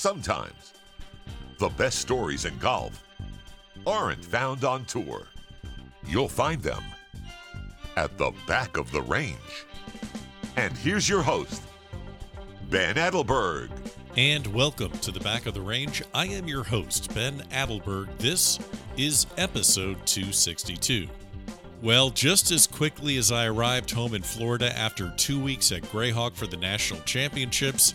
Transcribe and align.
sometimes 0.00 0.72
the 1.58 1.68
best 1.68 1.98
stories 1.98 2.46
in 2.46 2.56
golf 2.56 3.04
aren't 3.86 4.24
found 4.24 4.64
on 4.64 4.82
tour. 4.86 5.26
You'll 6.06 6.26
find 6.26 6.62
them 6.62 6.82
at 7.98 8.16
the 8.16 8.32
back 8.46 8.78
of 8.78 8.90
the 8.92 9.02
range. 9.02 9.66
And 10.56 10.74
here's 10.78 11.06
your 11.06 11.20
host, 11.20 11.62
Ben 12.70 12.94
Adelberg. 12.94 13.68
And 14.16 14.46
welcome 14.54 14.90
to 14.90 15.12
the 15.12 15.20
back 15.20 15.44
of 15.44 15.52
the 15.52 15.60
range. 15.60 16.02
I 16.14 16.24
am 16.28 16.48
your 16.48 16.64
host, 16.64 17.14
Ben 17.14 17.42
Adelberg. 17.50 18.08
This 18.16 18.58
is 18.96 19.26
episode 19.36 20.06
262. 20.06 21.08
Well, 21.82 22.08
just 22.08 22.50
as 22.52 22.66
quickly 22.66 23.18
as 23.18 23.30
I 23.30 23.44
arrived 23.44 23.90
home 23.90 24.14
in 24.14 24.22
Florida 24.22 24.74
after 24.78 25.12
two 25.18 25.38
weeks 25.38 25.70
at 25.72 25.82
Grayhawk 25.82 26.36
for 26.36 26.46
the 26.46 26.56
National 26.56 27.02
Championships, 27.02 27.92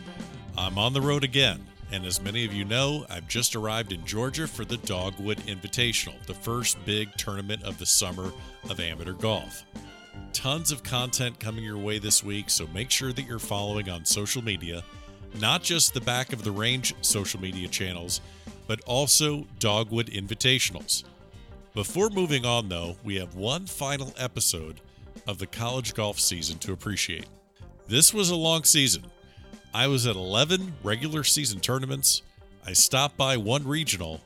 I'm 0.55 0.77
on 0.77 0.93
the 0.93 1.01
road 1.01 1.23
again. 1.23 1.65
And 1.91 2.05
as 2.05 2.21
many 2.21 2.45
of 2.45 2.53
you 2.53 2.65
know, 2.65 3.05
I've 3.09 3.27
just 3.27 3.55
arrived 3.55 3.91
in 3.91 4.05
Georgia 4.05 4.47
for 4.47 4.65
the 4.65 4.77
Dogwood 4.77 5.37
Invitational, 5.39 6.23
the 6.25 6.33
first 6.33 6.83
big 6.85 7.13
tournament 7.15 7.63
of 7.63 7.77
the 7.77 7.85
summer 7.85 8.31
of 8.69 8.79
amateur 8.79 9.13
golf. 9.13 9.63
Tons 10.33 10.71
of 10.71 10.83
content 10.83 11.39
coming 11.39 11.63
your 11.63 11.77
way 11.77 11.99
this 11.99 12.23
week, 12.23 12.49
so 12.49 12.67
make 12.73 12.91
sure 12.91 13.13
that 13.13 13.25
you're 13.25 13.39
following 13.39 13.89
on 13.89 14.03
social 14.03 14.43
media, 14.43 14.83
not 15.39 15.63
just 15.63 15.93
the 15.93 16.01
back 16.01 16.33
of 16.33 16.43
the 16.43 16.51
range 16.51 16.95
social 17.01 17.39
media 17.39 17.67
channels, 17.67 18.21
but 18.67 18.81
also 18.81 19.45
Dogwood 19.59 20.07
Invitationals. 20.07 21.03
Before 21.73 22.09
moving 22.09 22.45
on, 22.45 22.69
though, 22.69 22.95
we 23.03 23.15
have 23.15 23.35
one 23.35 23.65
final 23.65 24.13
episode 24.17 24.81
of 25.27 25.37
the 25.37 25.47
college 25.47 25.93
golf 25.93 26.19
season 26.19 26.57
to 26.59 26.73
appreciate. 26.73 27.25
This 27.87 28.13
was 28.13 28.29
a 28.29 28.35
long 28.35 28.63
season. 28.63 29.03
I 29.75 29.87
was 29.87 30.07
at 30.07 30.15
11 30.15 30.75
regular 30.83 31.25
season 31.25 31.59
tournaments. 31.59 32.21
I 32.65 32.71
stopped 32.71 33.17
by 33.17 33.35
one 33.35 33.67
regional, 33.67 34.21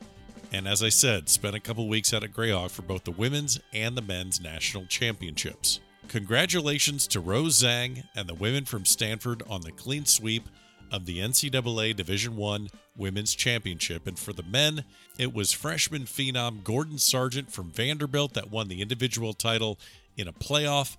and 0.52 0.68
as 0.68 0.80
I 0.80 0.90
said, 0.90 1.28
spent 1.28 1.56
a 1.56 1.60
couple 1.60 1.88
weeks 1.88 2.14
out 2.14 2.22
at 2.22 2.32
Grayhawk 2.32 2.70
for 2.70 2.82
both 2.82 3.02
the 3.02 3.10
women's 3.10 3.58
and 3.72 3.96
the 3.96 4.00
men's 4.00 4.40
national 4.40 4.86
championships. 4.86 5.80
Congratulations 6.06 7.08
to 7.08 7.18
Rose 7.18 7.60
Zhang 7.60 8.04
and 8.14 8.28
the 8.28 8.34
women 8.34 8.64
from 8.64 8.84
Stanford 8.84 9.42
on 9.50 9.62
the 9.62 9.72
clean 9.72 10.04
sweep 10.04 10.48
of 10.92 11.04
the 11.04 11.18
NCAA 11.18 11.96
Division 11.96 12.36
One 12.36 12.68
Women's 12.96 13.34
Championship, 13.34 14.06
and 14.06 14.16
for 14.16 14.32
the 14.32 14.44
men, 14.44 14.84
it 15.18 15.34
was 15.34 15.50
freshman 15.50 16.02
phenom 16.02 16.62
Gordon 16.62 16.98
Sargent 16.98 17.50
from 17.50 17.72
Vanderbilt 17.72 18.34
that 18.34 18.52
won 18.52 18.68
the 18.68 18.80
individual 18.80 19.32
title 19.32 19.80
in 20.16 20.28
a 20.28 20.32
playoff, 20.32 20.96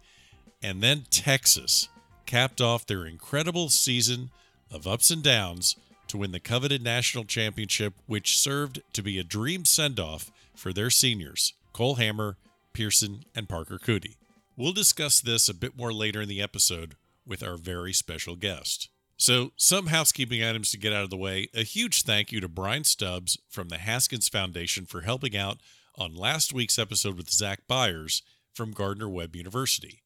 and 0.62 0.84
then 0.84 1.06
Texas 1.10 1.88
capped 2.26 2.60
off 2.60 2.86
their 2.86 3.06
incredible 3.06 3.70
season 3.70 4.30
of 4.72 4.88
ups 4.88 5.12
and 5.12 5.24
downs 5.24 5.76
to 6.08 6.18
win 6.18 6.32
the 6.32 6.40
coveted 6.40 6.84
national 6.84 7.24
championship, 7.24 7.94
which 8.06 8.38
served 8.38 8.82
to 8.94 9.02
be 9.02 9.18
a 9.18 9.24
dream 9.24 9.66
send 9.66 10.00
off 10.00 10.32
for 10.56 10.74
their 10.74 10.90
seniors, 10.90 11.54
Cole 11.74 11.96
Hammer, 11.96 12.38
Pearson, 12.74 13.24
and 13.36 13.48
Parker 13.48 13.78
Coody. 13.78 14.16
We'll 14.58 14.74
discuss 14.74 15.22
this 15.22 15.48
a 15.48 15.54
bit 15.54 15.78
more 15.78 15.94
later 15.94 16.22
in 16.22 16.30
the 16.30 16.42
episode 16.42 16.96
with 17.26 17.44
our 17.44 17.58
very 17.58 17.94
special 17.94 18.36
guest. 18.36 18.90
So, 19.18 19.52
some 19.56 19.88
housekeeping 19.88 20.44
items 20.44 20.72
to 20.72 20.78
get 20.78 20.94
out 20.94 21.04
of 21.04 21.12
the 21.12 21.18
way. 21.18 21.48
A 21.54 21.64
huge 21.64 22.04
thank 22.04 22.32
you 22.32 22.42
to 22.42 22.48
Brian 22.48 22.84
Stubbs 22.84 23.38
from 23.50 23.70
the 23.70 23.78
Haskins 23.78 24.28
Foundation 24.28 24.86
for 24.86 25.02
helping 25.02 25.38
out 25.38 25.60
on 25.96 26.16
last 26.16 26.54
week's 26.54 26.80
episode 26.80 27.18
with 27.18 27.30
Zach 27.30 27.62
Byers 27.68 28.24
from 28.54 28.72
Gardner 28.72 29.08
Webb 29.08 29.36
University. 29.36 30.02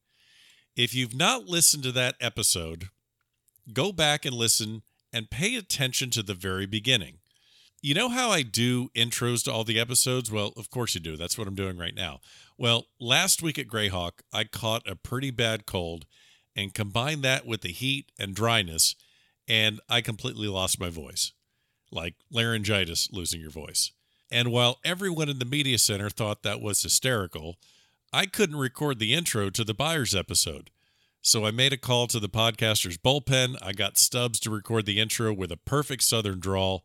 If 0.76 0.94
you've 0.94 1.14
not 1.14 1.46
listened 1.46 1.82
to 1.84 1.92
that 1.92 2.16
episode, 2.20 2.90
go 3.72 3.92
back 3.92 4.24
and 4.24 4.34
listen 4.34 4.82
and 5.12 5.30
pay 5.30 5.56
attention 5.56 6.10
to 6.10 6.22
the 6.22 6.34
very 6.34 6.66
beginning. 6.66 7.18
You 7.82 7.94
know 7.94 8.08
how 8.08 8.30
I 8.30 8.42
do 8.42 8.88
intros 8.96 9.44
to 9.44 9.52
all 9.52 9.64
the 9.64 9.78
episodes? 9.78 10.30
Well, 10.30 10.52
of 10.56 10.70
course 10.70 10.94
you 10.94 11.00
do. 11.00 11.16
That's 11.16 11.38
what 11.38 11.46
I'm 11.46 11.54
doing 11.54 11.76
right 11.76 11.94
now. 11.94 12.20
Well, 12.58 12.86
last 12.98 13.42
week 13.42 13.58
at 13.58 13.68
Grayhawk, 13.68 14.22
I 14.32 14.44
caught 14.44 14.88
a 14.88 14.96
pretty 14.96 15.30
bad 15.30 15.66
cold 15.66 16.06
and 16.56 16.74
combined 16.74 17.22
that 17.22 17.46
with 17.46 17.60
the 17.60 17.72
heat 17.72 18.10
and 18.18 18.34
dryness 18.34 18.96
and 19.48 19.80
I 19.88 20.00
completely 20.00 20.48
lost 20.48 20.80
my 20.80 20.90
voice, 20.90 21.32
like 21.90 22.14
laryngitis 22.30 23.08
losing 23.12 23.40
your 23.40 23.50
voice. 23.50 23.92
And 24.30 24.50
while 24.50 24.80
everyone 24.84 25.28
in 25.28 25.38
the 25.38 25.44
media 25.44 25.78
center 25.78 26.10
thought 26.10 26.42
that 26.42 26.60
was 26.60 26.82
hysterical, 26.82 27.56
I 28.12 28.26
couldn't 28.26 28.56
record 28.56 28.98
the 28.98 29.14
intro 29.14 29.50
to 29.50 29.62
the 29.64 29.74
Byers 29.74 30.14
episode. 30.14 30.70
So 31.26 31.44
I 31.44 31.50
made 31.50 31.72
a 31.72 31.76
call 31.76 32.06
to 32.06 32.20
the 32.20 32.28
podcaster's 32.28 32.98
bullpen. 32.98 33.56
I 33.60 33.72
got 33.72 33.98
Stubbs 33.98 34.38
to 34.38 34.50
record 34.50 34.86
the 34.86 35.00
intro 35.00 35.32
with 35.32 35.50
a 35.50 35.56
perfect 35.56 36.04
southern 36.04 36.38
drawl, 36.38 36.84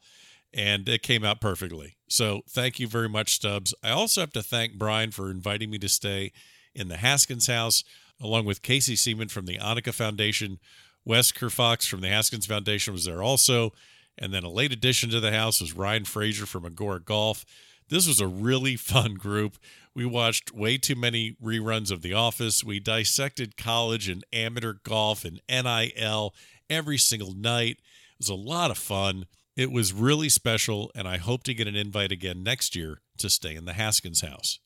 and 0.52 0.90
it 0.90 1.03
came 1.03 1.24
out 1.24 1.40
perfectly. 1.40 1.97
So 2.09 2.41
thank 2.50 2.79
you 2.79 2.88
very 2.88 3.07
much, 3.07 3.35
Stubbs. 3.35 3.75
I 3.84 3.91
also 3.91 4.19
have 4.19 4.31
to 4.31 4.41
thank 4.41 4.79
Brian 4.79 5.12
for 5.12 5.29
inviting 5.29 5.69
me 5.69 5.78
to 5.78 5.88
stay 5.88 6.31
in 6.74 6.88
the 6.88 6.97
Haskins 6.97 7.46
house, 7.46 7.84
along 8.19 8.46
with 8.46 8.63
Casey 8.63 8.96
Seaman 8.96 9.28
from 9.28 9.46
the 9.46 9.59
Annika 9.59 9.94
Foundation, 9.94 10.58
Wes 11.06 11.31
Kerfox 11.31 11.88
from 11.88 12.02
the 12.02 12.09
Haskins 12.09 12.47
Foundation 12.47 12.94
was 12.94 13.06
there 13.06 13.22
also. 13.22 13.73
And 14.18 14.34
then 14.34 14.44
a 14.44 14.50
late 14.50 14.73
addition 14.73 15.12
to 15.12 15.19
the 15.19 15.31
house 15.31 15.62
was 15.62 15.73
Ryan 15.73 16.06
Frazier 16.06 16.47
from 16.47 16.66
Agora 16.66 17.00
Golf. 17.00 17.46
This 17.90 18.08
was 18.08 18.19
a 18.19 18.25
really 18.25 18.75
fun 18.78 19.13
group. 19.13 19.59
We 19.94 20.06
watched 20.06 20.53
way 20.53 20.78
too 20.78 20.96
many 20.96 21.35
reruns 21.44 21.91
of 21.91 22.02
The 22.02 22.13
Office. 22.13 22.63
We 22.63 22.79
dissected 22.79 23.57
college 23.57 24.07
and 24.07 24.24
amateur 24.31 24.75
golf 24.84 25.25
and 25.25 25.41
NIL 25.50 26.34
every 26.69 26.97
single 26.97 27.34
night. 27.34 27.78
It 28.13 28.19
was 28.19 28.29
a 28.29 28.35
lot 28.35 28.72
of 28.72 28.78
fun. 28.78 29.25
It 29.57 29.69
was 29.69 29.91
really 29.91 30.29
special, 30.29 30.91
and 30.96 31.07
I 31.07 31.18
hope 31.18 31.44
to 31.44 31.53
get 31.53 31.68
an 31.68 31.75
invite 31.75 32.12
again 32.12 32.41
next 32.41 32.74
year 32.74 33.02
to 33.18 33.29
stay 33.29 33.56
in 33.56 33.66
the 33.66 33.74
Haskins 33.74 34.22
house. 34.22 34.59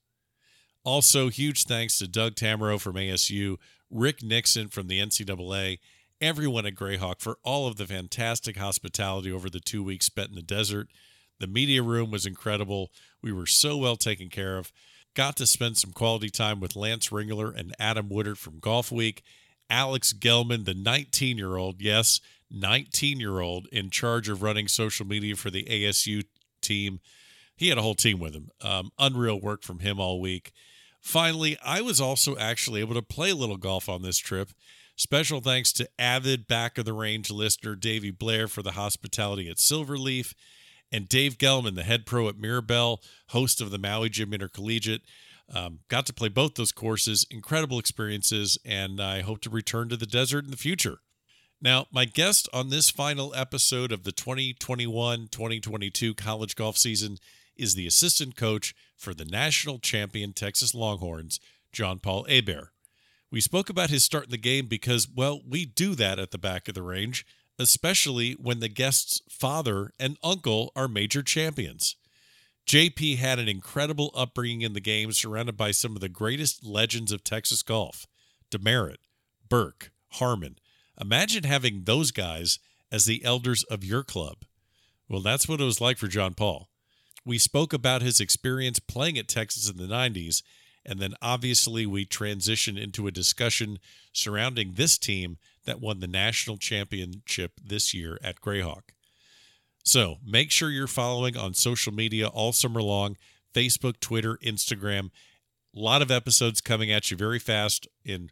Also, 0.84 1.30
huge 1.30 1.64
thanks 1.64 1.98
to 1.98 2.08
Doug 2.08 2.36
Tamaro 2.36 2.80
from 2.80 2.96
ASU, 2.96 3.58
Rick 3.90 4.22
Nixon 4.22 4.68
from 4.68 4.88
the 4.88 5.00
NCAA, 5.00 5.80
everyone 6.22 6.68
at 6.68 6.76
Grayhawk 6.76 7.20
for 7.20 7.40
all 7.44 7.68
of 7.68 7.78
the 7.78 7.88
fantastic 7.88 8.58
hospitality 8.58 9.32
over 9.32 9.50
the 9.50 9.60
two 9.60 9.84
weeks 9.84 10.06
spent 10.06 10.30
in 10.30 10.36
the 10.36 10.44
desert. 10.44 10.90
The 11.40 11.48
media 11.48 11.82
room 11.82 12.12
was 12.12 12.28
incredible. 12.28 12.92
We 13.24 13.32
were 13.32 13.48
so 13.48 13.76
well 13.78 13.96
taken 13.96 14.30
care 14.30 14.58
of. 14.58 14.72
Got 15.16 15.38
to 15.38 15.48
spend 15.48 15.78
some 15.78 15.94
quality 15.94 16.30
time 16.30 16.60
with 16.60 16.76
Lance 16.76 17.10
Ringler 17.10 17.58
and 17.58 17.74
Adam 17.80 18.10
Woodard 18.10 18.38
from 18.38 18.60
Golfweek. 18.60 19.22
Alex 19.70 20.14
Gelman, 20.14 20.66
the 20.66 20.74
19 20.74 21.38
year 21.38 21.56
old, 21.56 21.82
yes, 21.82 22.20
19 22.52 23.20
year 23.20 23.40
old 23.40 23.68
in 23.72 23.90
charge 23.90 24.28
of 24.28 24.44
running 24.44 24.68
social 24.68 25.08
media 25.08 25.36
for 25.36 25.50
the 25.50 25.64
ASU 25.64 26.24
team. 26.62 27.00
He 27.56 27.70
had 27.70 27.78
a 27.78 27.82
whole 27.82 27.96
team 27.96 28.20
with 28.20 28.36
him. 28.36 28.50
Um, 28.62 28.92
unreal 29.00 29.40
work 29.40 29.64
from 29.64 29.80
him 29.80 30.00
all 30.00 30.20
week. 30.20 30.52
Finally, 31.00 31.58
I 31.64 31.82
was 31.82 32.02
also 32.02 32.36
actually 32.36 32.82
able 32.82 32.96
to 32.96 33.02
play 33.02 33.30
a 33.30 33.36
little 33.36 33.58
golf 33.58 33.88
on 33.88 34.02
this 34.02 34.18
trip. 34.18 34.50
Special 34.98 35.40
thanks 35.40 35.72
to 35.74 35.90
avid 35.98 36.48
back 36.48 36.78
of 36.78 36.86
the 36.86 36.94
range 36.94 37.32
listener 37.32 37.76
Davey 37.76 38.12
Blair 38.12 38.48
for 38.48 38.62
the 38.62 38.72
hospitality 38.72 39.50
at 39.50 39.58
Silverleaf, 39.58 40.34
and 40.96 41.10
Dave 41.10 41.38
Gelman, 41.38 41.76
the 41.76 41.84
head 41.84 42.06
pro 42.06 42.30
at 42.30 42.40
Mirabel, 42.40 43.02
host 43.28 43.60
of 43.60 43.70
the 43.70 43.78
Maui 43.78 44.08
Jim 44.08 44.34
Intercollegiate. 44.34 45.02
Um, 45.54 45.80
got 45.90 46.06
to 46.06 46.14
play 46.14 46.30
both 46.30 46.56
those 46.56 46.72
courses, 46.72 47.28
incredible 47.30 47.78
experiences, 47.80 48.58
and 48.64 49.02
I 49.02 49.20
hope 49.22 49.42
to 49.42 49.50
return 49.50 49.90
to 49.90 49.98
the 49.98 50.06
desert 50.06 50.46
in 50.46 50.52
the 50.52 50.58
future. 50.58 51.00
Now, 51.62 51.88
my 51.92 52.06
guest 52.06 52.48
on 52.54 52.70
this 52.70 52.90
final 52.90 53.36
episode 53.36 53.92
of 53.92 54.04
the 54.04 54.14
2021 54.14 55.28
2022 55.28 56.16
college 56.16 56.56
golf 56.56 56.78
season 56.78 57.18
is 57.58 57.76
the 57.76 57.88
assistant 57.88 58.38
coach 58.38 58.74
for 58.96 59.14
the 59.14 59.26
national 59.26 59.80
champion 59.80 60.32
Texas 60.32 60.74
Longhorns, 60.74 61.42
Jean 61.74 62.00
Paul 62.00 62.26
Hebert. 62.30 62.70
We 63.30 63.42
spoke 63.42 63.70
about 63.70 63.90
his 63.90 64.06
start 64.06 64.26
in 64.26 64.32
the 64.32 64.38
game 64.38 64.68
because, 64.68 65.10
well, 65.14 65.42
we 65.46 65.66
do 65.66 65.94
that 65.96 66.20
at 66.20 66.32
the 66.32 66.38
back 66.38 66.70
of 66.70 66.74
the 66.74 66.84
range, 66.84 67.26
especially 67.60 68.34
when 68.34 68.60
the 68.60 68.70
guest's 68.70 69.22
father 69.30 69.92
and 70.00 70.18
uncle 70.24 70.72
are 70.76 70.88
major 70.88 71.24
champions. 71.24 71.96
JP 72.68 73.18
had 73.18 73.38
an 73.38 73.48
incredible 73.48 74.12
upbringing 74.16 74.62
in 74.62 74.74
the 74.74 74.80
game, 74.80 75.12
surrounded 75.12 75.56
by 75.56 75.72
some 75.72 75.96
of 75.96 76.02
the 76.02 76.10
greatest 76.10 76.66
legends 76.66 77.12
of 77.12 77.24
Texas 77.24 77.62
golf 77.62 78.08
Demaret, 78.52 78.98
Burke, 79.48 79.92
Harmon. 80.14 80.58
Imagine 81.00 81.44
having 81.44 81.84
those 81.84 82.12
guys 82.12 82.60
as 82.92 83.06
the 83.06 83.24
elders 83.24 83.64
of 83.64 83.84
your 83.84 84.04
club. 84.04 84.38
Well, 85.08 85.22
that's 85.22 85.48
what 85.48 85.62
it 85.62 85.66
was 85.66 85.82
like 85.82 85.98
for 85.98 86.08
Jean 86.08 86.34
Paul. 86.34 86.70
We 87.26 87.38
spoke 87.38 87.74
about 87.74 88.02
his 88.02 88.20
experience 88.20 88.80
playing 88.80 89.18
at 89.18 89.28
Texas 89.28 89.70
in 89.70 89.78
the 89.78 89.94
90s 89.94 90.42
and 90.86 91.00
then 91.00 91.16
obviously 91.22 91.86
we 91.86 92.06
transitioned 92.06 92.82
into 92.82 93.08
a 93.08 93.12
discussion 93.12 93.80
surrounding 94.14 94.74
this 94.74 94.98
team 94.98 95.38
that 95.66 95.82
won 95.82 96.00
the 96.00 96.08
national 96.08 96.58
championship 96.58 97.54
this 97.64 97.94
year 97.94 98.18
at 98.24 98.42
Grayhawk. 98.42 98.90
So 99.84 100.18
make 100.26 100.52
sure 100.52 100.70
you're 100.70 100.88
following 100.88 101.38
on 101.38 101.54
social 101.54 101.94
media 101.94 102.28
all 102.28 102.52
summer 102.52 102.82
long 102.82 103.18
Facebook, 103.54 104.00
Twitter, 104.00 104.38
Instagram. 104.44 105.12
A 105.76 105.80
lot 105.80 106.02
of 106.02 106.12
episodes 106.12 106.60
coming 106.62 106.92
at 106.92 107.10
you 107.12 107.18
very 107.18 107.40
fast 107.40 107.88
in 108.04 108.32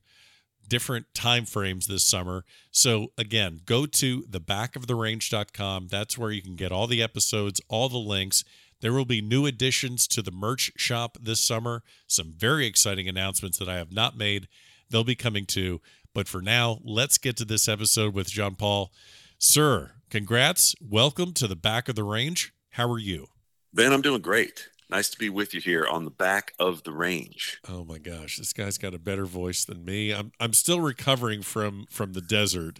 different 0.67 1.05
time 1.13 1.45
frames 1.45 1.87
this 1.87 2.03
summer. 2.03 2.43
So 2.71 3.11
again, 3.17 3.61
go 3.65 3.85
to 3.85 4.23
thebackoftherange.com. 4.23 5.87
That's 5.89 6.17
where 6.17 6.31
you 6.31 6.41
can 6.41 6.55
get 6.55 6.71
all 6.71 6.87
the 6.87 7.03
episodes, 7.03 7.61
all 7.67 7.89
the 7.89 7.97
links. 7.97 8.43
There 8.81 8.93
will 8.93 9.05
be 9.05 9.21
new 9.21 9.45
additions 9.45 10.07
to 10.09 10.21
the 10.21 10.31
merch 10.31 10.71
shop 10.75 11.17
this 11.21 11.39
summer. 11.39 11.83
Some 12.07 12.33
very 12.35 12.65
exciting 12.65 13.07
announcements 13.07 13.57
that 13.59 13.69
I 13.69 13.75
have 13.77 13.93
not 13.93 14.17
made. 14.17 14.47
They'll 14.89 15.03
be 15.03 15.15
coming 15.15 15.45
too. 15.45 15.79
But 16.13 16.27
for 16.27 16.43
now, 16.43 16.79
let's 16.83 17.17
get 17.17 17.37
to 17.37 17.45
this 17.45 17.67
episode 17.67 18.13
with 18.13 18.29
Jean 18.29 18.53
Paul. 18.53 18.91
Sir, 19.39 19.93
congrats. 20.11 20.75
Welcome 20.79 21.33
to 21.33 21.47
the 21.47 21.55
back 21.55 21.89
of 21.89 21.95
the 21.95 22.03
range. 22.03 22.53
How 22.69 22.87
are 22.91 22.99
you? 22.99 23.27
Ben, 23.73 23.91
I'm 23.91 24.03
doing 24.03 24.21
great. 24.21 24.69
Nice 24.91 25.09
to 25.09 25.17
be 25.17 25.29
with 25.29 25.55
you 25.55 25.59
here 25.59 25.87
on 25.87 26.05
the 26.05 26.11
back 26.11 26.53
of 26.59 26.83
the 26.83 26.91
range. 26.91 27.59
Oh 27.67 27.83
my 27.83 27.97
gosh, 27.97 28.37
this 28.37 28.53
guy's 28.53 28.77
got 28.77 28.93
a 28.93 28.99
better 28.99 29.25
voice 29.25 29.65
than 29.65 29.83
me. 29.83 30.13
I'm 30.13 30.31
I'm 30.39 30.53
still 30.53 30.81
recovering 30.81 31.41
from 31.41 31.87
from 31.89 32.13
the 32.13 32.21
desert. 32.21 32.79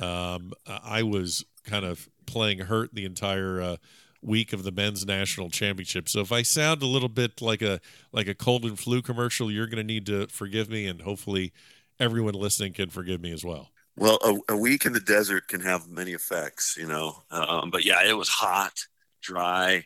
Um, 0.00 0.52
I 0.68 1.02
was 1.02 1.44
kind 1.64 1.84
of 1.84 2.08
playing 2.26 2.60
hurt 2.60 2.94
the 2.94 3.04
entire 3.04 3.60
uh, 3.60 3.76
week 4.22 4.52
of 4.52 4.62
the 4.62 4.70
men's 4.70 5.04
national 5.04 5.50
championship. 5.50 6.08
So 6.08 6.20
if 6.20 6.30
I 6.30 6.42
sound 6.42 6.82
a 6.82 6.86
little 6.86 7.08
bit 7.08 7.42
like 7.42 7.60
a 7.60 7.80
like 8.12 8.28
a 8.28 8.34
cold 8.34 8.64
and 8.64 8.78
flu 8.78 9.02
commercial, 9.02 9.50
you're 9.50 9.66
going 9.66 9.78
to 9.78 9.92
need 9.92 10.06
to 10.06 10.28
forgive 10.28 10.70
me, 10.70 10.86
and 10.86 11.02
hopefully 11.02 11.52
everyone 12.00 12.34
listening 12.34 12.72
can 12.72 12.90
forgive 12.90 13.20
me 13.20 13.32
as 13.32 13.44
well. 13.44 13.70
Well, 13.96 14.18
a, 14.48 14.52
a 14.52 14.56
week 14.56 14.86
in 14.86 14.92
the 14.92 15.00
desert 15.00 15.48
can 15.48 15.60
have 15.62 15.88
many 15.88 16.12
effects, 16.12 16.76
you 16.78 16.86
know. 16.86 17.24
Um, 17.30 17.70
but 17.70 17.84
yeah, 17.84 18.06
it 18.06 18.16
was 18.16 18.28
hot, 18.28 18.74
dry 19.22 19.84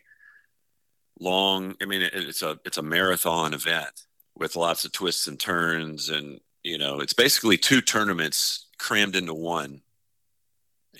long. 1.18 1.74
I 1.80 1.86
mean, 1.86 2.02
it's 2.02 2.42
a 2.42 2.58
it's 2.64 2.78
a 2.78 2.82
marathon 2.82 3.54
event 3.54 4.02
with 4.36 4.56
lots 4.56 4.84
of 4.84 4.92
twists 4.92 5.26
and 5.28 5.40
turns, 5.40 6.10
and 6.10 6.40
you 6.62 6.76
know, 6.76 7.00
it's 7.00 7.14
basically 7.14 7.56
two 7.56 7.80
tournaments 7.80 8.66
crammed 8.78 9.16
into 9.16 9.34
one. 9.34 9.80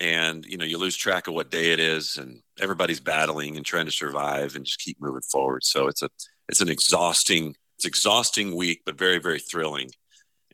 And 0.00 0.44
you 0.46 0.56
know, 0.56 0.64
you 0.64 0.78
lose 0.78 0.96
track 0.96 1.28
of 1.28 1.34
what 1.34 1.50
day 1.50 1.72
it 1.72 1.80
is, 1.80 2.16
and 2.16 2.40
everybody's 2.58 3.00
battling 3.00 3.56
and 3.56 3.66
trying 3.66 3.86
to 3.86 3.92
survive 3.92 4.56
and 4.56 4.64
just 4.64 4.80
keep 4.80 4.98
moving 5.00 5.20
forward. 5.20 5.64
So 5.64 5.86
it's 5.86 6.02
a 6.02 6.08
it's 6.48 6.62
an 6.62 6.70
exhausting 6.70 7.54
it's 7.76 7.84
exhausting 7.84 8.56
week, 8.56 8.82
but 8.86 8.96
very 8.96 9.18
very 9.18 9.38
thrilling. 9.38 9.90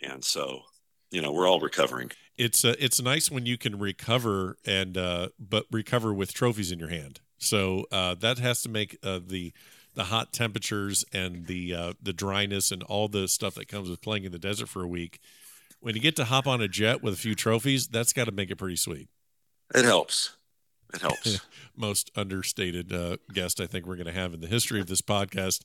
And 0.02 0.24
so, 0.24 0.60
you 1.10 1.22
know, 1.22 1.32
we're 1.32 1.48
all 1.48 1.60
recovering. 1.60 2.10
It's 2.36 2.64
uh, 2.64 2.74
it's 2.78 3.02
nice 3.02 3.30
when 3.30 3.46
you 3.46 3.58
can 3.58 3.78
recover 3.78 4.58
and 4.64 4.96
uh, 4.96 5.28
but 5.38 5.66
recover 5.70 6.14
with 6.14 6.32
trophies 6.32 6.70
in 6.70 6.78
your 6.78 6.90
hand. 6.90 7.20
So 7.38 7.86
uh, 7.90 8.14
that 8.16 8.38
has 8.38 8.62
to 8.62 8.68
make 8.68 8.98
uh, 9.02 9.20
the 9.26 9.52
the 9.94 10.04
hot 10.04 10.32
temperatures 10.32 11.04
and 11.12 11.46
the 11.46 11.74
uh, 11.74 11.92
the 12.00 12.12
dryness 12.12 12.70
and 12.70 12.82
all 12.84 13.08
the 13.08 13.26
stuff 13.26 13.54
that 13.54 13.66
comes 13.66 13.90
with 13.90 14.00
playing 14.00 14.24
in 14.24 14.32
the 14.32 14.38
desert 14.38 14.68
for 14.68 14.82
a 14.82 14.88
week. 14.88 15.18
When 15.80 15.94
you 15.94 16.00
get 16.00 16.16
to 16.16 16.24
hop 16.24 16.46
on 16.46 16.60
a 16.60 16.68
jet 16.68 17.02
with 17.02 17.14
a 17.14 17.16
few 17.16 17.34
trophies, 17.34 17.88
that's 17.88 18.12
got 18.12 18.24
to 18.26 18.32
make 18.32 18.50
it 18.50 18.56
pretty 18.56 18.76
sweet. 18.76 19.08
It 19.74 19.84
helps. 19.84 20.36
It 20.94 21.00
helps. 21.00 21.40
Most 21.76 22.10
understated 22.16 22.92
uh, 22.92 23.18
guest 23.32 23.60
I 23.60 23.66
think 23.66 23.86
we're 23.86 23.96
going 23.96 24.06
to 24.06 24.12
have 24.12 24.34
in 24.34 24.40
the 24.40 24.46
history 24.46 24.80
of 24.80 24.86
this 24.86 25.02
podcast. 25.02 25.62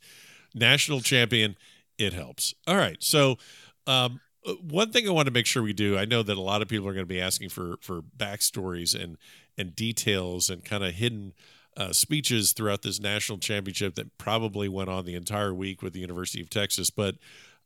National 0.53 1.01
champion. 1.01 1.55
It 1.97 2.13
helps. 2.13 2.53
All 2.67 2.75
right. 2.75 2.97
So, 2.99 3.37
um, 3.87 4.19
one 4.61 4.91
thing 4.91 5.07
I 5.07 5.11
want 5.11 5.27
to 5.27 5.33
make 5.33 5.45
sure 5.45 5.63
we 5.63 5.73
do. 5.73 5.97
I 5.97 6.05
know 6.05 6.23
that 6.23 6.37
a 6.37 6.41
lot 6.41 6.61
of 6.61 6.67
people 6.67 6.87
are 6.87 6.93
going 6.93 7.05
to 7.05 7.13
be 7.13 7.21
asking 7.21 7.49
for 7.49 7.77
for 7.81 8.01
backstories 8.01 8.99
and 8.99 9.17
and 9.57 9.75
details 9.75 10.49
and 10.49 10.63
kind 10.63 10.83
of 10.83 10.93
hidden 10.93 11.33
uh, 11.75 11.91
speeches 11.91 12.53
throughout 12.53 12.81
this 12.81 12.99
national 12.99 13.37
championship 13.39 13.95
that 13.95 14.17
probably 14.17 14.67
went 14.67 14.89
on 14.89 15.05
the 15.05 15.15
entire 15.15 15.53
week 15.53 15.81
with 15.81 15.93
the 15.93 15.99
University 15.99 16.41
of 16.41 16.49
Texas. 16.49 16.89
But 16.89 17.15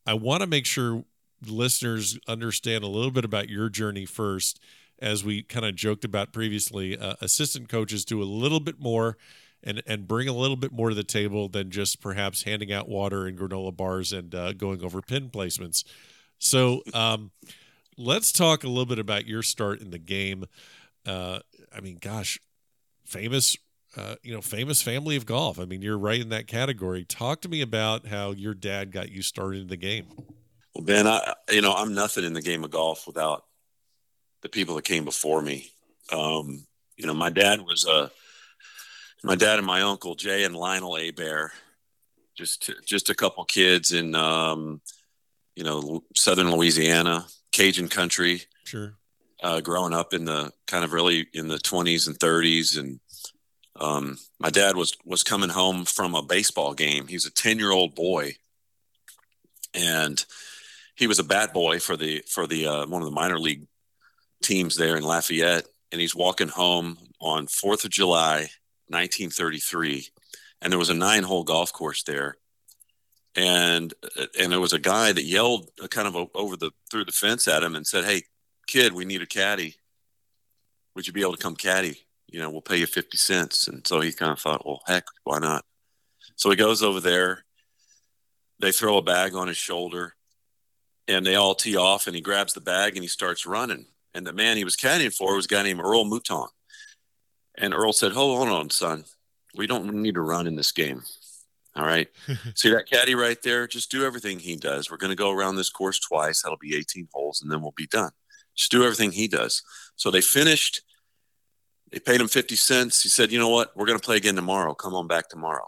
I 0.06 0.14
want 0.14 0.42
to 0.42 0.48
make 0.48 0.66
sure 0.66 1.04
listeners 1.46 2.18
understand 2.28 2.84
a 2.84 2.88
little 2.88 3.12
bit 3.12 3.26
about 3.26 3.50
your 3.50 3.70
journey 3.70 4.06
first. 4.06 4.60
As 5.00 5.24
we 5.24 5.44
kind 5.44 5.66
of 5.66 5.76
joked 5.76 6.06
about 6.06 6.34
previously, 6.34 6.98
uh, 6.98 7.16
assistant 7.22 7.70
coaches 7.70 8.04
do 8.04 8.22
a 8.22 8.26
little 8.26 8.60
bit 8.60 8.80
more 8.80 9.16
and 9.64 9.84
and 9.86 10.08
bring 10.08 10.28
a 10.28 10.34
little 10.34 10.56
bit 10.56 10.72
more 10.72 10.90
to 10.90 10.96
the 10.96 11.04
table 11.04 11.50
than 11.50 11.70
just 11.70 12.02
perhaps 12.02 12.44
handing 12.44 12.72
out 12.72 12.90
water 12.90 13.28
and 13.28 13.38
granola 13.38 13.76
bars 13.76 14.12
and 14.12 14.34
uh, 14.34 14.54
going 14.54 14.84
over 14.84 15.02
pin 15.02 15.30
placements. 15.30 15.84
So 16.40 16.84
um, 16.94 17.32
let's 17.98 18.32
talk 18.32 18.64
a 18.64 18.68
little 18.68 18.86
bit 18.86 19.00
about 19.00 19.26
your 19.26 19.44
start 19.44 19.82
in 19.82 19.92
the 19.92 20.00
game. 20.00 20.46
Uh, 21.06 21.40
I 21.76 21.82
mean, 21.82 21.98
gosh, 22.00 22.40
famous 23.06 23.58
uh, 23.98 24.16
you 24.22 24.34
know, 24.34 24.42
famous 24.42 24.82
family 24.82 25.16
of 25.16 25.26
golf. 25.26 25.60
I 25.60 25.66
mean, 25.66 25.82
you're 25.82 25.98
right 25.98 26.22
in 26.22 26.30
that 26.30 26.46
category. 26.46 27.04
Talk 27.04 27.42
to 27.42 27.50
me 27.50 27.62
about 27.62 28.06
how 28.06 28.32
your 28.32 28.54
dad 28.54 28.92
got 28.92 29.10
you 29.10 29.24
started 29.24 29.62
in 29.62 29.68
the 29.68 29.78
game. 29.78 30.06
Well, 30.76 30.84
Ben, 30.84 31.08
I, 31.08 31.34
you 31.50 31.62
know, 31.62 31.74
I'm 31.74 31.96
nothing 31.96 32.24
in 32.24 32.34
the 32.34 32.42
game 32.42 32.64
of 32.64 32.70
golf 32.70 33.08
without 33.08 33.46
the 34.42 34.50
people 34.50 34.76
that 34.76 34.86
came 34.86 35.04
before 35.04 35.42
me. 35.42 35.72
Um, 36.12 36.66
you 36.96 37.08
know, 37.08 37.16
my 37.16 37.32
dad 37.32 37.62
was 37.62 37.86
a, 37.86 37.92
uh, 37.92 38.10
my 39.24 39.36
dad 39.36 39.58
and 39.58 39.66
my 39.66 39.82
uncle 39.82 40.14
Jay 40.14 40.44
and 40.44 40.56
Lionel 40.56 40.96
Hebert, 40.96 41.52
just 42.36 42.70
just 42.86 43.10
a 43.10 43.16
couple 43.16 43.44
kids 43.46 43.92
in, 43.92 44.14
um, 44.14 44.80
you 45.58 45.64
know, 45.64 46.04
southern 46.16 46.52
Louisiana, 46.52 47.26
Cajun 47.52 47.88
country. 47.88 48.44
Sure. 48.64 48.94
Uh, 49.42 49.60
growing 49.60 49.94
up 49.94 50.14
in 50.14 50.26
the 50.26 50.52
kind 50.68 50.84
of 50.84 50.94
really 50.94 51.28
in 51.34 51.48
the 51.48 51.58
20s 51.58 52.08
and 52.08 52.18
30s, 52.18 52.78
and 52.78 53.00
um, 53.80 54.18
my 54.40 54.50
dad 54.50 54.76
was 54.76 54.96
was 55.04 55.24
coming 55.24 55.50
home 55.50 55.86
from 55.86 56.16
a 56.16 56.24
baseball 56.24 56.74
game. 56.74 57.08
he's 57.08 57.26
a 57.26 57.32
ten 57.32 57.60
year 57.60 57.72
old 57.72 57.94
boy, 57.94 58.34
and 59.76 60.24
he 60.96 61.06
was 61.06 61.20
a 61.20 61.24
bat 61.24 61.54
boy 61.54 61.80
for 61.80 61.96
the 61.96 62.24
for 62.28 62.48
the 62.48 62.66
uh, 62.68 62.86
one 62.88 63.02
of 63.02 63.08
the 63.08 63.14
minor 63.14 63.40
league 63.40 63.68
teams 64.42 64.76
there 64.76 64.96
in 64.96 65.04
Lafayette. 65.04 65.66
And 65.92 66.02
he's 66.02 66.16
walking 66.16 66.50
home 66.50 66.98
on 67.22 67.48
Fourth 67.48 67.86
of 67.86 67.92
July, 67.92 68.50
1933, 68.88 70.08
and 70.62 70.72
there 70.72 70.80
was 70.80 70.90
a 70.90 70.96
nine 70.96 71.24
hole 71.24 71.44
golf 71.44 71.72
course 71.72 72.04
there. 72.04 72.38
And 73.38 73.94
and 74.38 74.52
there 74.52 74.60
was 74.60 74.74
a 74.74 74.80
guy 74.80 75.14
that 75.14 75.24
yelled 75.24 75.70
kind 75.90 76.08
of 76.08 76.30
over 76.34 76.58
the 76.58 76.72
through 76.92 77.06
the 77.06 77.12
fence 77.14 77.48
at 77.48 77.64
him 77.64 77.76
and 77.76 77.88
said, 77.88 78.04
"Hey, 78.04 78.24
kid, 78.68 78.94
we 78.94 79.06
need 79.06 79.22
a 79.22 79.28
caddy. 79.28 79.76
Would 80.96 81.08
you 81.08 81.14
be 81.14 81.22
able 81.22 81.36
to 81.36 81.42
come 81.42 81.56
caddy?" 81.56 82.08
you 82.28 82.40
know, 82.40 82.50
we'll 82.50 82.62
pay 82.62 82.78
you 82.78 82.86
50 82.86 83.18
cents. 83.18 83.68
And 83.68 83.86
so 83.88 84.02
he 84.02 84.12
kind 84.12 84.32
of 84.32 84.40
thought, 84.40 84.66
well, 84.66 84.82
heck, 84.86 85.06
why 85.24 85.40
not? 85.40 85.64
So 86.36 86.50
he 86.50 86.56
goes 86.56 86.84
over 86.84 87.00
there. 87.00 87.46
They 88.60 88.72
throw 88.72 88.98
a 88.98 89.02
bag 89.02 89.36
on 89.36 89.48
his 89.48 89.58
shoulder 89.58 90.16
and 91.08 91.26
they 91.26 91.36
all 91.36 91.56
tee 91.56 91.78
off 91.78 92.08
and 92.08 92.16
he 92.16 92.22
grabs 92.22 92.54
the 92.54 92.62
bag 92.62 92.96
and 92.96 93.04
he 93.04 93.08
starts 93.08 93.46
running. 93.46 93.86
And 94.14 94.26
the 94.26 94.34
man 94.34 94.58
he 94.58 94.64
was 94.64 94.76
caddying 94.76 95.16
for 95.16 95.36
was 95.36 95.46
a 95.46 95.50
guy 95.50 95.64
named 95.64 95.80
Earl 95.80 96.06
Mouton. 96.06 96.48
And 97.56 97.74
Earl 97.74 97.94
said, 97.94 98.12
hold 98.12 98.50
on, 98.50 98.70
son. 98.70 99.06
We 99.56 99.68
don't 99.68 99.92
need 99.94 100.16
to 100.16 100.22
run 100.22 100.48
in 100.48 100.56
this 100.56 100.72
game. 100.72 101.04
All 101.78 101.86
right. 101.86 102.08
See 102.56 102.72
that 102.72 102.90
caddy 102.90 103.16
right 103.16 103.42
there? 103.44 103.68
Just 103.68 103.92
do 103.92 104.06
everything 104.06 104.40
he 104.40 104.56
does. 104.56 104.90
We're 104.90 104.98
going 104.98 105.12
to 105.12 105.16
go 105.16 105.32
around 105.32 105.56
this 105.56 105.70
course 105.70 106.00
twice. 106.00 106.42
That'll 106.42 106.58
be 106.58 106.76
18 106.76 107.08
holes 107.14 107.42
and 107.42 107.52
then 107.52 107.62
we'll 107.62 107.74
be 107.76 107.88
done. 107.88 108.12
Just 108.56 108.72
do 108.72 108.84
everything 108.84 109.12
he 109.12 109.28
does. 109.28 109.62
So 109.96 110.10
they 110.10 110.22
finished 110.22 110.82
they 111.92 112.00
paid 112.00 112.20
him 112.20 112.28
50 112.28 112.56
cents. 112.56 113.02
He 113.02 113.10
said, 113.10 113.32
you 113.32 113.40
know 113.40 113.50
what? 113.50 113.76
We're 113.76 113.86
going 113.86 114.00
to 114.00 114.06
play 114.06 114.18
again 114.18 114.36
tomorrow. 114.36 114.74
Come 114.74 114.94
on 114.94 115.08
back 115.08 115.30
tomorrow. 115.30 115.68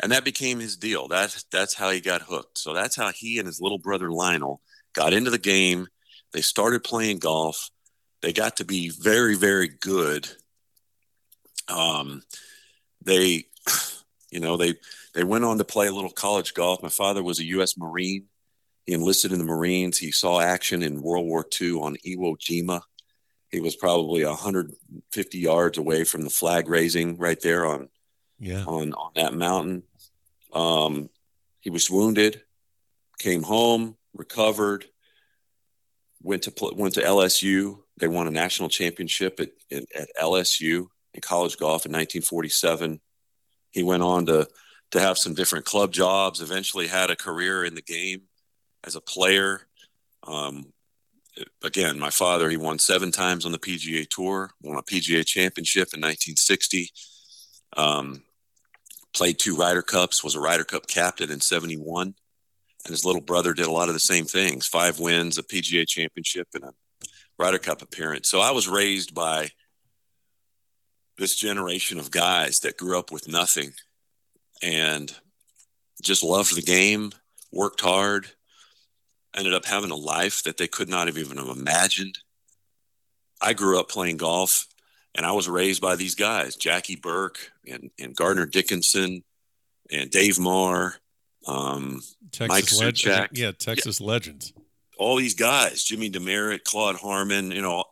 And 0.00 0.12
that 0.12 0.24
became 0.24 0.60
his 0.60 0.76
deal. 0.76 1.08
That's, 1.08 1.44
that's 1.44 1.74
how 1.74 1.90
he 1.90 2.00
got 2.00 2.22
hooked. 2.22 2.58
So 2.58 2.72
that's 2.72 2.96
how 2.96 3.12
he 3.12 3.38
and 3.38 3.46
his 3.46 3.60
little 3.60 3.78
brother 3.78 4.10
Lionel 4.10 4.60
got 4.94 5.12
into 5.12 5.30
the 5.30 5.38
game. 5.38 5.88
They 6.32 6.40
started 6.40 6.84
playing 6.84 7.18
golf. 7.18 7.70
They 8.22 8.32
got 8.32 8.56
to 8.56 8.64
be 8.64 8.90
very, 8.90 9.36
very 9.36 9.68
good. 9.68 10.28
Um, 11.68 12.22
they, 13.04 13.44
you 14.30 14.40
know, 14.40 14.56
they, 14.56 14.74
they 15.14 15.24
went 15.24 15.44
on 15.44 15.58
to 15.58 15.64
play 15.64 15.86
a 15.86 15.92
little 15.92 16.10
college 16.10 16.54
golf. 16.54 16.82
My 16.82 16.88
father 16.88 17.22
was 17.22 17.38
a 17.38 17.44
U.S. 17.44 17.76
Marine. 17.76 18.26
He 18.86 18.92
enlisted 18.94 19.32
in 19.32 19.38
the 19.38 19.44
Marines. 19.44 19.98
He 19.98 20.10
saw 20.10 20.40
action 20.40 20.82
in 20.82 21.02
World 21.02 21.26
War 21.26 21.44
II 21.60 21.72
on 21.80 21.96
Iwo 22.06 22.38
Jima 22.38 22.82
he 23.50 23.60
was 23.60 23.76
probably 23.76 24.24
150 24.24 25.38
yards 25.38 25.78
away 25.78 26.04
from 26.04 26.22
the 26.22 26.30
flag 26.30 26.68
raising 26.68 27.16
right 27.16 27.40
there 27.40 27.66
on 27.66 27.88
yeah 28.38 28.64
on 28.64 28.92
on 28.92 29.12
that 29.16 29.34
mountain. 29.34 29.82
Um, 30.52 31.10
he 31.60 31.70
was 31.70 31.90
wounded, 31.90 32.42
came 33.18 33.42
home, 33.42 33.96
recovered, 34.14 34.86
went 36.22 36.42
to 36.42 36.52
went 36.74 36.94
to 36.94 37.02
LSU. 37.02 37.78
They 37.98 38.08
won 38.08 38.28
a 38.28 38.30
national 38.30 38.68
championship 38.68 39.40
at, 39.40 39.50
at, 39.72 39.84
at 39.94 40.08
LSU 40.20 40.86
in 41.14 41.20
college 41.20 41.56
golf 41.56 41.84
in 41.84 41.92
1947. 41.92 43.00
He 43.70 43.82
went 43.82 44.02
on 44.02 44.26
to 44.26 44.46
to 44.90 45.00
have 45.00 45.18
some 45.18 45.34
different 45.34 45.64
club 45.64 45.92
jobs. 45.92 46.40
Eventually, 46.40 46.86
had 46.86 47.10
a 47.10 47.16
career 47.16 47.64
in 47.64 47.74
the 47.74 47.82
game 47.82 48.22
as 48.84 48.96
a 48.96 49.00
player. 49.00 49.62
Um, 50.26 50.72
again, 51.62 51.98
my 51.98 52.10
father, 52.10 52.48
he 52.50 52.56
won 52.56 52.78
seven 52.78 53.12
times 53.12 53.44
on 53.44 53.52
the 53.52 53.58
PGA 53.58 54.08
Tour, 54.08 54.50
won 54.62 54.78
a 54.78 54.82
PGA 54.82 55.24
Championship 55.24 55.88
in 55.94 56.00
1960, 56.00 56.90
um, 57.76 58.22
played 59.14 59.38
two 59.38 59.56
Ryder 59.56 59.82
Cups, 59.82 60.24
was 60.24 60.34
a 60.34 60.40
Ryder 60.40 60.64
Cup 60.64 60.86
captain 60.86 61.30
in 61.30 61.40
71, 61.40 62.06
and 62.84 62.90
his 62.90 63.04
little 63.04 63.20
brother 63.20 63.54
did 63.54 63.66
a 63.66 63.72
lot 63.72 63.88
of 63.88 63.94
the 63.94 64.00
same 64.00 64.24
things: 64.24 64.66
five 64.66 64.98
wins, 64.98 65.38
a 65.38 65.42
PGA 65.42 65.86
Championship, 65.86 66.48
and 66.54 66.64
a 66.64 66.72
Ryder 67.38 67.58
Cup 67.58 67.82
appearance. 67.82 68.28
So 68.28 68.40
I 68.40 68.50
was 68.50 68.68
raised 68.68 69.14
by 69.14 69.50
this 71.18 71.34
generation 71.34 71.98
of 71.98 72.10
guys 72.10 72.60
that 72.60 72.76
grew 72.76 72.98
up 72.98 73.10
with 73.10 73.28
nothing 73.28 73.72
and 74.62 75.12
just 76.02 76.22
loved 76.22 76.54
the 76.54 76.62
game, 76.62 77.12
worked 77.52 77.80
hard, 77.80 78.28
ended 79.36 79.54
up 79.54 79.64
having 79.64 79.90
a 79.90 79.96
life 79.96 80.42
that 80.44 80.56
they 80.56 80.68
could 80.68 80.88
not 80.88 81.06
have 81.06 81.18
even 81.18 81.38
imagined. 81.38 82.18
I 83.40 83.52
grew 83.52 83.78
up 83.78 83.88
playing 83.88 84.16
golf 84.16 84.66
and 85.14 85.24
I 85.24 85.32
was 85.32 85.48
raised 85.48 85.80
by 85.80 85.96
these 85.96 86.14
guys, 86.14 86.56
Jackie 86.56 86.96
Burke 86.96 87.50
and, 87.66 87.90
and 87.98 88.14
Gardner 88.14 88.46
Dickinson 88.46 89.22
and 89.90 90.10
Dave 90.10 90.38
Marr, 90.38 90.96
um, 91.46 92.02
Texas 92.32 92.80
Mike 92.80 92.94
Souchak. 92.94 93.28
Yeah, 93.32 93.52
Texas 93.52 94.00
yeah. 94.00 94.06
legends. 94.06 94.52
All 94.98 95.16
these 95.16 95.34
guys, 95.34 95.84
Jimmy 95.84 96.10
Demaret, 96.10 96.64
Claude 96.64 96.96
Harmon, 96.96 97.50
you 97.52 97.62
know. 97.62 97.84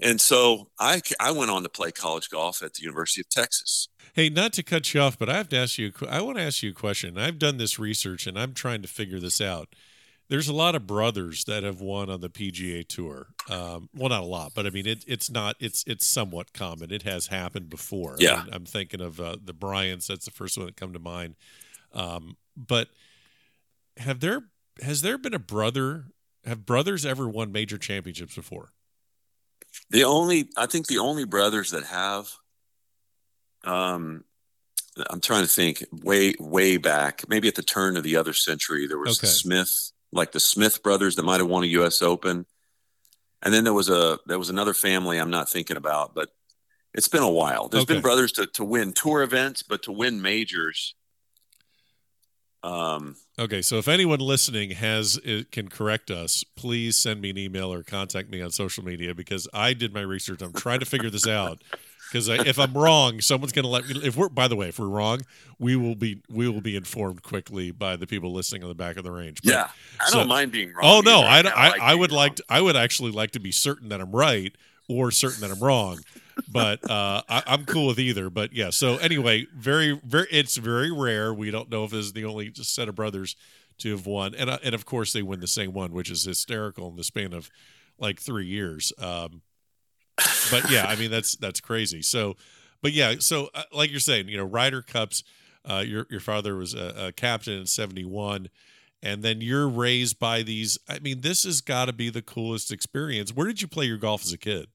And 0.00 0.20
so 0.20 0.68
I, 0.78 1.00
I 1.20 1.30
went 1.30 1.50
on 1.50 1.62
to 1.62 1.68
play 1.68 1.92
college 1.92 2.30
golf 2.30 2.62
at 2.62 2.74
the 2.74 2.82
University 2.82 3.20
of 3.20 3.28
Texas. 3.28 3.88
Hey, 4.12 4.28
not 4.28 4.52
to 4.54 4.62
cut 4.62 4.92
you 4.92 5.00
off, 5.00 5.18
but 5.18 5.28
I 5.28 5.36
have 5.36 5.48
to 5.50 5.56
ask 5.56 5.78
you. 5.78 5.92
I 6.08 6.20
want 6.20 6.38
to 6.38 6.42
ask 6.42 6.62
you 6.62 6.70
a 6.70 6.74
question. 6.74 7.16
I've 7.16 7.38
done 7.38 7.56
this 7.56 7.78
research 7.78 8.26
and 8.26 8.38
I'm 8.38 8.52
trying 8.52 8.82
to 8.82 8.88
figure 8.88 9.18
this 9.18 9.40
out 9.40 9.68
there's 10.32 10.48
a 10.48 10.54
lot 10.54 10.74
of 10.74 10.86
brothers 10.86 11.44
that 11.44 11.62
have 11.62 11.82
won 11.82 12.08
on 12.08 12.22
the 12.22 12.30
PGA 12.30 12.88
Tour. 12.88 13.26
Um, 13.50 13.90
well, 13.94 14.08
not 14.08 14.22
a 14.22 14.26
lot, 14.26 14.52
but 14.54 14.64
I 14.64 14.70
mean, 14.70 14.86
it, 14.86 15.04
it's 15.06 15.30
not. 15.30 15.56
It's 15.60 15.84
it's 15.86 16.06
somewhat 16.06 16.54
common. 16.54 16.90
It 16.90 17.02
has 17.02 17.26
happened 17.26 17.68
before. 17.68 18.16
Yeah, 18.18 18.44
I 18.50 18.54
am 18.56 18.64
thinking 18.64 19.02
of 19.02 19.20
uh, 19.20 19.36
the 19.44 19.52
Bryants. 19.52 20.06
That's 20.06 20.24
the 20.24 20.30
first 20.30 20.56
one 20.56 20.64
that 20.64 20.76
come 20.76 20.94
to 20.94 20.98
mind. 20.98 21.36
Um, 21.92 22.38
but 22.56 22.88
have 23.98 24.20
there 24.20 24.44
has 24.80 25.02
there 25.02 25.18
been 25.18 25.34
a 25.34 25.38
brother? 25.38 26.06
Have 26.46 26.64
brothers 26.64 27.04
ever 27.04 27.28
won 27.28 27.52
major 27.52 27.76
championships 27.76 28.34
before? 28.34 28.72
The 29.90 30.04
only, 30.04 30.48
I 30.56 30.64
think, 30.64 30.86
the 30.86 30.98
only 30.98 31.26
brothers 31.26 31.72
that 31.72 31.84
have. 31.84 32.38
Um, 33.64 34.24
I'm 35.08 35.20
trying 35.20 35.42
to 35.42 35.50
think 35.50 35.84
way 35.90 36.34
way 36.38 36.76
back, 36.76 37.28
maybe 37.28 37.48
at 37.48 37.54
the 37.54 37.62
turn 37.62 37.96
of 37.96 38.02
the 38.02 38.16
other 38.16 38.32
century, 38.32 38.86
there 38.86 38.98
was 38.98 39.18
okay. 39.18 39.28
Smith 39.28 39.92
like 40.12 40.32
the 40.32 40.40
Smith 40.40 40.82
brothers 40.82 41.16
that 41.16 41.24
might 41.24 41.40
have 41.40 41.48
won 41.48 41.64
a 41.64 41.68
U.S. 41.68 42.02
Open, 42.02 42.46
and 43.42 43.54
then 43.54 43.64
there 43.64 43.72
was 43.72 43.88
a 43.88 44.18
there 44.26 44.38
was 44.38 44.50
another 44.50 44.74
family 44.74 45.18
I'm 45.18 45.30
not 45.30 45.48
thinking 45.48 45.76
about, 45.76 46.14
but 46.14 46.28
it's 46.94 47.08
been 47.08 47.22
a 47.22 47.30
while. 47.30 47.68
There's 47.68 47.84
okay. 47.84 47.94
been 47.94 48.02
brothers 48.02 48.32
to 48.32 48.46
to 48.48 48.64
win 48.64 48.92
tour 48.92 49.22
events, 49.22 49.62
but 49.62 49.82
to 49.84 49.92
win 49.92 50.20
majors. 50.20 50.94
Um. 52.62 53.16
Okay, 53.38 53.62
so 53.62 53.78
if 53.78 53.88
anyone 53.88 54.20
listening 54.20 54.70
has 54.72 55.18
it 55.24 55.50
can 55.50 55.68
correct 55.68 56.10
us, 56.10 56.44
please 56.54 56.96
send 56.96 57.20
me 57.20 57.30
an 57.30 57.38
email 57.38 57.72
or 57.72 57.82
contact 57.82 58.30
me 58.30 58.42
on 58.42 58.50
social 58.50 58.84
media 58.84 59.14
because 59.14 59.48
I 59.54 59.72
did 59.72 59.94
my 59.94 60.02
research. 60.02 60.42
I'm 60.42 60.52
trying 60.52 60.80
to 60.80 60.86
figure 60.86 61.10
this 61.10 61.26
out 61.26 61.62
because 62.12 62.28
if 62.28 62.58
I'm 62.58 62.74
wrong, 62.74 63.20
someone's 63.20 63.52
going 63.52 63.64
to 63.64 63.70
let 63.70 63.86
me. 63.86 64.00
If 64.04 64.16
we're, 64.16 64.28
by 64.28 64.48
the 64.48 64.56
way, 64.56 64.68
if 64.68 64.78
we're 64.78 64.88
wrong, 64.88 65.22
we 65.58 65.76
will 65.76 65.94
be 65.94 66.20
we 66.28 66.48
will 66.48 66.60
be 66.60 66.76
informed 66.76 67.22
quickly 67.22 67.70
by 67.70 67.96
the 67.96 68.06
people 68.06 68.32
listening 68.32 68.62
on 68.62 68.68
the 68.68 68.74
back 68.74 68.96
of 68.96 69.04
the 69.04 69.10
range. 69.10 69.40
But, 69.42 69.52
yeah, 69.52 69.68
I 69.98 70.10
so, 70.10 70.18
don't 70.18 70.28
mind 70.28 70.52
being 70.52 70.72
wrong. 70.74 70.82
Oh 70.82 71.00
no, 71.00 71.20
I, 71.20 71.40
I, 71.40 71.68
I, 71.68 71.74
I 71.80 71.94
would 71.94 72.12
like 72.12 72.36
to, 72.36 72.44
I 72.48 72.60
would 72.60 72.76
actually 72.76 73.12
like 73.12 73.30
to 73.32 73.40
be 73.40 73.50
certain 73.50 73.88
that 73.88 74.00
I'm 74.00 74.12
right 74.12 74.54
or 74.88 75.10
certain 75.10 75.40
that 75.40 75.50
I'm 75.50 75.60
wrong. 75.60 76.00
but 76.48 76.88
uh, 76.90 77.22
I, 77.28 77.42
am 77.46 77.64
cool 77.64 77.88
with 77.88 77.98
either. 77.98 78.28
But 78.28 78.52
yeah. 78.52 78.70
So 78.70 78.96
anyway, 78.98 79.46
very 79.56 79.98
very 80.04 80.26
it's 80.30 80.56
very 80.56 80.92
rare. 80.92 81.32
We 81.32 81.50
don't 81.50 81.70
know 81.70 81.84
if 81.84 81.92
this 81.92 82.06
is 82.06 82.12
the 82.12 82.26
only 82.26 82.52
set 82.54 82.88
of 82.88 82.94
brothers 82.94 83.36
to 83.78 83.90
have 83.92 84.06
won, 84.06 84.34
and 84.34 84.50
uh, 84.50 84.58
and 84.62 84.74
of 84.74 84.84
course 84.84 85.12
they 85.12 85.22
win 85.22 85.40
the 85.40 85.46
same 85.46 85.72
one, 85.72 85.92
which 85.92 86.10
is 86.10 86.24
hysterical 86.24 86.88
in 86.88 86.96
the 86.96 87.04
span 87.04 87.32
of 87.32 87.50
like 87.98 88.20
three 88.20 88.46
years. 88.46 88.92
Um, 88.98 89.40
but 90.50 90.70
yeah, 90.70 90.86
I 90.86 90.96
mean 90.96 91.10
that's 91.10 91.36
that's 91.36 91.60
crazy. 91.60 92.02
So, 92.02 92.36
but 92.82 92.92
yeah, 92.92 93.14
so 93.18 93.48
uh, 93.54 93.64
like 93.72 93.90
you're 93.90 94.00
saying, 94.00 94.28
you 94.28 94.36
know, 94.36 94.44
Ryder 94.44 94.82
Cups. 94.82 95.24
Uh, 95.64 95.84
your 95.86 96.06
your 96.10 96.18
father 96.18 96.56
was 96.56 96.74
a, 96.74 97.06
a 97.06 97.12
captain 97.12 97.60
in 97.60 97.66
'71, 97.66 98.48
and 99.00 99.22
then 99.22 99.40
you're 99.40 99.68
raised 99.68 100.18
by 100.18 100.42
these. 100.42 100.76
I 100.88 100.98
mean, 100.98 101.20
this 101.20 101.44
has 101.44 101.60
got 101.60 101.84
to 101.84 101.92
be 101.92 102.10
the 102.10 102.20
coolest 102.20 102.72
experience. 102.72 103.32
Where 103.32 103.46
did 103.46 103.62
you 103.62 103.68
play 103.68 103.84
your 103.84 103.96
golf 103.96 104.24
as 104.24 104.32
a 104.32 104.38
kid? 104.38 104.66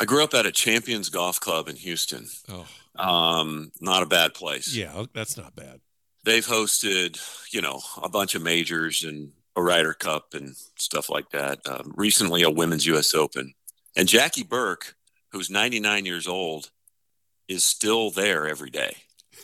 I 0.00 0.04
grew 0.04 0.22
up 0.22 0.32
at 0.32 0.46
a 0.46 0.52
Champions 0.52 1.08
Golf 1.08 1.40
Club 1.40 1.68
in 1.68 1.76
Houston. 1.76 2.28
Oh, 2.48 2.66
um, 2.98 3.72
not 3.80 4.02
a 4.02 4.06
bad 4.06 4.32
place. 4.32 4.74
Yeah, 4.74 5.04
that's 5.12 5.36
not 5.36 5.56
bad. 5.56 5.80
They've 6.24 6.46
hosted, 6.46 7.20
you 7.52 7.60
know, 7.60 7.80
a 8.02 8.08
bunch 8.08 8.34
of 8.34 8.42
majors 8.42 9.02
and 9.02 9.32
a 9.56 9.62
Ryder 9.62 9.94
Cup 9.94 10.34
and 10.34 10.54
stuff 10.76 11.10
like 11.10 11.30
that. 11.30 11.58
Um, 11.66 11.92
recently, 11.96 12.42
a 12.42 12.50
Women's 12.50 12.86
U.S. 12.86 13.12
Open. 13.12 13.54
And 13.98 14.08
Jackie 14.08 14.44
Burke, 14.44 14.94
who's 15.32 15.50
99 15.50 16.06
years 16.06 16.28
old, 16.28 16.70
is 17.48 17.64
still 17.64 18.12
there 18.12 18.46
every 18.46 18.70
day. 18.70 18.96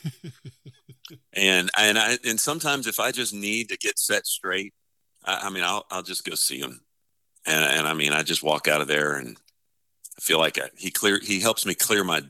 and 1.32 1.70
and 1.76 1.98
I 1.98 2.18
and 2.24 2.38
sometimes 2.38 2.86
if 2.86 3.00
I 3.00 3.10
just 3.10 3.34
need 3.34 3.68
to 3.70 3.76
get 3.76 3.98
set 3.98 4.28
straight, 4.28 4.72
I, 5.24 5.48
I 5.48 5.50
mean 5.50 5.64
I'll 5.64 5.84
I'll 5.90 6.04
just 6.04 6.24
go 6.24 6.36
see 6.36 6.60
him, 6.60 6.82
and 7.44 7.64
and 7.64 7.88
I 7.88 7.94
mean 7.94 8.12
I 8.12 8.22
just 8.22 8.44
walk 8.44 8.68
out 8.68 8.80
of 8.80 8.86
there 8.86 9.14
and 9.14 9.36
I 10.16 10.20
feel 10.20 10.38
like 10.38 10.56
I, 10.56 10.68
he 10.76 10.92
clear 10.92 11.18
he 11.20 11.40
helps 11.40 11.66
me 11.66 11.74
clear 11.74 12.04
my 12.04 12.22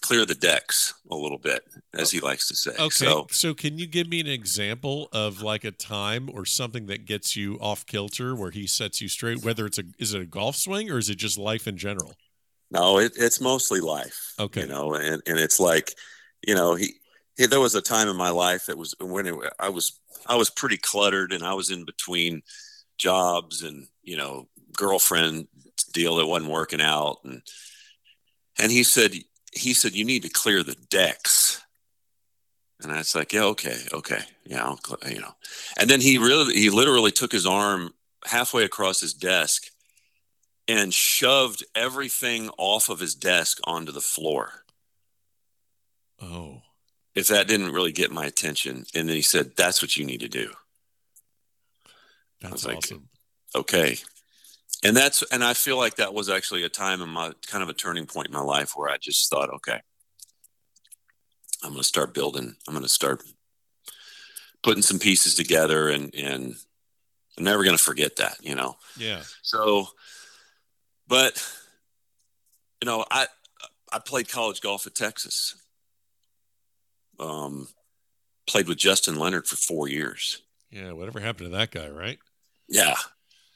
clear 0.00 0.24
the 0.24 0.34
decks 0.34 0.94
a 1.10 1.14
little 1.14 1.38
bit, 1.38 1.62
as 1.94 2.10
he 2.10 2.20
likes 2.20 2.48
to 2.48 2.56
say. 2.56 2.72
Okay. 2.72 2.88
So, 2.88 3.26
so 3.30 3.54
can 3.54 3.78
you 3.78 3.86
give 3.86 4.08
me 4.08 4.20
an 4.20 4.26
example 4.26 5.08
of 5.12 5.42
like 5.42 5.64
a 5.64 5.70
time 5.70 6.30
or 6.32 6.44
something 6.44 6.86
that 6.86 7.04
gets 7.06 7.36
you 7.36 7.58
off 7.60 7.86
kilter 7.86 8.34
where 8.34 8.50
he 8.50 8.66
sets 8.66 9.00
you 9.00 9.08
straight? 9.08 9.44
Whether 9.44 9.66
it's 9.66 9.78
a 9.78 9.84
is 9.98 10.14
it 10.14 10.20
a 10.20 10.26
golf 10.26 10.56
swing 10.56 10.90
or 10.90 10.98
is 10.98 11.10
it 11.10 11.16
just 11.16 11.38
life 11.38 11.66
in 11.66 11.76
general? 11.76 12.14
No, 12.70 12.98
it, 12.98 13.12
it's 13.16 13.40
mostly 13.40 13.80
life. 13.80 14.34
Okay. 14.38 14.62
You 14.62 14.68
know, 14.68 14.94
and, 14.94 15.22
and 15.26 15.38
it's 15.38 15.58
like, 15.58 15.92
you 16.46 16.54
know, 16.54 16.74
he, 16.74 16.94
he 17.36 17.46
there 17.46 17.60
was 17.60 17.74
a 17.74 17.82
time 17.82 18.08
in 18.08 18.16
my 18.16 18.30
life 18.30 18.66
that 18.66 18.78
was 18.78 18.94
when 19.00 19.26
it, 19.26 19.34
I 19.58 19.68
was 19.68 19.98
I 20.26 20.36
was 20.36 20.50
pretty 20.50 20.76
cluttered 20.76 21.32
and 21.32 21.42
I 21.42 21.54
was 21.54 21.70
in 21.70 21.84
between 21.84 22.42
jobs 22.98 23.62
and 23.62 23.86
you 24.02 24.16
know 24.16 24.46
girlfriend 24.76 25.48
deal 25.92 26.16
that 26.16 26.26
wasn't 26.26 26.52
working 26.52 26.80
out 26.80 27.18
and 27.24 27.42
and 28.58 28.70
he 28.70 28.84
said 28.84 29.14
he 29.52 29.74
said, 29.74 29.94
you 29.94 30.04
need 30.04 30.22
to 30.22 30.28
clear 30.28 30.62
the 30.62 30.76
decks. 30.90 31.62
And 32.82 32.92
I 32.92 32.98
was 32.98 33.14
like, 33.14 33.32
yeah, 33.32 33.44
okay, 33.44 33.76
okay. 33.92 34.20
Yeah, 34.46 34.64
I'll, 34.64 34.80
you 35.08 35.20
know. 35.20 35.34
And 35.78 35.90
then 35.90 36.00
he 36.00 36.18
really, 36.18 36.54
he 36.54 36.70
literally 36.70 37.10
took 37.10 37.32
his 37.32 37.46
arm 37.46 37.92
halfway 38.24 38.64
across 38.64 39.00
his 39.00 39.12
desk 39.12 39.66
and 40.66 40.94
shoved 40.94 41.64
everything 41.74 42.50
off 42.56 42.88
of 42.88 43.00
his 43.00 43.14
desk 43.14 43.58
onto 43.64 43.92
the 43.92 44.00
floor. 44.00 44.64
Oh. 46.22 46.62
If 47.14 47.28
that 47.28 47.48
didn't 47.48 47.72
really 47.72 47.92
get 47.92 48.12
my 48.12 48.24
attention. 48.24 48.84
And 48.94 49.08
then 49.08 49.16
he 49.16 49.22
said, 49.22 49.52
that's 49.56 49.82
what 49.82 49.96
you 49.96 50.04
need 50.04 50.20
to 50.20 50.28
do. 50.28 50.50
That's 52.40 52.64
awesome. 52.64 53.08
Like, 53.54 53.62
okay 53.62 53.98
and 54.84 54.96
that's 54.96 55.22
and 55.30 55.44
i 55.44 55.52
feel 55.54 55.76
like 55.76 55.96
that 55.96 56.14
was 56.14 56.28
actually 56.28 56.64
a 56.64 56.68
time 56.68 57.02
in 57.02 57.08
my 57.08 57.32
kind 57.46 57.62
of 57.62 57.68
a 57.68 57.74
turning 57.74 58.06
point 58.06 58.28
in 58.28 58.32
my 58.32 58.40
life 58.40 58.72
where 58.74 58.88
i 58.88 58.96
just 58.96 59.30
thought 59.30 59.50
okay 59.50 59.80
i'm 61.62 61.70
going 61.70 61.80
to 61.80 61.84
start 61.84 62.14
building 62.14 62.54
i'm 62.66 62.74
going 62.74 62.82
to 62.82 62.88
start 62.88 63.22
putting 64.62 64.82
some 64.82 64.98
pieces 64.98 65.34
together 65.34 65.88
and 65.88 66.14
and 66.14 66.54
i'm 67.38 67.44
never 67.44 67.64
going 67.64 67.76
to 67.76 67.82
forget 67.82 68.16
that 68.16 68.36
you 68.42 68.54
know? 68.54 68.76
Yeah. 68.96 69.22
So 69.42 69.88
but 71.08 71.42
you 72.82 72.86
know 72.86 73.04
i 73.10 73.26
i 73.92 73.98
played 73.98 74.28
college 74.28 74.60
golf 74.60 74.86
at 74.86 74.94
texas. 74.94 75.54
Um 77.18 77.68
played 78.46 78.68
with 78.68 78.78
justin 78.78 79.16
leonard 79.16 79.46
for 79.46 79.56
four 79.56 79.88
years. 79.88 80.42
Yeah 80.70 80.92
whatever 80.92 81.20
happened 81.20 81.50
to 81.50 81.56
that 81.56 81.70
guy 81.70 81.88
right? 81.88 82.18
Yeah 82.68 82.96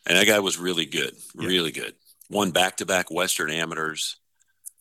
and 0.07 0.19
that 0.19 0.27
guy 0.27 0.41
was 0.41 0.59
really 0.59 0.87
good, 0.87 1.15
yeah. 1.35 1.47
really 1.47 1.73
good. 1.73 1.95
Won 2.31 2.51
back 2.51 2.79
to 2.79 2.87
back 2.87 3.11
Western 3.11 3.51
amateurs, 3.51 4.17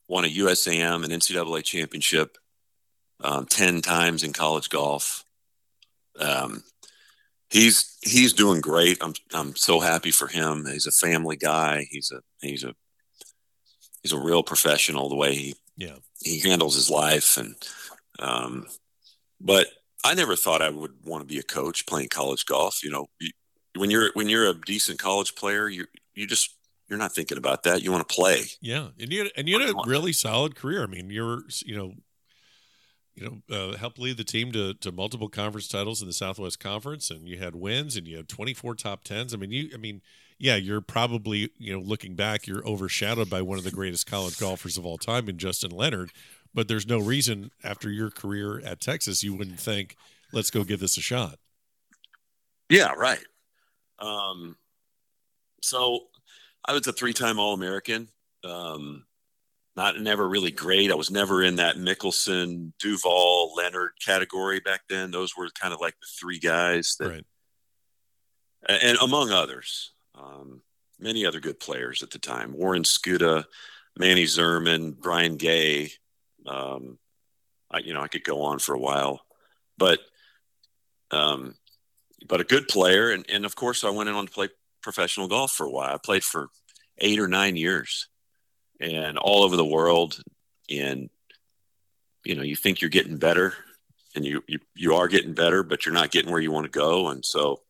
won 0.07 0.25
a 0.25 0.29
USAM, 0.29 1.03
an 1.03 1.11
NCAA 1.11 1.63
championship, 1.63 2.37
um, 3.21 3.45
10 3.45 3.81
times 3.81 4.23
in 4.23 4.33
college 4.33 4.69
golf. 4.69 5.23
Um, 6.19 6.63
he's, 7.49 7.97
he's 8.01 8.33
doing 8.33 8.61
great. 8.61 8.97
I'm, 9.01 9.13
I'm 9.33 9.55
so 9.55 9.79
happy 9.79 10.11
for 10.11 10.27
him. 10.27 10.65
He's 10.65 10.87
a 10.87 10.91
family 10.91 11.37
guy. 11.37 11.85
He's 11.89 12.11
a, 12.11 12.21
he's 12.41 12.63
a, 12.63 12.73
he's 14.01 14.13
a 14.13 14.19
real 14.19 14.43
professional 14.43 15.09
the 15.09 15.15
way 15.15 15.35
he, 15.35 15.55
yeah, 15.77 15.95
he 16.19 16.39
handles 16.39 16.75
his 16.75 16.89
life. 16.89 17.37
And, 17.37 17.55
um, 18.19 18.67
but 19.41 19.67
I 20.03 20.13
never 20.13 20.35
thought 20.35 20.61
I 20.61 20.69
would 20.69 20.93
want 21.05 21.21
to 21.21 21.27
be 21.27 21.39
a 21.39 21.43
coach 21.43 21.85
playing 21.85 22.09
college 22.09 22.45
golf. 22.45 22.83
You 22.83 22.91
know, 22.91 23.07
when 23.75 23.89
you're 23.89 24.11
when 24.13 24.29
you're 24.29 24.47
a 24.47 24.53
decent 24.53 24.99
college 24.99 25.35
player, 25.35 25.67
you 25.67 25.85
you 26.13 26.27
just 26.27 26.55
you're 26.89 26.99
not 26.99 27.13
thinking 27.13 27.37
about 27.37 27.63
that. 27.63 27.81
You 27.81 27.91
want 27.91 28.07
to 28.07 28.13
play. 28.13 28.43
Yeah, 28.61 28.89
and 28.99 29.11
you 29.11 29.29
and 29.35 29.47
you 29.47 29.59
had 29.59 29.69
a 29.69 29.75
really 29.85 30.13
solid 30.13 30.55
career. 30.55 30.83
I 30.83 30.87
mean, 30.87 31.09
you're 31.09 31.43
you 31.65 31.75
know 31.75 31.93
you 33.15 33.41
know, 33.49 33.55
uh, 33.55 33.77
helped 33.77 33.99
lead 33.99 34.17
the 34.17 34.23
team 34.23 34.51
to, 34.51 34.73
to 34.75 34.91
multiple 34.91 35.29
conference 35.29 35.67
titles 35.67 36.01
in 36.01 36.07
the 36.07 36.13
Southwest 36.13 36.59
Conference, 36.59 37.11
and 37.11 37.27
you 37.27 37.37
had 37.37 37.55
wins, 37.55 37.95
and 37.95 38.07
you 38.07 38.17
had 38.17 38.27
24 38.27 38.75
top 38.75 39.03
tens. 39.03 39.33
I 39.33 39.37
mean, 39.37 39.51
you, 39.51 39.69
I 39.73 39.77
mean, 39.77 40.01
yeah, 40.39 40.55
you're 40.55 40.81
probably, 40.81 41.51
you 41.57 41.73
know, 41.73 41.79
looking 41.79 42.15
back, 42.15 42.47
you're 42.47 42.67
overshadowed 42.67 43.29
by 43.29 43.41
one 43.41 43.57
of 43.57 43.63
the 43.63 43.71
greatest 43.71 44.07
college 44.07 44.39
golfers 44.39 44.77
of 44.77 44.85
all 44.85 44.97
time 44.97 45.29
in 45.29 45.37
Justin 45.37 45.71
Leonard. 45.71 46.11
But 46.55 46.67
there's 46.67 46.87
no 46.87 46.99
reason 46.99 47.51
after 47.63 47.89
your 47.89 48.09
career 48.09 48.59
at 48.59 48.81
Texas 48.81 49.23
you 49.23 49.33
wouldn't 49.33 49.59
think, 49.59 49.95
let's 50.31 50.49
go 50.49 50.63
give 50.63 50.79
this 50.79 50.97
a 50.97 51.01
shot. 51.01 51.37
Yeah, 52.69 52.93
right. 52.93 53.23
Um, 53.99 54.57
so 55.61 56.07
I 56.65 56.73
was 56.73 56.87
a 56.87 56.93
three-time 56.93 57.39
All-American. 57.39 58.09
Um, 58.43 59.05
not 59.75 59.99
never 59.99 60.27
really 60.27 60.51
great. 60.51 60.91
I 60.91 60.95
was 60.95 61.09
never 61.09 61.41
in 61.43 61.55
that 61.55 61.77
Mickelson, 61.77 62.73
Duval, 62.79 63.53
Leonard 63.55 63.91
category 64.03 64.59
back 64.59 64.81
then. 64.87 65.09
Those 65.11 65.35
were 65.35 65.49
kind 65.49 65.73
of 65.73 65.79
like 65.81 65.95
the 65.99 66.07
three 66.19 66.39
guys 66.39 66.95
that, 66.99 67.09
Right. 67.09 67.25
and 68.67 68.97
among 69.01 69.31
others, 69.31 69.93
um, 70.15 70.61
many 70.99 71.25
other 71.25 71.39
good 71.39 71.59
players 71.59 72.03
at 72.03 72.11
the 72.11 72.19
time. 72.19 72.53
Warren 72.53 72.83
Scuda, 72.83 73.45
Manny 73.97 74.25
Zerman, 74.25 74.95
Brian 74.95 75.37
Gay. 75.37 75.91
Um, 76.45 76.99
I, 77.71 77.79
you 77.79 77.93
know, 77.93 78.01
I 78.01 78.07
could 78.07 78.23
go 78.23 78.43
on 78.43 78.59
for 78.59 78.75
a 78.75 78.79
while, 78.79 79.25
but, 79.77 79.99
um, 81.09 81.55
but 82.27 82.41
a 82.41 82.45
good 82.45 82.67
player. 82.67 83.11
And, 83.11 83.25
and 83.29 83.45
of 83.45 83.55
course, 83.55 83.83
I 83.83 83.89
went 83.89 84.09
on 84.09 84.25
to 84.25 84.31
play 84.31 84.49
professional 84.81 85.27
golf 85.27 85.51
for 85.51 85.65
a 85.65 85.71
while. 85.71 85.93
I 85.93 85.97
played 85.97 86.23
for 86.23 86.49
eight 86.99 87.19
or 87.19 87.27
nine 87.27 87.55
years 87.55 88.07
and 88.79 89.17
all 89.17 89.43
over 89.43 89.55
the 89.55 89.65
world. 89.65 90.21
And, 90.69 91.09
you 92.23 92.35
know, 92.35 92.43
you 92.43 92.55
think 92.55 92.81
you're 92.81 92.89
getting 92.89 93.17
better 93.17 93.53
and 94.15 94.25
you, 94.25 94.43
you, 94.47 94.59
you 94.75 94.95
are 94.95 95.07
getting 95.07 95.33
better, 95.33 95.63
but 95.63 95.85
you're 95.85 95.93
not 95.93 96.11
getting 96.11 96.31
where 96.31 96.41
you 96.41 96.51
want 96.51 96.65
to 96.65 96.79
go. 96.79 97.09
And 97.09 97.25
so 97.25 97.61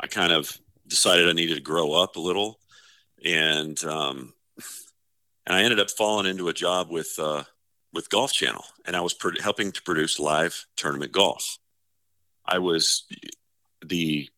I 0.00 0.06
kind 0.06 0.32
of 0.32 0.56
decided 0.86 1.28
I 1.28 1.32
needed 1.32 1.56
to 1.56 1.60
grow 1.60 1.92
up 1.92 2.16
a 2.16 2.20
little. 2.20 2.58
And, 3.24 3.82
um, 3.84 4.32
and 5.46 5.56
I 5.56 5.62
ended 5.62 5.80
up 5.80 5.90
falling 5.90 6.26
into 6.26 6.48
a 6.48 6.54
job 6.54 6.90
with, 6.90 7.14
uh, 7.18 7.44
with 7.92 8.10
Golf 8.10 8.32
Channel, 8.32 8.64
and 8.84 8.96
I 8.96 9.00
was 9.00 9.14
pro- 9.14 9.40
helping 9.40 9.70
to 9.70 9.82
produce 9.82 10.18
live 10.18 10.66
tournament 10.76 11.12
golf. 11.12 11.58
I 12.46 12.58
was 12.58 13.04
the 13.84 14.28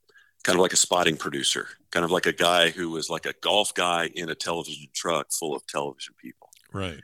kind 0.44 0.56
of 0.56 0.62
like 0.62 0.72
a 0.72 0.76
spotting 0.76 1.16
producer, 1.16 1.68
kind 1.90 2.04
of 2.04 2.10
like 2.10 2.26
a 2.26 2.32
guy 2.32 2.70
who 2.70 2.90
was 2.90 3.10
like 3.10 3.26
a 3.26 3.34
golf 3.40 3.74
guy 3.74 4.10
in 4.14 4.28
a 4.28 4.34
television 4.34 4.86
truck 4.94 5.26
full 5.32 5.54
of 5.56 5.66
television 5.66 6.14
people, 6.22 6.48
Right. 6.72 7.00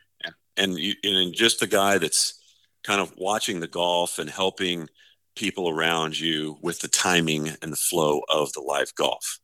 and 0.56 0.78
you, 0.78 0.94
and 1.02 1.35
just 1.35 1.61
the 1.61 1.66
guy 1.66 1.99
that's 1.99 2.38
kind 2.85 3.00
of 3.00 3.12
watching 3.16 3.61
the 3.61 3.68
golf 3.68 4.18
and 4.18 4.28
helping 4.30 4.88
people 5.35 5.68
around 5.68 6.18
you 6.18 6.59
with 6.62 6.80
the 6.80 6.88
timing 6.88 7.49
and 7.62 7.73
the 7.73 7.76
flow 7.76 8.21
of 8.28 8.52
the 8.52 8.61
live 8.61 8.94
golf. 8.94 9.38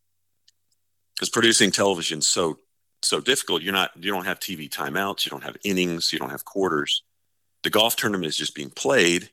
Because 1.17 1.31
producing 1.31 1.71
television 1.71 2.21
so 2.21 2.59
so 3.03 3.21
difficult. 3.21 3.63
You're 3.63 3.73
not 3.73 3.91
you 3.97 4.11
don't 4.13 4.25
have 4.27 4.39
TV 4.41 4.69
timeouts, 4.69 5.25
you 5.25 5.31
don't 5.31 5.45
have 5.45 5.57
innings, 5.65 6.13
you 6.13 6.19
don't 6.19 6.31
have 6.31 6.45
quarters. 6.45 7.03
The 7.63 7.71
golf 7.71 7.97
tournament 7.97 8.27
is 8.29 8.37
just 8.37 8.55
being 8.55 8.71
played, 8.71 9.31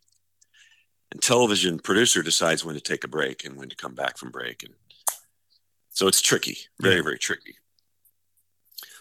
and 1.15 1.21
television 1.23 1.79
producer 1.79 2.21
decides 2.21 2.65
when 2.65 2.75
to 2.75 2.81
take 2.81 3.05
a 3.05 3.07
break 3.07 3.45
and 3.45 3.55
when 3.55 3.69
to 3.69 3.75
come 3.75 3.95
back 3.95 4.17
from 4.17 4.31
break, 4.31 4.63
and 4.63 4.73
so 5.91 6.07
it's 6.09 6.19
tricky, 6.21 6.57
very 6.81 6.97
Yeah. 6.97 7.03
very 7.03 7.17
tricky. 7.17 7.57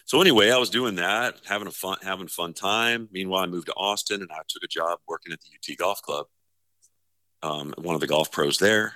So 0.05 0.21
anyway, 0.21 0.49
I 0.49 0.57
was 0.57 0.69
doing 0.69 0.95
that, 0.95 1.41
having 1.45 1.67
a 1.67 1.71
fun 1.71 1.97
having 2.03 2.29
fun 2.29 2.53
time. 2.53 3.09
Meanwhile, 3.11 3.43
I 3.43 3.47
moved 3.47 3.67
to 3.67 3.73
Austin 3.73 4.21
and 4.21 4.31
I 4.31 4.39
took 4.47 4.63
a 4.63 4.67
job 4.67 4.99
working 5.07 5.33
at 5.33 5.39
the 5.41 5.49
UT 5.55 5.75
Golf 5.77 6.01
Club. 6.01 6.27
Um, 7.43 7.73
one 7.77 7.95
of 7.95 8.01
the 8.01 8.07
golf 8.07 8.31
pros 8.31 8.57
there. 8.57 8.93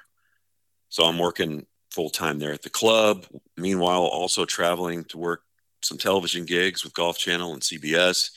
So 0.87 1.03
I'm 1.03 1.19
working 1.19 1.67
full 1.91 2.09
time 2.09 2.39
there 2.39 2.53
at 2.53 2.61
the 2.61 2.69
club. 2.69 3.25
Meanwhile, 3.57 4.01
also 4.01 4.45
traveling 4.45 5.03
to 5.05 5.17
work 5.17 5.43
some 5.81 5.97
television 5.97 6.45
gigs 6.45 6.83
with 6.85 6.93
Golf 6.93 7.17
Channel 7.17 7.53
and 7.53 7.61
CBS. 7.61 8.29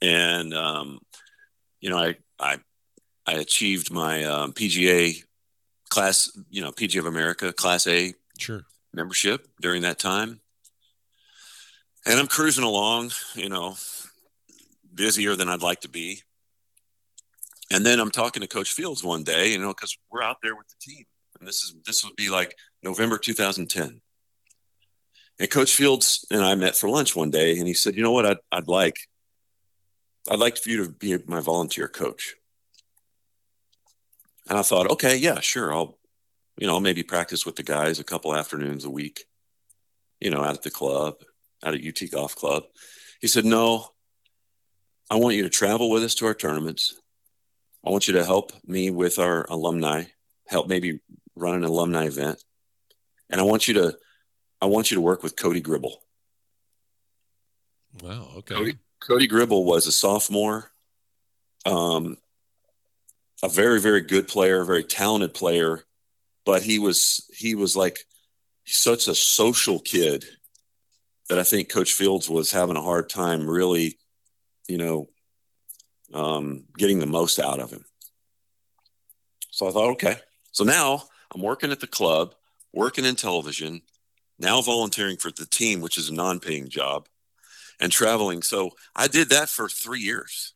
And 0.00 0.54
um, 0.54 1.00
you 1.80 1.90
know, 1.90 1.98
I 1.98 2.16
I 2.38 2.60
I 3.26 3.34
achieved 3.34 3.90
my 3.92 4.24
um, 4.24 4.52
PGA 4.52 5.22
class, 5.88 6.30
you 6.50 6.62
know, 6.62 6.72
PGA 6.72 6.98
of 7.00 7.06
America 7.06 7.52
Class 7.52 7.86
A 7.86 8.14
Sure. 8.38 8.64
membership 8.92 9.48
during 9.60 9.82
that 9.82 9.98
time. 9.98 10.40
And 12.04 12.18
I'm 12.18 12.26
cruising 12.26 12.64
along, 12.64 13.12
you 13.34 13.48
know, 13.48 13.76
busier 14.92 15.36
than 15.36 15.48
I'd 15.48 15.62
like 15.62 15.80
to 15.82 15.88
be. 15.88 16.22
And 17.70 17.86
then 17.86 18.00
I'm 18.00 18.10
talking 18.10 18.42
to 18.42 18.48
Coach 18.48 18.72
Fields 18.72 19.04
one 19.04 19.22
day, 19.22 19.52
you 19.52 19.58
know, 19.58 19.68
because 19.68 19.96
we're 20.10 20.22
out 20.22 20.38
there 20.42 20.56
with 20.56 20.66
the 20.68 20.74
team. 20.80 21.04
And 21.38 21.46
this 21.48 21.62
is 21.62 21.74
this 21.86 22.04
would 22.04 22.16
be 22.16 22.28
like 22.28 22.56
November 22.82 23.18
2010. 23.18 24.00
And 25.38 25.50
Coach 25.50 25.74
Fields 25.74 26.26
and 26.30 26.42
I 26.42 26.54
met 26.54 26.76
for 26.76 26.88
lunch 26.88 27.16
one 27.16 27.30
day, 27.30 27.58
and 27.58 27.66
he 27.66 27.74
said, 27.74 27.96
"You 27.96 28.02
know 28.02 28.12
what? 28.12 28.26
I'd, 28.26 28.36
I'd 28.52 28.68
like, 28.68 28.96
I'd 30.30 30.38
like 30.38 30.58
for 30.58 30.68
you 30.68 30.84
to 30.84 30.90
be 30.90 31.16
my 31.26 31.40
volunteer 31.40 31.88
coach." 31.88 32.34
And 34.48 34.58
I 34.58 34.62
thought, 34.62 34.90
okay, 34.90 35.16
yeah, 35.16 35.40
sure, 35.40 35.72
I'll, 35.72 35.98
you 36.58 36.66
know, 36.66 36.74
I'll 36.74 36.80
maybe 36.80 37.02
practice 37.02 37.46
with 37.46 37.56
the 37.56 37.62
guys 37.62 37.98
a 37.98 38.04
couple 38.04 38.34
afternoons 38.34 38.84
a 38.84 38.90
week, 38.90 39.24
you 40.20 40.30
know, 40.30 40.42
out 40.42 40.54
at 40.54 40.62
the 40.62 40.70
club, 40.70 41.16
out 41.64 41.74
at 41.74 41.84
UT 41.84 42.10
Golf 42.10 42.34
Club. 42.34 42.64
He 43.20 43.28
said, 43.28 43.44
no, 43.44 43.88
I 45.10 45.16
want 45.16 45.36
you 45.36 45.44
to 45.44 45.50
travel 45.50 45.90
with 45.90 46.02
us 46.02 46.14
to 46.16 46.26
our 46.26 46.34
tournaments. 46.34 46.94
I 47.84 47.90
want 47.90 48.08
you 48.08 48.14
to 48.14 48.24
help 48.24 48.52
me 48.66 48.90
with 48.90 49.18
our 49.18 49.44
alumni, 49.48 50.04
help 50.48 50.68
maybe 50.68 51.00
run 51.34 51.54
an 51.54 51.64
alumni 51.64 52.06
event. 52.06 52.42
And 53.30 53.40
I 53.40 53.44
want 53.44 53.68
you 53.68 53.74
to, 53.74 53.96
I 54.60 54.66
want 54.66 54.90
you 54.90 54.96
to 54.96 55.00
work 55.00 55.22
with 55.22 55.36
Cody 55.36 55.60
Gribble. 55.60 56.02
Wow. 58.02 58.28
Okay. 58.38 58.54
Cody, 58.54 58.78
Cody 59.00 59.26
Gribble 59.26 59.64
was 59.64 59.86
a 59.86 59.92
sophomore, 59.92 60.70
um, 61.66 62.16
a 63.42 63.48
very 63.48 63.80
very 63.80 64.00
good 64.00 64.28
player, 64.28 64.60
a 64.60 64.66
very 64.66 64.84
talented 64.84 65.34
player, 65.34 65.84
but 66.44 66.62
he 66.62 66.78
was 66.78 67.28
he 67.36 67.54
was 67.54 67.76
like 67.76 68.00
such 68.64 69.08
a 69.08 69.14
social 69.14 69.78
kid 69.80 70.24
that 71.28 71.38
I 71.38 71.42
think 71.42 71.68
Coach 71.68 71.92
Fields 71.92 72.28
was 72.28 72.52
having 72.52 72.76
a 72.76 72.82
hard 72.82 73.08
time 73.08 73.48
really, 73.48 73.98
you 74.68 74.78
know, 74.78 75.08
um, 76.12 76.64
getting 76.76 76.98
the 76.98 77.06
most 77.06 77.38
out 77.38 77.60
of 77.60 77.70
him. 77.70 77.84
So 79.50 79.68
I 79.68 79.70
thought, 79.70 79.90
okay. 79.92 80.16
So 80.50 80.64
now 80.64 81.04
I'm 81.34 81.42
working 81.42 81.72
at 81.72 81.80
the 81.80 81.86
club, 81.86 82.34
working 82.72 83.04
in 83.04 83.16
television, 83.16 83.82
now 84.38 84.60
volunteering 84.60 85.16
for 85.16 85.30
the 85.30 85.46
team, 85.46 85.80
which 85.80 85.98
is 85.98 86.08
a 86.08 86.14
non-paying 86.14 86.68
job 86.68 87.08
and 87.80 87.90
traveling. 87.90 88.42
So 88.42 88.70
I 88.94 89.08
did 89.08 89.30
that 89.30 89.48
for 89.48 89.68
three 89.68 90.00
years. 90.00 90.54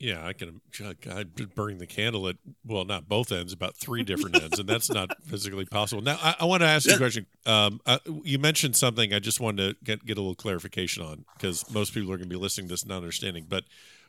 Yeah, 0.00 0.26
I 0.26 0.32
can. 0.32 0.62
I'd 1.10 1.54
burning 1.54 1.76
the 1.76 1.86
candle 1.86 2.26
at 2.26 2.36
well, 2.64 2.86
not 2.86 3.06
both 3.06 3.30
ends, 3.30 3.52
about 3.52 3.76
three 3.76 4.02
different 4.02 4.42
ends, 4.42 4.58
and 4.58 4.66
that's 4.66 4.90
not 4.90 5.10
physically 5.24 5.66
possible. 5.66 6.00
Now, 6.02 6.18
I, 6.22 6.36
I 6.40 6.44
want 6.46 6.62
to 6.62 6.66
ask 6.66 6.88
you 6.88 6.94
a 6.94 6.96
question. 6.96 7.26
Um, 7.44 7.82
uh, 7.84 7.98
you 8.24 8.38
mentioned 8.38 8.76
something 8.76 9.12
I 9.12 9.18
just 9.18 9.40
wanted 9.40 9.78
to 9.78 9.84
get 9.84 10.06
get 10.06 10.16
a 10.16 10.22
little 10.22 10.34
clarification 10.34 11.02
on 11.04 11.26
because 11.34 11.70
most 11.70 11.92
people 11.92 12.10
are 12.10 12.16
going 12.16 12.30
to 12.30 12.34
be 12.34 12.40
listening 12.40 12.68
to 12.68 12.72
this 12.72 12.86
not 12.86 12.96
understanding. 12.96 13.44
But 13.46 13.64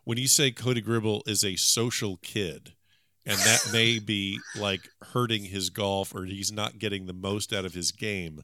when 0.05 0.17
you 0.17 0.29
say 0.29 0.49
Cody 0.49 0.79
Gribble 0.79 1.23
is 1.27 1.43
a 1.43 1.57
social 1.57 2.15
kid, 2.21 2.71
and 3.25 3.37
that 3.39 3.69
may 3.73 3.99
be 4.05 4.39
like 4.57 4.87
hurting 5.13 5.43
his 5.43 5.69
golf 5.69 6.15
or 6.15 6.23
he's 6.23 6.53
not 6.53 6.79
getting 6.79 7.05
the 7.05 7.13
most 7.13 7.51
out 7.51 7.65
of 7.65 7.73
his 7.73 7.91
game. 7.91 8.43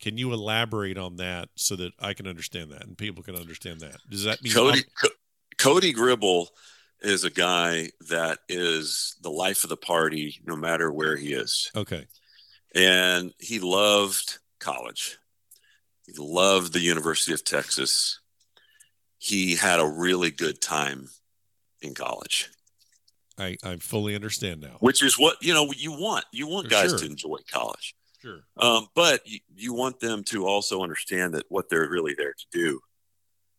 Can 0.00 0.18
you 0.18 0.32
elaborate 0.32 0.98
on 0.98 1.16
that 1.16 1.48
so 1.56 1.74
that 1.76 1.92
I 1.98 2.12
can 2.12 2.26
understand 2.26 2.70
that 2.70 2.84
and 2.84 2.98
people 2.98 3.22
can 3.22 3.34
understand 3.34 3.80
that? 3.80 3.96
Does 4.10 4.24
that 4.24 4.42
mean 4.42 4.52
Cody 4.52 4.82
Co- 4.98 5.08
Cody 5.58 5.92
Gribble 5.92 6.50
is 7.06 7.24
a 7.24 7.30
guy 7.30 7.90
that 8.08 8.38
is 8.48 9.16
the 9.22 9.30
life 9.30 9.62
of 9.64 9.70
the 9.70 9.76
party, 9.76 10.40
no 10.44 10.56
matter 10.56 10.92
where 10.92 11.16
he 11.16 11.32
is. 11.32 11.70
Okay, 11.74 12.06
and 12.74 13.32
he 13.38 13.58
loved 13.60 14.38
college. 14.58 15.18
He 16.06 16.12
loved 16.18 16.72
the 16.72 16.80
University 16.80 17.32
of 17.32 17.42
Texas. 17.44 18.20
He 19.18 19.56
had 19.56 19.80
a 19.80 19.86
really 19.86 20.30
good 20.30 20.60
time 20.60 21.08
in 21.82 21.94
college, 21.94 22.50
I 23.38 23.56
I 23.62 23.76
fully 23.76 24.14
understand 24.14 24.60
now. 24.60 24.76
which 24.80 25.02
is 25.02 25.18
what 25.18 25.36
you 25.42 25.52
know 25.54 25.70
you 25.76 25.92
want. 25.92 26.24
You 26.32 26.46
want 26.48 26.68
guys 26.70 26.90
sure. 26.90 26.98
to 27.00 27.06
enjoy 27.06 27.38
college, 27.52 27.94
Sure. 28.22 28.40
um, 28.56 28.88
but 28.94 29.20
you, 29.26 29.40
you 29.54 29.74
want 29.74 30.00
them 30.00 30.24
to 30.24 30.46
also 30.46 30.82
understand 30.82 31.34
that 31.34 31.44
what 31.48 31.68
they're 31.68 31.88
really 31.88 32.14
there 32.16 32.32
to 32.32 32.46
do 32.50 32.80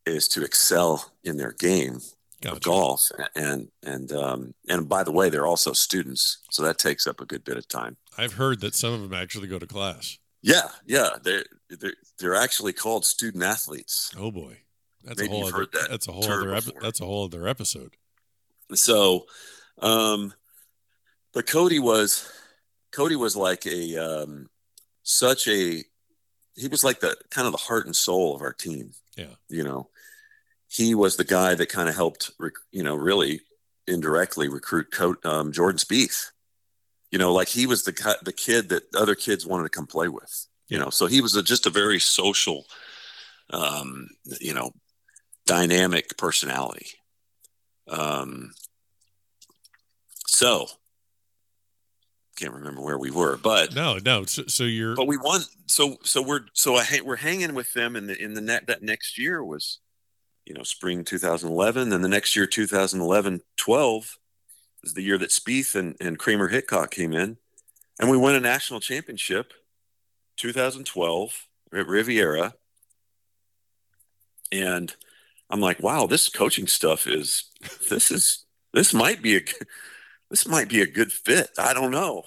is 0.04 0.26
to 0.28 0.42
excel 0.44 1.12
in 1.22 1.36
their 1.36 1.52
game 1.52 2.00
Gotcha. 2.40 2.60
golf. 2.60 3.10
And 3.34 3.68
and 3.82 4.12
um, 4.12 4.54
and 4.68 4.88
by 4.88 5.02
the 5.02 5.12
way, 5.12 5.28
they're 5.28 5.46
also 5.46 5.72
students, 5.72 6.38
so 6.50 6.62
that 6.62 6.78
takes 6.78 7.06
up 7.06 7.20
a 7.20 7.26
good 7.26 7.44
bit 7.44 7.56
of 7.56 7.66
time. 7.68 7.96
I've 8.16 8.34
heard 8.34 8.60
that 8.60 8.74
some 8.74 8.92
of 8.92 9.02
them 9.02 9.12
actually 9.12 9.48
go 9.48 9.58
to 9.58 9.66
class. 9.66 10.18
Yeah, 10.42 10.68
yeah, 10.86 11.10
they're 11.22 11.44
they're, 11.68 11.94
they're 12.18 12.34
actually 12.34 12.72
called 12.72 13.04
student 13.04 13.42
athletes. 13.42 14.12
Oh 14.16 14.30
boy, 14.30 14.58
that's 15.04 15.20
Maybe 15.20 15.32
a 15.32 15.34
whole 15.34 15.48
other. 15.48 15.56
heard 15.56 15.72
that 15.72 15.90
that's 15.90 16.08
a 16.08 16.12
whole 16.12 16.24
other. 16.24 16.54
Epi- 16.54 16.72
that's 16.80 17.00
a 17.00 17.04
whole 17.04 17.24
other 17.24 17.48
episode. 17.48 17.96
So, 18.74 19.26
um, 19.80 20.32
but 21.32 21.46
Cody 21.46 21.80
was 21.80 22.30
Cody 22.92 23.16
was 23.16 23.34
like 23.34 23.66
a 23.66 23.96
um, 23.96 24.48
such 25.02 25.48
a 25.48 25.82
he 26.54 26.68
was 26.68 26.84
like 26.84 27.00
the 27.00 27.16
kind 27.30 27.46
of 27.46 27.52
the 27.52 27.58
heart 27.58 27.86
and 27.86 27.96
soul 27.96 28.34
of 28.34 28.42
our 28.42 28.52
team. 28.52 28.92
Yeah, 29.16 29.34
you 29.48 29.64
know, 29.64 29.88
he 30.68 30.94
was 30.94 31.16
the 31.16 31.24
guy 31.24 31.54
that 31.54 31.68
kind 31.68 31.88
of 31.88 31.94
helped, 31.94 32.30
you 32.70 32.82
know, 32.82 32.94
really 32.94 33.40
indirectly 33.86 34.48
recruit 34.48 34.94
um, 35.24 35.52
Jordan 35.52 35.78
Spieth. 35.78 36.30
You 37.10 37.18
know, 37.18 37.32
like 37.32 37.48
he 37.48 37.66
was 37.66 37.84
the 37.84 38.16
the 38.22 38.32
kid 38.32 38.68
that 38.68 38.82
other 38.94 39.14
kids 39.14 39.46
wanted 39.46 39.64
to 39.64 39.70
come 39.70 39.86
play 39.86 40.08
with. 40.08 40.46
You 40.68 40.78
know, 40.78 40.90
so 40.90 41.06
he 41.06 41.22
was 41.22 41.34
a, 41.34 41.42
just 41.42 41.66
a 41.66 41.70
very 41.70 41.98
social, 41.98 42.66
um, 43.50 44.10
you 44.40 44.52
know, 44.52 44.72
dynamic 45.46 46.18
personality. 46.18 46.88
Um, 47.88 48.52
so 50.26 50.66
can't 52.38 52.54
remember 52.54 52.80
where 52.80 52.98
we 52.98 53.10
were, 53.10 53.36
but 53.36 53.74
no, 53.74 53.98
no. 53.98 54.24
So, 54.24 54.44
so, 54.46 54.64
you're, 54.64 54.94
but 54.94 55.08
we 55.08 55.16
won. 55.16 55.40
So, 55.66 55.96
so 56.04 56.22
we're, 56.22 56.42
so 56.52 56.76
I, 56.76 57.00
we're 57.04 57.16
hanging 57.16 57.54
with 57.54 57.72
them 57.72 57.96
in 57.96 58.06
the, 58.06 58.22
in 58.22 58.34
the 58.34 58.40
net 58.40 58.68
that 58.68 58.82
next 58.82 59.18
year 59.18 59.42
was, 59.42 59.80
you 60.48 60.54
know, 60.54 60.62
spring 60.62 61.04
2011. 61.04 61.90
Then 61.90 62.00
the 62.00 62.08
next 62.08 62.34
year, 62.34 62.46
2011, 62.46 63.42
12 63.58 64.18
is 64.82 64.94
the 64.94 65.02
year 65.02 65.18
that 65.18 65.30
Spieth 65.30 65.74
and, 65.74 65.94
and 66.00 66.18
Kramer 66.18 66.48
Hickok 66.48 66.90
came 66.90 67.12
in 67.12 67.36
and 68.00 68.10
we 68.10 68.16
won 68.16 68.34
a 68.34 68.40
national 68.40 68.80
championship 68.80 69.52
2012 70.38 71.46
at 71.74 71.86
Riviera. 71.86 72.54
And 74.50 74.94
I'm 75.50 75.60
like, 75.60 75.82
wow, 75.82 76.06
this 76.06 76.30
coaching 76.30 76.66
stuff 76.66 77.06
is, 77.06 77.44
this 77.90 78.10
is, 78.10 78.46
this 78.72 78.94
might 78.94 79.20
be 79.20 79.36
a, 79.36 79.40
this 80.30 80.48
might 80.48 80.70
be 80.70 80.80
a 80.80 80.86
good 80.86 81.12
fit. 81.12 81.50
I 81.58 81.74
don't 81.74 81.90
know. 81.90 82.22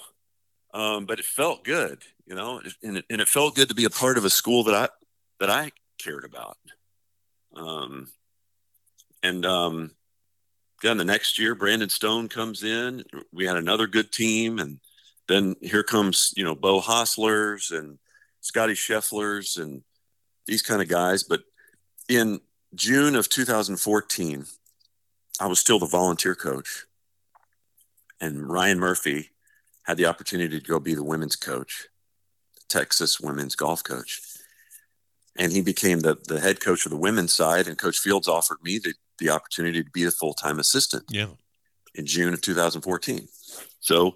Um, 0.74 1.06
but 1.06 1.20
it 1.20 1.26
felt 1.26 1.64
good, 1.64 2.04
you 2.26 2.36
know, 2.36 2.62
and 2.84 2.98
it, 2.98 3.06
and 3.10 3.20
it 3.20 3.28
felt 3.28 3.56
good 3.56 3.70
to 3.70 3.76
be 3.76 3.86
a 3.86 3.90
part 3.90 4.18
of 4.18 4.26
a 4.26 4.30
school 4.30 4.64
that 4.66 4.76
I, 4.76 4.90
that 5.40 5.50
I 5.50 5.72
cared 5.98 6.24
about. 6.24 6.58
Um, 7.56 8.08
and 9.24 9.46
um, 9.46 9.92
then 10.82 10.98
the 10.98 11.06
next 11.06 11.38
year, 11.38 11.56
Brandon 11.56 11.90
Stone 11.90 12.30
comes 12.30 12.64
in. 12.64 13.04
We 13.32 13.46
had 13.46 13.58
another 13.58 13.88
good 13.88 14.12
team, 14.12 14.60
and 14.60 14.80
then 15.28 15.56
here 15.62 15.84
comes 15.84 16.34
you 16.36 16.44
know 16.44 16.56
Beau 16.56 16.82
Hosslers 16.82 17.78
and 17.78 18.00
Scotty 18.42 18.74
Schefflers 18.74 19.62
and 19.62 19.84
these 20.48 20.62
kind 20.62 20.82
of 20.82 20.88
guys. 20.88 21.24
But 21.24 21.44
in 22.10 22.42
June 22.74 23.16
of 23.16 23.30
2014, 23.30 24.46
I 25.40 25.48
was 25.48 25.60
still 25.60 25.80
the 25.80 25.86
volunteer 25.86 26.36
coach, 26.36 26.86
and 28.20 28.50
Ryan 28.50 28.80
Murphy 28.80 29.30
had 29.84 29.98
the 29.98 30.06
opportunity 30.06 30.60
to 30.60 30.66
go 30.66 30.80
be 30.80 30.96
the 30.96 31.04
women's 31.04 31.36
coach, 31.36 31.88
Texas 32.70 33.20
women's 33.20 33.56
golf 33.56 33.84
coach 33.84 34.31
and 35.38 35.52
he 35.52 35.62
became 35.62 36.02
the, 36.02 36.18
the 36.28 36.40
head 36.40 36.60
coach 36.60 36.86
of 36.86 36.92
the 36.92 36.98
women's 36.98 37.34
side. 37.34 37.68
And 37.68 37.78
Coach 37.78 38.00
Fields 38.00 38.28
offered 38.28 38.58
me 38.64 38.80
the, 38.80 38.94
the 39.18 39.30
opportunity 39.30 39.84
to 39.84 39.90
be 39.92 40.04
a 40.06 40.12
full 40.12 40.34
time 40.34 40.60
assistant. 40.60 41.06
Yeah. 41.10 41.28
In 41.94 42.06
June 42.06 42.34
of 42.34 42.42
2014. 42.42 43.28
So 43.82 44.16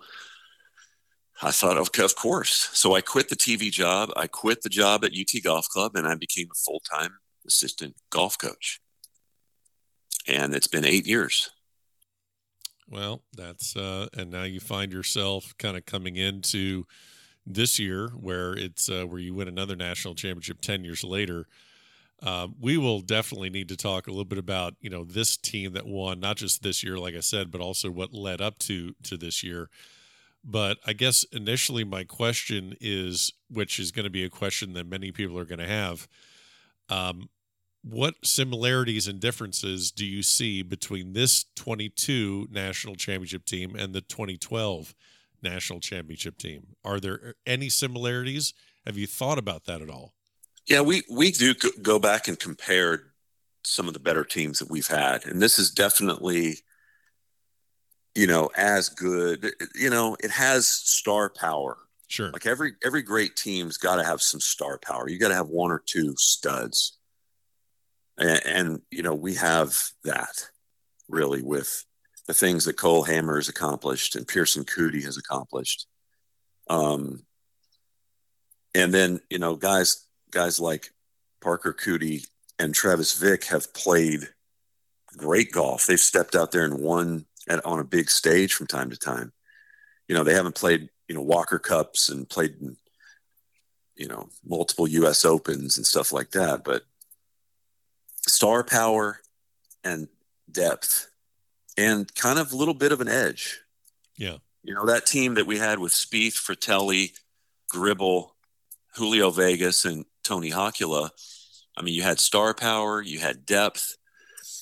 I 1.42 1.52
thought, 1.52 1.78
okay, 1.78 2.04
of 2.04 2.16
course. 2.16 2.70
So 2.74 2.96
I 2.96 3.02
quit 3.02 3.30
the 3.30 3.36
TV 3.36 3.70
job. 3.70 4.10
I 4.16 4.28
quit 4.28 4.62
the 4.62 4.70
job 4.70 5.04
at 5.04 5.12
UT 5.12 5.44
Golf 5.44 5.68
Club, 5.68 5.96
and 5.96 6.08
I 6.08 6.16
became 6.16 6.48
a 6.52 6.56
full 6.56 6.82
time 6.92 7.18
assistant 7.46 7.96
golf 8.10 8.38
coach. 8.38 8.80
And 10.28 10.56
it's 10.56 10.68
been 10.68 10.86
eight 10.86 11.06
years. 11.06 11.50
Well, 12.88 13.24
that's 13.36 13.76
uh, 13.76 14.08
and 14.16 14.32
now 14.32 14.44
you 14.44 14.60
find 14.60 14.94
yourself 14.94 15.54
kind 15.58 15.76
of 15.76 15.86
coming 15.86 16.16
into 16.16 16.86
this 17.46 17.80
year, 17.80 18.10
where 18.10 18.54
it's 18.54 18.90
uh, 18.90 19.04
where 19.04 19.20
you 19.20 19.34
win 19.34 19.48
another 19.48 19.76
national 19.76 20.16
championship 20.16 20.62
ten 20.62 20.84
years 20.84 21.04
later. 21.04 21.48
Uh, 22.24 22.48
we 22.60 22.78
will 22.78 23.02
definitely 23.02 23.50
need 23.50 23.68
to 23.68 23.76
talk 23.76 24.08
a 24.08 24.10
little 24.10 24.26
bit 24.26 24.38
about 24.38 24.76
you 24.80 24.90
know 24.90 25.04
this 25.04 25.38
team 25.38 25.74
that 25.74 25.86
won 25.86 26.20
not 26.20 26.38
just 26.38 26.64
this 26.64 26.84
year, 26.84 26.98
like 26.98 27.16
I 27.16 27.20
said, 27.20 27.52
but 27.52 27.62
also 27.62 27.92
what 27.92 28.14
led 28.14 28.42
up 28.42 28.58
to 28.60 28.96
to 29.04 29.18
this 29.18 29.44
year. 29.44 29.70
But 30.44 30.78
I 30.86 30.94
guess 30.94 31.24
initially 31.32 31.84
my 31.84 32.04
question 32.04 32.76
is, 32.80 33.34
which 33.50 33.80
is 33.80 33.92
going 33.92 34.04
to 34.04 34.12
be 34.12 34.24
a 34.24 34.30
question 34.30 34.74
that 34.74 34.88
many 34.88 35.12
people 35.12 35.40
are 35.40 35.46
going 35.46 35.60
to 35.60 35.68
have. 35.68 36.08
Um, 36.88 37.30
what 37.84 38.16
similarities 38.24 39.08
and 39.08 39.20
differences 39.20 39.92
do 39.92 40.06
you 40.06 40.24
see 40.24 40.64
between 40.64 41.14
this 41.14 41.46
22 41.56 42.48
national 42.52 42.96
championship 42.96 43.46
team 43.46 43.76
and 43.76 43.94
the 43.94 44.02
2012 44.02 44.96
national 45.46 45.80
championship 45.80 46.38
team. 46.38 46.76
Are 46.84 47.00
there 47.00 47.36
any 47.46 47.70
similarities? 47.70 48.54
Have 48.86 48.98
you 48.98 49.08
thought 49.08 49.38
about 49.38 49.66
that 49.66 49.82
at 49.82 49.90
all? 49.90 50.14
Yeah, 50.68 50.82
we 50.82 51.04
we 51.10 51.32
do 51.32 51.54
go 51.82 52.00
back 52.00 52.28
and 52.28 52.40
compare 52.40 53.14
some 53.64 53.88
of 53.88 53.94
the 53.94 54.00
better 54.00 54.24
teams 54.24 54.60
that 54.60 54.70
we've 54.70 54.88
had, 54.88 55.26
and 55.26 55.42
this 55.42 55.60
is 55.60 55.72
definitely, 55.72 56.58
you 58.16 58.28
know, 58.28 58.50
as 58.58 58.90
good. 58.90 59.52
You 59.76 59.90
know, 59.90 60.18
it 60.24 60.32
has 60.32 60.68
star 60.68 61.30
power. 61.30 61.78
Sure. 62.08 62.32
Like 62.32 62.46
every 62.46 62.74
every 62.84 63.04
great 63.04 63.36
team's 63.36 63.78
got 63.78 63.98
to 63.98 64.04
have 64.04 64.22
some 64.22 64.40
star 64.40 64.80
power. 64.80 65.08
You 65.08 65.20
got 65.20 65.30
to 65.30 65.36
have 65.36 65.50
one 65.50 65.72
or 65.72 65.84
two 65.86 66.16
studs, 66.18 66.98
and, 68.18 68.46
and 68.46 68.82
you 68.90 69.04
know 69.04 69.16
we 69.16 69.36
have 69.36 69.78
that 70.04 70.50
really 71.08 71.44
with 71.44 71.86
the 72.28 72.34
things 72.34 72.66
that 72.66 72.78
Cole 72.78 73.04
Hammer 73.04 73.36
has 73.36 73.50
accomplished 73.50 74.16
and 74.16 74.28
Pearson 74.28 74.64
Coody 74.64 75.04
has 75.04 75.18
accomplished. 75.18 75.88
Um, 76.70 77.26
and 78.74 78.94
then 78.94 79.22
you 79.30 79.40
know 79.40 79.56
guys 79.56 80.06
guys 80.32 80.60
like 80.60 80.92
Parker 81.42 81.74
Coody 81.74 82.28
and 82.60 82.74
Travis 82.74 83.18
Vick 83.18 83.46
have 83.46 83.74
played 83.74 84.30
great 85.18 85.52
golf. 85.52 85.86
They've 85.86 86.00
stepped 86.00 86.36
out 86.36 86.52
there 86.52 86.66
and 86.66 86.80
won 86.80 87.26
at, 87.48 87.66
on 87.66 87.80
a 87.80 87.86
big 87.86 88.10
stage 88.10 88.54
from 88.54 88.68
time 88.68 88.90
to 88.90 88.98
time. 88.98 89.32
You 90.08 90.16
know 90.16 90.24
they 90.24 90.34
haven't 90.34 90.56
played 90.56 90.90
you 91.08 91.16
know 91.16 91.22
Walker 91.22 91.60
Cups 91.60 92.10
and 92.10 92.28
played 92.28 92.56
in, 92.60 92.76
you 93.96 94.08
know 94.08 94.30
multiple 94.44 94.88
U.S. 94.88 95.24
Opens 95.24 95.78
and 95.78 95.86
stuff 95.86 96.12
like 96.12 96.32
that, 96.32 96.64
but 96.64 96.84
star 98.28 98.64
power 98.64 99.22
and 99.84 100.08
depth 100.52 101.08
and 101.78 102.14
kind 102.16 102.40
of 102.40 102.52
a 102.52 102.56
little 102.56 102.74
bit 102.74 102.92
of 102.92 103.02
an 103.02 103.08
edge. 103.08 103.60
Yeah. 104.18 104.38
You 104.64 104.74
know, 104.74 104.86
that 104.86 105.06
team 105.06 105.36
that 105.36 105.46
we 105.46 105.58
had 105.58 105.80
with 105.80 105.92
Spieth, 105.92 106.34
Frittelli, 106.34 107.12
Gribble, 107.70 108.36
Julio 108.96 109.30
Vegas, 109.30 109.86
and 109.86 110.06
Toni 110.24 110.52
Hakula. 110.52 111.10
I 111.78 111.82
mean, 111.82 111.94
you 111.94 112.02
had 112.02 112.20
star 112.20 112.54
power, 112.54 113.02
you 113.02 113.20
had 113.20 113.46
depth, 113.46 113.98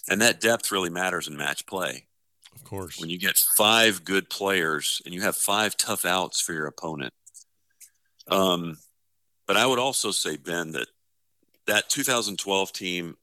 and 0.09 0.21
that 0.21 0.41
depth 0.41 0.71
really 0.71 0.89
matters 0.89 1.27
in 1.27 1.37
match 1.37 1.65
play. 1.65 2.07
Of 2.55 2.63
course. 2.63 2.99
When 2.99 3.09
you 3.09 3.19
get 3.19 3.37
five 3.37 4.03
good 4.03 4.29
players 4.29 5.01
and 5.05 5.13
you 5.13 5.21
have 5.21 5.35
five 5.35 5.77
tough 5.77 6.05
outs 6.05 6.41
for 6.41 6.53
your 6.53 6.67
opponent. 6.67 7.13
Um, 8.27 8.77
but 9.47 9.57
I 9.57 9.65
would 9.65 9.79
also 9.79 10.11
say, 10.11 10.37
Ben, 10.37 10.71
that 10.71 10.87
that 11.67 11.89
2012 11.89 12.73
team 12.73 13.17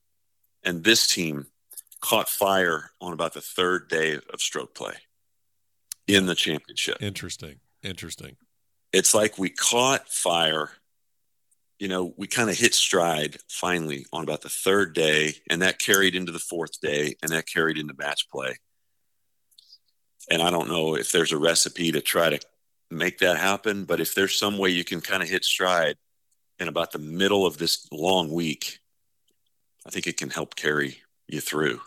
and 0.62 0.85
this 0.85 1.07
team 1.07 1.46
caught 2.01 2.29
fire 2.29 2.91
on 3.01 3.13
about 3.13 3.35
the 3.35 3.41
third 3.41 3.89
day 3.89 4.15
of 4.15 4.41
stroke 4.41 4.75
play 4.75 4.95
in 6.07 6.27
the 6.27 6.35
championship. 6.35 6.97
Interesting. 7.01 7.57
Interesting. 7.83 8.37
It's 8.93 9.15
like 9.15 9.39
we 9.39 9.51
caught 9.51 10.09
fire. 10.09 10.71
You 11.79 11.89
know, 11.89 12.13
we 12.17 12.27
kind 12.27 12.51
of 12.51 12.59
hit 12.59 12.75
stride 12.75 13.39
finally 13.49 14.05
on 14.13 14.25
about 14.25 14.43
the 14.43 14.49
third 14.49 14.95
day, 14.95 15.35
and 15.49 15.63
that 15.63 15.79
carried 15.79 16.15
into 16.15 16.33
the 16.33 16.39
fourth 16.39 16.81
day, 16.81 17.15
and 17.23 17.33
that 17.33 17.47
carried 17.47 17.79
into 17.79 17.95
match 17.97 18.29
play. 18.31 18.57
And 20.31 20.43
I 20.43 20.51
don't 20.51 20.69
know 20.69 20.97
if 20.97 21.13
there's 21.13 21.33
a 21.33 21.39
recipe 21.39 21.93
to 21.93 22.01
try 22.01 22.31
to 22.31 22.41
make 22.91 23.19
that 23.19 23.39
happen, 23.39 23.85
but 23.85 24.01
if 24.01 24.15
there's 24.15 24.39
some 24.39 24.59
way 24.59 24.71
you 24.71 24.85
can 24.85 25.01
kind 25.01 25.23
of 25.23 25.29
hit 25.29 25.45
stride 25.45 25.97
in 26.59 26.69
about 26.69 26.93
the 26.93 26.99
middle 26.99 27.47
of 27.47 27.57
this 27.57 27.87
long 27.91 28.31
week, 28.31 28.81
I 29.87 29.91
think 29.91 30.07
it 30.07 30.19
can 30.19 30.31
help 30.31 30.57
carry 30.57 30.99
you 31.29 31.41
through. 31.41 31.81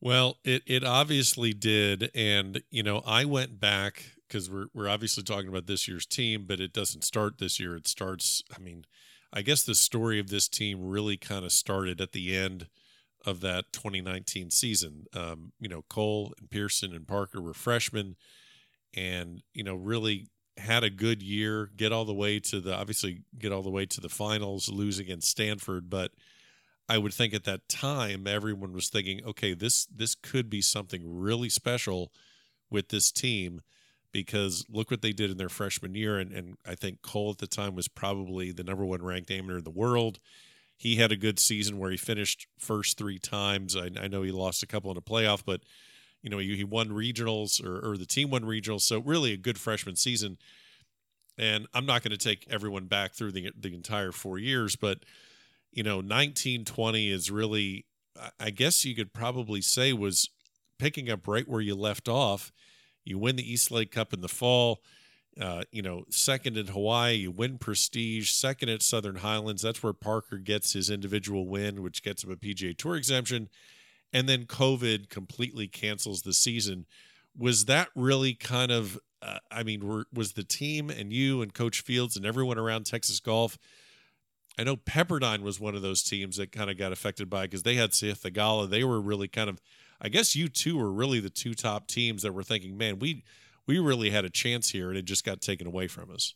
Well, 0.00 0.38
it 0.44 0.62
it 0.66 0.84
obviously 0.84 1.52
did, 1.52 2.10
and 2.14 2.62
you 2.70 2.82
know, 2.82 3.02
I 3.06 3.24
went 3.24 3.60
back 3.60 4.04
because 4.26 4.50
we're 4.50 4.66
we're 4.72 4.88
obviously 4.88 5.22
talking 5.22 5.48
about 5.48 5.66
this 5.66 5.86
year's 5.86 6.06
team, 6.06 6.44
but 6.46 6.60
it 6.60 6.72
doesn't 6.72 7.04
start 7.04 7.38
this 7.38 7.60
year. 7.60 7.76
It 7.76 7.86
starts. 7.86 8.42
I 8.54 8.60
mean, 8.60 8.84
I 9.32 9.42
guess 9.42 9.62
the 9.62 9.74
story 9.74 10.18
of 10.18 10.30
this 10.30 10.48
team 10.48 10.88
really 10.88 11.16
kind 11.18 11.44
of 11.44 11.52
started 11.52 12.00
at 12.00 12.12
the 12.12 12.34
end 12.34 12.68
of 13.26 13.40
that 13.42 13.72
2019 13.72 14.50
season. 14.50 15.04
Um, 15.14 15.52
you 15.60 15.68
know, 15.68 15.84
Cole 15.90 16.32
and 16.38 16.50
Pearson 16.50 16.94
and 16.94 17.06
Parker 17.06 17.40
were 17.42 17.52
freshmen, 17.54 18.16
and 18.94 19.42
you 19.52 19.64
know, 19.64 19.74
really 19.74 20.28
had 20.56 20.82
a 20.82 20.90
good 20.90 21.22
year. 21.22 21.70
Get 21.76 21.92
all 21.92 22.06
the 22.06 22.14
way 22.14 22.40
to 22.40 22.60
the 22.60 22.74
obviously 22.74 23.22
get 23.38 23.52
all 23.52 23.62
the 23.62 23.70
way 23.70 23.84
to 23.86 24.00
the 24.00 24.08
finals, 24.08 24.70
lose 24.70 24.98
against 24.98 25.30
Stanford, 25.30 25.90
but 25.90 26.12
I 26.90 26.98
would 26.98 27.14
think 27.14 27.32
at 27.34 27.44
that 27.44 27.68
time 27.68 28.26
everyone 28.26 28.72
was 28.72 28.88
thinking, 28.88 29.24
okay, 29.24 29.54
this 29.54 29.86
this 29.86 30.16
could 30.16 30.50
be 30.50 30.60
something 30.60 31.02
really 31.04 31.48
special 31.48 32.12
with 32.68 32.88
this 32.88 33.12
team 33.12 33.60
because 34.10 34.64
look 34.68 34.90
what 34.90 35.00
they 35.00 35.12
did 35.12 35.30
in 35.30 35.36
their 35.36 35.48
freshman 35.48 35.94
year. 35.94 36.18
And, 36.18 36.32
and 36.32 36.56
I 36.66 36.74
think 36.74 37.00
Cole 37.00 37.30
at 37.30 37.38
the 37.38 37.46
time 37.46 37.76
was 37.76 37.86
probably 37.86 38.50
the 38.50 38.64
number 38.64 38.84
one 38.84 39.04
ranked 39.04 39.30
amateur 39.30 39.58
in 39.58 39.64
the 39.64 39.70
world. 39.70 40.18
He 40.76 40.96
had 40.96 41.12
a 41.12 41.16
good 41.16 41.38
season 41.38 41.78
where 41.78 41.92
he 41.92 41.96
finished 41.96 42.48
first 42.58 42.98
three 42.98 43.20
times. 43.20 43.76
I, 43.76 43.90
I 43.96 44.08
know 44.08 44.22
he 44.22 44.32
lost 44.32 44.64
a 44.64 44.66
couple 44.66 44.90
in 44.90 44.96
a 44.96 45.00
playoff, 45.00 45.44
but 45.46 45.60
you 46.22 46.28
know 46.28 46.38
he, 46.38 46.56
he 46.56 46.64
won 46.64 46.88
regionals 46.88 47.64
or, 47.64 47.88
or 47.88 47.96
the 47.96 48.04
team 48.04 48.30
won 48.30 48.42
regionals. 48.42 48.80
So 48.80 48.98
really 48.98 49.32
a 49.32 49.36
good 49.36 49.58
freshman 49.58 49.94
season. 49.94 50.38
And 51.38 51.68
I'm 51.72 51.86
not 51.86 52.02
going 52.02 52.10
to 52.10 52.18
take 52.18 52.48
everyone 52.50 52.86
back 52.86 53.12
through 53.12 53.30
the 53.30 53.52
the 53.56 53.76
entire 53.76 54.10
four 54.10 54.40
years, 54.40 54.74
but 54.74 55.04
you 55.72 55.82
know 55.82 55.96
1920 55.96 57.10
is 57.10 57.30
really 57.30 57.86
I 58.38 58.50
guess 58.50 58.84
you 58.84 58.94
could 58.94 59.12
probably 59.12 59.60
say 59.60 59.92
was 59.92 60.28
picking 60.78 61.10
up 61.10 61.26
right 61.26 61.48
where 61.48 61.60
you 61.60 61.74
left 61.74 62.08
off 62.08 62.52
you 63.04 63.18
win 63.18 63.36
the 63.36 63.52
East 63.52 63.70
Lake 63.70 63.90
Cup 63.90 64.12
in 64.12 64.20
the 64.20 64.28
fall. 64.28 64.80
Uh, 65.40 65.62
you 65.70 65.82
know, 65.82 66.04
second 66.10 66.56
in 66.56 66.66
Hawaii, 66.66 67.14
you 67.14 67.30
win 67.30 67.58
prestige. 67.58 68.30
Second 68.30 68.68
at 68.68 68.82
Southern 68.82 69.16
Highlands, 69.16 69.62
that's 69.62 69.82
where 69.82 69.92
Parker 69.92 70.38
gets 70.38 70.72
his 70.72 70.90
individual 70.90 71.46
win, 71.46 71.82
which 71.82 72.02
gets 72.02 72.24
him 72.24 72.30
a 72.30 72.36
PGA 72.36 72.76
Tour 72.76 72.96
exemption. 72.96 73.48
And 74.12 74.28
then 74.28 74.44
COVID 74.44 75.08
completely 75.08 75.68
cancels 75.68 76.22
the 76.22 76.32
season. 76.32 76.86
Was 77.36 77.66
that 77.66 77.88
really 77.94 78.34
kind 78.34 78.72
of? 78.72 78.98
Uh, 79.22 79.38
I 79.50 79.62
mean, 79.62 79.86
were, 79.86 80.06
was 80.12 80.32
the 80.32 80.42
team 80.42 80.88
and 80.88 81.12
you 81.12 81.42
and 81.42 81.52
Coach 81.52 81.82
Fields 81.82 82.16
and 82.16 82.24
everyone 82.24 82.58
around 82.58 82.86
Texas 82.86 83.20
Golf? 83.20 83.58
I 84.60 84.62
know 84.62 84.76
Pepperdine 84.76 85.40
was 85.40 85.58
one 85.58 85.74
of 85.74 85.80
those 85.80 86.02
teams 86.02 86.36
that 86.36 86.52
kind 86.52 86.68
of 86.68 86.76
got 86.76 86.92
affected 86.92 87.30
by 87.30 87.44
because 87.44 87.62
they 87.62 87.76
had 87.76 87.92
Sahith 87.92 88.20
Theegala. 88.20 88.68
They 88.68 88.84
were 88.84 89.00
really 89.00 89.26
kind 89.26 89.48
of 89.48 89.58
I 90.02 90.10
guess 90.10 90.36
you 90.36 90.48
two 90.48 90.76
were 90.76 90.92
really 90.92 91.18
the 91.18 91.30
two 91.30 91.54
top 91.54 91.86
teams 91.86 92.22
that 92.22 92.32
were 92.32 92.42
thinking, 92.42 92.76
man, 92.76 92.98
we 92.98 93.24
we 93.66 93.78
really 93.78 94.10
had 94.10 94.26
a 94.26 94.30
chance 94.30 94.68
here, 94.68 94.90
and 94.90 94.98
it 94.98 95.06
just 95.06 95.24
got 95.24 95.40
taken 95.40 95.66
away 95.66 95.86
from 95.86 96.10
us. 96.10 96.34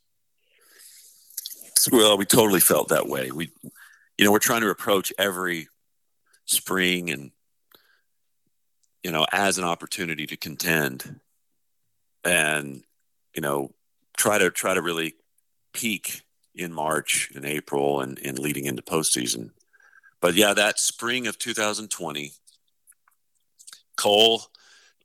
Well, 1.93 2.17
we 2.17 2.25
totally 2.25 2.61
felt 2.61 2.89
that 2.89 3.09
way. 3.09 3.31
We, 3.31 3.51
you 4.17 4.25
know, 4.25 4.33
we're 4.33 4.39
trying 4.39 4.63
to 4.63 4.71
approach 4.71 5.13
every 5.19 5.69
spring 6.47 7.11
and 7.11 7.31
you 9.03 9.11
know 9.11 9.27
as 9.33 9.59
an 9.59 9.65
opportunity 9.65 10.27
to 10.29 10.37
contend, 10.39 11.21
and 12.25 12.85
you 13.35 13.43
know 13.43 13.75
try 14.17 14.39
to 14.39 14.51
try 14.51 14.73
to 14.73 14.81
really 14.81 15.13
peak 15.75 16.23
in 16.55 16.73
March 16.73 17.31
and 17.35 17.45
April 17.45 18.01
and, 18.01 18.19
and 18.25 18.39
leading 18.39 18.67
into 18.67 18.83
postseason. 18.83 19.51
But 20.21 20.35
yeah, 20.35 20.55
that 20.55 20.79
spring 20.79 21.27
of 21.27 21.39
2020 21.39 22.33
Cole, 23.97 24.43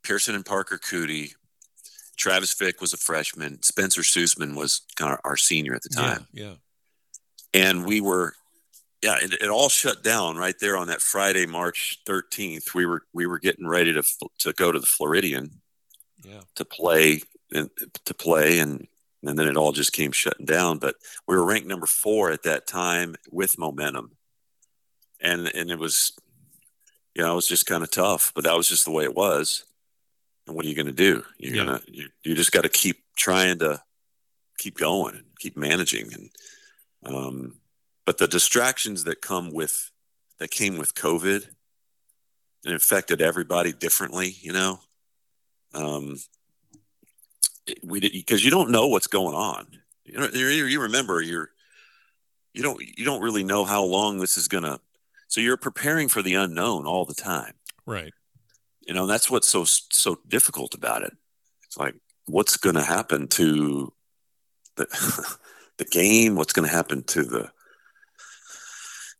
Pearson 0.03 0.35
and 0.35 0.45
Parker 0.45 0.77
Coody, 0.77 1.33
Travis 2.17 2.53
Vick 2.53 2.81
was 2.81 2.93
a 2.93 2.97
freshman. 2.97 3.61
Spencer 3.63 4.01
Soosman 4.01 4.55
was 4.55 4.81
kind 4.95 5.13
of 5.13 5.19
our 5.23 5.37
senior 5.37 5.73
at 5.73 5.83
the 5.83 5.89
time. 5.89 6.27
Yeah. 6.33 6.43
yeah. 6.43 6.53
And 7.53 7.85
we 7.85 8.01
were, 8.01 8.33
yeah, 9.01 9.17
it, 9.21 9.33
it, 9.41 9.49
all 9.49 9.69
shut 9.69 10.03
down 10.03 10.35
right 10.35 10.55
there 10.59 10.77
on 10.77 10.87
that 10.87 11.01
Friday, 11.01 11.45
March 11.45 11.99
13th. 12.05 12.73
We 12.75 12.85
were 12.85 13.03
we 13.13 13.25
were 13.25 13.39
getting 13.39 13.65
ready 13.65 13.93
to 13.93 14.03
to 14.39 14.53
go 14.53 14.71
to 14.71 14.79
the 14.79 14.85
Floridian, 14.85 15.61
yeah, 16.23 16.41
to 16.55 16.65
play 16.65 17.21
and 17.51 17.69
to 18.05 18.13
play, 18.13 18.59
and 18.59 18.87
and 19.23 19.37
then 19.37 19.47
it 19.47 19.57
all 19.57 19.71
just 19.71 19.93
came 19.93 20.11
shutting 20.11 20.45
down. 20.45 20.79
But 20.79 20.95
we 21.27 21.35
were 21.35 21.45
ranked 21.45 21.67
number 21.67 21.85
four 21.85 22.31
at 22.31 22.43
that 22.43 22.67
time 22.67 23.15
with 23.31 23.59
momentum, 23.59 24.11
and 25.21 25.47
and 25.53 25.69
it 25.69 25.79
was 25.79 26.13
you 27.15 27.23
know, 27.23 27.33
it 27.33 27.35
was 27.35 27.47
just 27.47 27.65
kind 27.65 27.83
of 27.83 27.91
tough, 27.91 28.31
but 28.33 28.45
that 28.45 28.55
was 28.55 28.69
just 28.69 28.85
the 28.85 28.91
way 28.91 29.03
it 29.03 29.15
was. 29.15 29.65
And 30.47 30.55
what 30.55 30.65
are 30.65 30.69
you 30.69 30.75
going 30.75 30.85
to 30.85 30.91
do? 30.93 31.23
You're 31.37 31.55
yeah. 31.55 31.65
gonna 31.65 31.81
you, 31.87 32.07
you 32.23 32.35
just 32.35 32.51
got 32.51 32.63
to 32.63 32.69
keep 32.69 33.03
trying 33.15 33.59
to 33.59 33.81
keep 34.59 34.77
going 34.77 35.15
and 35.15 35.25
keep 35.39 35.57
managing 35.57 36.13
and 36.13 36.29
um 37.05 37.55
but 38.05 38.17
the 38.17 38.27
distractions 38.27 39.05
that 39.05 39.21
come 39.21 39.51
with 39.53 39.89
that 40.37 40.51
came 40.51 40.77
with 40.77 40.93
covid 40.93 41.47
it 42.65 42.73
affected 42.73 43.21
everybody 43.21 43.71
differently 43.71 44.35
you 44.41 44.51
know 44.51 44.79
um 45.73 46.17
we 47.83 47.99
did 47.99 48.11
because 48.11 48.43
you 48.43 48.51
don't 48.51 48.71
know 48.71 48.87
what's 48.87 49.07
going 49.07 49.35
on 49.35 49.67
you 50.05 50.17
know 50.17 50.27
you 50.27 50.81
remember 50.81 51.21
you're 51.21 51.49
you 52.53 52.63
don't 52.63 52.81
you 52.97 53.05
don't 53.05 53.21
really 53.21 53.43
know 53.43 53.63
how 53.63 53.83
long 53.83 54.17
this 54.19 54.37
is 54.37 54.47
to 54.63 54.79
so 55.29 55.41
you're 55.41 55.57
preparing 55.57 56.09
for 56.09 56.23
the 56.23 56.33
unknown 56.33 56.87
all 56.87 57.05
the 57.05 57.13
time. 57.13 57.53
Right. 57.85 58.11
You 58.81 58.95
know, 58.95 59.05
that's 59.05 59.29
what's 59.29 59.47
so 59.47 59.63
so 59.63 60.17
difficult 60.27 60.73
about 60.73 61.03
it. 61.03 61.13
It's 61.65 61.77
like 61.77 61.95
what's 62.25 62.57
going 62.57 62.75
to 62.75 62.83
happen 62.83 63.27
to 63.29 63.93
the 64.75 65.37
the 65.77 65.85
game? 65.85 66.35
What's 66.35 66.53
going 66.53 66.67
to 66.67 66.75
happen 66.75 67.03
to 67.03 67.23
the 67.23 67.51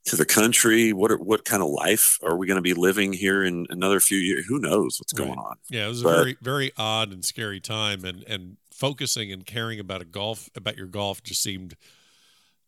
to 0.10 0.15
the 0.15 0.26
country? 0.26 0.91
What 0.91 1.12
are, 1.12 1.17
what 1.17 1.45
kind 1.45 1.62
of 1.62 1.69
life 1.69 2.19
are 2.24 2.36
we 2.36 2.48
going 2.48 2.58
to 2.58 2.62
be 2.62 2.74
living 2.74 3.13
here 3.13 3.43
in 3.43 3.67
another 3.69 4.00
few 4.00 4.17
years? 4.17 4.45
Who 4.45 4.60
knows 4.60 5.00
what's 5.00 5.13
right. 5.17 5.28
going 5.28 5.39
on? 5.39 5.58
Yeah, 5.69 5.86
it 5.86 5.89
was 5.89 6.04
but, 6.04 6.13
a 6.13 6.15
very 6.15 6.38
very 6.41 6.72
odd 6.78 7.12
and 7.12 7.24
scary 7.24 7.60
time, 7.60 8.04
and 8.04 8.24
and 8.24 8.58
focusing 8.72 9.32
and 9.32 9.45
caring 9.45 9.80
about 9.80 10.02
a 10.02 10.06
golf 10.06 10.50
about 10.56 10.78
your 10.78 10.88
golf 10.88 11.22
just 11.24 11.41
seemed 11.41 11.76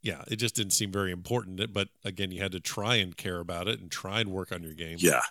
yeah, 0.01 0.23
it 0.27 0.37
just 0.37 0.55
didn't 0.55 0.73
seem 0.73 0.91
very 0.91 1.11
important. 1.11 1.59
Eh, 1.59 1.67
but 1.71 1.89
again, 2.03 2.31
you 2.31 2.41
had 2.41 2.51
to 2.53 2.59
try 2.59 2.95
and 2.95 3.15
care 3.15 3.39
about 3.39 3.67
it 3.67 3.79
and 3.79 3.91
try 3.91 4.19
and 4.19 4.31
work 4.31 4.51
on 4.51 4.63
your 4.63 4.73
game. 4.73 4.97
Yeah. 4.99 5.21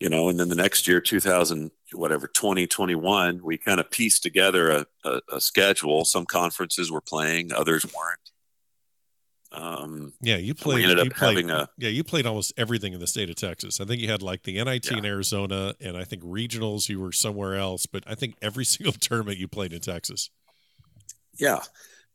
You 0.00 0.08
know, 0.08 0.28
and 0.28 0.40
then 0.40 0.48
the 0.48 0.56
next 0.56 0.88
year, 0.88 1.00
2000, 1.00 1.70
whatever, 1.92 2.26
2021, 2.26 3.40
we 3.44 3.56
kind 3.56 3.78
of 3.78 3.90
pieced 3.90 4.22
together 4.22 4.70
a, 4.70 4.86
a, 5.04 5.20
a 5.34 5.40
schedule. 5.40 6.04
Some 6.04 6.24
conferences 6.26 6.90
were 6.90 7.00
playing, 7.00 7.52
others 7.52 7.84
weren't. 7.84 8.21
Um, 9.52 10.14
yeah, 10.22 10.36
you 10.36 10.54
played. 10.54 10.76
We 10.76 10.82
ended 10.84 10.98
up 10.98 11.12
played, 11.12 11.36
having 11.36 11.50
a. 11.50 11.68
Yeah, 11.76 11.90
you 11.90 12.04
played 12.04 12.26
almost 12.26 12.54
everything 12.56 12.94
in 12.94 13.00
the 13.00 13.06
state 13.06 13.28
of 13.28 13.36
Texas. 13.36 13.80
I 13.80 13.84
think 13.84 14.00
you 14.00 14.08
had 14.08 14.22
like 14.22 14.42
the 14.44 14.62
NIT 14.62 14.90
yeah. 14.90 14.98
in 14.98 15.04
Arizona, 15.04 15.74
and 15.80 15.96
I 15.96 16.04
think 16.04 16.22
regionals 16.22 16.88
you 16.88 17.00
were 17.00 17.12
somewhere 17.12 17.56
else. 17.56 17.84
But 17.84 18.04
I 18.06 18.14
think 18.14 18.36
every 18.40 18.64
single 18.64 18.94
tournament 18.94 19.38
you 19.38 19.48
played 19.48 19.72
in 19.72 19.80
Texas. 19.80 20.30
Yeah, 21.38 21.60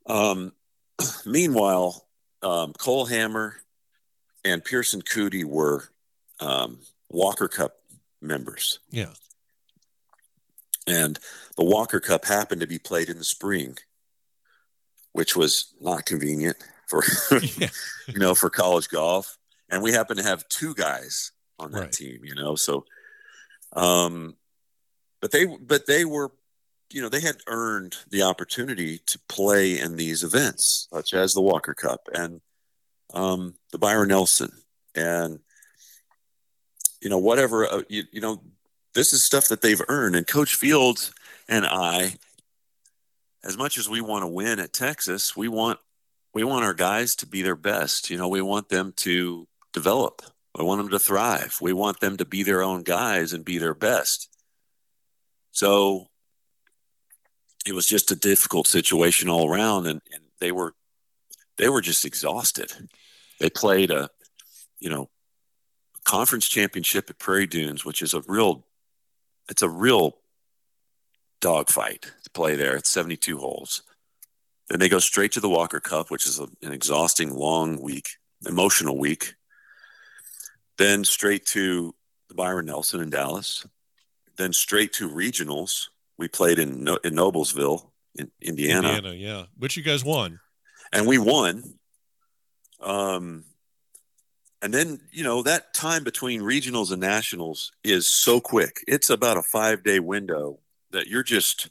um, 0.08 0.54
meanwhile, 1.26 2.08
um, 2.42 2.74
Cole 2.74 3.06
Hammer 3.06 3.58
and 4.44 4.64
Pearson 4.64 5.02
Coody 5.02 5.46
were 5.46 5.90
um, 6.40 6.80
Walker 7.10 7.48
Cup 7.48 7.76
members. 8.22 8.80
Yeah. 8.90 9.14
And 10.88 11.20
the 11.58 11.66
Walker 11.66 12.00
Cup 12.00 12.26
happened 12.26 12.62
to 12.62 12.68
be 12.68 12.80
played 12.80 13.10
in 13.10 13.18
the 13.18 13.24
spring, 13.26 13.78
which 15.12 15.36
was 15.36 15.74
not 15.82 16.06
convenient 16.06 16.56
for 16.88 17.04
yeah. 17.58 17.70
you 18.08 18.20
know 18.20 18.36
for 18.36 18.50
college 18.50 18.90
golf. 18.90 19.38
And 19.70 19.84
we 19.84 19.92
happen 19.92 20.16
to 20.18 20.24
have 20.24 20.48
two 20.48 20.74
guys 20.74 21.34
on 21.60 21.72
that 21.72 21.80
right. 21.80 21.92
team, 21.92 22.22
you 22.24 22.36
know. 22.36 22.56
So, 22.56 22.86
um, 23.74 24.36
but 25.22 25.32
they 25.32 25.46
but 25.46 25.86
they 25.88 26.06
were 26.06 26.32
you 26.92 27.02
know, 27.02 27.10
they 27.10 27.22
had 27.22 27.38
earned 27.48 27.96
the 28.10 28.24
opportunity 28.24 29.00
to 29.00 29.20
play 29.28 29.80
in 29.80 29.96
these 29.96 30.24
events, 30.24 30.88
such 30.92 31.14
as 31.14 31.34
the 31.34 31.42
Walker 31.42 31.74
Cup 31.74 32.08
and 32.14 32.42
um, 33.14 33.56
the 33.72 33.78
Byron 33.78 34.10
Nelson, 34.10 34.52
and 34.96 35.40
you 37.02 37.10
know, 37.10 37.18
whatever. 37.18 37.66
Uh, 37.66 37.82
you, 37.90 38.04
you 38.12 38.22
know, 38.22 38.42
this 38.94 39.14
is 39.14 39.24
stuff 39.24 39.50
that 39.50 39.62
they've 39.62 39.82
earned. 39.90 40.16
And 40.16 40.26
Coach 40.26 40.56
Fields 40.56 41.14
and 41.48 41.66
I, 41.66 42.16
as 43.44 43.58
much 43.58 43.78
as 43.78 43.90
we 43.90 44.02
want 44.02 44.24
to 44.24 44.28
win 44.28 44.60
at 44.60 44.74
Texas, 44.74 45.36
we 45.36 45.48
want 45.48 45.80
we 46.38 46.44
want 46.44 46.64
our 46.64 46.76
guys 46.76 47.16
to 47.16 47.26
be 47.26 47.42
their 47.42 47.56
best. 47.56 48.12
You 48.12 48.18
know, 48.20 48.28
we 48.28 48.44
want 48.44 48.70
them 48.70 48.94
to 48.98 49.48
develop. 49.74 50.22
We 50.56 50.64
want 50.64 50.80
them 50.80 50.92
to 50.92 51.00
thrive. 51.00 51.58
We 51.60 51.74
want 51.74 52.00
them 52.00 52.16
to 52.18 52.26
be 52.26 52.44
their 52.44 52.62
own 52.62 52.84
guys 52.84 53.34
and 53.34 53.44
be 53.44 53.58
their 53.58 53.74
best. 53.74 54.30
So 55.52 56.10
it 57.66 57.74
was 57.74 57.88
just 57.88 58.12
a 58.12 58.16
difficult 58.16 58.68
situation 58.68 59.30
all 59.30 59.52
around, 59.52 59.88
and, 59.88 60.00
and 60.14 60.26
they 60.40 60.52
were 60.52 60.76
they 61.58 61.70
were 61.70 61.82
just 61.82 62.06
exhausted. 62.06 62.72
They 63.40 63.50
played 63.50 63.90
a 63.90 64.12
you 64.78 64.92
know 64.92 65.10
conference 66.04 66.48
championship 66.48 67.10
at 67.10 67.18
Prairie 67.18 67.48
Dunes, 67.48 67.84
which 67.84 68.04
is 68.04 68.14
a 68.14 68.22
real 68.28 68.64
it's 69.50 69.64
a 69.64 69.70
real 69.70 70.18
dogfight 71.42 72.12
to 72.26 72.30
play 72.30 72.56
there. 72.56 72.76
It's 72.76 72.92
72 72.92 73.40
holes. 73.40 73.82
Then 74.70 74.80
they 74.80 74.90
go 74.90 75.00
straight 75.00 75.32
to 75.34 75.40
the 75.40 75.50
Walker 75.50 75.80
Cup, 75.80 76.12
which 76.12 76.26
is 76.26 76.40
a, 76.40 76.48
an 76.62 76.74
exhausting, 76.74 77.34
long 77.34 77.82
week, 77.82 78.10
emotional 78.46 78.98
week. 78.98 79.36
Then 80.78 81.06
straight 81.06 81.46
to 81.48 81.96
the 82.28 82.36
Byron 82.36 82.66
Nelson 82.66 83.02
in 83.02 83.10
Dallas. 83.10 83.66
Then 84.36 84.54
straight 84.54 84.94
to 84.94 85.10
regionals, 85.10 85.88
we 86.18 86.28
played 86.28 86.60
in 86.60 86.84
no- 86.84 87.00
in 87.04 87.16
Noblesville, 87.16 87.90
in 88.16 88.30
Indiana. 88.42 88.90
Indiana, 88.98 89.16
yeah, 89.16 89.46
which 89.58 89.78
you 89.78 89.84
guys 89.84 90.04
won, 90.04 90.40
and 90.92 91.08
we 91.08 91.18
won. 91.18 91.64
Um, 92.80 93.46
and 94.62 94.74
then 94.74 95.00
you 95.12 95.24
know 95.24 95.42
that 95.44 95.74
time 95.74 96.04
between 96.04 96.42
regionals 96.42 96.92
and 96.92 97.02
nationals 97.02 97.72
is 97.84 98.08
so 98.08 98.40
quick 98.40 98.84
it's 98.88 99.10
about 99.10 99.38
a 99.38 99.42
five 99.42 99.84
day 99.84 100.00
window 100.00 100.60
that 100.92 101.08
you're 101.08 101.24
just 101.24 101.70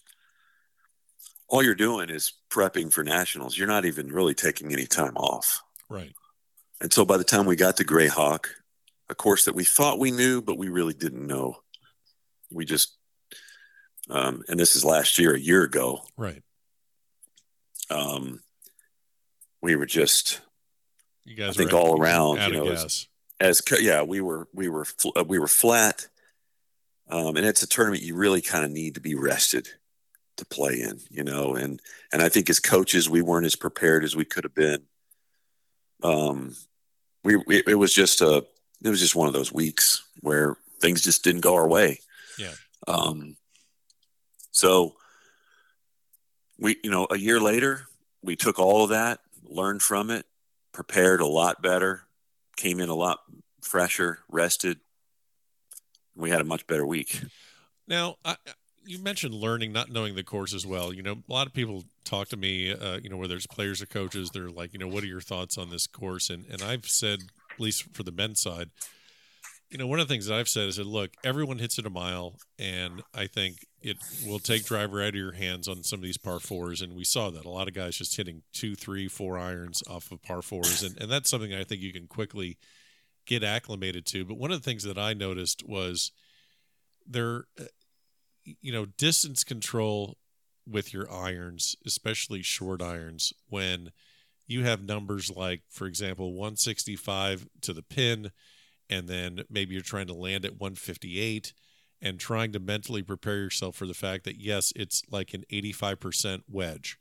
all 1.48 1.62
you're 1.62 1.74
doing 1.74 2.10
is 2.10 2.32
prepping 2.56 2.90
for 2.90 3.04
nationals 3.04 3.58
you're 3.58 3.66
not 3.66 3.84
even 3.84 4.08
really 4.08 4.34
taking 4.34 4.72
any 4.72 4.86
time 4.86 5.16
off. 5.16 5.62
Right. 5.90 6.12
And 6.80 6.92
so 6.92 7.04
by 7.04 7.18
the 7.18 7.24
time 7.24 7.44
we 7.44 7.56
got 7.56 7.76
to 7.76 7.84
grayhawk 7.84 8.46
a 9.08 9.14
course 9.14 9.44
that 9.44 9.54
we 9.54 9.64
thought 9.64 9.98
we 9.98 10.10
knew 10.10 10.40
but 10.40 10.58
we 10.58 10.68
really 10.68 10.94
didn't 10.94 11.26
know 11.26 11.58
we 12.50 12.64
just 12.64 12.96
um, 14.08 14.42
and 14.48 14.58
this 14.58 14.76
is 14.76 14.84
last 14.84 15.18
year 15.18 15.34
a 15.34 15.38
year 15.38 15.64
ago. 15.64 16.00
Right. 16.16 16.42
Um, 17.90 18.40
we 19.60 19.76
were 19.76 19.86
just 19.86 20.40
you 21.24 21.34
guys 21.34 21.56
I 21.56 21.58
think 21.58 21.72
all 21.72 22.00
around, 22.00 22.40
you 22.42 22.52
know, 22.52 22.70
gas. 22.70 23.08
as 23.40 23.62
yeah, 23.80 24.02
we 24.02 24.20
were 24.20 24.48
we 24.52 24.68
were 24.68 24.84
fl- 24.84 25.18
uh, 25.18 25.24
we 25.24 25.38
were 25.38 25.48
flat, 25.48 26.06
um, 27.08 27.36
and 27.36 27.44
it's 27.44 27.62
a 27.62 27.66
tournament 27.66 28.02
you 28.02 28.14
really 28.14 28.40
kind 28.40 28.64
of 28.64 28.70
need 28.70 28.94
to 28.94 29.00
be 29.00 29.16
rested 29.16 29.68
to 30.36 30.44
play 30.44 30.80
in, 30.80 31.00
you 31.10 31.24
know, 31.24 31.54
and 31.54 31.80
and 32.12 32.22
I 32.22 32.28
think 32.28 32.50
as 32.50 32.60
coaches 32.60 33.08
we 33.08 33.22
weren't 33.22 33.46
as 33.46 33.56
prepared 33.56 34.04
as 34.04 34.14
we 34.14 34.24
could 34.24 34.44
have 34.44 34.54
been. 34.54 34.82
Um, 36.02 36.54
we, 37.24 37.36
we 37.36 37.62
it 37.66 37.78
was 37.78 37.92
just 37.92 38.20
a 38.20 38.44
it 38.84 38.88
was 38.88 39.00
just 39.00 39.16
one 39.16 39.28
of 39.28 39.34
those 39.34 39.52
weeks 39.52 40.06
where 40.20 40.56
things 40.80 41.02
just 41.02 41.24
didn't 41.24 41.40
go 41.40 41.54
our 41.54 41.68
way. 41.68 42.00
Yeah. 42.38 42.52
Um. 42.86 43.36
So 44.50 44.94
we 46.58 46.76
you 46.84 46.90
know 46.90 47.06
a 47.10 47.18
year 47.18 47.40
later 47.40 47.86
we 48.22 48.36
took 48.36 48.58
all 48.58 48.84
of 48.84 48.90
that, 48.90 49.20
learned 49.44 49.82
from 49.82 50.10
it, 50.10 50.26
prepared 50.72 51.20
a 51.20 51.26
lot 51.26 51.62
better, 51.62 52.02
came 52.56 52.80
in 52.80 52.88
a 52.88 52.94
lot 52.94 53.20
fresher, 53.62 54.20
rested. 54.28 54.78
We 56.14 56.30
had 56.30 56.40
a 56.40 56.44
much 56.44 56.66
better 56.66 56.86
week. 56.86 57.20
Now, 57.88 58.16
I, 58.24 58.36
you 58.86 59.02
mentioned 59.02 59.34
learning, 59.34 59.72
not 59.72 59.90
knowing 59.90 60.14
the 60.14 60.22
course 60.22 60.54
as 60.54 60.66
well. 60.66 60.92
You 60.92 61.02
know, 61.02 61.22
a 61.28 61.32
lot 61.32 61.46
of 61.46 61.52
people 61.52 61.84
talk 62.04 62.28
to 62.28 62.36
me, 62.36 62.72
uh, 62.72 62.98
you 63.02 63.10
know, 63.10 63.16
whether 63.16 63.36
it's 63.36 63.46
players 63.46 63.82
or 63.82 63.86
coaches, 63.86 64.30
they're 64.32 64.50
like, 64.50 64.72
you 64.72 64.78
know, 64.78 64.88
what 64.88 65.02
are 65.02 65.08
your 65.08 65.20
thoughts 65.20 65.58
on 65.58 65.70
this 65.70 65.86
course? 65.86 66.30
And 66.30 66.44
and 66.50 66.62
I've 66.62 66.86
said, 66.86 67.20
at 67.52 67.60
least 67.60 67.94
for 67.94 68.02
the 68.02 68.12
men's 68.12 68.40
side, 68.40 68.70
you 69.70 69.78
know, 69.78 69.86
one 69.86 69.98
of 69.98 70.06
the 70.06 70.14
things 70.14 70.26
that 70.26 70.38
I've 70.38 70.48
said 70.48 70.68
is 70.68 70.76
that 70.76 70.86
look, 70.86 71.10
everyone 71.24 71.58
hits 71.58 71.78
it 71.78 71.86
a 71.86 71.90
mile, 71.90 72.34
and 72.58 73.02
I 73.12 73.26
think 73.26 73.66
it 73.82 73.96
will 74.26 74.38
take 74.38 74.64
driver 74.64 75.02
out 75.02 75.10
of 75.10 75.14
your 75.16 75.32
hands 75.32 75.68
on 75.68 75.82
some 75.82 75.98
of 75.98 76.04
these 76.04 76.18
par 76.18 76.38
fours, 76.38 76.82
and 76.82 76.94
we 76.94 77.04
saw 77.04 77.30
that 77.30 77.44
a 77.44 77.50
lot 77.50 77.68
of 77.68 77.74
guys 77.74 77.96
just 77.96 78.16
hitting 78.16 78.42
two, 78.52 78.74
three, 78.74 79.08
four 79.08 79.38
irons 79.38 79.82
off 79.88 80.12
of 80.12 80.22
par 80.22 80.42
fours, 80.42 80.82
and 80.82 81.00
and 81.00 81.10
that's 81.10 81.30
something 81.30 81.52
I 81.52 81.64
think 81.64 81.82
you 81.82 81.92
can 81.92 82.06
quickly 82.06 82.58
get 83.26 83.42
acclimated 83.42 84.06
to. 84.06 84.24
But 84.24 84.38
one 84.38 84.52
of 84.52 84.62
the 84.62 84.64
things 84.64 84.84
that 84.84 84.98
I 84.98 85.12
noticed 85.12 85.66
was 85.66 86.12
there, 87.04 87.44
you 88.60 88.72
know, 88.72 88.86
distance 88.86 89.44
control 89.44 90.16
with 90.68 90.92
your 90.92 91.10
irons, 91.12 91.76
especially 91.86 92.42
short 92.42 92.82
irons, 92.82 93.32
when 93.48 93.92
you 94.46 94.64
have 94.64 94.82
numbers 94.82 95.30
like, 95.34 95.62
for 95.70 95.86
example, 95.86 96.32
165 96.32 97.48
to 97.62 97.72
the 97.72 97.82
pin 97.82 98.30
and 98.88 99.08
then 99.08 99.42
maybe 99.50 99.74
you're 99.74 99.82
trying 99.82 100.06
to 100.06 100.14
land 100.14 100.44
at 100.44 100.60
158 100.60 101.52
and 102.00 102.20
trying 102.20 102.52
to 102.52 102.60
mentally 102.60 103.02
prepare 103.02 103.38
yourself 103.38 103.74
for 103.74 103.86
the 103.86 103.94
fact 103.94 104.24
that 104.24 104.40
yes 104.40 104.72
it's 104.76 105.02
like 105.10 105.34
an 105.34 105.44
85% 105.52 106.42
wedge. 106.48 106.98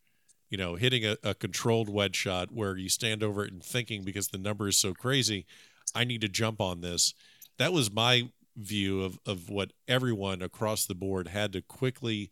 You 0.49 0.58
know 0.58 0.75
hitting 0.75 1.05
a, 1.05 1.17
a 1.23 1.34
controlled 1.34 1.89
wedge 1.89 2.15
shot 2.15 2.51
where 2.51 2.77
you 2.77 2.88
stand 2.88 3.23
over 3.23 3.43
it 3.43 3.51
and 3.51 3.63
thinking 3.63 4.03
because 4.03 4.29
the 4.29 4.38
number 4.38 4.67
is 4.67 4.77
so 4.77 4.93
crazy 4.93 5.45
i 5.93 6.03
need 6.03 6.21
to 6.21 6.27
jump 6.27 6.62
on 6.62 6.81
this. 6.81 7.13
That 7.58 7.73
was 7.73 7.91
my 7.91 8.29
view 8.55 9.01
of, 9.03 9.19
of 9.25 9.49
what 9.49 9.71
everyone 9.87 10.41
across 10.41 10.85
the 10.85 10.95
board 10.95 11.27
had 11.27 11.51
to 11.53 11.61
quickly 11.61 12.31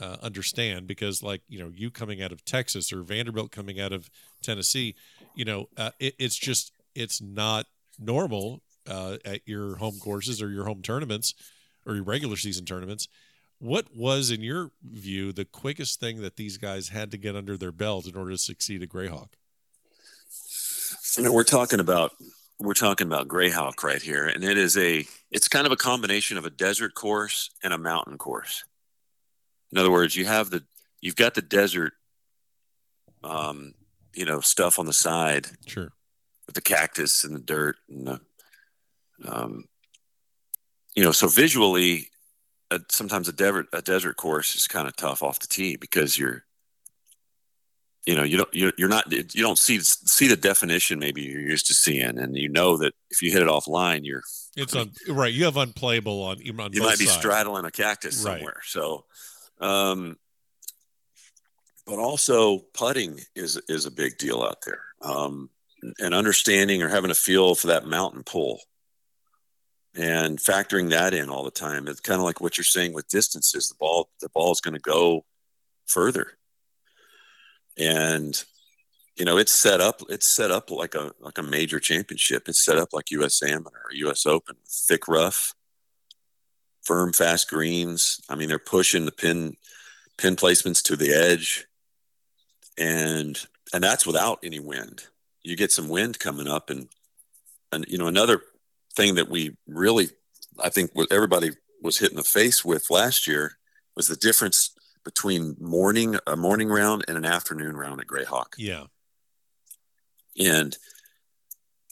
uh, 0.00 0.16
understand 0.22 0.86
because 0.86 1.22
like 1.22 1.42
you 1.48 1.58
know 1.58 1.72
you 1.74 1.90
coming 1.90 2.22
out 2.22 2.30
of 2.30 2.44
texas 2.44 2.92
or 2.92 3.02
vanderbilt 3.02 3.50
coming 3.50 3.80
out 3.80 3.92
of 3.92 4.08
tennessee 4.40 4.94
you 5.34 5.44
know 5.44 5.68
uh, 5.76 5.90
it, 5.98 6.14
it's 6.20 6.36
just 6.36 6.72
it's 6.94 7.20
not 7.20 7.66
normal 7.98 8.62
uh, 8.88 9.16
at 9.24 9.40
your 9.46 9.76
home 9.76 9.98
courses 10.00 10.40
or 10.40 10.50
your 10.50 10.64
home 10.64 10.82
tournaments 10.82 11.34
or 11.86 11.94
your 11.94 12.04
regular 12.04 12.36
season 12.36 12.64
tournaments. 12.64 13.08
What 13.58 13.86
was, 13.94 14.30
in 14.30 14.40
your 14.40 14.70
view, 14.82 15.32
the 15.32 15.44
quickest 15.44 15.98
thing 15.98 16.20
that 16.22 16.36
these 16.36 16.58
guys 16.58 16.88
had 16.88 17.10
to 17.10 17.16
get 17.18 17.34
under 17.34 17.56
their 17.56 17.72
belt 17.72 18.06
in 18.06 18.16
order 18.16 18.30
to 18.30 18.38
succeed 18.38 18.82
at 18.82 18.88
Grayhawk? 18.88 19.30
You 21.16 21.24
know, 21.24 21.32
we're 21.32 21.42
talking 21.42 21.80
about 21.80 22.12
we're 22.60 22.74
talking 22.74 23.06
about 23.06 23.28
Grayhawk 23.28 23.82
right 23.82 24.02
here, 24.02 24.26
and 24.26 24.42
it 24.42 24.58
is 24.58 24.76
a 24.76 25.06
it's 25.30 25.48
kind 25.48 25.66
of 25.66 25.72
a 25.72 25.76
combination 25.76 26.38
of 26.38 26.44
a 26.44 26.50
desert 26.50 26.94
course 26.94 27.50
and 27.62 27.72
a 27.72 27.78
mountain 27.78 28.18
course. 28.18 28.64
In 29.70 29.78
other 29.78 29.90
words, 29.90 30.16
you 30.16 30.24
have 30.26 30.50
the 30.50 30.64
you've 31.00 31.16
got 31.16 31.34
the 31.34 31.42
desert, 31.42 31.92
um, 33.22 33.74
you 34.14 34.24
know, 34.24 34.40
stuff 34.40 34.78
on 34.78 34.86
the 34.86 34.92
side, 34.92 35.46
sure, 35.66 35.92
with 36.46 36.54
the 36.54 36.60
cactus 36.60 37.24
and 37.24 37.34
the 37.34 37.40
dirt 37.40 37.76
and 37.88 38.06
the 38.06 38.20
um, 39.24 39.64
you 40.94 41.02
know, 41.02 41.12
so 41.12 41.28
visually, 41.28 42.10
uh, 42.70 42.80
sometimes 42.90 43.28
a 43.28 43.32
desert 43.32 43.66
a 43.72 43.82
desert 43.82 44.16
course 44.16 44.54
is 44.54 44.66
kind 44.66 44.88
of 44.88 44.96
tough 44.96 45.22
off 45.22 45.38
the 45.38 45.46
tee 45.46 45.76
because 45.76 46.18
you're, 46.18 46.44
you 48.08 48.14
know, 48.14 48.22
you 48.22 48.38
don't 48.38 48.54
you're, 48.54 48.72
you're 48.78 48.88
not 48.88 49.12
you 49.12 49.42
don't 49.42 49.58
see 49.58 49.80
see 49.80 50.28
the 50.28 50.36
definition 50.36 50.98
maybe 50.98 51.20
you're 51.20 51.42
used 51.42 51.66
to 51.66 51.74
seeing, 51.74 52.18
and 52.18 52.34
you 52.38 52.48
know 52.48 52.78
that 52.78 52.94
if 53.10 53.20
you 53.20 53.30
hit 53.30 53.42
it 53.42 53.48
offline, 53.48 54.00
you're 54.02 54.22
it's 54.56 54.74
on 54.74 54.92
right. 55.10 55.30
You 55.30 55.44
have 55.44 55.58
unplayable 55.58 56.22
on, 56.22 56.38
on 56.38 56.72
you 56.72 56.80
might 56.82 56.98
be 56.98 57.04
sides. 57.04 57.12
straddling 57.18 57.66
a 57.66 57.70
cactus 57.70 58.24
Right. 58.24 58.38
somewhere. 58.38 58.60
So, 58.64 59.04
um, 59.60 60.16
but 61.86 61.98
also 61.98 62.60
putting 62.72 63.20
is 63.36 63.60
is 63.68 63.84
a 63.84 63.90
big 63.90 64.16
deal 64.16 64.40
out 64.40 64.62
there, 64.64 64.80
um, 65.02 65.50
and 65.98 66.14
understanding 66.14 66.82
or 66.82 66.88
having 66.88 67.10
a 67.10 67.14
feel 67.14 67.54
for 67.54 67.66
that 67.66 67.84
mountain 67.84 68.22
pull 68.24 68.58
and 69.94 70.38
factoring 70.38 70.88
that 70.90 71.12
in 71.12 71.28
all 71.28 71.44
the 71.44 71.50
time. 71.50 71.88
It's 71.88 72.00
kind 72.00 72.18
of 72.18 72.24
like 72.24 72.40
what 72.40 72.56
you're 72.56 72.64
saying 72.64 72.94
with 72.94 73.08
distances. 73.08 73.68
The 73.68 73.74
ball, 73.78 74.08
the 74.22 74.30
ball 74.30 74.50
is 74.52 74.62
going 74.62 74.74
to 74.74 74.80
go 74.80 75.26
further, 75.84 76.37
and 77.78 78.44
you 79.16 79.24
know 79.24 79.38
it's 79.38 79.52
set 79.52 79.80
up. 79.80 80.02
It's 80.08 80.28
set 80.28 80.50
up 80.50 80.70
like 80.70 80.94
a 80.94 81.12
like 81.20 81.38
a 81.38 81.42
major 81.42 81.80
championship. 81.80 82.48
It's 82.48 82.64
set 82.64 82.78
up 82.78 82.92
like 82.92 83.10
U.S. 83.10 83.42
Amateur 83.42 83.76
or 83.76 83.92
U.S. 83.92 84.26
Open, 84.26 84.56
thick 84.66 85.08
rough, 85.08 85.54
firm, 86.82 87.12
fast 87.12 87.50
greens. 87.50 88.20
I 88.28 88.34
mean, 88.34 88.48
they're 88.48 88.58
pushing 88.58 89.04
the 89.04 89.12
pin 89.12 89.56
pin 90.16 90.36
placements 90.36 90.82
to 90.84 90.96
the 90.96 91.12
edge, 91.12 91.66
and 92.76 93.38
and 93.72 93.82
that's 93.82 94.06
without 94.06 94.38
any 94.42 94.60
wind. 94.60 95.04
You 95.42 95.56
get 95.56 95.72
some 95.72 95.88
wind 95.88 96.18
coming 96.18 96.48
up, 96.48 96.70
and 96.70 96.88
and 97.72 97.84
you 97.88 97.98
know 97.98 98.06
another 98.06 98.42
thing 98.94 99.14
that 99.16 99.28
we 99.28 99.56
really, 99.66 100.10
I 100.62 100.68
think, 100.68 100.90
what 100.94 101.12
everybody 101.12 101.50
was 101.82 101.98
hit 101.98 102.10
in 102.10 102.16
the 102.16 102.24
face 102.24 102.64
with 102.64 102.90
last 102.90 103.26
year 103.26 103.58
was 103.94 104.08
the 104.08 104.16
difference 104.16 104.77
between 105.04 105.56
morning 105.60 106.16
a 106.26 106.36
morning 106.36 106.68
round 106.68 107.04
and 107.08 107.16
an 107.16 107.24
afternoon 107.24 107.76
round 107.76 108.00
at 108.00 108.06
Grayhawk. 108.06 108.54
Yeah, 108.56 108.84
And 110.38 110.76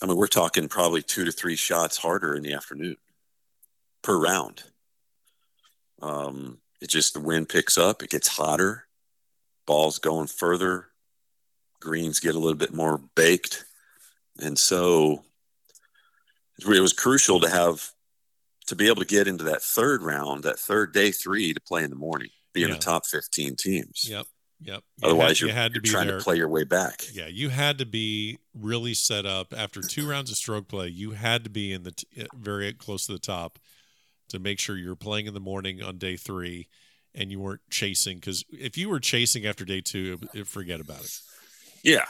I 0.02 0.06
mean, 0.06 0.16
we're 0.16 0.26
talking 0.26 0.68
probably 0.68 1.02
two 1.02 1.24
to 1.24 1.32
three 1.32 1.56
shots 1.56 1.96
harder 1.96 2.34
in 2.34 2.42
the 2.42 2.52
afternoon 2.52 2.96
per 4.02 4.18
round. 4.18 4.62
Um, 6.02 6.58
it 6.80 6.90
just 6.90 7.14
the 7.14 7.20
wind 7.20 7.48
picks 7.48 7.78
up, 7.78 8.02
it 8.02 8.10
gets 8.10 8.28
hotter, 8.28 8.86
balls 9.66 9.98
going 9.98 10.26
further, 10.26 10.88
greens 11.80 12.20
get 12.20 12.34
a 12.34 12.38
little 12.38 12.54
bit 12.54 12.74
more 12.74 12.98
baked, 13.14 13.64
and 14.38 14.58
so 14.58 15.24
it 16.58 16.80
was 16.80 16.92
crucial 16.92 17.40
to 17.40 17.48
have 17.48 17.90
to 18.66 18.76
be 18.76 18.86
able 18.86 19.00
to 19.00 19.06
get 19.06 19.28
into 19.28 19.44
that 19.44 19.62
third 19.62 20.02
round, 20.02 20.42
that 20.42 20.58
third 20.58 20.92
day 20.92 21.10
three 21.10 21.54
to 21.54 21.60
play 21.60 21.82
in 21.84 21.90
the 21.90 21.96
morning, 21.96 22.30
be 22.56 22.62
in 22.64 22.68
Yeah. 22.70 22.74
the 22.76 22.80
top 22.80 23.06
fifteen 23.06 23.54
teams. 23.56 24.06
yep, 24.08 24.26
yep. 24.60 24.82
You 25.02 25.08
Otherwise, 25.08 25.28
had, 25.28 25.40
you're, 25.40 25.48
you 25.50 25.54
had 25.54 25.68
to 25.72 25.74
you're 25.76 25.82
be 25.82 25.88
trying 25.88 26.06
there. 26.08 26.18
to 26.18 26.24
play 26.24 26.36
your 26.36 26.48
way 26.48 26.64
back. 26.64 27.02
Yeah, 27.12 27.26
you 27.28 27.48
had 27.50 27.78
to 27.78 27.86
be 27.86 28.38
really 28.54 28.94
set 28.94 29.26
up 29.26 29.52
after 29.56 29.80
two 29.80 30.08
rounds 30.08 30.30
of 30.30 30.36
stroke 30.36 30.68
play. 30.68 30.88
You 30.88 31.12
had 31.12 31.44
to 31.44 31.50
be 31.50 31.72
in 31.72 31.82
the 31.82 31.92
t- 31.92 32.06
uh, 32.20 32.24
very 32.36 32.72
close 32.72 33.06
to 33.06 33.12
the 33.12 33.18
top 33.18 33.58
to 34.30 34.38
make 34.38 34.58
sure 34.58 34.76
you're 34.76 34.96
playing 34.96 35.26
in 35.26 35.34
the 35.34 35.40
morning 35.40 35.82
on 35.82 35.98
day 35.98 36.16
three, 36.16 36.68
and 37.14 37.30
you 37.30 37.38
weren't 37.38 37.60
chasing. 37.70 38.16
Because 38.18 38.44
if 38.50 38.76
you 38.76 38.88
were 38.88 38.98
chasing 39.00 39.46
after 39.46 39.64
day 39.64 39.80
two, 39.80 40.18
it- 40.32 40.40
it- 40.40 40.46
forget 40.48 40.80
about 40.80 41.00
it. 41.04 41.18
Yeah. 41.84 42.06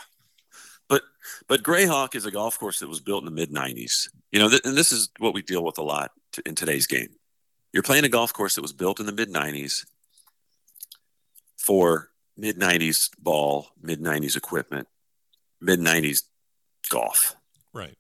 But 0.89 1.03
but 1.49 1.63
Grayhawk 1.65 2.15
is 2.15 2.25
a 2.27 2.31
golf 2.31 2.59
course 2.59 2.79
that 2.79 2.89
was 2.89 3.01
built 3.01 3.21
in 3.23 3.25
the 3.27 3.33
mid 3.33 3.51
'90s. 3.51 4.09
You 4.31 4.39
know, 4.39 4.49
th- 4.49 4.63
and 4.65 4.77
this 4.77 4.93
is 4.93 5.09
what 5.19 5.35
we 5.35 5.43
deal 5.43 5.65
with 5.65 5.79
a 5.79 5.83
lot 5.83 6.13
t- 6.33 6.43
in 6.47 6.55
today's 6.55 6.87
game. 6.87 7.09
You're 7.73 7.83
playing 7.83 8.05
a 8.05 8.09
golf 8.09 8.33
course 8.33 8.55
that 8.55 8.63
was 8.63 8.73
built 8.73 9.01
in 9.01 9.07
the 9.07 9.13
mid 9.13 9.29
'90s 9.31 9.85
for 11.67 12.11
mid 12.37 12.59
'90s 12.59 13.11
ball, 13.19 13.67
mid 13.83 14.01
'90s 14.01 14.37
equipment, 14.37 14.87
mid 15.61 15.81
'90s 15.81 16.23
golf. 16.89 17.35
Right. 17.75 17.97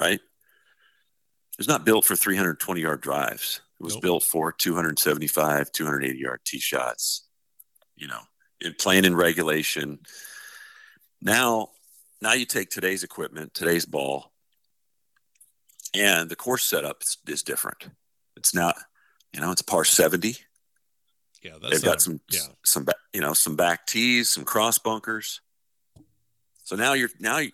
right? 0.00 0.20
It 0.20 1.58
was 1.58 1.68
not 1.68 1.84
built 1.86 2.04
for 2.04 2.16
320 2.16 2.80
yard 2.80 3.00
drives. 3.00 3.60
It 3.80 3.84
was 3.84 3.94
Nope. 3.94 4.02
built 4.02 4.22
for 4.24 4.52
275, 4.52 5.70
280 5.72 6.18
yard 6.18 6.40
tee 6.44 6.58
shots. 6.58 7.22
You 7.96 8.08
know, 8.08 8.20
in 8.60 8.74
playing 8.74 9.04
in 9.04 9.14
regulation. 9.16 10.00
Now, 11.20 11.70
now 12.20 12.32
you 12.32 12.44
take 12.46 12.70
today's 12.70 13.02
equipment, 13.02 13.54
today's 13.54 13.86
ball, 13.86 14.32
and 15.94 16.28
the 16.28 16.36
course 16.36 16.64
setup 16.64 17.02
is, 17.02 17.16
is 17.26 17.42
different. 17.42 17.88
It's 18.36 18.54
not, 18.54 18.76
you 19.32 19.40
know, 19.40 19.50
it's 19.50 19.62
par 19.62 19.84
70. 19.84 20.36
Yeah, 21.42 21.52
that's 21.60 21.74
They've 21.74 21.84
got 21.84 21.96
a- 21.98 22.00
some, 22.00 22.20
yeah. 22.30 22.40
some, 22.64 22.84
ba- 22.84 22.94
you 23.12 23.20
know, 23.20 23.32
some 23.32 23.54
back 23.56 23.86
tees, 23.86 24.30
some 24.30 24.44
cross 24.44 24.78
bunkers. 24.78 25.40
So 26.64 26.76
now 26.76 26.92
you're 26.94 27.10
now 27.20 27.38
you- 27.38 27.52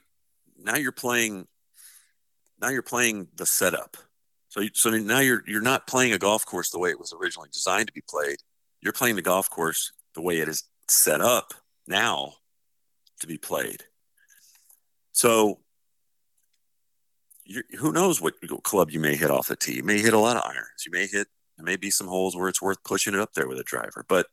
now 0.58 0.76
you're 0.76 0.92
playing 0.92 1.46
now 2.60 2.68
you're 2.70 2.82
playing 2.82 3.28
the 3.34 3.44
setup. 3.46 3.96
So 4.48 4.60
you, 4.60 4.70
so 4.72 4.90
now 4.90 5.18
you're 5.18 5.42
you're 5.46 5.60
not 5.60 5.86
playing 5.86 6.12
a 6.12 6.18
golf 6.18 6.46
course 6.46 6.70
the 6.70 6.78
way 6.78 6.90
it 6.90 6.98
was 6.98 7.12
originally 7.12 7.48
designed 7.52 7.88
to 7.88 7.92
be 7.92 8.02
played. 8.08 8.36
You're 8.80 8.92
playing 8.92 9.16
the 9.16 9.22
golf 9.22 9.50
course 9.50 9.92
the 10.14 10.22
way 10.22 10.38
it 10.38 10.48
is 10.48 10.64
set 10.88 11.20
up 11.20 11.52
now 11.86 12.34
to 13.20 13.26
be 13.26 13.36
played. 13.36 13.82
So 15.12 15.60
you 17.44 17.62
who 17.78 17.92
knows 17.92 18.20
what 18.20 18.34
club 18.62 18.90
you 18.90 19.00
may 19.00 19.16
hit 19.16 19.30
off 19.30 19.48
the 19.48 19.56
tee? 19.56 19.74
You 19.76 19.82
may 19.82 19.98
hit 20.00 20.14
a 20.14 20.18
lot 20.18 20.36
of 20.36 20.44
irons. 20.44 20.84
You 20.86 20.92
may 20.92 21.06
hit 21.06 21.26
there 21.56 21.64
may 21.64 21.76
be 21.76 21.90
some 21.90 22.08
holes 22.08 22.36
where 22.36 22.48
it's 22.48 22.62
worth 22.62 22.82
pushing 22.84 23.14
it 23.14 23.20
up 23.20 23.32
there 23.34 23.48
with 23.48 23.58
a 23.58 23.64
driver, 23.64 24.04
but 24.08 24.26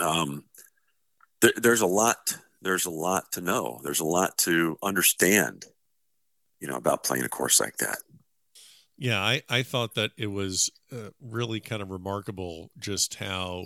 um, 0.00 0.44
there, 1.40 1.52
there's 1.56 1.80
a 1.80 1.86
lot. 1.86 2.38
There's 2.62 2.86
a 2.86 2.90
lot 2.90 3.32
to 3.32 3.40
know. 3.40 3.80
There's 3.82 4.00
a 4.00 4.04
lot 4.04 4.38
to 4.38 4.78
understand. 4.82 5.64
You 6.60 6.68
know 6.68 6.76
about 6.76 7.04
playing 7.04 7.24
a 7.24 7.28
course 7.28 7.60
like 7.60 7.76
that. 7.78 7.98
Yeah, 8.98 9.20
I, 9.20 9.42
I 9.48 9.62
thought 9.62 9.94
that 9.96 10.12
it 10.16 10.28
was 10.28 10.70
uh, 10.90 11.10
really 11.20 11.60
kind 11.60 11.82
of 11.82 11.90
remarkable 11.90 12.70
just 12.78 13.16
how 13.16 13.64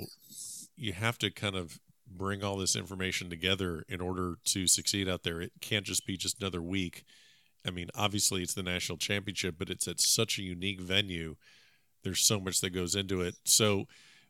you 0.76 0.92
have 0.92 1.18
to 1.18 1.30
kind 1.30 1.54
of 1.54 1.78
bring 2.10 2.42
all 2.42 2.56
this 2.56 2.74
information 2.74 3.30
together 3.30 3.84
in 3.88 4.00
order 4.00 4.34
to 4.46 4.66
succeed 4.66 5.08
out 5.08 5.22
there. 5.22 5.40
It 5.40 5.52
can't 5.60 5.86
just 5.86 6.04
be 6.04 6.16
just 6.16 6.40
another 6.40 6.60
week. 6.60 7.04
I 7.66 7.70
mean, 7.70 7.88
obviously 7.94 8.42
it's 8.42 8.54
the 8.54 8.62
national 8.62 8.98
championship, 8.98 9.56
but 9.58 9.70
it's 9.70 9.86
at 9.86 10.00
such 10.00 10.38
a 10.38 10.42
unique 10.42 10.80
venue. 10.80 11.36
There's 12.02 12.20
so 12.20 12.40
much 12.40 12.60
that 12.60 12.70
goes 12.70 12.94
into 12.94 13.20
it. 13.20 13.34
So 13.44 13.86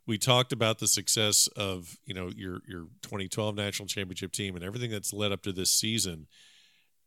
we 0.06 0.18
talked 0.18 0.52
about 0.52 0.78
the 0.78 0.88
success 0.88 1.48
of, 1.56 1.96
you 2.04 2.14
know, 2.14 2.30
your 2.34 2.60
your 2.66 2.86
2012 3.02 3.54
national 3.54 3.86
championship 3.86 4.32
team 4.32 4.56
and 4.56 4.64
everything 4.64 4.90
that's 4.90 5.12
led 5.12 5.32
up 5.32 5.42
to 5.42 5.52
this 5.52 5.70
season 5.70 6.26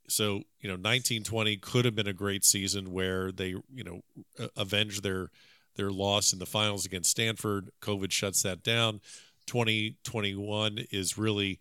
so 0.07 0.41
you 0.59 0.67
know 0.67 0.73
1920 0.73 1.57
could 1.57 1.85
have 1.85 1.95
been 1.95 2.07
a 2.07 2.13
great 2.13 2.43
season 2.43 2.91
where 2.91 3.31
they 3.31 3.55
you 3.73 3.83
know 3.83 4.01
a- 4.39 4.49
avenged 4.57 5.03
their 5.03 5.29
their 5.75 5.91
loss 5.91 6.33
in 6.33 6.39
the 6.39 6.45
finals 6.45 6.85
against 6.85 7.09
stanford 7.09 7.71
covid 7.81 8.11
shuts 8.11 8.43
that 8.43 8.63
down 8.63 8.99
2021 9.47 10.79
is 10.91 11.17
really 11.17 11.59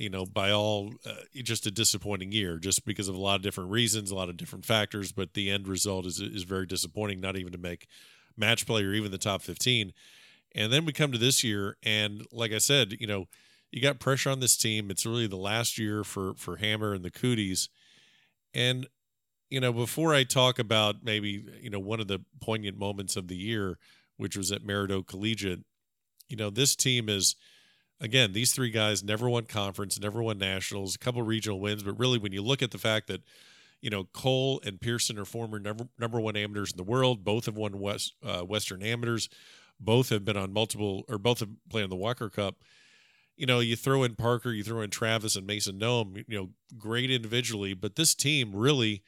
you 0.00 0.08
know 0.10 0.24
by 0.24 0.50
all 0.50 0.92
uh, 1.06 1.14
just 1.34 1.66
a 1.66 1.70
disappointing 1.70 2.32
year 2.32 2.58
just 2.58 2.84
because 2.84 3.08
of 3.08 3.14
a 3.14 3.20
lot 3.20 3.36
of 3.36 3.42
different 3.42 3.70
reasons 3.70 4.10
a 4.10 4.14
lot 4.14 4.28
of 4.28 4.36
different 4.36 4.64
factors 4.64 5.12
but 5.12 5.34
the 5.34 5.50
end 5.50 5.68
result 5.68 6.06
is 6.06 6.20
is 6.20 6.42
very 6.42 6.66
disappointing 6.66 7.20
not 7.20 7.36
even 7.36 7.52
to 7.52 7.58
make 7.58 7.86
match 8.36 8.66
play 8.66 8.82
or 8.82 8.92
even 8.92 9.10
the 9.10 9.18
top 9.18 9.42
15 9.42 9.92
and 10.54 10.72
then 10.72 10.84
we 10.84 10.92
come 10.92 11.12
to 11.12 11.18
this 11.18 11.44
year 11.44 11.76
and 11.82 12.26
like 12.32 12.52
i 12.52 12.58
said 12.58 12.94
you 12.98 13.06
know 13.06 13.26
you 13.70 13.80
got 13.80 14.00
pressure 14.00 14.30
on 14.30 14.40
this 14.40 14.56
team. 14.56 14.90
It's 14.90 15.06
really 15.06 15.26
the 15.26 15.36
last 15.36 15.78
year 15.78 16.02
for 16.04 16.34
for 16.34 16.56
Hammer 16.56 16.92
and 16.92 17.04
the 17.04 17.10
Coodys. 17.10 17.68
And 18.52 18.86
you 19.48 19.60
know, 19.60 19.72
before 19.72 20.14
I 20.14 20.24
talk 20.24 20.58
about 20.58 20.96
maybe 21.02 21.44
you 21.60 21.70
know 21.70 21.78
one 21.78 22.00
of 22.00 22.08
the 22.08 22.20
poignant 22.40 22.76
moments 22.76 23.16
of 23.16 23.28
the 23.28 23.36
year, 23.36 23.78
which 24.16 24.36
was 24.36 24.50
at 24.50 24.64
Maridoe 24.64 25.06
Collegiate, 25.06 25.64
you 26.28 26.36
know, 26.36 26.50
this 26.50 26.74
team 26.74 27.08
is 27.08 27.36
again 28.00 28.32
these 28.32 28.52
three 28.52 28.70
guys 28.70 29.02
never 29.02 29.28
won 29.28 29.44
conference, 29.44 29.98
never 30.00 30.22
won 30.22 30.38
nationals, 30.38 30.94
a 30.94 30.98
couple 30.98 31.22
regional 31.22 31.60
wins, 31.60 31.82
but 31.82 31.98
really 31.98 32.18
when 32.18 32.32
you 32.32 32.42
look 32.42 32.62
at 32.62 32.70
the 32.70 32.78
fact 32.78 33.06
that 33.08 33.22
you 33.80 33.90
know 33.90 34.04
Cole 34.12 34.60
and 34.64 34.80
Pearson 34.80 35.18
are 35.18 35.24
former 35.24 35.58
number 35.58 35.88
number 35.98 36.20
one 36.20 36.36
amateurs 36.36 36.72
in 36.72 36.76
the 36.76 36.82
world, 36.82 37.24
both 37.24 37.46
have 37.46 37.56
won 37.56 37.80
West 37.80 38.14
uh, 38.24 38.42
Western 38.42 38.82
amateurs, 38.82 39.28
both 39.78 40.08
have 40.10 40.24
been 40.24 40.36
on 40.36 40.52
multiple 40.52 41.04
or 41.08 41.18
both 41.18 41.40
have 41.40 41.50
played 41.68 41.84
in 41.84 41.90
the 41.90 41.96
Walker 41.96 42.28
Cup 42.28 42.56
you 43.40 43.46
know, 43.46 43.60
you 43.60 43.74
throw 43.74 44.02
in 44.02 44.16
Parker, 44.16 44.52
you 44.52 44.62
throw 44.62 44.82
in 44.82 44.90
Travis 44.90 45.34
and 45.34 45.46
Mason 45.46 45.78
Nome, 45.78 46.22
you 46.28 46.38
know, 46.38 46.50
great 46.76 47.10
individually, 47.10 47.72
but 47.72 47.96
this 47.96 48.14
team 48.14 48.54
really 48.54 49.02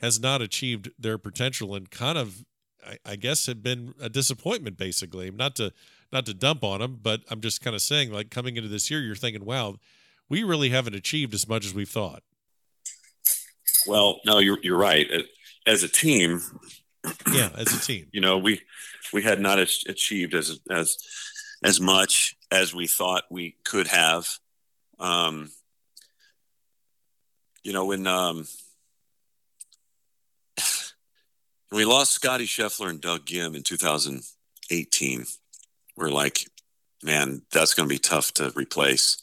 has 0.00 0.18
not 0.18 0.40
achieved 0.40 0.90
their 0.98 1.18
potential 1.18 1.74
and 1.74 1.90
kind 1.90 2.16
of, 2.16 2.46
I, 2.84 2.96
I 3.04 3.16
guess, 3.16 3.44
have 3.44 3.62
been 3.62 3.92
a 4.00 4.08
disappointment. 4.08 4.78
Basically, 4.78 5.30
not 5.30 5.54
to 5.56 5.70
not 6.14 6.24
to 6.26 6.32
dump 6.34 6.64
on 6.64 6.80
them, 6.80 6.98
but 7.02 7.20
I'm 7.30 7.40
just 7.42 7.60
kind 7.60 7.74
of 7.76 7.82
saying, 7.82 8.10
like 8.12 8.30
coming 8.30 8.56
into 8.56 8.68
this 8.70 8.90
year, 8.90 9.00
you're 9.02 9.16
thinking, 9.16 9.44
wow, 9.44 9.76
we 10.30 10.42
really 10.44 10.70
haven't 10.70 10.94
achieved 10.94 11.34
as 11.34 11.46
much 11.46 11.66
as 11.66 11.74
we 11.74 11.84
thought. 11.84 12.22
Well, 13.86 14.20
no, 14.24 14.38
you're 14.38 14.58
you're 14.62 14.78
right. 14.78 15.06
As 15.66 15.82
a 15.82 15.88
team, 15.88 16.40
Yeah, 17.32 17.50
as 17.54 17.74
a 17.74 17.80
team. 17.80 18.06
you 18.12 18.20
know, 18.22 18.38
we 18.38 18.62
we 19.12 19.22
had 19.22 19.40
not 19.40 19.58
ach- 19.58 19.84
achieved 19.86 20.34
as 20.34 20.58
as 20.70 20.96
as 21.62 21.80
much 21.80 22.36
as 22.50 22.74
we 22.74 22.86
thought 22.86 23.24
we 23.30 23.56
could 23.64 23.88
have. 23.88 24.26
Um, 24.98 25.50
you 27.62 27.72
know, 27.72 27.86
when 27.86 28.06
um, 28.06 28.46
we 31.72 31.84
lost 31.84 32.12
Scotty 32.12 32.46
Scheffler 32.46 32.88
and 32.90 33.00
Doug 33.00 33.26
Ghim 33.26 33.54
in 33.56 33.62
2018, 33.62 35.26
we're 35.96 36.10
like, 36.10 36.48
man, 37.02 37.42
that's 37.52 37.74
going 37.74 37.88
to 37.88 37.94
be 37.94 37.98
tough 37.98 38.32
to 38.34 38.52
replace. 38.54 39.20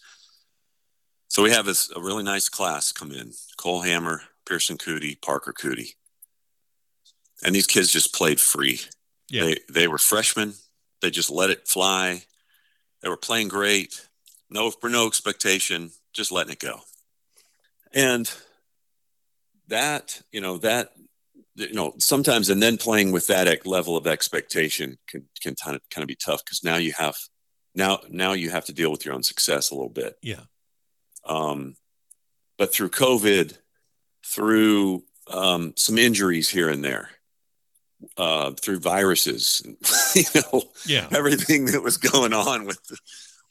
So 1.28 1.44
we 1.44 1.52
have 1.52 1.66
this, 1.66 1.92
a 1.96 2.02
really 2.02 2.24
nice 2.24 2.50
class 2.50 2.92
come 2.92 3.12
in: 3.12 3.32
Cole 3.58 3.82
Hammer, 3.82 4.22
Pearson 4.46 4.78
Coody, 4.78 5.20
Parker 5.22 5.54
Coody, 5.54 5.96
and 7.44 7.56
these 7.56 7.68
kids 7.68 7.92
just 7.92 8.14
played 8.14 8.40
free. 8.40 8.82
Yeah. 9.30 9.46
They 9.46 9.58
they 9.70 9.88
were 9.88 9.98
freshmen. 9.98 10.54
They 11.02 11.10
just 11.10 11.30
let 11.30 11.50
it 11.50 11.68
fly. 11.68 12.24
They 13.02 13.10
were 13.10 13.18
playing 13.18 13.48
great. 13.48 14.08
No 14.50 14.70
for 14.70 14.90
no 14.90 15.08
expectation, 15.08 15.92
just 16.14 16.32
letting 16.32 16.54
it 16.54 16.60
go. 16.60 16.82
And 17.94 18.32
that, 19.68 20.22
you 20.32 20.42
know, 20.42 20.58
that 20.58 20.92
you 21.56 21.74
know, 21.74 21.94
sometimes 22.00 22.50
and 22.50 22.62
then 22.62 22.78
playing 22.78 23.12
with 23.12 23.28
that 23.28 23.66
level 23.66 23.98
of 23.98 24.08
expectation 24.08 24.98
can 25.08 25.28
can 25.42 25.56
kind 25.56 25.76
of 25.76 25.82
kind 25.90 26.04
of 26.04 26.08
be 26.08 26.16
tough 26.16 26.44
because 26.44 26.64
now 26.64 26.78
you 26.78 26.94
have 26.98 27.16
now 27.76 28.00
now 28.10 28.34
you 28.34 28.50
have 28.50 28.66
to 28.66 28.74
deal 28.74 28.92
with 28.92 29.06
your 29.06 29.14
own 29.14 29.24
success 29.24 29.70
a 29.72 29.76
little 29.76 29.90
bit. 29.90 30.18
Yeah. 30.22 30.42
Um, 31.26 31.76
but 32.58 32.74
through 32.74 32.90
COVID, 32.90 33.58
through 34.26 35.04
um, 35.28 35.74
some 35.76 35.98
injuries 35.98 36.50
here 36.50 36.70
and 36.70 36.84
there, 36.84 37.10
uh, 38.18 38.52
through 38.52 38.80
viruses, 38.80 39.62
you 40.16 40.24
know, 40.36 40.64
Yeah. 40.86 41.08
everything 41.12 41.66
that 41.66 41.82
was 41.84 41.98
going 41.98 42.34
on 42.34 42.66
with 42.66 42.80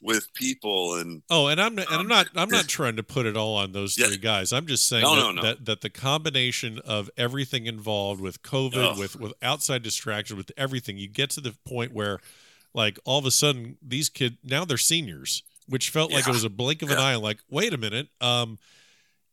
with 0.01 0.33
people 0.33 0.95
and 0.95 1.21
Oh, 1.29 1.47
and 1.47 1.61
I'm 1.61 1.77
and 1.77 1.87
I'm 1.89 2.07
not 2.07 2.27
I'm 2.35 2.49
not 2.49 2.67
trying 2.67 2.95
to 2.95 3.03
put 3.03 3.25
it 3.25 3.37
all 3.37 3.55
on 3.55 3.71
those 3.71 3.97
Yeah. 3.97 4.07
three 4.07 4.17
guys. 4.17 4.51
I'm 4.51 4.65
just 4.65 4.87
saying 4.87 5.03
No, 5.03 5.15
that, 5.15 5.21
no, 5.21 5.31
no. 5.31 5.41
that 5.43 5.65
that 5.65 5.81
the 5.81 5.89
combination 5.89 6.79
of 6.79 7.09
everything 7.17 7.65
involved 7.67 8.19
with 8.21 8.41
COVID, 8.41 8.97
with 8.97 9.15
with 9.19 9.33
outside 9.41 9.83
distraction, 9.83 10.37
with 10.37 10.51
everything, 10.57 10.97
you 10.97 11.07
get 11.07 11.29
to 11.31 11.41
the 11.41 11.53
point 11.65 11.93
where, 11.93 12.19
like, 12.73 12.97
all 13.05 13.19
of 13.19 13.25
a 13.25 13.31
sudden, 13.31 13.77
these 13.81 14.09
kids 14.09 14.35
now 14.43 14.65
they're 14.65 14.77
seniors, 14.77 15.43
which 15.67 15.89
felt 15.89 16.11
like 16.11 16.27
it 16.27 16.31
was 16.33 16.43
a 16.43 16.49
blink 16.49 16.81
of 16.81 16.89
an 16.89 16.97
Yeah. 16.97 17.03
eye. 17.03 17.15
Like, 17.15 17.39
wait 17.49 17.73
a 17.73 17.77
minute, 17.77 18.07
um, 18.21 18.57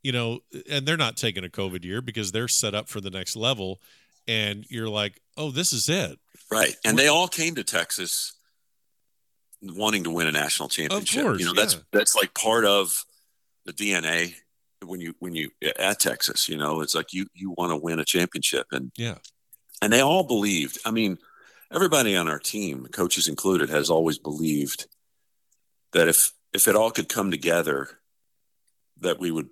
you 0.02 0.12
know, 0.12 0.40
and 0.70 0.86
they're 0.86 0.96
not 0.98 1.16
taking 1.16 1.44
a 1.44 1.48
COVID 1.48 1.82
year 1.84 2.00
because 2.02 2.30
they're 2.32 2.46
set 2.48 2.74
up 2.74 2.88
for 2.88 3.00
the 3.00 3.10
next 3.10 3.36
level, 3.36 3.80
and 4.26 4.66
you're 4.68 4.88
like, 4.88 5.20
oh, 5.36 5.50
this 5.50 5.72
is 5.72 5.88
it. 5.88 6.18
right, 6.50 6.76
and 6.84 6.98
they 6.98 7.08
all 7.08 7.28
came 7.28 7.54
to 7.54 7.62
Texas 7.64 8.32
wanting 9.62 10.04
to 10.04 10.10
win 10.10 10.26
a 10.26 10.32
national 10.32 10.68
championship. 10.68 11.22
course, 11.22 11.40
you 11.40 11.46
know, 11.46 11.54
that's 11.54 11.74
yeah. 11.74 11.80
that's 11.92 12.14
like 12.14 12.34
part 12.34 12.64
of 12.64 13.04
the 13.66 13.72
DNA 13.72 14.34
when 14.84 15.00
you 15.00 15.14
when 15.18 15.34
you 15.34 15.50
at 15.78 16.00
Texas. 16.00 16.48
You 16.48 16.56
know, 16.56 16.80
it's 16.80 16.94
like 16.94 17.12
you 17.12 17.26
you 17.34 17.50
want 17.56 17.70
to 17.72 17.76
win 17.76 17.98
a 17.98 18.04
championship, 18.04 18.66
and 18.72 18.92
Yeah. 18.96 19.18
and 19.82 19.92
they 19.92 20.00
all 20.00 20.24
believed. 20.24 20.78
I 20.84 20.90
mean, 20.90 21.18
everybody 21.72 22.16
on 22.16 22.28
our 22.28 22.38
team, 22.38 22.86
coaches 22.92 23.28
included, 23.28 23.68
has 23.70 23.90
always 23.90 24.18
believed 24.18 24.86
that 25.92 26.08
if 26.08 26.32
if 26.52 26.68
it 26.68 26.76
all 26.76 26.90
could 26.90 27.08
come 27.08 27.30
together, 27.30 27.88
that 29.00 29.18
we 29.18 29.30
would 29.30 29.48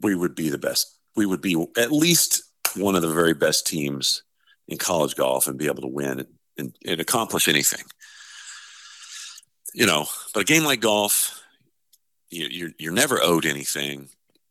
we 0.00 0.14
would 0.14 0.34
be 0.34 0.48
the 0.48 0.58
best. 0.58 0.98
We 1.14 1.26
would 1.26 1.40
be 1.40 1.66
at 1.76 1.92
least 1.92 2.42
one 2.76 2.94
of 2.94 3.02
the 3.02 3.12
very 3.12 3.34
best 3.34 3.66
teams 3.66 4.22
in 4.66 4.78
college 4.78 5.14
golf 5.14 5.46
and 5.46 5.58
be 5.58 5.66
able 5.66 5.82
to 5.82 5.88
win 5.88 6.20
and, 6.20 6.28
and, 6.56 6.76
and 6.86 7.00
accomplish 7.00 7.48
anything. 7.48 7.84
You 9.74 9.86
know, 9.86 10.06
but 10.34 10.40
a 10.40 10.44
game 10.44 10.64
like 10.64 10.80
golf, 10.80 11.42
you, 12.30 12.46
you're 12.50 12.70
you're 12.78 12.92
never 12.92 13.20
owed 13.22 13.46
anything. 13.46 14.08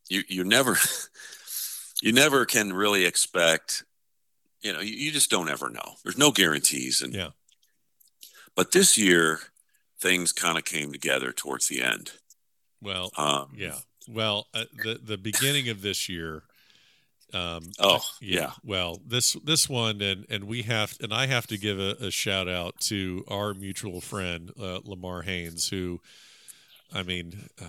You 0.10 0.24
you're 0.28 0.46
never. 0.46 0.78
you 2.02 2.12
never 2.12 2.46
can 2.46 2.74
really 2.74 3.06
expect. 3.06 3.84
You 4.62 4.74
know, 4.74 4.80
you, 4.80 4.96
you 4.96 5.12
just 5.12 5.30
don't 5.30 5.50
ever 5.50 5.70
know. 5.70 5.96
There's 6.04 6.18
no 6.18 6.32
guarantees, 6.32 7.02
and 7.02 7.14
Yeah. 7.14 7.30
But 8.56 8.72
this 8.72 8.98
year, 8.98 9.40
things 10.00 10.34
kind 10.34 10.58
of 10.58 10.66
came 10.66 10.92
together 10.92 11.32
towards 11.32 11.68
the 11.68 11.82
end. 11.82 12.12
Well, 12.82 13.12
Um, 13.16 13.54
yeah. 13.56 13.80
Well, 14.10 14.48
uh, 14.54 14.66
the 14.84 15.00
the 15.02 15.18
beginning 15.18 15.70
of 15.70 15.82
this 15.82 16.10
year. 16.10 16.44
Um, 17.34 17.64
Oh, 17.80 18.00
yeah. 18.22 18.40
yeah. 18.40 18.52
Well, 18.64 19.02
this 19.06 19.34
this 19.44 19.70
one, 19.70 20.02
and 20.02 20.26
and 20.30 20.46
we 20.46 20.64
have, 20.64 20.96
and 21.02 21.14
I 21.14 21.28
have 21.28 21.48
to 21.48 21.58
give 21.58 21.80
a, 21.80 21.96
a 22.00 22.12
shout 22.12 22.48
out 22.48 22.80
to 22.82 23.24
our 23.28 23.54
mutual 23.54 24.02
friend 24.02 24.52
uh, 24.60 24.80
Lamar 24.84 25.22
Haynes, 25.24 25.70
who, 25.70 26.02
I 26.94 27.04
mean, 27.04 27.50
uh, 27.62 27.66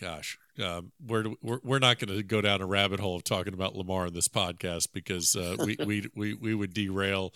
gosh, 0.00 0.38
um, 0.62 0.92
we're, 1.04 1.26
we're 1.42 1.60
we're 1.62 1.78
not 1.78 1.98
going 1.98 2.16
to 2.16 2.22
go 2.22 2.40
down 2.40 2.60
a 2.60 2.66
rabbit 2.66 3.00
hole 3.00 3.16
of 3.16 3.24
talking 3.24 3.54
about 3.54 3.76
Lamar 3.76 4.06
in 4.06 4.14
this 4.14 4.28
podcast 4.28 4.88
because 4.92 5.34
uh, 5.36 5.56
we, 5.58 5.76
we 5.84 6.06
we 6.14 6.34
we 6.34 6.54
would 6.54 6.72
derail 6.74 7.32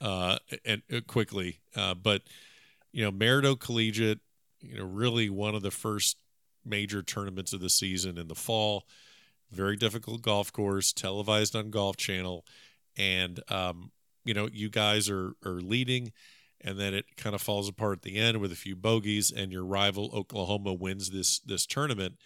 uh, 0.00 0.38
and 0.64 0.82
uh, 0.94 1.00
quickly. 1.06 1.60
Uh, 1.74 1.94
but 1.94 2.22
you 2.92 3.02
know, 3.04 3.10
Maridoe 3.10 3.58
Collegiate, 3.58 4.20
you 4.60 4.78
know, 4.78 4.84
really 4.84 5.28
one 5.30 5.54
of 5.54 5.62
the 5.62 5.70
first 5.70 6.16
major 6.64 7.02
tournaments 7.02 7.52
of 7.52 7.60
the 7.60 7.70
season 7.70 8.18
in 8.18 8.28
the 8.28 8.34
fall. 8.34 8.84
Very 9.54 9.76
difficult 9.76 10.22
golf 10.22 10.52
course, 10.52 10.92
televised 10.92 11.54
on 11.54 11.70
Golf 11.70 11.96
Channel, 11.96 12.44
and 12.96 13.40
um, 13.48 13.90
you 14.24 14.34
know, 14.34 14.48
you 14.52 14.68
guys 14.68 15.08
are 15.08 15.34
are 15.44 15.60
leading, 15.60 16.12
and 16.60 16.78
then 16.78 16.94
it 16.94 17.16
kind 17.16 17.34
of 17.34 17.42
falls 17.42 17.68
apart 17.68 17.98
at 17.98 18.02
the 18.02 18.16
end 18.16 18.40
with 18.40 18.52
a 18.52 18.56
few 18.56 18.76
bogeys, 18.76 19.30
and 19.30 19.52
your 19.52 19.64
rival 19.64 20.10
Oklahoma 20.12 20.72
wins 20.72 21.10
this 21.10 21.38
this 21.40 21.66
tournament, 21.66 22.16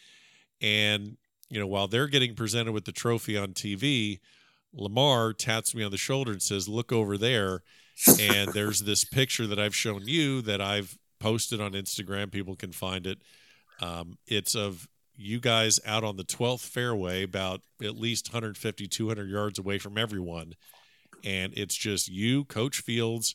and 0.61 1.17
you 1.51 1.59
know, 1.59 1.67
while 1.67 1.89
they're 1.89 2.09
getting 2.09 2.35
presented 2.35 2.73
with 2.73 2.85
the 2.85 2.93
trophy 2.93 3.37
on 3.37 3.53
TV, 3.53 4.21
Lamar 4.73 5.33
taps 5.33 5.75
me 5.75 5.83
on 5.83 5.91
the 5.91 5.97
shoulder 5.97 6.33
and 6.33 6.43
says, 6.43 6.69
"Look 6.69 6.93
over 6.93 7.17
there." 7.17 7.63
and 8.21 8.53
there's 8.53 8.81
this 8.81 9.05
picture 9.05 9.47
that 9.47 9.59
I've 9.59 9.75
shown 9.75 10.03
you 10.07 10.41
that 10.43 10.61
I've 10.61 10.97
posted 11.19 11.61
on 11.61 11.73
Instagram. 11.73 12.31
People 12.31 12.55
can 12.55 12.73
find 12.73 13.07
it. 13.07 13.19
Um, 13.81 14.19
it's 14.27 14.55
of 14.55 14.89
you 15.19 15.41
guys 15.41 15.81
out 15.85 16.05
on 16.05 16.17
the 16.17 16.25
12th 16.25 16.67
fairway, 16.67 17.23
about 17.23 17.63
at 17.83 17.99
least 17.99 18.33
150, 18.33 18.87
200 18.87 19.29
yards 19.29 19.59
away 19.59 19.79
from 19.79 19.99
everyone. 19.99 20.55
And 21.25 21.53
it's 21.57 21.75
just 21.75 22.09
you, 22.09 22.45
Coach 22.45 22.81
Fields, 22.81 23.35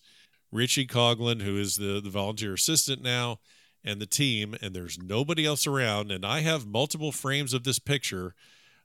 Richie 0.52 0.88
Coughlin, 0.88 1.42
who 1.42 1.58
is 1.58 1.76
the, 1.76 2.00
the 2.02 2.10
volunteer 2.10 2.54
assistant 2.54 3.02
now, 3.02 3.40
and 3.84 4.00
the 4.00 4.06
team. 4.06 4.56
And 4.62 4.74
there's 4.74 4.98
nobody 4.98 5.46
else 5.46 5.68
around. 5.68 6.12
And 6.12 6.26
I 6.26 6.40
have 6.40 6.66
multiple 6.66 7.12
frames 7.12 7.54
of 7.54 7.64
this 7.64 7.80
picture. 7.80 8.34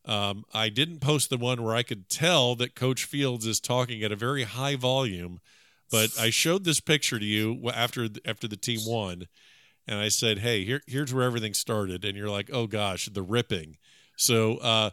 Um, 0.04 0.44
I 0.52 0.68
didn't 0.68 1.00
post 1.00 1.30
the 1.30 1.36
one 1.36 1.62
where 1.62 1.74
I 1.74 1.82
could 1.82 2.08
tell 2.08 2.56
that 2.56 2.74
Coach 2.74 3.04
Fields 3.04 3.46
is 3.46 3.60
talking 3.60 4.02
at 4.02 4.12
a 4.12 4.16
very 4.16 4.44
high 4.44 4.76
volume 4.76 5.40
but 5.90 6.18
I 6.18 6.30
showed 6.30 6.64
this 6.64 6.80
picture 6.80 7.18
to 7.18 7.24
you 7.24 7.70
after 7.70 8.08
after 8.24 8.46
the 8.46 8.56
team 8.56 8.80
won, 8.86 9.26
and 9.88 9.98
I 9.98 10.08
said, 10.08 10.38
"Hey, 10.38 10.64
here 10.64 10.82
here's 10.86 11.12
where 11.12 11.24
everything 11.24 11.54
started." 11.54 12.04
And 12.04 12.16
you're 12.16 12.30
like, 12.30 12.50
"Oh 12.52 12.66
gosh, 12.66 13.08
the 13.12 13.22
ripping." 13.22 13.76
So 14.16 14.58
uh, 14.58 14.90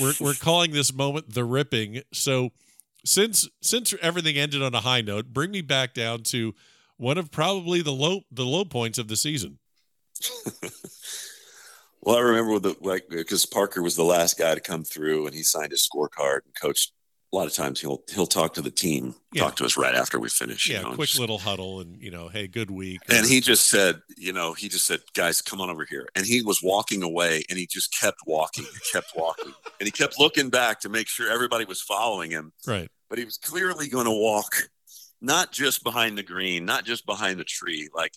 we're 0.00 0.14
we're 0.20 0.34
calling 0.34 0.72
this 0.72 0.92
moment 0.92 1.34
the 1.34 1.44
ripping. 1.44 2.02
So 2.12 2.50
since 3.04 3.48
since 3.60 3.94
everything 4.00 4.36
ended 4.36 4.62
on 4.62 4.74
a 4.74 4.80
high 4.80 5.00
note, 5.00 5.26
bring 5.26 5.50
me 5.50 5.60
back 5.60 5.94
down 5.94 6.22
to 6.24 6.54
one 6.96 7.18
of 7.18 7.30
probably 7.30 7.82
the 7.82 7.92
low 7.92 8.22
the 8.30 8.46
low 8.46 8.64
points 8.64 8.98
of 8.98 9.08
the 9.08 9.16
season. 9.16 9.58
Well, 12.00 12.16
I 12.16 12.20
remember 12.20 12.58
the 12.58 12.76
like 12.80 13.08
because 13.08 13.44
Parker 13.44 13.82
was 13.82 13.96
the 13.96 14.04
last 14.04 14.38
guy 14.38 14.54
to 14.54 14.60
come 14.60 14.84
through, 14.84 15.26
and 15.26 15.34
he 15.34 15.42
signed 15.42 15.72
his 15.72 15.86
scorecard. 15.86 16.40
And 16.44 16.54
coach, 16.60 16.92
a 17.30 17.36
lot 17.36 17.46
of 17.46 17.52
times 17.52 17.80
he'll 17.80 18.02
he'll 18.14 18.26
talk 18.26 18.54
to 18.54 18.62
the 18.62 18.70
team, 18.70 19.14
Yeah. 19.34 19.42
talk 19.42 19.56
to 19.56 19.64
us 19.66 19.76
right 19.76 19.94
after 19.94 20.18
we 20.18 20.28
finish. 20.30 20.66
you 20.68 20.74
Yeah, 20.76 20.82
know, 20.82 20.94
quick 20.94 21.08
just- 21.08 21.20
little 21.20 21.38
huddle, 21.38 21.80
and 21.80 22.00
you 22.02 22.10
know, 22.10 22.28
hey, 22.28 22.46
good 22.46 22.70
week. 22.70 23.00
And 23.08 23.26
he 23.26 23.40
just 23.40 23.68
said, 23.68 24.00
you 24.16 24.32
know, 24.32 24.54
he 24.54 24.68
just 24.68 24.86
said, 24.86 25.00
guys, 25.14 25.42
come 25.42 25.60
on 25.60 25.68
over 25.68 25.84
here. 25.84 26.08
And 26.14 26.24
he 26.24 26.40
was 26.42 26.62
walking 26.62 27.02
away, 27.02 27.44
and 27.50 27.58
he 27.58 27.66
just 27.66 27.94
kept 27.98 28.20
walking, 28.26 28.64
kept 28.92 29.12
walking, 29.14 29.52
and 29.80 29.86
he 29.86 29.90
kept 29.90 30.18
looking 30.18 30.48
back 30.48 30.80
to 30.80 30.88
make 30.88 31.06
sure 31.08 31.30
everybody 31.30 31.64
was 31.66 31.80
following 31.82 32.30
him. 32.30 32.52
right. 32.66 32.88
But 33.10 33.18
he 33.18 33.24
was 33.24 33.38
clearly 33.38 33.88
going 33.88 34.04
to 34.04 34.10
walk, 34.10 34.68
not 35.20 35.50
just 35.52 35.82
behind 35.82 36.18
the 36.18 36.22
green, 36.22 36.64
not 36.66 36.84
just 36.84 37.06
behind 37.06 37.40
the 37.40 37.44
tree. 37.44 37.88
Like 37.94 38.12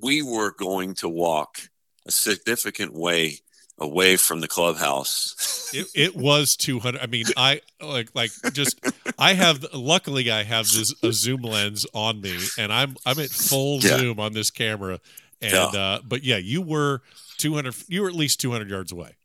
we 0.00 0.22
were 0.22 0.52
going 0.52 0.94
to 0.96 1.08
walk 1.08 1.58
a 2.06 2.12
significant 2.12 2.94
way 2.94 3.40
away 3.78 4.16
from 4.16 4.40
the 4.40 4.48
clubhouse. 4.48 5.70
it, 5.74 5.86
it 5.94 6.16
was 6.16 6.56
200 6.56 7.00
i 7.02 7.06
mean 7.06 7.24
i 7.36 7.60
like 7.82 8.08
like 8.14 8.30
just 8.52 8.78
i 9.18 9.34
have 9.34 9.64
luckily 9.74 10.30
i 10.30 10.42
have 10.44 10.64
this 10.66 10.94
a 11.02 11.12
zoom 11.12 11.42
lens 11.42 11.84
on 11.92 12.20
me 12.20 12.38
and 12.58 12.72
i'm 12.72 12.96
i'm 13.04 13.18
at 13.18 13.28
full 13.30 13.80
Yeah. 13.80 13.98
zoom 13.98 14.20
on 14.20 14.32
this 14.32 14.50
camera 14.50 15.00
and 15.42 15.52
Yeah. 15.52 15.64
uh 15.66 15.98
but 16.06 16.22
yeah 16.24 16.38
you 16.38 16.62
were 16.62 17.02
200 17.38 17.74
you 17.88 18.02
were 18.02 18.08
at 18.08 18.14
least 18.14 18.40
200 18.40 18.70
yards 18.70 18.92
away 18.92 19.16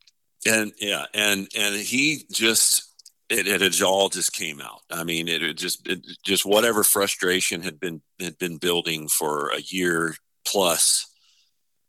and 0.45 0.73
yeah, 0.79 1.05
and 1.13 1.47
and 1.55 1.75
he 1.75 2.23
just 2.31 2.83
it, 3.29 3.47
it, 3.47 3.61
it 3.61 3.81
all 3.83 4.09
just 4.09 4.33
came 4.33 4.59
out. 4.59 4.81
I 4.89 5.03
mean, 5.03 5.27
it, 5.27 5.43
it 5.43 5.53
just 5.55 5.87
it 5.87 6.05
just 6.25 6.45
whatever 6.47 6.83
frustration 6.83 7.61
had 7.61 7.79
been 7.79 8.01
had 8.19 8.39
been 8.39 8.57
building 8.57 9.07
for 9.07 9.51
a 9.51 9.61
year 9.61 10.15
plus, 10.43 11.05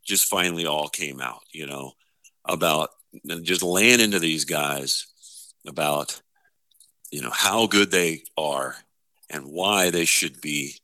just 0.04 0.26
finally 0.26 0.66
all 0.66 0.88
came 0.88 1.18
out. 1.20 1.40
You 1.50 1.66
know, 1.66 1.92
about 2.44 2.90
just 3.42 3.62
laying 3.62 4.00
into 4.00 4.18
these 4.18 4.44
guys 4.44 5.06
about 5.66 6.20
you 7.10 7.22
know 7.22 7.30
how 7.30 7.66
good 7.66 7.90
they 7.90 8.22
are 8.36 8.76
and 9.30 9.44
why 9.46 9.90
they 9.90 10.04
should 10.04 10.40
be, 10.40 10.74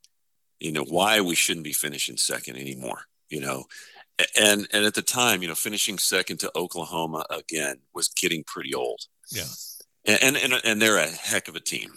you 0.60 0.72
know, 0.72 0.84
why 0.84 1.20
we 1.20 1.34
shouldn't 1.34 1.64
be 1.64 1.72
finishing 1.72 2.16
second 2.16 2.56
anymore. 2.56 3.02
You 3.30 3.40
know, 3.40 3.64
and 4.38 4.66
and 4.72 4.84
at 4.84 4.94
the 4.94 5.02
time, 5.02 5.42
you 5.42 5.48
know, 5.48 5.54
finishing 5.54 5.98
second 5.98 6.38
to 6.40 6.52
Oklahoma 6.56 7.24
again 7.30 7.78
was 7.94 8.08
getting 8.08 8.44
pretty 8.44 8.74
old. 8.74 9.00
Yeah. 9.30 9.44
And 10.06 10.36
and 10.36 10.54
and 10.64 10.80
they're 10.80 10.98
a 10.98 11.06
heck 11.06 11.48
of 11.48 11.56
a 11.56 11.60
team 11.60 11.92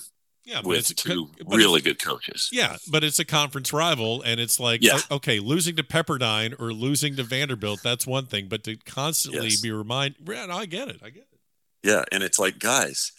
yeah 0.46 0.62
but 0.62 0.68
with 0.70 0.80
it's 0.80 0.92
a 0.92 0.96
two 0.96 1.28
co- 1.48 1.56
really 1.56 1.82
good 1.82 2.00
coaches. 2.00 2.50
yeah 2.52 2.78
but 2.92 3.04
it's 3.04 3.20
a 3.20 3.26
conference 3.26 3.72
rival 3.72 4.22
and 4.24 4.40
it's 4.40 4.60
like 4.60 4.82
Yeah. 4.84 5.00
okay 5.10 5.40
losing 5.40 5.76
to 5.76 5.84
pepperdine 5.84 6.60
or 6.60 6.74
losing 6.74 7.16
to 7.18 7.24
vanderbilt 7.24 7.82
that's 7.84 8.08
one 8.08 8.26
thing 8.26 8.48
but 8.48 8.64
to 8.64 8.76
constantly 8.78 9.50
Yes. 9.50 9.62
be 9.62 9.72
reminded, 9.72 10.28
yeah, 10.28 10.46
no, 10.48 10.56
I 10.58 10.66
get 10.66 10.88
it 10.90 11.00
i 11.04 11.10
get 11.10 11.24
it 11.32 11.40
Yeah, 11.84 12.04
and 12.12 12.22
it's 12.24 12.38
like, 12.40 12.60
guys, 12.60 13.12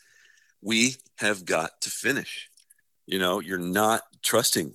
we 0.61 0.95
have 1.17 1.45
got 1.45 1.81
to 1.81 1.91
finish. 1.91 2.49
You 3.07 3.19
know, 3.19 3.41
you're 3.41 3.59
not 3.59 4.03
trusting. 4.23 4.75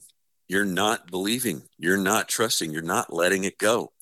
You're 0.50 0.66
not 0.66 1.10
believing. 1.10 1.64
You're 1.78 1.96
not 2.12 2.28
trusting. 2.28 2.72
You're 2.74 2.82
not 2.82 3.14
letting 3.14 3.46
it 3.46 3.58
go. 3.58 3.94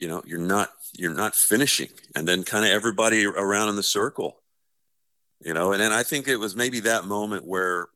You 0.00 0.08
know, 0.08 0.22
you're 0.26 0.40
not 0.40 0.70
you're 0.98 1.14
not 1.14 1.34
finishing. 1.36 1.90
And 2.16 2.26
then 2.26 2.42
kind 2.42 2.64
of 2.64 2.72
everybody 2.72 3.24
around 3.26 3.68
in 3.68 3.76
the 3.76 3.82
circle. 3.84 4.42
You 5.40 5.52
know, 5.52 5.72
and 5.72 5.80
then 5.80 5.92
I 5.92 6.02
think 6.02 6.26
it 6.26 6.36
was 6.36 6.56
maybe 6.56 6.80
that 6.80 7.04
moment 7.04 7.46
where 7.46 7.88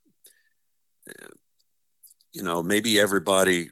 you 2.33 2.43
know, 2.43 2.63
maybe 2.63 3.01
everybody 3.01 3.71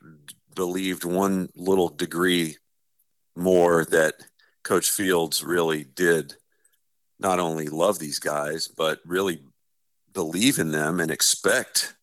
believed 0.55 1.05
one 1.05 1.49
little 1.55 1.89
degree 1.89 2.57
more 3.37 3.85
that 3.85 4.15
Coach 4.63 4.91
Fields 4.91 5.45
really 5.45 5.85
did 5.85 6.35
not 7.19 7.39
only 7.39 7.69
love 7.69 7.99
these 7.99 8.19
guys, 8.19 8.69
but 8.69 9.01
really 9.05 9.43
believe 10.13 10.59
in 10.59 10.73
them 10.73 11.01
and 11.01 11.11
expect 11.11 11.95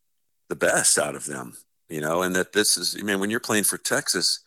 the 0.49 0.55
best 0.55 0.97
out 0.97 1.15
of 1.15 1.25
them, 1.25 1.57
you 1.89 1.99
know, 1.99 2.21
and 2.21 2.35
that 2.35 2.53
this 2.53 2.77
is, 2.77 2.95
I 2.99 3.03
mean, 3.03 3.19
when 3.19 3.29
you're 3.29 3.39
playing 3.39 3.63
for 3.63 3.77
Texas, 3.77 4.39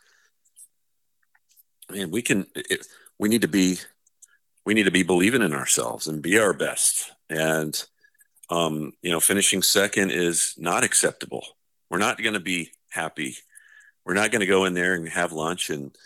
I 1.91 1.95
mean, 1.95 2.11
we 2.11 2.23
can, 2.23 2.47
it, 2.55 2.87
we 3.19 3.29
need 3.29 3.43
to 3.43 3.49
be, 3.49 3.79
we 4.67 4.75
need 4.75 4.85
to 4.85 4.91
be 4.91 5.03
believing 5.05 5.43
in 5.43 5.55
ourselves 5.55 6.09
and 6.09 6.21
be 6.21 6.39
our 6.39 6.53
best. 6.53 7.13
And, 7.31 7.83
um, 8.51 8.93
you 9.01 9.11
know, 9.11 9.21
finishing 9.21 9.63
second 9.63 10.11
is 10.11 10.55
not 10.59 10.85
acceptable. 10.85 11.47
We're 11.89 11.99
not 11.99 12.21
going 12.21 12.35
to 12.35 12.41
be 12.41 12.73
happy. 12.91 13.37
We're 14.05 14.15
not 14.15 14.31
going 14.31 14.41
to 14.41 14.47
go 14.47 14.67
in 14.67 14.75
there 14.75 14.95
and 14.95 15.09
have 15.09 15.33
lunch 15.33 15.71
and, 15.71 15.97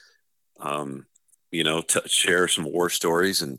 um, 0.61 1.07
you 1.51 1.65
know, 1.65 1.81
t- 1.81 2.01
share 2.07 2.47
some 2.47 2.71
war 2.71 2.89
stories 2.91 3.43
and, 3.43 3.59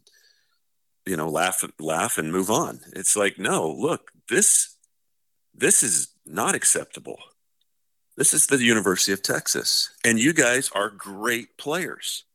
you 1.06 1.18
know 1.18 1.30
laugh 1.30 1.64
laugh 1.80 2.18
and 2.18 2.32
move 2.32 2.50
on 2.50 2.80
it's 2.94 3.16
like 3.16 3.40
no 3.40 3.70
look 3.70 4.12
this 4.30 4.76
this 5.54 5.84
is 5.84 6.10
not 6.26 6.56
acceptable 6.56 7.18
this 8.18 8.34
is 8.34 8.48
the 8.48 8.62
university 8.62 9.12
of 9.12 9.22
texas 9.22 9.90
and 10.06 10.20
you 10.20 10.34
guys 10.34 10.70
are 10.74 10.90
great 10.90 11.58
players 11.58 12.26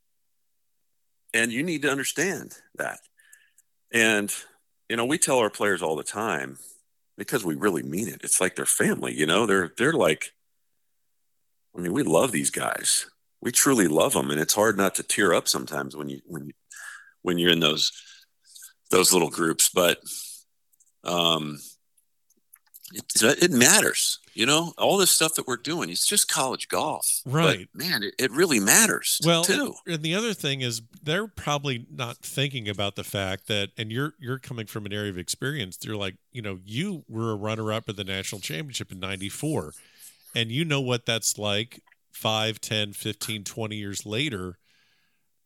and 1.37 1.53
you 1.53 1.63
need 1.63 1.83
to 1.83 1.91
understand 1.91 2.49
that. 2.83 2.99
And 3.93 4.29
you 4.89 4.97
know 4.97 5.07
we 5.07 5.19
tell 5.19 5.39
our 5.39 5.51
players 5.59 5.83
all 5.83 5.97
the 5.97 6.13
time 6.25 6.59
because 7.17 7.45
we 7.45 7.55
really 7.65 7.83
mean 7.83 8.09
it 8.09 8.21
it's 8.25 8.41
like 8.41 8.55
their 8.57 8.73
family 8.83 9.13
you 9.21 9.27
know? 9.27 9.47
They're 9.47 9.71
they're 9.79 9.99
like 10.07 10.23
i 11.75 11.81
mean 11.81 11.93
we 11.93 12.03
love 12.03 12.31
these 12.33 12.51
guys. 12.51 13.07
We 13.45 13.53
truly 13.53 13.89
love 13.89 14.13
them 14.15 14.31
and 14.31 14.41
it's 14.41 14.55
hard 14.61 14.77
not 14.77 14.95
to 14.97 15.03
tear 15.03 15.31
up 15.39 15.47
sometimes 15.49 15.95
when 15.97 16.09
you 16.09 16.21
when 16.33 16.43
you 16.47 16.55
when 17.23 17.39
you're 17.39 17.53
in 17.57 17.61
those 17.61 17.93
those 18.91 19.13
little 19.15 19.31
groups 19.39 19.71
but 19.81 19.99
Um, 21.05 21.59
it, 22.93 23.43
it 23.45 23.53
matters, 23.53 24.19
you 24.37 24.45
know, 24.45 24.75
all 24.77 24.99
this 24.99 25.11
stuff 25.11 25.35
that 25.35 25.47
we're 25.47 25.57
doing. 25.57 25.89
It's 25.89 26.07
just 26.07 26.29
college 26.29 26.69
golf, 26.69 27.23
right? 27.25 27.69
But, 27.73 27.85
man, 27.87 28.03
it, 28.03 28.15
it 28.19 28.31
really 28.31 28.61
matters. 28.61 29.19
Well, 29.25 29.45
too. 29.45 29.75
And 29.87 30.03
the 30.03 30.15
other 30.15 30.35
thing 30.35 30.61
is, 30.61 30.83
they're 31.03 31.27
probably 31.27 31.87
not 31.91 32.19
thinking 32.19 32.69
about 32.69 32.97
the 32.97 33.05
fact 33.05 33.47
that, 33.49 33.71
and 33.79 33.91
you're 33.91 34.13
you're 34.19 34.39
coming 34.39 34.67
from 34.67 34.85
an 34.85 34.93
area 34.93 35.11
of 35.11 35.19
experience. 35.19 35.79
You're 35.83 35.97
like, 35.97 36.17
you 36.33 36.43
know, 36.43 36.61
you 36.65 37.05
were 37.09 37.33
a 37.33 37.37
runner 37.37 37.73
up 37.73 37.89
at 37.89 37.97
the 37.97 38.05
national 38.05 38.43
championship 38.43 38.93
in 38.93 39.01
'94, 39.01 39.73
and 40.35 40.53
you 40.53 40.65
know 40.67 40.83
what 40.83 41.07
that's 41.07 41.39
like 41.39 41.83
5 42.13 42.61
10 42.61 42.93
15 42.95 43.45
20 43.45 43.77
years 43.77 44.07
later 44.07 44.59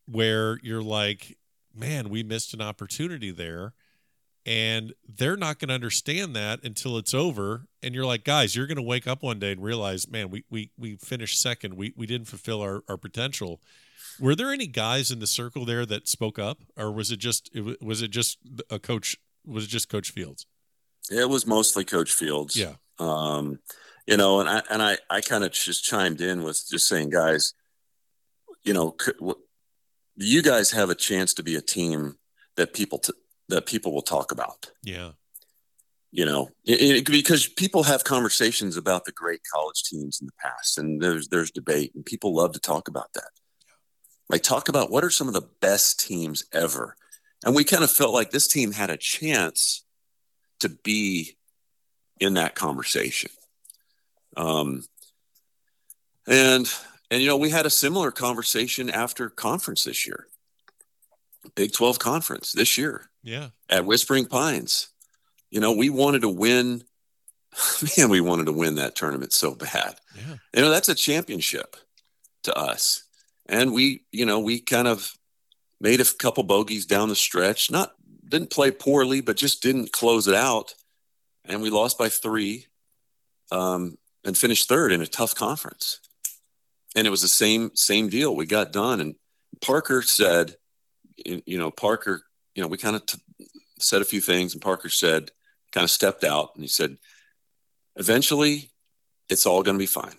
where 0.06 0.58
you're 0.62 0.82
like 0.82 1.36
man 1.74 2.08
we 2.08 2.22
missed 2.22 2.54
an 2.54 2.62
opportunity 2.62 3.32
there 3.32 3.72
and 4.50 4.94
they're 5.08 5.36
not 5.36 5.60
going 5.60 5.68
to 5.68 5.74
understand 5.74 6.34
that 6.34 6.64
until 6.64 6.98
it's 6.98 7.14
over 7.14 7.66
and 7.84 7.94
you're 7.94 8.04
like 8.04 8.24
guys 8.24 8.56
you're 8.56 8.66
going 8.66 8.76
to 8.76 8.82
wake 8.82 9.06
up 9.06 9.22
one 9.22 9.38
day 9.38 9.52
and 9.52 9.62
realize 9.62 10.10
man 10.10 10.28
we 10.28 10.44
we, 10.50 10.72
we 10.76 10.96
finished 10.96 11.40
second. 11.40 11.76
We, 11.76 11.94
we 11.96 12.04
didn't 12.04 12.26
fulfill 12.26 12.60
our, 12.60 12.82
our 12.88 12.96
potential. 12.96 13.60
Were 14.18 14.34
there 14.34 14.52
any 14.52 14.66
guys 14.66 15.12
in 15.12 15.20
the 15.20 15.26
circle 15.26 15.64
there 15.64 15.86
that 15.86 16.08
spoke 16.08 16.38
up 16.38 16.58
or 16.76 16.90
was 16.90 17.12
it 17.12 17.18
just 17.18 17.48
it, 17.54 17.80
was 17.80 18.02
it 18.02 18.10
just 18.10 18.38
a 18.68 18.80
coach 18.80 19.16
was 19.46 19.64
it 19.64 19.68
just 19.68 19.88
coach 19.88 20.10
fields? 20.10 20.46
It 21.12 21.28
was 21.28 21.46
mostly 21.46 21.84
coach 21.84 22.12
fields. 22.12 22.56
Yeah. 22.56 22.74
Um 22.98 23.60
you 24.06 24.16
know 24.16 24.40
and 24.40 24.48
i 24.48 24.62
and 24.68 24.82
i 24.82 24.98
i 25.08 25.20
kind 25.20 25.44
of 25.44 25.52
just 25.52 25.84
chimed 25.84 26.20
in 26.20 26.42
with 26.42 26.60
just 26.68 26.88
saying 26.88 27.10
guys 27.10 27.54
you 28.64 28.72
know 28.72 28.96
you 30.16 30.42
guys 30.42 30.72
have 30.72 30.90
a 30.90 30.94
chance 30.94 31.34
to 31.34 31.42
be 31.42 31.54
a 31.54 31.60
team 31.60 32.16
that 32.56 32.74
people 32.74 32.98
t- 32.98 33.12
that 33.50 33.66
people 33.66 33.92
will 33.92 34.02
talk 34.02 34.32
about. 34.32 34.70
Yeah. 34.82 35.12
You 36.12 36.24
know, 36.24 36.50
it, 36.64 36.80
it, 36.80 37.06
because 37.06 37.46
people 37.46 37.84
have 37.84 38.02
conversations 38.02 38.76
about 38.76 39.04
the 39.04 39.12
great 39.12 39.42
college 39.52 39.84
teams 39.84 40.20
in 40.20 40.26
the 40.26 40.32
past, 40.40 40.76
and 40.76 41.00
there's 41.00 41.28
there's 41.28 41.52
debate, 41.52 41.92
and 41.94 42.04
people 42.04 42.34
love 42.34 42.52
to 42.52 42.58
talk 42.58 42.88
about 42.88 43.12
that. 43.14 43.30
Like, 44.28 44.42
talk 44.42 44.68
about 44.68 44.90
what 44.90 45.04
are 45.04 45.10
some 45.10 45.28
of 45.28 45.34
the 45.34 45.48
best 45.60 46.00
teams 46.00 46.44
ever, 46.52 46.96
and 47.44 47.54
we 47.54 47.62
kind 47.62 47.84
of 47.84 47.92
felt 47.92 48.12
like 48.12 48.32
this 48.32 48.48
team 48.48 48.72
had 48.72 48.90
a 48.90 48.96
chance 48.96 49.84
to 50.58 50.68
be 50.68 51.36
in 52.18 52.34
that 52.34 52.56
conversation. 52.56 53.30
Um, 54.36 54.82
and 56.26 56.72
and 57.10 57.20
you 57.20 57.28
know, 57.28 57.36
we 57.36 57.50
had 57.50 57.66
a 57.66 57.70
similar 57.70 58.10
conversation 58.10 58.88
after 58.88 59.28
conference 59.28 59.84
this 59.84 60.06
year. 60.06 60.28
Big 61.54 61.72
12 61.72 61.98
conference 61.98 62.52
this 62.52 62.78
year. 62.78 63.09
Yeah. 63.22 63.48
At 63.68 63.86
Whispering 63.86 64.26
Pines. 64.26 64.88
You 65.50 65.60
know, 65.60 65.72
we 65.72 65.90
wanted 65.90 66.22
to 66.22 66.28
win. 66.28 66.82
Man, 67.98 68.08
we 68.08 68.20
wanted 68.20 68.46
to 68.46 68.52
win 68.52 68.76
that 68.76 68.94
tournament 68.94 69.32
so 69.32 69.54
bad. 69.54 69.96
Yeah. 70.16 70.36
You 70.54 70.62
know, 70.62 70.70
that's 70.70 70.88
a 70.88 70.94
championship 70.94 71.76
to 72.44 72.54
us. 72.54 73.04
And 73.46 73.72
we, 73.72 74.04
you 74.12 74.24
know, 74.24 74.38
we 74.38 74.60
kind 74.60 74.86
of 74.86 75.12
made 75.80 76.00
a 76.00 76.04
couple 76.04 76.44
bogeys 76.44 76.86
down 76.86 77.08
the 77.08 77.16
stretch. 77.16 77.70
Not 77.70 77.92
didn't 78.28 78.50
play 78.50 78.70
poorly, 78.70 79.20
but 79.20 79.36
just 79.36 79.62
didn't 79.62 79.92
close 79.92 80.28
it 80.28 80.34
out. 80.34 80.74
And 81.44 81.60
we 81.62 81.70
lost 81.70 81.98
by 81.98 82.08
three 82.08 82.66
um, 83.50 83.98
and 84.24 84.38
finished 84.38 84.68
third 84.68 84.92
in 84.92 85.02
a 85.02 85.06
tough 85.06 85.34
conference. 85.34 86.00
And 86.94 87.06
it 87.06 87.10
was 87.10 87.22
the 87.22 87.28
same 87.28 87.70
same 87.74 88.08
deal. 88.08 88.34
We 88.34 88.46
got 88.46 88.72
done, 88.72 89.00
and 89.00 89.14
Parker 89.60 90.02
said, 90.02 90.56
you 91.24 91.58
know, 91.58 91.70
Parker, 91.70 92.22
you 92.54 92.62
know, 92.62 92.68
we 92.68 92.78
kind 92.78 92.96
of 92.96 93.06
t- 93.06 93.18
said 93.78 94.02
a 94.02 94.06
few 94.06 94.20
things, 94.20 94.52
and 94.52 94.62
Parker 94.62 94.88
said, 94.88 95.30
kind 95.72 95.84
of 95.84 95.90
stepped 95.90 96.24
out, 96.24 96.50
and 96.54 96.64
he 96.64 96.68
said, 96.68 96.96
eventually, 97.96 98.70
it's 99.28 99.46
all 99.46 99.62
going 99.62 99.76
to 99.76 99.82
be 99.82 99.86
fine. 99.86 100.16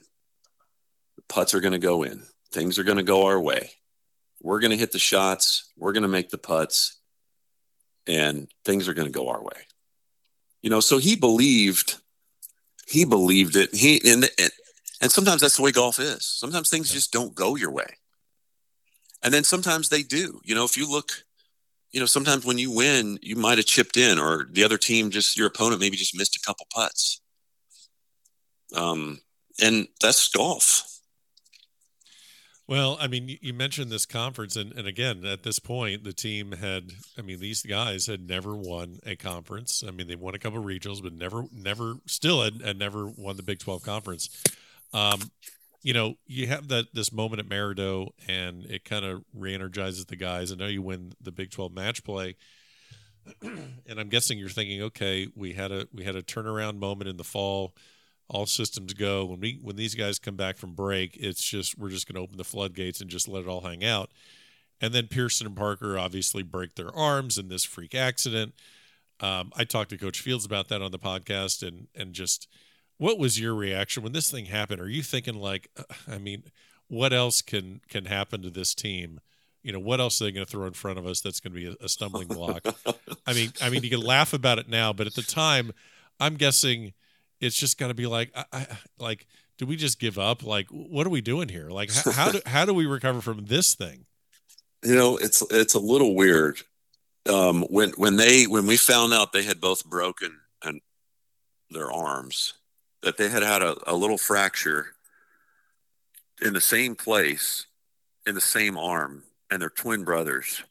The 1.18 1.24
putts 1.28 1.54
are 1.54 1.60
going 1.60 1.74
to 1.74 1.80
go 1.80 2.04
in. 2.04 2.24
Things 2.52 2.80
are 2.80 2.84
going 2.84 2.98
to 2.98 3.04
go 3.04 3.26
our 3.26 3.40
way. 3.40 3.72
We're 4.42 4.60
going 4.60 4.72
to 4.72 4.78
hit 4.78 4.92
the 4.92 5.00
shots. 5.00 5.72
We're 5.78 5.94
going 5.94 6.04
to 6.04 6.10
make 6.10 6.30
the 6.30 6.38
putts, 6.38 7.00
and 8.08 8.48
things 8.66 8.88
are 8.88 8.94
going 8.94 9.08
to 9.08 9.14
go 9.14 9.30
our 9.30 9.44
way. 9.44 9.68
You 10.62 10.70
know, 10.70 10.80
so 10.80 10.98
he 10.98 11.16
believed. 11.16 11.98
He 12.88 13.06
believed 13.06 13.56
it. 13.56 13.74
He 13.74 14.02
and, 14.10 14.30
and 14.38 14.52
and 15.02 15.12
sometimes 15.12 15.42
that's 15.42 15.58
the 15.58 15.64
way 15.64 15.72
golf 15.72 16.00
is. 16.00 16.26
Sometimes 16.26 16.70
things 16.70 16.92
just 16.92 17.12
don't 17.12 17.34
go 17.34 17.56
your 17.56 17.72
way. 17.72 17.98
And 19.24 19.34
then 19.34 19.44
sometimes 19.44 19.90
they 19.90 20.04
do. 20.04 20.40
You 20.44 20.56
know, 20.56 20.66
if 20.66 20.78
you 20.78 20.90
look, 20.90 21.24
you 21.92 22.00
know, 22.00 22.06
sometimes 22.06 22.46
when 22.46 22.58
you 22.58 22.72
win, 22.72 23.20
you 23.22 23.36
might 23.36 23.58
have 23.58 23.68
chipped 23.68 23.98
in, 23.98 24.18
or 24.18 24.48
the 24.50 24.64
other 24.64 24.78
team 24.78 25.10
just 25.10 25.38
your 25.38 25.48
opponent 25.48 25.82
maybe 25.82 25.98
just 25.98 26.18
missed 26.18 26.36
a 26.36 26.46
couple 26.46 26.66
putts. 26.74 27.22
Um, 28.76 29.20
and 29.62 29.88
that's 30.02 30.30
golf. 30.30 30.88
Well, 32.68 32.98
I 33.02 33.08
mean, 33.08 33.38
you 33.42 33.54
mentioned 33.54 33.92
this 33.92 34.06
conference, 34.06 34.56
and, 34.56 34.72
and 34.72 34.88
again, 34.88 35.26
at 35.26 35.44
this 35.44 35.60
point, 35.60 36.06
the 36.06 36.14
team 36.14 36.54
had, 36.54 36.94
I 37.18 37.22
mean, 37.22 37.42
these 37.42 37.64
guys 37.64 38.08
had 38.08 38.26
never 38.26 38.56
won 38.56 39.00
a 39.06 39.18
conference. 39.18 39.84
I 39.86 39.92
mean, 39.92 40.08
they 40.08 40.16
won 40.16 40.36
a 40.36 40.40
couple 40.40 40.60
of 40.60 40.66
regionals, 40.66 41.04
but 41.04 41.12
never, 41.12 41.44
never, 41.52 41.96
still 42.06 42.42
had, 42.42 42.62
had 42.62 42.80
never 42.80 43.08
won 43.08 43.36
the 43.36 43.44
Big 43.44 43.60
12 43.60 43.84
conference. 43.84 44.30
Um, 44.94 45.20
you 45.84 45.94
know, 45.94 46.16
you 46.28 46.48
have 46.48 46.68
that 46.68 46.94
this 46.94 47.12
moment 47.12 47.40
at 47.40 47.50
Maridoe, 47.50 48.10
and 48.28 48.66
it 48.66 48.86
kind 48.86 49.04
of 49.04 49.24
re-energizes 49.34 50.06
the 50.06 50.16
guys. 50.16 50.52
I 50.52 50.56
know 50.56 50.68
you 50.68 50.82
win 50.82 51.14
the 51.22 51.32
Big 51.32 51.52
Twelve 51.52 51.74
match 51.74 52.04
play, 52.04 52.36
and 53.42 54.00
I'm 54.00 54.10
guessing 54.10 54.38
you're 54.38 54.50
thinking, 54.50 54.82
okay, 54.84 55.28
we 55.36 55.54
had 55.54 55.72
a 55.72 55.88
we 55.94 56.04
had 56.04 56.16
a 56.16 56.22
turnaround 56.22 56.78
moment 56.78 57.10
in 57.10 57.18
the 57.18 57.24
fall. 57.24 57.74
All 58.30 58.46
systems 58.46 58.94
go. 58.94 59.26
When 59.26 59.40
we 59.40 59.60
when 59.62 59.76
these 59.76 59.96
guys 59.96 60.20
come 60.20 60.36
back 60.36 60.58
from 60.58 60.74
break, 60.74 61.18
it's 61.18 61.44
just 61.44 61.78
we're 61.78 61.90
just 61.90 62.08
going 62.08 62.16
to 62.16 62.22
open 62.22 62.38
the 62.38 62.44
floodgates 62.44 63.02
and 63.02 63.10
just 63.10 63.28
let 63.28 63.44
it 63.44 63.50
all 63.50 63.62
hang 63.62 63.84
out. 63.84 64.12
And 64.80 64.94
then 64.94 65.08
Pearson 65.08 65.48
and 65.48 65.56
Parker 65.56 65.98
obviously 65.98 66.42
break 66.44 66.76
their 66.76 66.96
arms 66.96 67.38
in 67.38 67.50
this 67.50 67.64
freak 67.64 67.94
accident. 67.94 68.54
Um, 69.20 69.52
I 69.56 69.64
talked 69.66 69.92
to 69.92 69.98
Coach 69.98 70.20
Fields 70.20 70.46
about 70.46 70.70
that 70.70 70.82
on 70.82 70.92
the 70.92 71.00
podcast, 71.00 71.68
and 71.68 71.88
and 71.96 72.14
just 72.14 72.48
what 73.02 73.18
was 73.18 73.40
your 73.40 73.56
reaction 73.56 74.04
when 74.04 74.12
this 74.12 74.30
thing 74.30 74.46
happened? 74.46 74.80
Are 74.80 74.88
you 74.88 75.02
thinking 75.02 75.34
like, 75.34 75.72
uh, 75.76 75.84
I 76.08 76.20
mean, 76.20 76.44
what 76.88 77.14
else 77.14 77.42
can 77.42 77.82
can 77.90 78.06
happen 78.06 78.44
to 78.44 78.52
this 78.52 78.76
team? 78.76 79.20
You 79.64 79.72
know, 79.72 79.80
what 79.80 80.00
else 80.00 80.22
are 80.22 80.26
they 80.26 80.32
going 80.32 80.46
to 80.46 80.52
throw 80.52 80.68
in 80.68 80.74
front 80.74 81.00
of 81.00 81.08
us 81.08 81.20
that's 81.20 81.40
going 81.40 81.54
to 81.56 81.60
be 81.60 81.66
a, 81.66 81.86
a 81.86 81.90
stumbling 81.90 82.28
block? 82.28 82.64
I 83.26 83.34
mean, 83.34 83.54
I 83.60 83.72
mean, 83.72 83.82
you 83.82 83.90
can 83.90 84.02
laugh 84.02 84.34
about 84.34 84.60
it 84.60 84.70
now, 84.70 84.94
but 84.94 85.08
at 85.08 85.16
the 85.16 85.24
time, 85.24 85.72
I'm 86.20 86.36
guessing 86.36 86.94
it's 87.40 87.56
just 87.56 87.80
going 87.80 87.90
to 87.90 87.96
be 87.96 88.06
like, 88.06 88.30
I, 88.36 88.46
I, 88.54 88.68
like, 89.00 89.26
do 89.58 89.66
we 89.66 89.78
just 89.78 90.00
give 90.00 90.20
up? 90.20 90.44
Like, 90.44 90.68
what 90.70 91.08
are 91.08 91.12
we 91.12 91.22
doing 91.22 91.50
here? 91.50 91.72
Like, 91.72 91.92
how, 91.92 92.12
how 92.12 92.32
do 92.32 92.42
how 92.46 92.66
do 92.66 92.74
we 92.76 92.86
recover 92.86 93.22
from 93.22 93.46
this 93.46 93.74
thing? 93.74 94.06
You 94.84 94.94
know, 94.94 95.18
it's 95.18 95.42
it's 95.50 95.74
a 95.74 95.80
little 95.80 96.14
weird. 96.14 96.62
Um, 97.28 97.64
when 97.64 97.94
when 97.98 98.18
they 98.18 98.44
when 98.44 98.68
we 98.68 98.78
found 98.78 99.12
out 99.12 99.34
they 99.34 99.44
had 99.44 99.60
both 99.60 99.86
broken 99.86 100.38
and 100.64 100.82
their 101.72 101.92
arms, 101.92 102.54
that 103.04 103.18
they 103.18 103.30
had 103.30 103.44
had 103.44 103.62
a, 103.62 103.76
a 103.88 103.96
little 103.96 104.18
fracture 104.18 104.88
in 106.42 106.54
the 106.54 106.62
same 106.62 106.96
place 106.96 107.68
in 108.26 108.36
the 108.36 108.42
same 108.42 108.78
arm 108.78 109.24
and 109.50 109.62
they're 109.62 109.70
twin 109.70 110.04
brothers. 110.04 110.64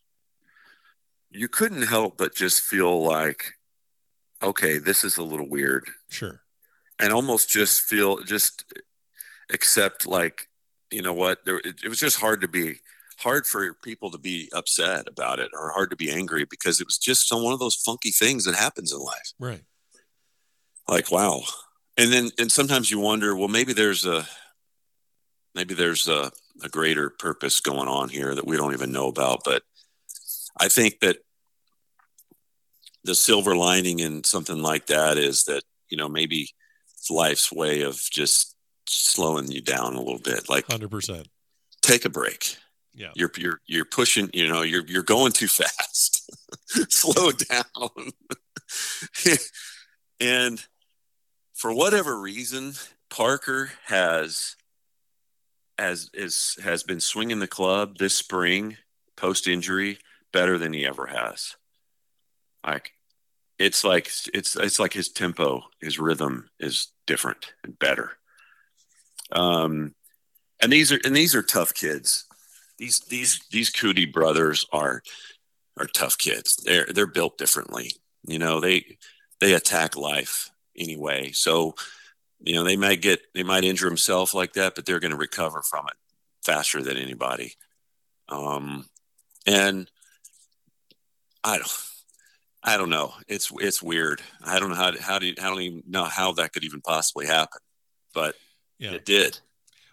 You 1.31 1.49
couldn't 1.49 1.83
help 1.83 2.17
but 2.17 2.35
just 2.35 2.63
feel 2.63 3.03
like 3.03 3.55
okay 4.43 4.79
this 4.79 5.05
is 5.05 5.17
a 5.17 5.23
little 5.23 5.49
weird. 5.49 5.89
Sure. 6.09 6.43
And 6.99 7.13
almost 7.13 7.49
just 7.49 7.83
feel 7.83 8.23
just 8.23 8.65
accept 9.53 10.07
like 10.07 10.49
you 10.91 11.03
know 11.03 11.15
what? 11.15 11.45
There 11.45 11.59
it, 11.59 11.81
it 11.85 11.89
was 11.89 12.01
just 12.01 12.21
hard 12.21 12.41
to 12.41 12.49
be 12.49 12.81
hard 13.19 13.47
for 13.47 13.75
people 13.75 14.11
to 14.11 14.19
be 14.19 14.49
upset 14.53 15.07
about 15.07 15.39
it 15.39 15.51
or 15.53 15.71
hard 15.71 15.91
to 15.91 15.97
be 15.97 16.11
angry 16.11 16.47
because 16.49 16.81
it 16.81 16.87
was 16.87 16.99
just 16.99 17.29
some 17.29 17.43
one 17.43 17.53
of 17.53 17.61
those 17.61 17.77
funky 17.77 18.11
things 18.11 18.45
that 18.45 18.55
happens 18.55 18.93
in 18.93 18.99
life. 18.99 19.33
Right. 19.39 19.63
Like 20.89 21.13
wow 21.13 21.43
and 22.01 22.13
then 22.13 22.31
and 22.39 22.51
sometimes 22.51 22.91
you 22.91 22.99
wonder 22.99 23.37
well 23.37 23.49
maybe 23.49 23.73
there's 23.73 24.07
a 24.07 24.27
maybe 25.55 25.75
there's 25.75 26.09
a, 26.09 26.31
a 26.63 26.69
greater 26.69 27.11
purpose 27.11 27.61
going 27.61 27.89
on 27.89 28.09
here 28.09 28.35
that 28.35 28.47
we 28.47 28.57
don't 28.57 28.73
even 28.73 28.93
know 28.93 29.09
about. 29.09 29.43
But 29.45 29.63
i 30.59 30.69
think 30.69 31.01
that 31.01 31.19
the 33.05 33.15
silver 33.15 33.55
lining 33.55 34.01
in 34.01 34.25
something 34.25 34.61
like 34.61 34.87
that 34.87 35.17
is 35.17 35.45
that 35.45 35.63
you 35.89 35.97
know 35.97 36.09
maybe 36.09 36.51
life's 37.11 37.53
way 37.53 37.83
of 37.83 37.97
just 38.11 38.57
slowing 38.87 39.51
you 39.51 39.61
down 39.61 39.95
a 39.95 39.99
little 39.99 40.19
bit. 40.19 40.49
Like 40.49 40.67
100% 40.67 41.27
take 41.83 42.05
a 42.05 42.11
break. 42.11 42.57
Yeah. 42.95 43.11
You're 43.15 43.31
you're 43.37 43.61
you're 43.67 43.85
pushing 43.85 44.31
you 44.33 44.49
know 44.49 44.63
you're 44.63 44.87
you're 44.87 45.03
going 45.03 45.33
too 45.33 45.49
fast. 45.49 46.31
Slow 46.89 47.31
down. 47.33 48.13
And 50.21 50.63
for 51.61 51.75
whatever 51.75 52.19
reason, 52.19 52.73
Parker 53.11 53.73
has 53.85 54.57
has 55.79 56.09
is 56.15 56.57
has 56.65 56.83
been 56.83 57.01
swinging 57.01 57.39
the 57.39 57.47
club 57.47 57.99
this 57.99 58.17
spring 58.17 58.79
post 59.15 59.47
injury 59.47 59.99
better 60.33 60.57
than 60.57 60.73
he 60.73 60.87
ever 60.87 61.09
has. 61.09 61.57
Like 62.67 62.93
it's 63.59 63.85
like 63.85 64.11
it's 64.33 64.57
it's 64.57 64.79
like 64.79 64.95
his 64.95 65.11
tempo, 65.11 65.65
his 65.83 65.99
rhythm 65.99 66.49
is 66.59 66.93
different 67.07 67.53
and 67.63 67.79
better. 67.79 68.13
Um, 69.31 69.95
and 70.63 70.73
these 70.73 70.91
are 70.91 71.01
and 71.05 71.15
these 71.15 71.35
are 71.35 71.43
tough 71.43 71.75
kids. 71.75 72.25
These 72.79 73.01
these 73.01 73.39
these 73.51 73.71
Coody 73.71 74.11
brothers 74.11 74.65
are 74.73 75.03
are 75.79 75.87
tough 75.87 76.17
kids. 76.17 76.57
They're 76.65 76.87
they're 76.87 77.07
built 77.07 77.37
differently. 77.37 77.93
You 78.27 78.39
know, 78.39 78.61
they 78.61 78.97
they 79.41 79.53
attack 79.53 79.95
life 79.95 80.51
anyway. 80.77 81.33
So, 81.33 81.75
you 82.41 82.55
know, 82.55 82.65
they 82.65 82.77
might 82.77 83.03
get 83.03 83.21
they 83.35 83.43
might 83.43 83.65
injure 83.65 83.89
himself 83.89 84.35
like 84.35 84.55
that, 84.55 84.75
but 84.75 84.87
they're 84.87 85.01
going 85.01 85.13
to 85.13 85.17
recover 85.17 85.63
from 85.63 85.87
it 85.87 85.97
faster 86.43 86.83
than 86.83 86.97
anybody. 86.97 87.55
Um, 88.29 88.87
and 89.47 89.91
I 91.45 91.59
don't 91.59 91.73
I 92.63 92.77
don't 92.77 92.91
know. 92.91 93.15
It's 93.29 93.51
it's 93.59 93.83
weird. 93.83 94.21
I 94.43 94.59
don't 94.59 94.71
know 94.71 94.77
how 94.77 94.93
how 95.01 95.19
do 95.19 95.27
you, 95.27 95.35
I 95.41 95.45
don't 95.45 95.61
even 95.61 95.83
know 95.87 96.05
how 96.05 96.33
that 96.33 96.53
could 96.53 96.65
even 96.65 96.81
possibly 96.81 97.27
happen, 97.27 97.61
but 98.15 98.35
yeah. 98.79 98.93
it 98.93 99.05
did. 99.05 99.39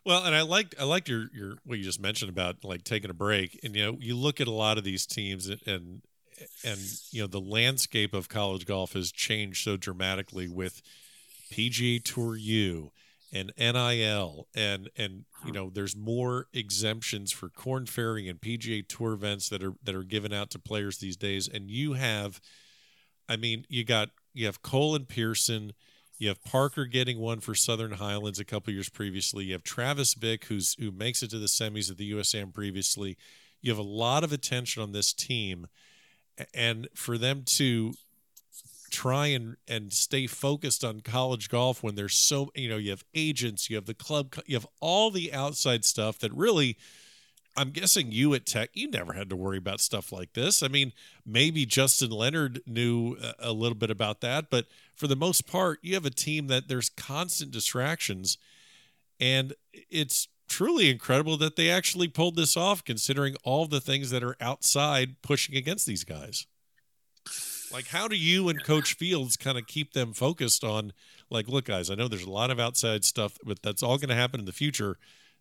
Well, 0.06 0.24
and 0.24 0.36
I 0.36 0.42
liked 0.42 0.76
I 0.80 0.84
liked 0.84 1.08
your 1.10 1.28
your 1.34 1.58
what 1.64 1.78
you 1.78 1.84
just 1.84 2.02
mentioned 2.02 2.30
about 2.30 2.64
like 2.64 2.84
taking 2.84 3.10
a 3.10 3.14
break, 3.14 3.60
and 3.64 3.76
you 3.76 3.86
know 3.86 3.98
you 4.00 4.16
look 4.16 4.42
at 4.42 4.48
a 4.48 4.52
lot 4.52 4.78
of 4.78 4.84
these 4.84 5.06
teams 5.06 5.48
and 5.48 5.62
and, 5.68 6.02
and 6.64 6.80
you 7.12 7.22
know 7.22 7.28
the 7.28 7.42
landscape 7.42 8.14
of 8.14 8.30
college 8.30 8.66
golf 8.66 8.94
has 8.94 9.12
changed 9.12 9.64
so 9.64 9.78
dramatically 9.78 10.48
with 10.48 10.82
PGA 11.52 12.04
Tour 12.04 12.36
U 12.36 12.92
and 13.34 13.52
NIL 13.58 14.48
and 14.56 14.90
and 14.96 15.26
you 15.46 15.52
know 15.52 15.70
there's 15.70 15.96
more 15.96 16.48
exemptions 16.54 17.32
for 17.32 17.50
Korn 17.50 17.86
Ferry 17.86 18.28
and 18.28 18.40
PGA 18.40 18.88
Tour 18.88 19.14
events 19.14 19.50
that 19.50 19.64
are 19.64 19.74
that 19.84 19.96
are 19.96 20.04
given 20.04 20.34
out 20.34 20.50
to 20.52 20.60
players 20.60 20.98
these 20.98 21.18
days. 21.18 21.48
And 21.48 21.70
you 21.70 21.94
have 21.94 22.40
I 23.28 23.36
mean 23.36 23.66
you 23.70 23.84
got 23.84 24.10
you 24.34 24.46
have 24.46 24.62
Cole 24.62 24.96
and 24.96 25.08
Pearson 25.08 25.74
you 26.20 26.30
have 26.30 26.44
Parker 26.44 26.86
getting 26.86 27.20
one 27.20 27.42
for 27.42 27.54
Southern 27.54 27.92
Highlands 27.92 28.40
a 28.40 28.46
couple 28.46 28.74
years 28.74 28.90
previously 28.90 29.46
you 29.46 29.54
have 29.54 29.64
Travis 29.64 30.14
Vick 30.14 30.46
who's 30.46 30.76
who 30.80 30.92
makes 30.92 31.22
it 31.22 31.30
to 31.32 31.40
the 31.40 31.48
semis 31.48 31.92
of 31.92 31.98
the 31.98 32.12
USAM 32.12 32.54
previously. 32.54 33.18
You 33.62 33.72
have 33.72 33.80
a 33.80 33.84
lot 33.84 34.24
of 34.24 34.32
attention 34.32 34.82
on 34.82 34.94
this 34.94 35.14
team 35.14 35.68
and 36.54 36.88
for 36.94 37.18
them 37.18 37.44
to 37.44 37.94
try 38.90 39.28
and 39.28 39.58
and 39.68 39.92
stay 39.92 40.28
focused 40.28 40.84
on 40.84 41.02
college 41.02 41.50
golf 41.50 41.84
when 41.84 41.96
there's 41.96 42.16
so 42.16 42.52
you 42.56 42.70
know 42.70 42.78
you 42.78 42.90
have 42.90 43.04
agents 43.14 43.70
you 43.70 43.76
have 43.76 43.86
the 43.86 43.94
club 43.94 44.34
you 44.46 44.56
have 44.56 44.68
all 44.80 45.12
the 45.12 45.34
outside 45.34 45.84
stuff 45.84 46.18
that 46.20 46.34
really 46.34 46.78
i'm 47.58 47.72
guessing 47.72 48.14
you 48.14 48.34
at 48.34 48.46
tech 48.46 48.70
you 48.74 48.90
never 48.90 49.12
had 49.12 49.30
to 49.30 49.36
worry 49.36 49.58
about 49.58 49.82
stuff 49.82 50.12
like 50.12 50.34
this. 50.34 50.64
I 50.64 50.70
mean 50.70 50.94
maybe 51.26 51.66
justin 51.66 52.12
leonard 52.12 52.62
knew 52.66 53.18
a 53.40 53.52
little 53.52 53.78
bit 53.78 53.92
about 53.92 54.22
that 54.22 54.50
but 54.50 54.68
for 54.96 55.08
the 55.08 55.16
most 55.16 55.48
part 55.48 55.80
you 55.82 55.94
have 55.94 56.06
a 56.06 56.10
team 56.10 56.48
that 56.48 56.68
there's 56.68 56.90
constant 56.90 57.52
distractions. 57.52 58.38
And 59.20 59.54
it's 59.74 60.28
truly 60.48 60.90
incredible 60.90 61.38
that 61.38 61.56
they 61.56 61.70
actually 61.70 62.08
pulled 62.08 62.36
this 62.36 62.56
off 62.56 62.84
considering 62.84 63.36
all 63.44 63.66
the 63.66 63.82
things 63.82 64.10
that 64.10 64.24
are 64.24 64.36
outside 64.40 65.22
pushing 65.22 65.56
against 65.56 65.86
these 65.86 66.04
guys 66.04 66.48
like, 67.72 67.88
how 67.88 68.08
do 68.08 68.16
you 68.16 68.50
and 68.50 68.64
Coach 68.64 68.94
Fields 68.94 69.38
kind 69.38 69.58
of 69.58 69.68
keep 69.68 69.94
them 69.94 70.14
focused 70.14 70.64
on, 70.64 70.94
like, 71.30 71.48
look, 71.48 71.66
guys, 71.66 71.90
I 71.90 71.96
know 71.96 72.08
there's 72.08 72.24
a 72.24 72.30
lot 72.30 72.52
of 72.52 72.60
outside 72.60 73.04
stuff, 73.04 73.38
but 73.44 73.62
that's 73.62 73.84
all 73.84 73.98
going 73.98 74.10
to 74.10 74.16
happen 74.16 74.40
in 74.40 74.46
the 74.46 74.52
future. 74.52 74.98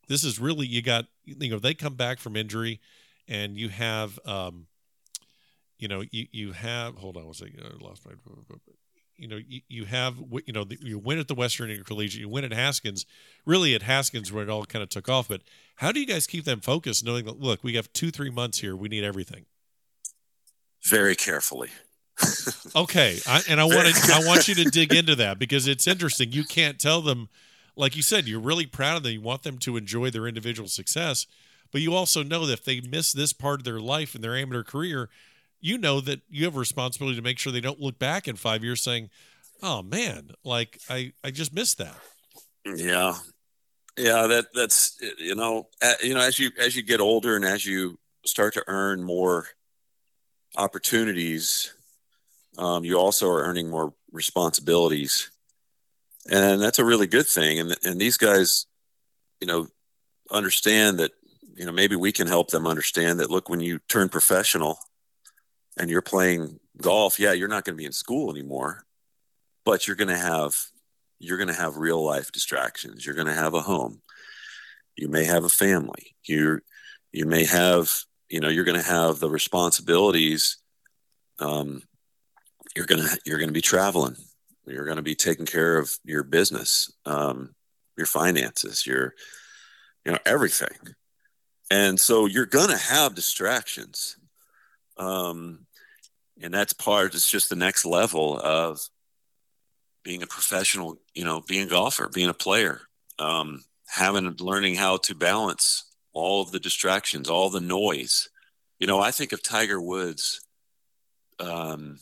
This 0.08 0.24
is 0.24 0.38
really, 0.38 0.66
you 0.66 0.82
got, 0.82 1.06
you 1.24 1.50
know, 1.50 1.58
they 1.58 1.74
come 1.74 1.94
back 1.94 2.18
from 2.18 2.36
injury 2.36 2.80
and 3.28 3.56
you 3.56 3.68
have, 3.68 4.18
um, 4.24 4.66
you 5.78 5.88
know, 5.88 6.02
you, 6.10 6.26
you 6.30 6.52
have, 6.52 6.96
hold 6.96 7.16
on 7.16 7.24
one 7.24 7.34
second, 7.34 7.62
I 7.62 7.84
lost 7.84 8.04
my, 8.06 8.12
you 9.16 9.28
know, 9.28 9.36
you, 9.36 9.60
you 9.68 9.84
have, 9.84 10.16
you 10.46 10.52
know, 10.52 10.64
you 10.80 10.98
win 10.98 11.18
at 11.18 11.28
the 11.28 11.34
Western 11.34 11.70
Intercollegiate, 11.70 12.20
you 12.20 12.28
win 12.28 12.44
at 12.44 12.52
Haskins, 12.52 13.06
really 13.44 13.74
at 13.74 13.82
Haskins 13.82 14.32
where 14.32 14.42
it 14.42 14.50
all 14.50 14.64
kind 14.64 14.82
of 14.82 14.88
took 14.88 15.08
off. 15.08 15.28
But 15.28 15.42
how 15.76 15.92
do 15.92 16.00
you 16.00 16.06
guys 16.06 16.26
keep 16.26 16.44
them 16.44 16.60
focused 16.60 17.04
knowing 17.04 17.24
that, 17.24 17.40
look, 17.40 17.64
we 17.64 17.74
have 17.74 17.92
two, 17.92 18.10
three 18.10 18.30
months 18.30 18.58
here, 18.58 18.76
we 18.76 18.88
need 18.88 19.04
everything? 19.04 19.46
Very 20.82 21.16
carefully 21.16 21.70
okay, 22.76 23.18
I, 23.26 23.42
and 23.48 23.60
I 23.60 23.64
want 23.64 23.94
to 23.94 24.12
I 24.14 24.20
want 24.26 24.48
you 24.48 24.54
to 24.56 24.64
dig 24.64 24.94
into 24.94 25.14
that 25.16 25.38
because 25.38 25.66
it's 25.66 25.86
interesting. 25.86 26.32
You 26.32 26.44
can't 26.44 26.78
tell 26.78 27.02
them, 27.02 27.28
like 27.76 27.94
you 27.94 28.02
said, 28.02 28.26
you're 28.26 28.40
really 28.40 28.66
proud 28.66 28.96
of 28.96 29.02
them. 29.02 29.12
You 29.12 29.20
want 29.20 29.42
them 29.42 29.58
to 29.58 29.76
enjoy 29.76 30.10
their 30.10 30.26
individual 30.26 30.68
success, 30.68 31.26
but 31.70 31.82
you 31.82 31.94
also 31.94 32.22
know 32.22 32.46
that 32.46 32.54
if 32.54 32.64
they 32.64 32.80
miss 32.80 33.12
this 33.12 33.32
part 33.32 33.60
of 33.60 33.64
their 33.64 33.80
life 33.80 34.14
and 34.14 34.24
their 34.24 34.36
amateur 34.36 34.62
career, 34.62 35.10
you 35.66 35.78
know 35.78 36.00
that 36.00 36.20
you 36.28 36.44
have 36.44 36.56
a 36.56 36.58
responsibility 36.58 37.16
to 37.16 37.22
make 37.22 37.38
sure 37.38 37.52
they 37.52 37.60
don't 37.60 37.80
look 37.80 37.98
back 37.98 38.28
in 38.28 38.36
five 38.36 38.62
years 38.62 38.82
saying, 38.82 39.10
"Oh 39.62 39.82
man, 39.82 40.30
like 40.44 40.78
I 40.88 41.12
I 41.24 41.30
just 41.30 41.54
missed 41.54 41.78
that." 41.78 41.96
Yeah, 42.64 43.14
yeah. 43.96 44.26
That 44.26 44.46
that's 44.54 44.96
you 45.18 45.34
know 45.34 45.68
you 46.02 46.14
know 46.14 46.20
as 46.20 46.38
you 46.38 46.50
as 46.58 46.76
you 46.76 46.82
get 46.82 47.00
older 47.00 47.36
and 47.36 47.44
as 47.44 47.66
you 47.66 47.98
start 48.24 48.54
to 48.54 48.64
earn 48.66 49.02
more 49.02 49.46
opportunities 50.56 51.72
um, 52.58 52.84
you 52.84 52.98
also 52.98 53.28
are 53.28 53.42
earning 53.42 53.68
more 53.68 53.92
responsibilities, 54.12 55.30
and 56.30 56.60
that's 56.60 56.78
a 56.78 56.84
really 56.84 57.06
good 57.06 57.26
thing. 57.26 57.58
And 57.58 57.76
and 57.84 58.00
these 58.00 58.16
guys, 58.16 58.66
you 59.40 59.46
know, 59.46 59.68
understand 60.30 60.98
that 60.98 61.12
you 61.54 61.66
know 61.66 61.72
maybe 61.72 61.96
we 61.96 62.12
can 62.12 62.26
help 62.26 62.50
them 62.50 62.66
understand 62.66 63.20
that. 63.20 63.30
Look, 63.30 63.48
when 63.48 63.60
you 63.60 63.80
turn 63.88 64.08
professional, 64.08 64.78
and 65.76 65.90
you're 65.90 66.02
playing 66.02 66.58
golf, 66.80 67.18
yeah, 67.18 67.32
you're 67.32 67.48
not 67.48 67.64
going 67.64 67.74
to 67.74 67.80
be 67.80 67.86
in 67.86 67.92
school 67.92 68.30
anymore, 68.30 68.84
but 69.64 69.86
you're 69.86 69.96
going 69.96 70.08
to 70.08 70.18
have 70.18 70.56
you're 71.18 71.38
going 71.38 71.48
to 71.48 71.54
have 71.54 71.78
real 71.78 72.04
life 72.04 72.30
distractions. 72.30 73.06
You're 73.06 73.14
going 73.14 73.26
to 73.26 73.32
have 73.32 73.54
a 73.54 73.62
home. 73.62 74.02
You 74.96 75.08
may 75.08 75.24
have 75.24 75.44
a 75.44 75.48
family. 75.48 76.14
You 76.24 76.60
you 77.12 77.26
may 77.26 77.44
have 77.44 77.92
you 78.28 78.40
know 78.40 78.48
you're 78.48 78.64
going 78.64 78.80
to 78.80 78.86
have 78.86 79.18
the 79.18 79.30
responsibilities 79.30 80.58
um, 81.38 81.82
you're 82.74 82.86
gonna 82.86 83.08
you're 83.24 83.38
gonna 83.38 83.52
be 83.52 83.60
traveling. 83.60 84.16
You're 84.66 84.86
gonna 84.86 85.02
be 85.02 85.14
taking 85.14 85.46
care 85.46 85.78
of 85.78 85.90
your 86.04 86.22
business, 86.24 86.92
um, 87.04 87.54
your 87.96 88.06
finances, 88.06 88.86
your 88.86 89.14
you 90.04 90.12
know 90.12 90.18
everything, 90.26 90.94
and 91.70 91.98
so 91.98 92.26
you're 92.26 92.46
gonna 92.46 92.76
have 92.76 93.14
distractions, 93.14 94.16
um, 94.96 95.66
and 96.40 96.52
that's 96.52 96.72
part. 96.72 97.14
It's 97.14 97.30
just 97.30 97.48
the 97.48 97.56
next 97.56 97.84
level 97.84 98.38
of 98.38 98.80
being 100.02 100.22
a 100.22 100.26
professional. 100.26 100.98
You 101.14 101.24
know, 101.24 101.42
being 101.46 101.66
a 101.66 101.70
golfer, 101.70 102.08
being 102.08 102.28
a 102.28 102.34
player, 102.34 102.80
um, 103.18 103.64
having 103.86 104.34
learning 104.40 104.74
how 104.74 104.98
to 104.98 105.14
balance 105.14 105.84
all 106.12 106.42
of 106.42 106.52
the 106.52 106.60
distractions, 106.60 107.28
all 107.28 107.50
the 107.50 107.60
noise. 107.60 108.28
You 108.78 108.86
know, 108.86 109.00
I 109.00 109.10
think 109.10 109.32
of 109.32 109.42
Tiger 109.42 109.80
Woods. 109.80 110.40
Um, 111.38 111.98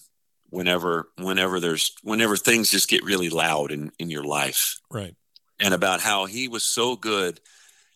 whenever 0.54 1.08
whenever 1.16 1.58
there's 1.58 1.92
whenever 2.02 2.36
things 2.36 2.70
just 2.70 2.88
get 2.88 3.02
really 3.02 3.28
loud 3.28 3.72
in 3.72 3.90
in 3.98 4.08
your 4.08 4.22
life 4.22 4.78
right 4.88 5.16
and 5.58 5.74
about 5.74 6.00
how 6.00 6.26
he 6.26 6.46
was 6.46 6.62
so 6.62 6.94
good 6.94 7.40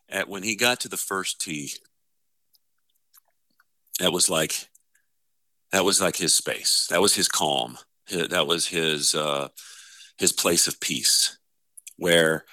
at 0.08 0.28
when 0.28 0.42
he 0.42 0.56
got 0.56 0.80
to 0.80 0.88
the 0.88 0.96
first 0.96 1.40
tee 1.40 1.70
that 4.00 4.12
was 4.12 4.28
like 4.28 4.68
that 5.72 5.84
was 5.84 6.00
like 6.00 6.16
his 6.16 6.34
space 6.34 6.86
that 6.90 7.00
was 7.00 7.14
his 7.14 7.28
calm 7.28 7.78
that 8.10 8.46
was 8.46 8.66
his 8.68 9.14
uh 9.14 9.48
his 10.18 10.32
place 10.32 10.66
of 10.66 10.80
peace 10.80 11.38
where 11.96 12.44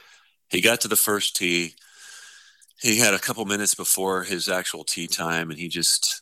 he 0.50 0.62
got 0.62 0.82
to 0.82 0.88
the 0.88 0.96
first 0.96 1.36
tee 1.36 1.76
he 2.82 3.00
had 3.00 3.14
a 3.14 3.20
couple 3.20 3.46
minutes 3.46 3.74
before 3.74 4.24
his 4.24 4.50
actual 4.50 4.84
tee 4.84 5.08
time 5.08 5.50
and 5.50 5.60
he 5.60 5.68
just 5.68 6.22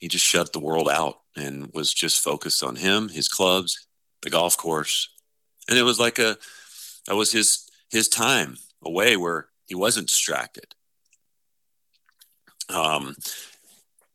he 0.00 0.08
just 0.08 0.24
shut 0.24 0.52
the 0.52 0.60
world 0.60 0.88
out 0.88 1.20
and 1.36 1.70
was 1.72 1.92
just 1.92 2.24
focused 2.24 2.64
on 2.64 2.76
him, 2.76 3.10
his 3.10 3.28
clubs, 3.28 3.86
the 4.22 4.30
golf 4.30 4.56
course. 4.56 5.10
And 5.68 5.78
it 5.78 5.82
was 5.82 6.00
like 6.00 6.18
a 6.18 6.36
that 7.06 7.16
was 7.16 7.32
his 7.32 7.68
his 7.90 8.08
time 8.08 8.56
away 8.82 9.16
where 9.16 9.48
he 9.66 9.74
wasn't 9.74 10.08
distracted. 10.08 10.74
Um 12.68 13.14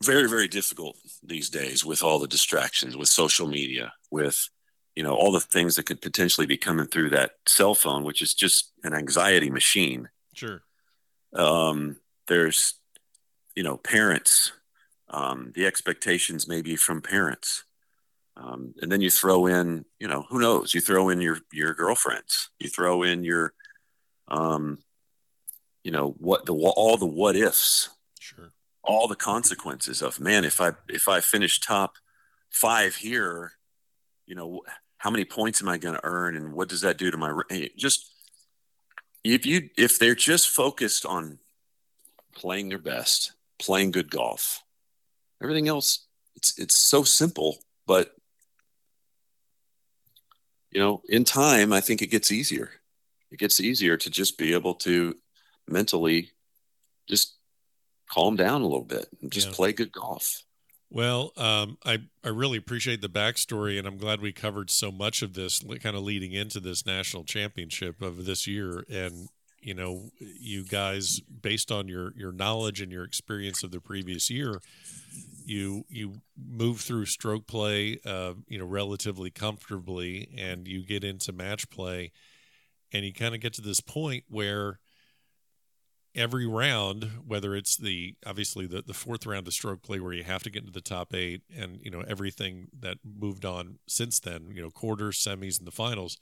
very, 0.03 0.27
very 0.27 0.47
difficult 0.47 0.97
these 1.23 1.49
days 1.49 1.85
with 1.85 2.03
all 2.03 2.19
the 2.19 2.27
distractions, 2.27 2.97
with 2.97 3.09
social 3.09 3.47
media, 3.47 3.93
with 4.11 4.49
you 4.95 5.03
know, 5.03 5.13
all 5.13 5.31
the 5.31 5.41
things 5.41 5.75
that 5.75 5.85
could 5.85 6.01
potentially 6.01 6.47
be 6.47 6.57
coming 6.57 6.87
through 6.87 7.09
that 7.09 7.31
cell 7.45 7.75
phone, 7.75 8.03
which 8.03 8.21
is 8.21 8.33
just 8.33 8.71
an 8.83 8.93
anxiety 8.93 9.49
machine. 9.49 10.07
Sure. 10.33 10.61
Um, 11.33 11.97
there's, 12.27 12.75
you 13.55 13.63
know, 13.63 13.75
parents 13.75 14.53
um, 15.09 15.51
the 15.55 15.65
expectations 15.65 16.47
maybe 16.47 16.75
from 16.75 17.01
parents. 17.01 17.63
Um, 18.37 18.73
and 18.81 18.91
then 18.91 19.01
you 19.01 19.09
throw 19.09 19.45
in, 19.45 19.85
you 19.99 20.07
know, 20.07 20.25
who 20.29 20.39
knows? 20.39 20.73
You 20.73 20.81
throw 20.81 21.09
in 21.09 21.21
your 21.21 21.37
your 21.53 21.73
girlfriends. 21.73 22.49
You 22.59 22.69
throw 22.69 23.03
in 23.03 23.23
your, 23.23 23.53
um, 24.27 24.79
you 25.83 25.91
know, 25.91 26.15
what 26.17 26.45
the 26.45 26.53
all 26.53 26.97
the 26.97 27.05
what 27.05 27.37
ifs. 27.37 27.89
All 28.85 29.07
the 29.07 29.15
consequences 29.15 30.01
of 30.01 30.19
man. 30.19 30.45
If 30.45 30.61
I 30.61 30.73
if 30.89 31.07
I 31.07 31.21
finish 31.21 31.59
top 31.59 31.95
five 32.51 32.95
here, 32.95 33.53
you 34.25 34.35
know, 34.35 34.61
how 34.97 35.09
many 35.09 35.25
points 35.25 35.61
am 35.61 35.69
I 35.69 35.77
going 35.77 35.95
to 35.95 36.05
earn, 36.05 36.35
and 36.35 36.53
what 36.53 36.69
does 36.69 36.81
that 36.81 36.97
do 36.97 37.11
to 37.11 37.17
my 37.17 37.41
eh, 37.49 37.69
just 37.77 38.11
if 39.23 39.45
you 39.45 39.69
if 39.77 39.97
they're 39.99 40.15
just 40.15 40.49
focused 40.49 41.05
on 41.05 41.39
playing 42.35 42.69
their 42.69 42.79
best, 42.79 43.33
playing 43.59 43.91
good 43.91 44.11
golf, 44.11 44.63
everything 45.41 45.67
else 45.67 46.05
it's 46.35 46.57
it's 46.59 46.75
so 46.75 47.03
simple, 47.03 47.57
but 47.87 48.13
you 50.71 50.81
know, 50.81 51.01
in 51.07 51.23
time, 51.23 51.71
I 51.71 51.79
think 51.79 52.01
it 52.01 52.11
gets 52.11 52.31
easier. 52.31 52.69
It 53.31 53.39
gets 53.39 53.59
easier 53.59 53.95
to 53.97 54.09
just 54.09 54.37
be 54.37 54.53
able 54.53 54.75
to 54.75 55.15
mentally 55.67 56.31
just 57.07 57.34
calm 58.09 58.35
down 58.35 58.61
a 58.61 58.65
little 58.65 58.85
bit 58.85 59.07
and 59.21 59.31
just 59.31 59.49
yeah. 59.49 59.53
play 59.55 59.73
good 59.73 59.91
golf. 59.91 60.43
Well, 60.89 61.33
um, 61.35 61.77
I 61.83 61.99
I 62.23 62.29
really 62.29 62.57
appreciate 62.57 63.01
the 63.01 63.09
backstory, 63.09 63.77
and 63.77 63.87
I'm 63.87 63.97
glad 63.97 64.21
we 64.21 64.31
covered 64.31 64.69
so 64.69 64.91
much 64.91 65.21
of 65.21 65.33
this, 65.33 65.61
kind 65.81 65.95
of 65.95 66.03
leading 66.03 66.31
into 66.31 66.59
this 66.59 66.85
national 66.85 67.23
championship 67.23 68.01
of 68.01 68.25
this 68.25 68.47
year. 68.47 68.85
And 68.89 69.27
you 69.61 69.73
know, 69.73 70.11
you 70.19 70.63
guys, 70.63 71.19
based 71.19 71.71
on 71.71 71.87
your 71.87 72.13
your 72.15 72.31
knowledge 72.31 72.81
and 72.81 72.91
your 72.91 73.03
experience 73.03 73.63
of 73.63 73.71
the 73.71 73.81
previous 73.81 74.29
year, 74.29 74.61
you 75.43 75.85
you 75.89 76.21
move 76.37 76.81
through 76.81 77.07
stroke 77.07 77.47
play, 77.47 77.99
uh, 78.05 78.33
you 78.47 78.59
know, 78.59 78.65
relatively 78.65 79.31
comfortably, 79.31 80.29
and 80.37 80.67
you 80.67 80.85
get 80.85 81.03
into 81.03 81.33
match 81.33 81.69
play, 81.69 82.11
and 82.93 83.03
you 83.03 83.11
kind 83.11 83.33
of 83.33 83.41
get 83.41 83.53
to 83.53 83.61
this 83.61 83.81
point 83.81 84.23
where 84.29 84.79
every 86.15 86.47
round, 86.47 87.11
whether 87.25 87.55
it's 87.55 87.75
the 87.75 88.15
obviously 88.25 88.65
the, 88.65 88.81
the 88.81 88.93
fourth 88.93 89.25
round 89.25 89.47
of 89.47 89.53
stroke 89.53 89.83
play 89.83 89.99
where 89.99 90.13
you 90.13 90.23
have 90.23 90.43
to 90.43 90.49
get 90.49 90.61
into 90.61 90.73
the 90.73 90.81
top 90.81 91.13
eight 91.13 91.41
and 91.55 91.79
you 91.81 91.91
know 91.91 92.03
everything 92.07 92.67
that 92.79 92.97
moved 93.03 93.45
on 93.45 93.79
since 93.87 94.19
then, 94.19 94.51
you 94.53 94.61
know, 94.61 94.71
quarters, 94.71 95.19
semis, 95.19 95.57
and 95.57 95.67
the 95.67 95.71
finals, 95.71 96.17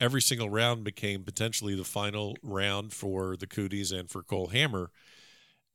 every 0.00 0.22
single 0.22 0.50
round 0.50 0.84
became 0.84 1.24
potentially 1.24 1.74
the 1.74 1.84
final 1.84 2.36
round 2.42 2.92
for 2.92 3.36
the 3.36 3.46
Coodys 3.46 3.92
and 3.92 4.10
for 4.10 4.22
Cole 4.22 4.48
Hammer. 4.48 4.90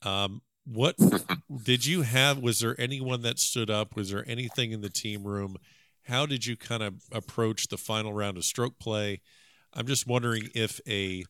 Um, 0.04 0.42
what 0.66 0.96
did 1.64 1.86
you 1.86 2.04
have? 2.04 2.40
Was 2.40 2.60
there 2.60 2.80
anyone 2.80 3.22
that 3.24 3.40
stood 3.40 3.70
up? 3.70 3.96
Was 3.96 4.12
there 4.12 4.28
anything 4.28 4.72
in 4.72 4.82
the 4.82 4.90
team 4.90 5.24
room? 5.24 5.58
How 6.04 6.26
did 6.26 6.46
you 6.46 6.58
kind 6.58 6.84
of 6.84 7.04
approach 7.12 7.68
the 7.68 7.78
final 7.78 8.14
round 8.14 8.38
of 8.38 8.46
stroke 8.46 8.80
play? 8.80 9.22
I'm 9.74 9.88
just 9.88 10.08
wondering 10.08 10.50
if 10.54 10.80
a 10.88 11.26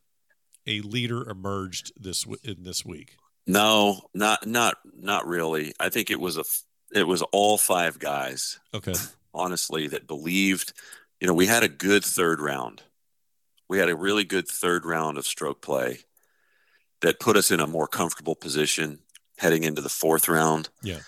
a 0.68 0.82
leader 0.82 1.30
emerged 1.30 1.91
this 1.95 2.26
in 2.43 2.64
this 2.64 2.86
week? 2.86 3.16
No, 3.47 4.01
not 4.14 4.47
not 4.47 4.78
not 4.95 5.28
really. 5.28 5.74
I 5.80 5.89
think 5.89 6.09
it 6.09 6.20
was 6.20 6.38
a 6.38 6.43
it 6.93 7.07
was 7.07 7.22
all 7.32 7.57
five 7.57 7.99
guys. 7.99 8.59
Okay. 8.74 8.93
Honestly, 9.34 9.88
that 9.88 10.07
believed. 10.07 10.74
You 11.20 11.28
know, 11.28 11.34
we 11.34 11.45
had 11.45 11.64
a 11.64 11.70
good 11.70 12.03
third 12.03 12.41
round. 12.41 12.82
We 13.70 13.78
had 13.78 13.89
a 13.89 13.95
really 13.95 14.24
good 14.24 14.47
third 14.47 14.86
round 14.86 15.18
of 15.18 15.26
stroke 15.26 15.62
play 15.62 15.99
that 17.01 17.20
put 17.20 17.38
us 17.38 17.51
in 17.51 17.59
a 17.59 17.68
more 17.68 17.88
comfortable 17.88 18.36
position 18.36 18.99
heading 19.38 19.64
into 19.64 19.82
the 19.82 19.89
fourth 19.89 20.28
round. 20.28 20.70
Yeah. 20.84 20.99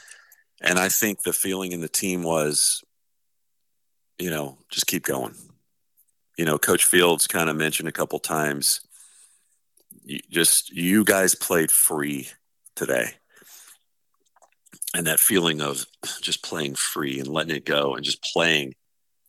And 0.61 0.79
I 0.79 0.89
think 0.89 1.23
the 1.23 1.33
feeling 1.33 1.71
in 1.71 1.81
the 1.81 1.89
team 1.89 2.23
was, 2.23 2.83
you 4.17 4.29
know, 4.29 4.57
just 4.69 4.87
keep 4.87 5.03
going. 5.03 5.35
You 6.37 6.45
know, 6.45 6.57
Coach 6.57 6.85
Fields 6.85 7.27
kind 7.27 7.49
of 7.49 7.55
mentioned 7.55 7.89
a 7.89 7.93
couple 7.93 8.17
times 8.19 8.81
you 10.03 10.19
just 10.29 10.71
you 10.71 11.03
guys 11.03 11.35
played 11.35 11.71
free 11.71 12.29
today. 12.75 13.11
And 14.95 15.07
that 15.07 15.19
feeling 15.19 15.61
of 15.61 15.85
just 16.21 16.43
playing 16.43 16.75
free 16.75 17.19
and 17.19 17.27
letting 17.27 17.55
it 17.55 17.65
go 17.65 17.95
and 17.95 18.05
just 18.05 18.21
playing. 18.21 18.75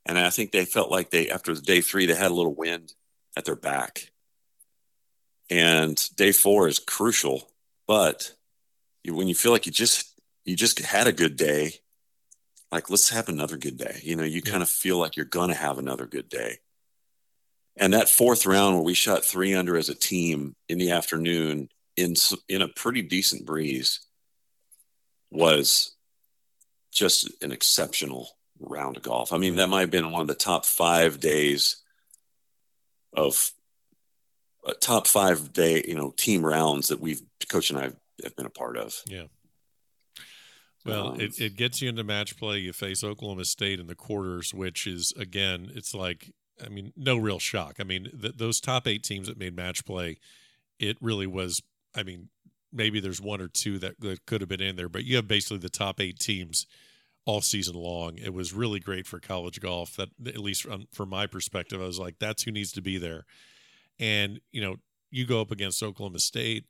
And 0.06 0.18
i 0.18 0.30
think 0.30 0.52
they 0.52 0.64
felt 0.64 0.90
like 0.90 1.10
they 1.10 1.30
after 1.30 1.54
day 1.54 1.80
three 1.80 2.06
they 2.06 2.14
had 2.14 2.30
a 2.30 2.34
little 2.34 2.54
wind 2.54 2.92
at 3.36 3.44
their 3.44 3.56
back. 3.56 4.10
And 5.50 5.96
day 6.16 6.32
four 6.32 6.68
is 6.68 6.78
crucial 6.78 7.50
but 7.86 8.32
when 9.06 9.28
you 9.28 9.34
feel 9.34 9.52
like 9.52 9.66
you 9.66 9.72
just 9.72 10.18
you 10.44 10.56
just 10.56 10.78
had 10.80 11.06
a 11.06 11.12
good 11.12 11.36
day 11.36 11.74
like 12.72 12.90
let's 12.90 13.10
have 13.10 13.28
another 13.28 13.56
good 13.56 13.76
day. 13.76 14.00
You 14.02 14.16
know 14.16 14.24
you 14.24 14.42
yeah. 14.44 14.50
kind 14.50 14.62
of 14.62 14.68
feel 14.68 14.98
like 14.98 15.16
you're 15.16 15.26
gonna 15.26 15.54
have 15.54 15.78
another 15.78 16.06
good 16.06 16.28
day 16.28 16.58
and 17.76 17.92
that 17.92 18.08
fourth 18.08 18.46
round 18.46 18.76
where 18.76 18.84
we 18.84 18.94
shot 18.94 19.24
three 19.24 19.54
under 19.54 19.76
as 19.76 19.88
a 19.88 19.94
team 19.94 20.54
in 20.68 20.78
the 20.78 20.90
afternoon 20.90 21.68
in 21.96 22.14
in 22.48 22.62
a 22.62 22.68
pretty 22.68 23.02
decent 23.02 23.46
breeze 23.46 24.00
was 25.30 25.94
just 26.92 27.30
an 27.42 27.50
exceptional 27.52 28.28
round 28.60 28.96
of 28.96 29.02
golf. 29.02 29.32
I 29.32 29.38
mean, 29.38 29.56
that 29.56 29.68
might 29.68 29.80
have 29.80 29.90
been 29.90 30.12
one 30.12 30.22
of 30.22 30.28
the 30.28 30.34
top 30.34 30.64
five 30.64 31.18
days 31.18 31.82
of 33.12 33.50
uh, 34.66 34.74
top 34.80 35.06
five 35.06 35.52
day, 35.52 35.84
you 35.86 35.94
know, 35.94 36.14
team 36.16 36.44
rounds 36.44 36.88
that 36.88 37.00
we've 37.00 37.20
coach 37.48 37.70
and 37.70 37.78
I 37.78 37.90
have 38.22 38.36
been 38.36 38.46
a 38.46 38.50
part 38.50 38.76
of. 38.76 39.02
Yeah. 39.06 39.24
Well, 40.86 41.08
um, 41.12 41.20
it, 41.20 41.40
it 41.40 41.56
gets 41.56 41.80
you 41.80 41.88
into 41.88 42.04
match 42.04 42.36
play. 42.36 42.58
You 42.58 42.72
face 42.72 43.02
Oklahoma 43.02 43.46
State 43.46 43.80
in 43.80 43.86
the 43.86 43.94
quarters, 43.94 44.52
which 44.52 44.86
is 44.86 45.12
again, 45.16 45.70
it's 45.74 45.94
like 45.94 46.30
I 46.64 46.68
mean, 46.68 46.92
no 46.96 47.16
real 47.16 47.38
shock. 47.38 47.76
I 47.80 47.84
mean, 47.84 48.10
th- 48.20 48.36
those 48.36 48.60
top 48.60 48.86
eight 48.86 49.02
teams 49.02 49.26
that 49.28 49.38
made 49.38 49.56
match 49.56 49.84
play, 49.84 50.18
it 50.78 50.96
really 51.00 51.26
was. 51.26 51.60
I 51.94 52.02
mean, 52.02 52.28
maybe 52.72 53.00
there's 53.00 53.20
one 53.20 53.40
or 53.40 53.48
two 53.48 53.78
that, 53.78 54.00
that 54.00 54.26
could 54.26 54.40
have 54.40 54.48
been 54.48 54.60
in 54.60 54.76
there, 54.76 54.88
but 54.88 55.04
you 55.04 55.16
have 55.16 55.28
basically 55.28 55.58
the 55.58 55.68
top 55.68 56.00
eight 56.00 56.18
teams 56.18 56.66
all 57.24 57.40
season 57.40 57.74
long. 57.74 58.18
It 58.18 58.34
was 58.34 58.52
really 58.52 58.80
great 58.80 59.06
for 59.06 59.20
college 59.20 59.60
golf. 59.60 59.96
That 59.96 60.10
at 60.26 60.38
least 60.38 60.62
from, 60.62 60.86
from 60.92 61.08
my 61.08 61.26
perspective, 61.26 61.80
I 61.80 61.86
was 61.86 61.98
like, 61.98 62.18
that's 62.18 62.42
who 62.42 62.50
needs 62.50 62.72
to 62.72 62.82
be 62.82 62.98
there. 62.98 63.24
And 63.98 64.40
you 64.52 64.60
know, 64.60 64.76
you 65.10 65.26
go 65.26 65.40
up 65.40 65.50
against 65.50 65.82
Oklahoma 65.82 66.18
State, 66.18 66.64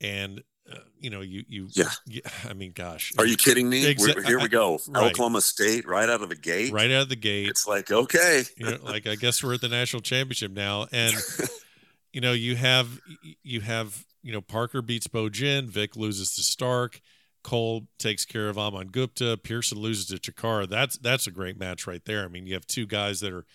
and 0.00 0.42
uh, 0.70 0.78
you 1.00 1.10
know, 1.10 1.20
you 1.20 1.44
you 1.48 1.68
yeah. 1.72 1.90
You, 2.06 2.20
I 2.48 2.52
mean, 2.52 2.72
gosh, 2.74 3.12
are 3.18 3.26
you 3.26 3.36
kidding 3.36 3.68
me? 3.68 3.94
Exa- 3.94 4.24
here 4.24 4.38
we 4.38 4.48
go, 4.48 4.78
right. 4.88 5.10
Oklahoma 5.10 5.40
State, 5.40 5.86
right 5.86 6.08
out 6.08 6.22
of 6.22 6.28
the 6.28 6.36
gate, 6.36 6.72
right 6.72 6.90
out 6.90 7.02
of 7.02 7.08
the 7.08 7.16
gate. 7.16 7.48
It's 7.48 7.66
like 7.66 7.90
okay, 7.90 8.44
you 8.56 8.66
know, 8.66 8.78
like 8.82 9.06
I 9.06 9.14
guess 9.14 9.42
we're 9.42 9.54
at 9.54 9.60
the 9.60 9.68
national 9.68 10.02
championship 10.02 10.52
now, 10.52 10.86
and 10.92 11.14
you 12.12 12.20
know, 12.20 12.32
you 12.32 12.56
have 12.56 13.00
you 13.42 13.60
have 13.60 14.04
you 14.22 14.32
know 14.32 14.40
Parker 14.40 14.82
beats 14.82 15.06
Bo 15.06 15.28
Jin, 15.28 15.68
Vick 15.68 15.96
loses 15.96 16.34
to 16.34 16.42
Stark, 16.42 17.00
Cole 17.42 17.86
takes 17.98 18.24
care 18.24 18.48
of 18.48 18.58
Aman 18.58 18.88
Gupta, 18.88 19.38
Pearson 19.42 19.78
loses 19.78 20.06
to 20.06 20.16
Chacarra. 20.16 20.68
That's 20.68 20.98
that's 20.98 21.26
a 21.26 21.30
great 21.30 21.58
match 21.58 21.86
right 21.86 22.04
there. 22.04 22.24
I 22.24 22.28
mean, 22.28 22.46
you 22.46 22.54
have 22.54 22.66
two 22.66 22.86
guys 22.86 23.20
that 23.20 23.32
are 23.32 23.46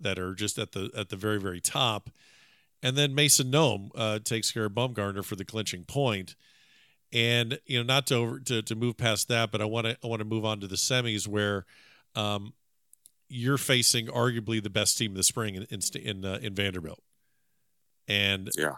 that 0.00 0.18
are 0.18 0.34
just 0.34 0.58
at 0.58 0.72
the 0.72 0.90
at 0.96 1.10
the 1.10 1.16
very 1.16 1.38
very 1.38 1.60
top. 1.60 2.08
And 2.84 2.96
then 2.96 3.14
Mason 3.14 3.48
Nome 3.48 3.92
uh, 3.94 4.18
takes 4.18 4.50
care 4.50 4.64
of 4.64 4.74
Baumgartner 4.74 5.22
for 5.22 5.36
the 5.36 5.44
clinching 5.44 5.84
point 5.84 6.34
and 7.12 7.58
you 7.66 7.78
know 7.78 7.84
not 7.84 8.06
to 8.06 8.14
over 8.14 8.40
to, 8.40 8.62
to 8.62 8.74
move 8.74 8.96
past 8.96 9.28
that 9.28 9.52
but 9.52 9.60
i 9.60 9.64
want 9.64 9.86
to 9.86 9.96
i 10.02 10.06
want 10.06 10.20
to 10.20 10.24
move 10.24 10.44
on 10.44 10.60
to 10.60 10.66
the 10.66 10.76
semis 10.76 11.28
where 11.28 11.66
um, 12.14 12.52
you're 13.28 13.58
facing 13.58 14.08
arguably 14.08 14.62
the 14.62 14.70
best 14.70 14.98
team 14.98 15.12
of 15.12 15.16
the 15.16 15.22
spring 15.22 15.54
in 15.54 15.66
in 15.70 15.80
in, 16.02 16.24
uh, 16.24 16.38
in 16.42 16.54
vanderbilt. 16.54 17.02
And 18.06 18.50
yeah. 18.58 18.76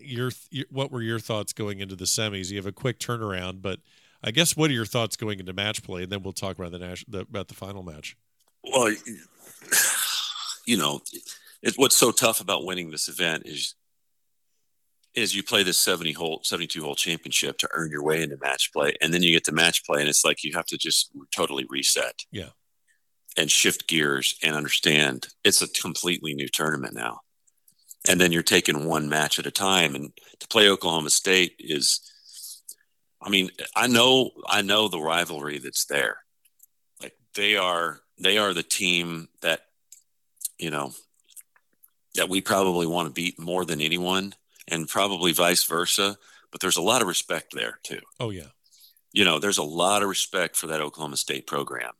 your, 0.00 0.32
your 0.50 0.66
what 0.70 0.90
were 0.90 1.02
your 1.02 1.20
thoughts 1.20 1.52
going 1.52 1.78
into 1.78 1.94
the 1.94 2.04
semis? 2.04 2.50
You 2.50 2.56
have 2.56 2.66
a 2.66 2.72
quick 2.72 2.98
turnaround 2.98 3.62
but 3.62 3.78
i 4.24 4.30
guess 4.30 4.56
what 4.56 4.70
are 4.70 4.74
your 4.74 4.86
thoughts 4.86 5.16
going 5.16 5.38
into 5.38 5.52
match 5.52 5.82
play? 5.82 6.02
And 6.02 6.12
then 6.12 6.22
we'll 6.22 6.32
talk 6.32 6.58
about 6.58 6.72
the, 6.72 6.78
Nash, 6.78 7.04
the 7.06 7.20
about 7.20 7.48
the 7.48 7.54
final 7.54 7.82
match. 7.82 8.16
Well 8.64 8.92
you 10.66 10.76
know 10.76 11.00
it, 11.62 11.74
what's 11.76 11.96
so 11.96 12.10
tough 12.10 12.40
about 12.40 12.64
winning 12.64 12.90
this 12.90 13.08
event 13.08 13.44
is 13.46 13.74
is 15.14 15.34
you 15.34 15.42
play 15.42 15.62
this 15.62 15.78
70 15.78 16.12
hole 16.12 16.40
72 16.42 16.82
hole 16.82 16.94
championship 16.94 17.58
to 17.58 17.68
earn 17.72 17.90
your 17.90 18.02
way 18.02 18.22
into 18.22 18.36
match 18.38 18.72
play 18.72 18.94
and 19.00 19.12
then 19.12 19.22
you 19.22 19.32
get 19.32 19.44
to 19.44 19.52
match 19.52 19.84
play 19.84 20.00
and 20.00 20.08
it's 20.08 20.24
like 20.24 20.42
you 20.42 20.52
have 20.54 20.66
to 20.66 20.78
just 20.78 21.10
totally 21.34 21.66
reset. 21.68 22.22
Yeah. 22.30 22.50
And 23.36 23.50
shift 23.50 23.88
gears 23.88 24.38
and 24.42 24.54
understand 24.54 25.28
it's 25.44 25.62
a 25.62 25.68
completely 25.68 26.34
new 26.34 26.48
tournament 26.48 26.94
now. 26.94 27.20
And 28.08 28.20
then 28.20 28.32
you're 28.32 28.42
taking 28.42 28.86
one 28.86 29.08
match 29.08 29.38
at 29.38 29.46
a 29.46 29.50
time 29.50 29.94
and 29.94 30.12
to 30.40 30.48
play 30.48 30.68
oklahoma 30.68 31.10
state 31.10 31.54
is 31.58 32.00
i 33.22 33.28
mean 33.28 33.50
i 33.76 33.86
know 33.86 34.30
i 34.46 34.62
know 34.62 34.88
the 34.88 35.00
rivalry 35.00 35.58
that's 35.58 35.86
there. 35.86 36.18
Like 37.00 37.14
they 37.34 37.56
are 37.56 38.00
they 38.18 38.38
are 38.38 38.54
the 38.54 38.62
team 38.62 39.28
that 39.42 39.60
you 40.58 40.70
know 40.70 40.92
that 42.14 42.28
we 42.28 42.40
probably 42.40 42.86
want 42.86 43.08
to 43.08 43.12
beat 43.12 43.38
more 43.38 43.64
than 43.64 43.80
anyone 43.80 44.34
and 44.68 44.88
probably 44.88 45.32
vice 45.32 45.64
versa. 45.64 46.16
But 46.50 46.60
there's 46.60 46.76
a 46.76 46.82
lot 46.82 47.02
of 47.02 47.08
respect 47.08 47.54
there 47.54 47.78
too. 47.82 48.00
Oh 48.20 48.30
yeah. 48.30 48.48
You 49.12 49.24
know, 49.24 49.38
there's 49.38 49.58
a 49.58 49.62
lot 49.62 50.02
of 50.02 50.08
respect 50.08 50.56
for 50.56 50.68
that 50.68 50.80
Oklahoma 50.80 51.16
State 51.16 51.46
program, 51.46 51.92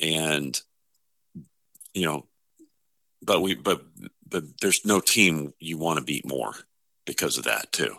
and 0.00 0.60
you 1.94 2.04
know, 2.04 2.26
but 3.22 3.40
we 3.40 3.54
but 3.54 3.82
but 4.28 4.44
there's 4.60 4.84
no 4.84 5.00
team 5.00 5.52
you 5.60 5.78
want 5.78 5.98
to 5.98 6.04
beat 6.04 6.26
more 6.26 6.52
because 7.06 7.38
of 7.38 7.44
that 7.44 7.72
too. 7.72 7.96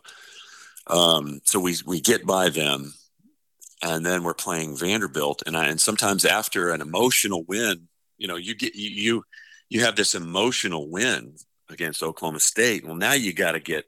Um, 0.88 1.41
so 1.43 1.59
we 1.59 1.75
we 1.86 2.01
get 2.01 2.25
by 2.25 2.49
them, 2.49 2.93
and 3.82 4.05
then 4.05 4.23
we're 4.23 4.34
playing 4.34 4.78
Vanderbilt, 4.78 5.43
and 5.45 5.55
I 5.55 5.67
and 5.67 5.80
sometimes 5.80 6.25
after 6.25 6.71
an 6.71 6.82
emotional 6.82 7.43
win, 7.45 7.88
you 8.17 8.28
know, 8.28 8.36
you 8.36 8.55
get 8.55 8.75
you 8.75 8.89
you, 8.89 9.23
you 9.69 9.86
have 9.86 9.95
this 9.95 10.15
emotional 10.15 10.89
win 10.89 11.36
against 11.70 12.03
Oklahoma 12.03 12.39
State. 12.39 12.86
Well, 12.86 12.95
now 12.95 13.13
you 13.13 13.34
got 13.34 13.53
to 13.53 13.59
get 13.59 13.86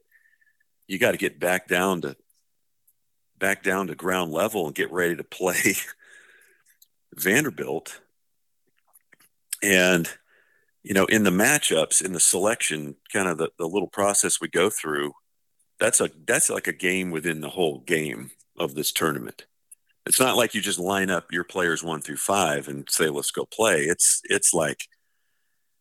you 0.88 0.98
got 0.98 1.12
to 1.12 1.18
get 1.18 1.40
back 1.40 1.68
down 1.68 2.02
to 2.02 2.16
back 3.38 3.64
down 3.64 3.88
to 3.88 3.96
ground 3.96 4.32
level 4.32 4.66
and 4.66 4.76
get 4.76 4.92
ready 4.92 5.16
to 5.16 5.24
play 5.24 5.76
Vanderbilt. 7.16 8.02
And 9.62 10.10
you 10.84 10.94
know, 10.94 11.06
in 11.06 11.24
the 11.24 11.30
matchups, 11.30 12.04
in 12.04 12.14
the 12.14 12.20
selection, 12.20 12.96
kind 13.12 13.28
of 13.28 13.38
the, 13.38 13.50
the 13.58 13.68
little 13.68 13.88
process 13.88 14.40
we 14.40 14.48
go 14.48 14.70
through, 14.70 15.14
that's 15.80 16.02
a 16.02 16.10
that's 16.26 16.50
like 16.50 16.68
a 16.68 16.74
game 16.74 17.12
within 17.12 17.42
the 17.42 17.50
whole 17.50 17.80
game 17.80 18.32
of 18.58 18.76
this 18.76 18.92
tournament. 18.92 19.46
It's 20.06 20.20
not 20.20 20.38
like 20.38 20.56
you 20.56 20.62
just 20.62 20.80
line 20.80 21.10
up 21.10 21.32
your 21.32 21.44
players 21.44 21.84
one 21.84 22.02
through 22.02 22.18
five 22.18 22.68
and 22.68 22.90
say, 22.90 23.10
let's 23.10 23.32
go 23.32 23.46
play. 23.46 23.82
It's 23.82 24.22
it's 24.26 24.54
like 24.54 24.88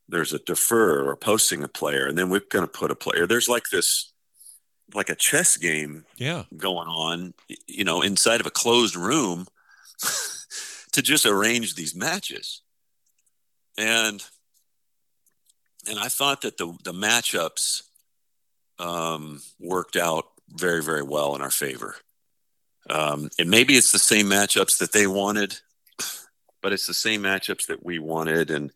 there's 0.09 0.33
a 0.33 0.39
defer 0.39 1.09
or 1.09 1.17
posting 1.17 1.63
a 1.63 1.69
player, 1.69 2.07
and 2.07 2.17
then 2.17 2.31
we're 2.31 2.43
gonna 2.51 2.67
put 2.67 2.91
a 2.91 2.97
player. 2.97 3.27
There's 3.27 3.49
like 3.49 3.65
this 3.71 4.13
like 4.95 5.11
a 5.11 5.15
chess 5.15 5.57
game 5.57 6.05
yeah. 6.17 6.45
going 6.57 6.89
on, 6.89 7.35
you 7.67 7.85
know, 7.85 8.01
inside 8.01 8.41
of 8.41 8.47
a 8.47 8.51
closed 8.51 8.97
room 8.97 9.47
to 10.93 11.03
just 11.03 11.27
arrange 11.27 11.75
these 11.75 11.95
matches. 11.95 12.63
And 13.77 14.25
and 15.89 15.99
I 15.99 16.09
thought 16.09 16.43
that 16.43 16.57
the 16.57 16.75
the 16.85 16.93
matchups 16.93 17.83
um, 18.79 19.43
worked 19.59 19.97
out 19.97 20.27
very 20.49 20.83
very 20.83 21.03
well 21.03 21.35
in 21.35 21.43
our 21.43 21.51
favor. 21.51 21.97
Um, 22.91 23.29
and 23.39 23.51
maybe 23.51 23.75
it's 23.77 23.93
the 23.93 23.99
same 23.99 24.27
matchups 24.27 24.79
that 24.79 24.93
they 24.93 25.07
wanted, 25.07 25.61
but 26.63 26.73
it's 26.73 26.87
the 26.87 26.95
same 26.95 27.23
matchups 27.23 27.67
that 27.67 27.85
we 27.85 27.99
wanted. 27.99 28.51
And 28.51 28.73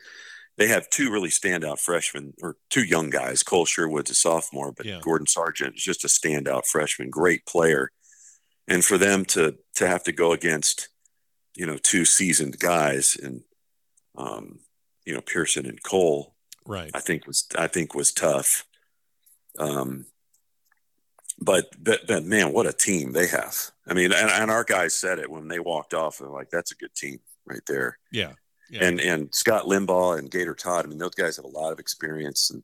they 0.58 0.68
have 0.68 0.90
two 0.90 1.10
really 1.10 1.30
standout 1.30 1.80
freshmen 1.80 2.34
or 2.42 2.56
two 2.70 2.84
young 2.84 3.10
guys. 3.10 3.42
Cole 3.42 3.64
Sherwood's 3.64 4.10
a 4.10 4.14
sophomore, 4.14 4.72
but 4.72 4.86
Yeah. 4.86 5.00
Gordon 5.02 5.26
Sargent 5.26 5.76
is 5.76 5.82
just 5.82 6.04
a 6.04 6.08
standout 6.08 6.66
freshman, 6.66 7.10
great 7.10 7.46
player. 7.46 7.90
And 8.68 8.84
for 8.84 8.98
them 8.98 9.24
to 9.26 9.56
to 9.76 9.86
have 9.88 10.04
to 10.04 10.12
go 10.12 10.32
against, 10.32 10.88
you 11.56 11.66
know, 11.66 11.78
two 11.78 12.04
seasoned 12.04 12.58
guys 12.58 13.16
and 13.20 13.42
um, 14.16 14.60
you 15.04 15.14
know, 15.14 15.20
Pearson 15.22 15.66
and 15.66 15.82
Cole, 15.82 16.34
Right. 16.64 16.90
I 16.94 17.00
think 17.00 17.26
was 17.26 17.46
I 17.58 17.66
think 17.66 17.94
was 17.94 18.12
tough. 18.12 18.64
Um, 19.58 20.06
but, 21.40 21.66
but 21.82 22.06
but 22.06 22.24
man, 22.24 22.52
what 22.52 22.66
a 22.66 22.72
team 22.72 23.12
they 23.12 23.26
have! 23.26 23.56
I 23.86 23.94
mean, 23.94 24.12
and, 24.12 24.30
and 24.30 24.50
our 24.50 24.62
guys 24.64 24.94
said 24.94 25.18
it 25.18 25.30
when 25.30 25.48
they 25.48 25.58
walked 25.58 25.92
off. 25.92 26.18
They're 26.18 26.28
like, 26.28 26.50
"That's 26.50 26.70
a 26.70 26.76
good 26.76 26.94
team 26.94 27.18
right 27.46 27.60
there." 27.66 27.98
Yeah. 28.12 28.32
Yeah. 28.72 28.84
And 28.86 29.00
and 29.00 29.34
Scott 29.34 29.66
Limbaugh 29.66 30.18
and 30.18 30.30
Gator 30.30 30.54
Todd. 30.54 30.84
I 30.84 30.88
mean, 30.88 30.98
those 30.98 31.14
guys 31.14 31.36
have 31.36 31.44
a 31.44 31.48
lot 31.48 31.72
of 31.72 31.78
experience, 31.78 32.50
and 32.50 32.62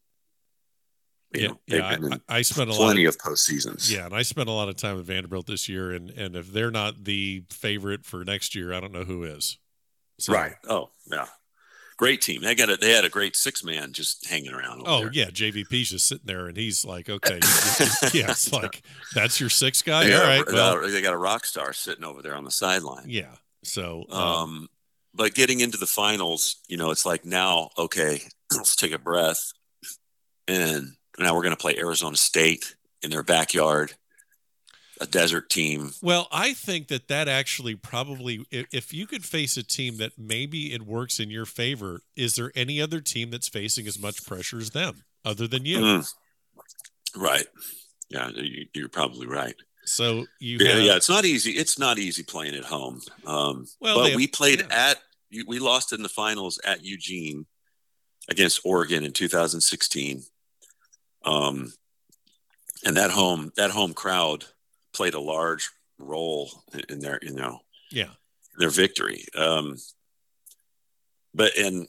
you 1.34 1.42
yeah. 1.42 1.48
know, 1.48 1.59
Yeah. 1.66 2.18
I, 2.28 2.38
I 2.38 2.42
spent 2.42 2.70
a 2.70 2.72
lot. 2.72 2.78
plenty 2.78 3.04
Of, 3.04 3.14
of 3.16 3.20
postseasons. 3.20 3.92
yeah, 3.94 4.06
and 4.06 4.14
I 4.14 4.22
spent 4.22 4.48
a 4.48 4.52
lot 4.52 4.68
of 4.70 4.76
time 4.76 4.98
at 4.98 5.04
Vanderbilt 5.04 5.46
this 5.46 5.68
year, 5.68 5.92
and 5.92 6.09
and 6.11 6.34
if 6.34 6.50
they're 6.52 6.70
not 6.70 7.04
the 7.04 7.44
favorite 7.50 8.04
for 8.06 8.24
next 8.24 8.54
year, 8.54 8.72
I 8.72 8.80
don't 8.80 8.92
know 8.92 9.04
who 9.04 9.24
is. 9.24 9.59
So, 10.18 10.32
right. 10.32 10.54
Oh, 10.68 10.88
yeah, 11.12 11.26
great 11.98 12.22
team. 12.22 12.40
They 12.42 12.54
got 12.54 12.70
a, 12.70 12.76
they 12.78 12.90
had 12.92 13.04
a 13.04 13.11
great 13.11 13.36
six 13.36 13.62
man 13.62 13.92
just 13.92 14.26
hanging 14.26 14.52
around. 14.54 14.82
Oh 14.86 15.00
there. 15.02 15.11
yeah, 15.12 15.26
JVP's 15.26 15.90
just 15.90 16.09
sitting 16.09 16.24
there, 16.26 16.46
and 16.46 16.56
he's 16.56 16.84
like, 16.86 17.11
okay, 17.11 17.34
yeah, 18.14 18.30
it's 18.30 18.50
like 18.50 18.82
that's 19.14 19.38
your 19.38 19.50
six 19.50 19.82
guy. 19.82 20.04
They 20.04 20.14
All 20.14 20.22
right, 20.24 20.48
a, 20.48 20.52
well, 20.52 20.88
they 20.88 21.02
got 21.02 21.12
a 21.12 21.18
rock 21.18 21.44
star 21.44 21.74
sitting 21.74 22.04
over 22.04 22.22
there 22.22 22.34
on 22.34 22.44
the 22.44 22.50
sideline. 22.50 23.04
yeah. 23.09 23.34
So 23.62 24.06
um, 24.09 24.22
Um, 24.22 24.68
but 25.14 25.34
getting 25.34 25.61
into 25.61 25.78
the 25.78 25.86
finals, 25.86 26.56
you 26.68 26.76
know, 26.76 26.90
it's 26.90 27.06
like 27.06 27.24
now, 27.24 27.70
okay, 27.78 28.22
let's 28.52 28.76
take 28.76 28.92
a 28.92 28.98
breath. 28.98 29.52
And 30.46 30.92
now 31.18 31.34
we're 31.34 31.42
going 31.42 31.54
to 31.54 31.61
play 31.61 31.76
Arizona 31.76 32.16
State 32.16 32.76
in 33.02 33.11
their 33.11 33.22
backyard, 33.22 33.92
a 35.00 35.06
desert 35.06 35.50
team. 35.50 35.92
Well, 36.02 36.26
I 36.32 36.54
think 36.54 36.88
that 36.88 37.09
that 37.09 37.28
actually 37.28 37.74
probably, 37.74 38.46
if, 38.50 38.94
you 38.94 39.06
could 39.06 39.24
face 39.24 39.56
a 39.56 39.62
team 39.62 39.98
that 39.98 40.12
maybe 40.16 40.72
it 40.72 40.82
works 40.82 41.20
in 41.20 41.30
your 41.30 41.44
favor, 41.44 42.00
is 42.16 42.36
there 42.36 42.50
any 42.54 42.80
other 42.80 43.00
team 43.00 43.30
that's 43.30 43.48
facing 43.48 43.86
as 43.86 43.98
much 43.98 44.24
pressure 44.24 44.59
as 44.59 44.70
them 44.70 45.04
other 45.24 45.46
than 45.46 45.64
you? 45.64 45.78
Mm. 45.78 46.14
Right. 47.14 47.46
Yeah, 48.09 48.30
you're 48.74 48.88
probably 48.88 49.26
right. 49.26 49.54
So 49.89 50.26
you 50.39 50.59
Yeah, 50.61 50.72
have, 50.74 50.82
yeah, 50.82 50.97
it's 50.97 51.09
not 51.09 51.24
easy. 51.24 51.53
It's 51.53 51.78
not 51.78 51.99
easy 51.99 52.22
playing 52.22 52.55
at 52.55 52.64
home. 52.64 53.01
Um, 53.26 53.66
Well, 53.80 53.99
but 53.99 54.07
have- 54.11 54.16
we 54.16 54.26
played 54.26 54.61
yeah. 54.61 54.91
at, 54.91 55.03
we 55.47 55.59
lost 55.59 55.93
in 55.93 56.03
the 56.03 56.09
finals 56.09 56.59
at 56.64 56.84
Eugene 56.84 57.47
against 58.28 58.61
Oregon 58.64 59.05
in 59.05 59.12
2016. 59.12 60.22
Um, 61.24 61.72
and 62.84 62.97
that 62.97 63.11
home, 63.11 63.53
that 63.57 63.70
home 63.70 63.95
crowd 63.95 64.45
played 64.93 65.14
a 65.14 65.20
large 65.20 65.70
role 65.99 66.51
in- 66.89 67.01
their, 67.01 67.18
you 67.22 67.32
know, 67.32 67.61
yeah, 67.91 68.11
their 68.59 68.70
victory. 68.70 69.24
Um, 69.34 69.76
but 71.34 71.57
and 71.57 71.89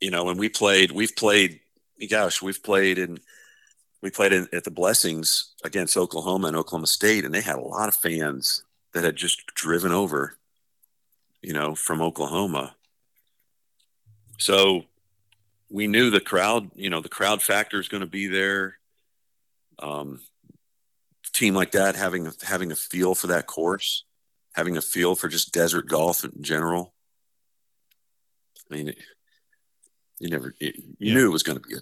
you 0.00 0.10
know 0.10 0.24
when 0.24 0.36
we 0.36 0.48
played, 0.48 0.90
we've 0.92 1.14
played. 1.16 1.60
Gosh, 2.08 2.40
we've 2.40 2.62
played 2.62 2.98
in 2.98 3.18
we 4.02 4.10
played 4.10 4.32
in, 4.32 4.48
at 4.52 4.64
the 4.64 4.70
Blessings 4.70 5.54
against 5.64 5.96
Oklahoma 5.96 6.48
and 6.48 6.56
Oklahoma 6.56 6.86
State, 6.86 7.24
and 7.24 7.34
they 7.34 7.40
had 7.40 7.56
a 7.56 7.60
lot 7.62 7.88
of 7.88 7.94
fans 7.94 8.64
that 8.92 9.04
had 9.04 9.16
just 9.16 9.46
driven 9.54 9.92
over, 9.92 10.36
you 11.42 11.52
know, 11.52 11.74
from 11.74 12.00
Oklahoma. 12.00 12.74
So 14.38 14.84
we 15.68 15.86
knew 15.86 16.10
the 16.10 16.20
crowd, 16.20 16.70
you 16.74 16.90
know, 16.90 17.00
the 17.00 17.08
crowd 17.08 17.42
factor 17.42 17.78
is 17.78 17.88
going 17.88 18.00
to 18.00 18.06
be 18.06 18.26
there. 18.26 18.78
Um, 19.78 20.20
team 21.32 21.54
like 21.54 21.70
that 21.72 21.94
having 21.94 22.30
having 22.42 22.72
a 22.72 22.76
feel 22.76 23.14
for 23.14 23.28
that 23.28 23.46
course 23.46 24.04
having 24.52 24.76
a 24.76 24.82
feel 24.82 25.14
for 25.14 25.28
just 25.28 25.52
desert 25.52 25.86
golf 25.86 26.24
in 26.24 26.42
general. 26.42 26.92
I 28.70 28.74
mean, 28.74 28.94
you 30.18 30.28
never, 30.28 30.54
you, 30.58 30.72
you 30.76 30.94
Yeah. 30.98 31.14
knew 31.14 31.26
it 31.26 31.32
was 31.32 31.42
going 31.42 31.60
to 31.60 31.68
be, 31.68 31.74
a, 31.74 31.78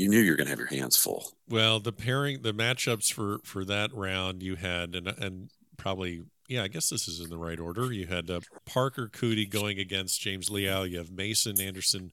you 0.00 0.08
knew 0.08 0.18
you 0.18 0.30
were 0.30 0.36
going 0.36 0.46
to 0.46 0.50
have 0.50 0.58
your 0.58 0.68
hands 0.68 0.96
full. 0.96 1.32
Well, 1.46 1.78
the 1.78 1.92
pairing, 1.92 2.40
the 2.40 2.54
matchups 2.54 3.12
for 3.12 3.38
for 3.44 3.66
that 3.66 3.92
round, 3.92 4.42
you 4.42 4.56
had 4.56 4.94
and 4.94 5.08
and 5.08 5.50
probably 5.76 6.22
yeah, 6.48 6.62
I 6.62 6.68
guess 6.68 6.88
this 6.88 7.06
is 7.06 7.20
in 7.20 7.28
the 7.28 7.36
right 7.36 7.60
order. 7.60 7.92
You 7.92 8.06
had 8.06 8.30
uh, 8.30 8.40
Parker 8.64 9.08
Coody 9.12 9.48
going 9.48 9.78
against 9.78 10.20
James 10.20 10.50
Leal. 10.50 10.86
You 10.86 10.98
have 10.98 11.10
Mason 11.10 11.60
Andersen 11.60 12.12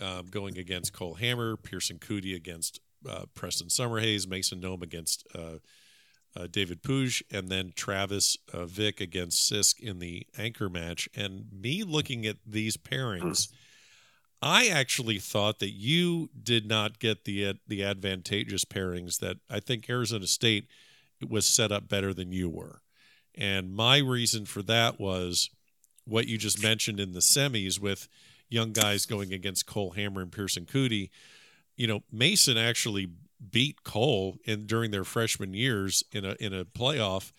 um, 0.00 0.26
going 0.30 0.56
against 0.56 0.92
Cole 0.92 1.14
Hammer. 1.14 1.56
Pearson 1.56 1.98
Coody 1.98 2.34
against 2.34 2.80
uh, 3.08 3.24
Preston 3.34 3.68
Summerhays. 3.68 4.28
Mason 4.28 4.60
Nome 4.60 4.82
against 4.82 5.26
uh, 5.34 5.58
uh, 6.36 6.46
David 6.48 6.80
Puig, 6.80 7.22
and 7.32 7.48
then 7.48 7.72
Travis 7.74 8.38
uh, 8.52 8.66
Vick 8.66 9.00
against 9.00 9.52
Sisk 9.52 9.80
in 9.80 9.98
the 9.98 10.26
anchor 10.38 10.68
match. 10.68 11.08
And 11.16 11.46
me 11.52 11.82
looking 11.82 12.24
at 12.24 12.36
these 12.46 12.76
pairings. 12.76 13.48
I 14.42 14.68
actually 14.68 15.18
thought 15.18 15.58
that 15.58 15.70
you 15.70 16.30
did 16.42 16.66
not 16.66 16.98
get 16.98 17.24
the 17.24 17.58
the 17.66 17.84
advantageous 17.84 18.64
pairings 18.64 19.18
that 19.18 19.38
I 19.50 19.60
think 19.60 19.88
Arizona 19.88 20.26
State 20.26 20.66
was 21.28 21.46
set 21.46 21.70
up 21.70 21.88
better 21.88 22.14
than 22.14 22.32
you 22.32 22.48
were. 22.48 22.80
And 23.34 23.74
my 23.74 23.98
reason 23.98 24.46
for 24.46 24.62
that 24.62 24.98
was 24.98 25.50
what 26.04 26.26
you 26.26 26.38
just 26.38 26.62
mentioned 26.62 26.98
in 26.98 27.12
the 27.12 27.20
semis 27.20 27.78
with 27.78 28.08
young 28.48 28.72
guys 28.72 29.06
going 29.06 29.32
against 29.32 29.66
Cole 29.66 29.90
Hammer 29.90 30.22
and 30.22 30.32
Pearson 30.32 30.66
Coody. 30.66 31.10
You 31.76 31.86
know, 31.86 32.02
Mason 32.10 32.58
actually 32.58 33.08
beat 33.50 33.84
Cole 33.84 34.36
in 34.44 34.66
during 34.66 34.90
their 34.90 35.04
freshman 35.04 35.54
years 35.54 36.02
in 36.12 36.24
a 36.24 36.34
in 36.40 36.54
a 36.54 36.64
playoff. 36.64 37.32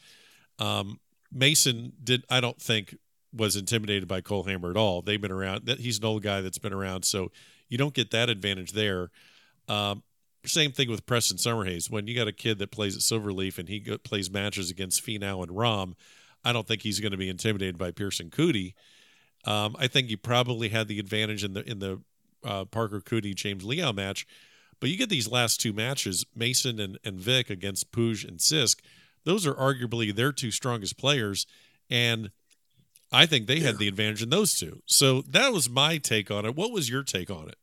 Um, 0.60 1.00
Mason 1.32 1.94
did 2.04 2.26
I 2.30 2.42
don't 2.42 2.62
think 2.62 2.96
was 3.34 3.56
intimidated 3.56 4.08
by 4.08 4.22
Cole 4.22 4.44
Hammer 4.44 4.70
at 4.72 4.78
all. 4.78 5.02
They've 5.02 5.22
been 5.22 5.32
around. 5.32 5.70
He's 5.80 6.00
an 6.00 6.06
old 6.06 6.24
guy 6.24 6.42
that's 6.42 6.58
been 6.58 6.74
around, 6.74 7.04
so 7.04 7.32
you 7.70 7.78
don't 7.78 7.94
get 7.94 8.12
that 8.12 8.30
advantage 8.30 8.74
there. 8.74 9.10
Um, 9.68 10.04
same 10.46 10.72
thing 10.72 10.90
with 10.90 11.06
Preston 11.06 11.38
Summerhays. 11.38 11.90
When 11.90 12.08
you 12.08 12.16
got 12.16 12.28
a 12.28 12.34
kid 12.34 12.60
that 12.60 12.72
plays 12.72 12.96
at 12.96 13.02
Silverleaf 13.02 13.58
and 13.58 13.70
he 13.70 13.80
go, 13.80 13.98
plays 13.98 14.32
matches 14.32 14.70
against 14.70 15.06
Finau 15.06 15.44
and 15.44 15.52
Rahm, 15.52 15.94
I 16.44 16.52
don't 16.52 16.68
think 16.68 16.82
he's 16.82 17.00
going 17.00 17.12
to 17.12 17.18
be 17.18 17.30
intimidated 17.30 17.78
by 17.78 17.92
Pearson 17.92 18.30
Coody. 18.30 18.74
Um, 19.46 19.76
I 19.80 19.88
think 19.88 20.08
he 20.08 20.16
probably 20.16 20.70
had 20.70 20.88
the 20.88 21.00
advantage 21.00 21.44
in 21.44 21.54
the 21.54 21.70
in 21.70 21.80
the 21.80 22.02
uh, 22.44 22.66
Parker 22.66 23.02
Coody 23.02 23.36
James 23.36 23.64
Leal 23.64 23.94
match, 23.94 24.28
but 24.80 24.90
you 24.90 24.98
get 24.98 25.10
these 25.10 25.30
last 25.30 25.62
two 25.62 25.74
matches, 25.74 26.26
Mason 26.36 26.80
and, 26.80 27.00
and 27.04 27.20
Vick 27.20 27.50
against 27.50 27.92
Puig 27.92 28.28
and 28.28 28.40
Sisk. 28.40 28.80
Those 29.24 29.46
are 29.46 29.54
arguably 29.54 30.14
their 30.14 30.32
two 30.32 30.52
strongest 30.52 30.98
players, 30.98 31.46
and 31.90 32.32
I 33.12 33.26
think 33.26 33.48
they 33.48 33.60
had 33.60 33.78
the 33.78 33.88
advantage 33.88 34.24
in 34.24 34.30
those 34.30 34.58
two. 34.58 34.82
So 34.86 35.22
that 35.30 35.52
was 35.52 35.70
my 35.70 35.98
take 35.98 36.32
on 36.32 36.46
it. 36.46 36.56
What 36.56 36.72
was 36.72 36.90
your 36.90 37.04
take 37.04 37.30
on 37.30 37.50
it? 37.50 37.56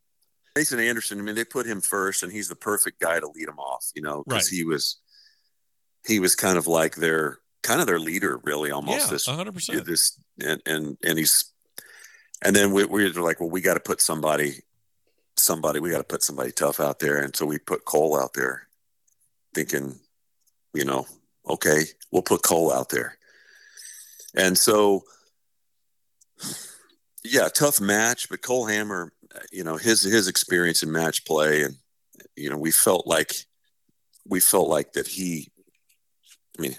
Mason 0.57 0.81
Andersen, 0.81 1.19
I 1.21 1.23
mean, 1.23 1.35
they 1.37 1.45
put 1.45 1.67
him 1.67 1.81
first, 1.81 2.23
and 2.23 2.33
he's 2.33 2.49
the 2.49 2.57
perfect 2.57 3.01
guy 3.01 3.21
to 3.21 3.29
lead 3.29 3.47
them 3.49 3.59
off, 3.59 3.87
you 3.95 4.03
know, 4.03 4.25
because 4.27 4.47
Right. 4.51 4.57
he 4.57 4.65
was, 4.65 4.99
he 6.07 6.19
was 6.21 6.35
kind 6.35 6.59
of 6.59 6.67
like 6.67 6.97
their 6.97 7.39
kind 7.63 7.81
of 7.81 7.87
their 7.87 8.01
leader, 8.01 8.41
really, 8.43 8.71
almost 8.71 9.07
Yeah, 9.07 9.11
this 9.13 9.27
100%. 9.29 9.85
this 9.85 10.19
and 10.41 10.61
and 10.67 10.97
and 11.05 11.19
he's 11.19 11.53
and 12.45 12.55
then 12.55 12.73
we, 12.73 12.85
we 12.85 13.11
were 13.11 13.23
like 13.23 13.41
well 13.41 13.51
we 13.51 13.61
got 13.61 13.75
to 13.75 13.81
put 13.81 14.01
somebody 14.01 14.63
somebody 15.37 15.81
we 15.81 15.91
got 15.91 15.99
to 15.99 16.05
put 16.05 16.23
somebody 16.23 16.51
tough 16.53 16.79
out 16.81 16.99
there 17.01 17.19
and 17.19 17.35
so 17.35 17.45
we 17.47 17.59
put 17.59 17.85
cole 17.85 18.19
out 18.19 18.33
there 18.35 18.69
thinking 19.55 19.99
you 20.75 20.85
know 20.85 21.05
okay 21.49 21.83
we'll 22.13 22.23
put 22.23 22.43
cole 22.43 22.73
out 22.73 22.89
there 22.91 23.19
and 24.37 24.57
so 24.57 25.03
yeah 27.24 27.49
tough 27.49 27.80
match 27.80 28.28
but 28.28 28.43
cole 28.43 28.66
hammer 28.66 29.12
you 29.53 29.64
know 29.64 29.76
his 29.76 30.03
his 30.03 30.28
experience 30.28 30.82
in 30.82 30.91
match 30.91 31.24
play 31.24 31.62
and 31.62 31.76
you 32.36 32.49
know 32.51 32.57
we 32.57 32.70
felt 32.70 33.07
like 33.07 33.32
we 34.26 34.41
felt 34.41 34.68
like 34.68 34.93
that 34.93 35.07
he 35.07 35.51
i 36.59 36.62
mean 36.62 36.76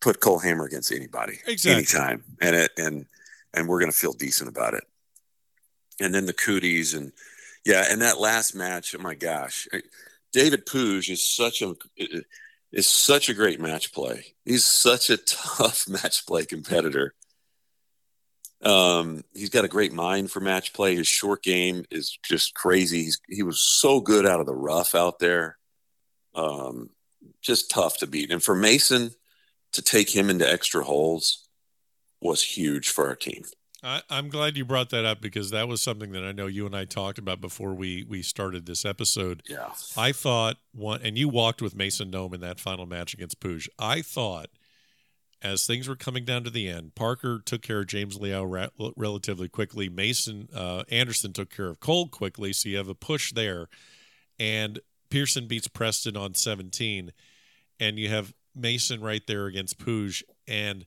put 0.00 0.20
cole 0.20 0.38
hammer 0.38 0.64
against 0.64 0.92
anybody 0.92 1.38
Exactly. 1.46 1.72
anytime. 1.72 2.22
And 2.40 2.54
it 2.54 2.70
and 2.78 3.06
and 3.52 3.66
we're 3.66 3.80
going 3.80 3.90
to 3.90 3.96
feel 3.96 4.12
decent 4.12 4.48
about 4.48 4.74
it. 4.74 4.84
And 5.98 6.14
then 6.14 6.26
the 6.26 6.34
Coodys 6.34 6.94
and 6.96 7.12
yeah 7.64 7.86
and 7.90 8.02
that 8.02 8.20
last 8.20 8.54
match 8.54 8.94
oh 8.96 9.02
my 9.02 9.14
gosh 9.14 9.66
david 10.32 10.66
Puig 10.66 11.10
is 11.10 11.26
such 11.28 11.60
a 11.62 11.74
is 12.72 12.86
such 12.88 13.28
a 13.28 13.34
great 13.34 13.58
match 13.58 13.92
play. 13.92 14.34
He's 14.44 14.64
such 14.64 15.10
a 15.10 15.16
tough 15.26 15.88
match 15.88 16.24
play 16.26 16.44
competitor 16.44 17.14
um 18.62 19.22
he's 19.34 19.50
got 19.50 19.64
a 19.64 19.68
great 19.68 19.92
mind 19.92 20.30
for 20.30 20.40
match 20.40 20.72
play. 20.72 20.96
His 20.96 21.06
short 21.06 21.42
game 21.42 21.84
is 21.90 22.18
just 22.24 22.54
crazy. 22.54 23.04
He's, 23.04 23.20
he 23.28 23.42
was 23.42 23.60
so 23.60 24.00
good 24.00 24.26
out 24.26 24.40
of 24.40 24.46
the 24.46 24.54
rough 24.54 24.94
out 24.94 25.18
there. 25.18 25.58
Um 26.34 26.90
just 27.42 27.70
tough 27.70 27.98
to 27.98 28.06
beat. 28.06 28.30
And 28.30 28.42
for 28.42 28.54
mason 28.54 29.10
to 29.72 29.82
take 29.82 30.14
him 30.14 30.30
into 30.30 30.50
extra 30.50 30.84
holes 30.84 31.48
was 32.20 32.42
huge 32.42 32.88
for 32.88 33.08
our 33.08 33.16
team. 33.16 33.44
I, 33.82 34.02
I'm 34.10 34.28
glad 34.28 34.56
you 34.56 34.64
brought 34.64 34.90
that 34.90 35.04
up 35.04 35.20
because 35.20 35.50
that 35.50 35.68
was 35.68 35.80
something 35.80 36.12
that 36.12 36.24
I 36.24 36.32
know 36.32 36.46
you 36.46 36.66
and 36.66 36.74
I 36.74 36.86
talked 36.86 37.18
about 37.18 37.40
before 37.40 37.74
we 37.74 38.04
we 38.08 38.22
started 38.22 38.66
this 38.66 38.84
episode. 38.84 39.42
yeah. 39.48 39.70
I 39.96 40.12
thought 40.12 40.56
one, 40.72 41.00
and 41.02 41.16
you 41.16 41.28
walked 41.28 41.62
with 41.62 41.76
Mason 41.76 42.10
Nome 42.10 42.34
in 42.34 42.40
that 42.40 42.58
final 42.58 42.86
match 42.86 43.14
against 43.14 43.38
Puig. 43.38 43.68
I 43.78 44.02
thought, 44.02 44.48
as 45.46 45.66
things 45.66 45.88
were 45.88 45.96
coming 45.96 46.24
down 46.24 46.44
to 46.44 46.50
the 46.50 46.68
end, 46.68 46.94
Parker 46.94 47.40
took 47.44 47.62
care 47.62 47.80
of 47.80 47.86
James 47.86 48.16
Leal 48.16 48.46
ra- 48.46 48.68
relatively 48.96 49.48
quickly. 49.48 49.88
Mason 49.88 50.48
uh, 50.54 50.82
Andersen 50.90 51.32
took 51.32 51.50
care 51.50 51.68
of 51.68 51.80
Cole 51.80 52.08
quickly, 52.08 52.52
so 52.52 52.68
you 52.68 52.76
have 52.76 52.88
a 52.88 52.94
push 52.94 53.32
there, 53.32 53.68
and 54.38 54.80
Pearson 55.08 55.46
beats 55.46 55.68
Preston 55.68 56.16
on 56.16 56.34
17, 56.34 57.12
and 57.78 57.98
you 57.98 58.08
have 58.08 58.34
Mason 58.54 59.00
right 59.00 59.24
there 59.26 59.46
against 59.46 59.78
Puig, 59.78 60.22
and 60.48 60.84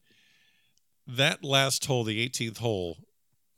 that 1.08 1.44
last 1.44 1.86
hole, 1.86 2.04
the 2.04 2.28
18th 2.28 2.58
hole. 2.58 2.98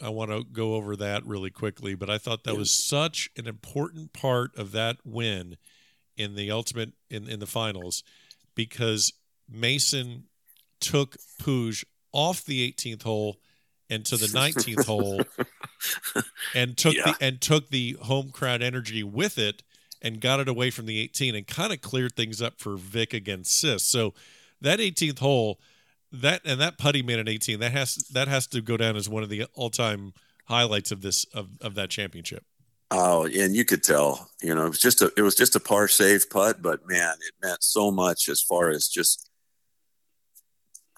I 0.04 0.10
want 0.10 0.32
to 0.32 0.44
go 0.44 0.76
over 0.76 0.96
that 0.96 1.26
really 1.26 1.52
quickly, 1.52 1.94
but 1.94 2.10
I 2.10 2.18
thought 2.18 2.44
that 2.46 2.58
was 2.58 2.72
such 2.72 3.30
an 3.38 3.48
important 3.48 4.14
part 4.14 4.56
of 4.58 4.72
that 4.72 4.98
win 5.06 5.58
in 6.18 6.36
the 6.36 6.50
ultimate 6.50 6.94
in, 7.10 7.30
in 7.30 7.40
the 7.40 7.46
finals 7.46 8.04
because 8.56 9.14
Mason 9.48 10.24
took 10.82 11.16
Puig 11.42 11.84
off 12.12 12.44
the 12.44 12.70
18th 12.72 13.04
hole 13.04 13.38
and 13.90 14.06
to 14.06 14.18
the 14.18 14.26
19th 14.40 14.86
hole 14.86 15.22
and 16.56 16.78
took 16.78 16.96
Yeah. 16.96 17.14
the 17.14 17.18
and 17.26 17.42
took 17.42 17.70
the 17.70 17.98
home 18.02 18.32
crowd 18.32 18.62
energy 18.62 19.04
with 19.04 19.38
it 19.38 19.64
and 20.02 20.20
got 20.20 20.40
it 20.40 20.48
away 20.48 20.72
from 20.72 20.86
the 20.88 21.00
18 21.00 21.36
and 21.36 21.46
kind 21.48 21.72
of 21.72 21.82
cleared 21.82 22.16
things 22.16 22.42
up 22.42 22.60
for 22.60 22.76
Vick 22.76 23.14
against 23.14 23.64
Sisk. 23.64 23.82
So 23.82 24.14
that 24.60 24.80
18th 24.80 25.20
hole 25.20 25.60
that 26.12 26.42
and 26.44 26.60
that 26.60 26.78
putty 26.78 27.02
man 27.02 27.20
at 27.20 27.30
18 27.30 27.60
that 27.60 27.72
has 27.72 27.96
that 28.12 28.28
has 28.28 28.48
to 28.48 28.62
go 28.62 28.76
down 28.78 28.96
as 28.96 29.08
one 29.08 29.24
of 29.24 29.30
the 29.30 29.46
all-time 29.54 30.14
highlights 30.46 30.92
of 30.92 31.02
this 31.02 31.24
of, 31.34 31.50
of 31.62 31.76
that 31.76 31.90
championship. 31.90 32.44
Oh, 32.94 33.26
and 33.26 33.56
you 33.56 33.64
could 33.64 33.84
tell, 33.84 34.30
you 34.42 34.54
know, 34.54 34.66
it 34.66 34.70
was 34.70 34.80
just 34.80 35.02
a 35.02 35.14
it 35.16 35.22
was 35.22 35.36
just 35.36 35.56
a 35.56 35.62
par 35.62 35.88
save 35.88 36.30
putt, 36.30 36.62
but 36.62 36.82
man, 36.88 37.14
it 37.26 37.34
meant 37.42 37.64
so 37.64 37.90
much 37.92 38.28
as 38.28 38.42
far 38.42 38.70
as 38.70 38.90
just 38.90 39.30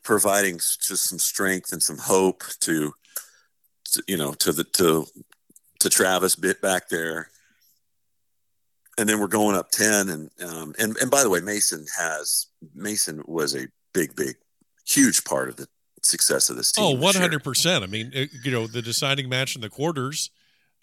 providing 0.03 0.57
just 0.57 1.09
some 1.09 1.19
strength 1.19 1.71
and 1.71 1.81
some 1.81 1.97
hope 1.97 2.43
to, 2.59 2.93
to 3.91 4.03
you 4.07 4.17
know, 4.17 4.33
to 4.33 4.51
the 4.51 4.63
to 4.65 5.05
to 5.79 5.89
Travis 5.89 6.35
Vick 6.35 6.61
back 6.61 6.89
there. 6.89 7.29
And 8.97 9.09
then 9.09 9.19
we're 9.19 9.27
going 9.27 9.55
up 9.55 9.71
10 9.71 10.09
and 10.09 10.29
um 10.45 10.73
and 10.77 10.95
and 10.97 11.09
by 11.09 11.23
the 11.23 11.29
way, 11.29 11.39
Mason 11.41 11.85
has 11.97 12.47
Mason 12.75 13.23
was 13.25 13.55
a 13.55 13.67
big 13.93 14.15
big 14.15 14.35
huge 14.85 15.23
part 15.23 15.49
of 15.49 15.55
the 15.55 15.67
success 16.03 16.49
of 16.49 16.57
this 16.57 16.71
team. 16.71 16.83
Oh, 16.83 16.95
100%. 16.95 17.81
I 17.81 17.85
mean, 17.85 18.11
it, 18.13 18.29
you 18.43 18.51
know, 18.51 18.67
the 18.67 18.81
deciding 18.81 19.29
match 19.29 19.55
in 19.55 19.61
the 19.61 19.69
quarters. 19.69 20.29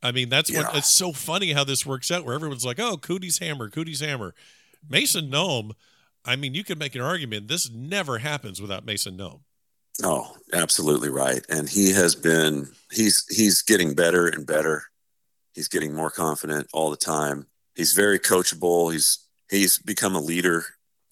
I 0.02 0.12
mean, 0.12 0.30
that's 0.30 0.50
what 0.50 0.72
Yeah. 0.72 0.78
it's 0.78 0.90
so 0.92 1.12
funny 1.12 1.52
how 1.52 1.62
this 1.62 1.84
works 1.84 2.10
out 2.10 2.24
where 2.24 2.34
everyone's 2.34 2.64
like, 2.64 2.80
"Oh, 2.80 2.96
Coody's 2.96 3.36
hammer, 3.38 3.68
Coody's 3.68 4.00
hammer." 4.00 4.34
Mason 4.88 5.28
Nome, 5.28 5.74
I 6.24 6.36
mean, 6.36 6.54
you 6.54 6.64
could 6.64 6.78
make 6.78 6.94
an 6.94 7.00
argument 7.00 7.48
this 7.48 7.70
never 7.70 8.18
happens 8.18 8.60
without 8.60 8.84
Mason 8.84 9.16
Nome. 9.16 9.40
Oh, 10.02 10.36
absolutely 10.52 11.08
right. 11.08 11.44
And 11.48 11.68
he 11.68 11.92
has 11.92 12.14
been 12.14 12.68
he's 12.90 13.24
he's 13.28 13.62
getting 13.62 13.94
better 13.94 14.26
and 14.28 14.46
better. 14.46 14.84
He's 15.54 15.68
getting 15.68 15.94
more 15.94 16.10
confident 16.10 16.68
all 16.72 16.90
the 16.90 16.96
time. 16.96 17.46
He's 17.74 17.92
very 17.92 18.18
coachable. 18.18 18.92
He's 18.92 19.26
he's 19.50 19.78
become 19.78 20.14
a 20.14 20.20
leader 20.20 20.64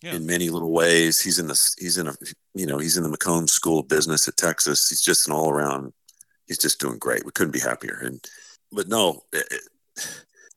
Yeah. 0.02 0.14
in 0.14 0.26
many 0.26 0.48
little 0.48 0.72
ways. 0.72 1.20
He's 1.20 1.38
in 1.38 1.48
the 1.48 1.72
he's 1.78 1.98
in 1.98 2.08
a 2.08 2.14
you 2.54 2.66
know, 2.66 2.78
he's 2.78 2.96
in 2.96 3.02
the 3.02 3.14
McCombs 3.16 3.50
School 3.50 3.80
of 3.80 3.88
Business 3.88 4.26
at 4.28 4.36
Texas. 4.36 4.88
He's 4.88 5.02
just 5.02 5.26
an 5.26 5.34
all 5.34 5.50
around 5.50 5.92
he's 6.46 6.58
just 6.58 6.80
doing 6.80 6.98
great. 6.98 7.24
We 7.26 7.32
couldn't 7.32 7.52
be 7.52 7.58
happier. 7.60 7.98
And 8.02 8.24
but 8.72 8.88
no, 8.88 9.22
it, 9.32 9.46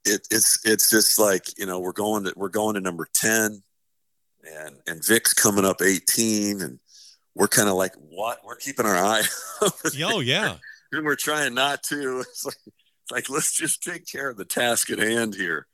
it 0.06 0.28
it's 0.32 0.60
it's 0.66 0.90
just 0.90 1.20
like, 1.20 1.58
you 1.60 1.66
know, 1.66 1.80
we're 1.80 1.92
going 1.92 2.24
to 2.26 2.34
we're 2.38 2.50
going 2.50 2.76
to 2.76 2.82
number 2.82 3.08
10 3.14 3.62
and 4.46 4.76
and 4.88 5.06
Vick's 5.06 5.34
coming 5.34 5.66
up 5.66 5.82
18 5.82 6.62
and 6.62 6.80
we're 7.36 7.48
kind 7.48 7.70
of 7.70 7.76
like 7.76 7.94
what? 7.96 8.40
We're 8.46 8.56
keeping 8.58 8.86
our 8.86 8.96
eye 8.96 9.24
Oh, 10.04 10.20
yeah. 10.20 10.56
and 10.92 11.06
we're 11.06 11.16
trying 11.16 11.54
not 11.54 11.84
to. 11.84 12.24
It's 12.30 12.46
like, 12.46 12.56
it's 12.66 13.12
like 13.12 13.30
let's 13.30 13.54
just 13.56 13.82
take 13.84 14.06
care 14.06 14.30
of 14.30 14.38
the 14.38 14.46
task 14.46 14.90
at 14.90 15.00
hand 15.00 15.36
here. 15.36 15.66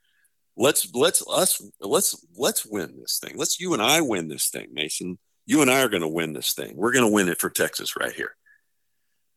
Let's 0.56 0.88
let's 0.94 1.24
us 1.30 1.62
let's 1.82 2.16
let's 2.36 2.66
win 2.66 2.98
this 3.00 3.20
thing. 3.20 3.36
Let's 3.38 3.60
you 3.60 3.74
and 3.74 3.82
i 3.82 4.02
win 4.02 4.28
this 4.28 4.50
thing 4.50 4.68
mason. 4.74 5.18
You 5.46 5.62
and 5.62 5.70
i 5.72 5.82
are 5.84 5.90
going 5.90 6.02
to 6.02 6.08
win 6.08 6.34
this 6.34 6.54
thing. 6.54 6.74
We're 6.76 6.92
going 6.94 7.06
to 7.06 7.12
win 7.12 7.28
it 7.30 7.40
for 7.40 7.50
texas 7.50 7.96
right 8.00 8.12
here. 8.14 8.32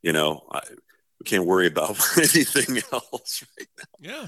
You 0.03 0.13
know 0.13 0.47
I, 0.51 0.61
we 1.19 1.25
can't 1.25 1.47
worry 1.47 1.67
about 1.67 1.91
anything 2.17 2.79
else 2.93 3.45
right 3.59 3.69
Yeah. 4.01 4.27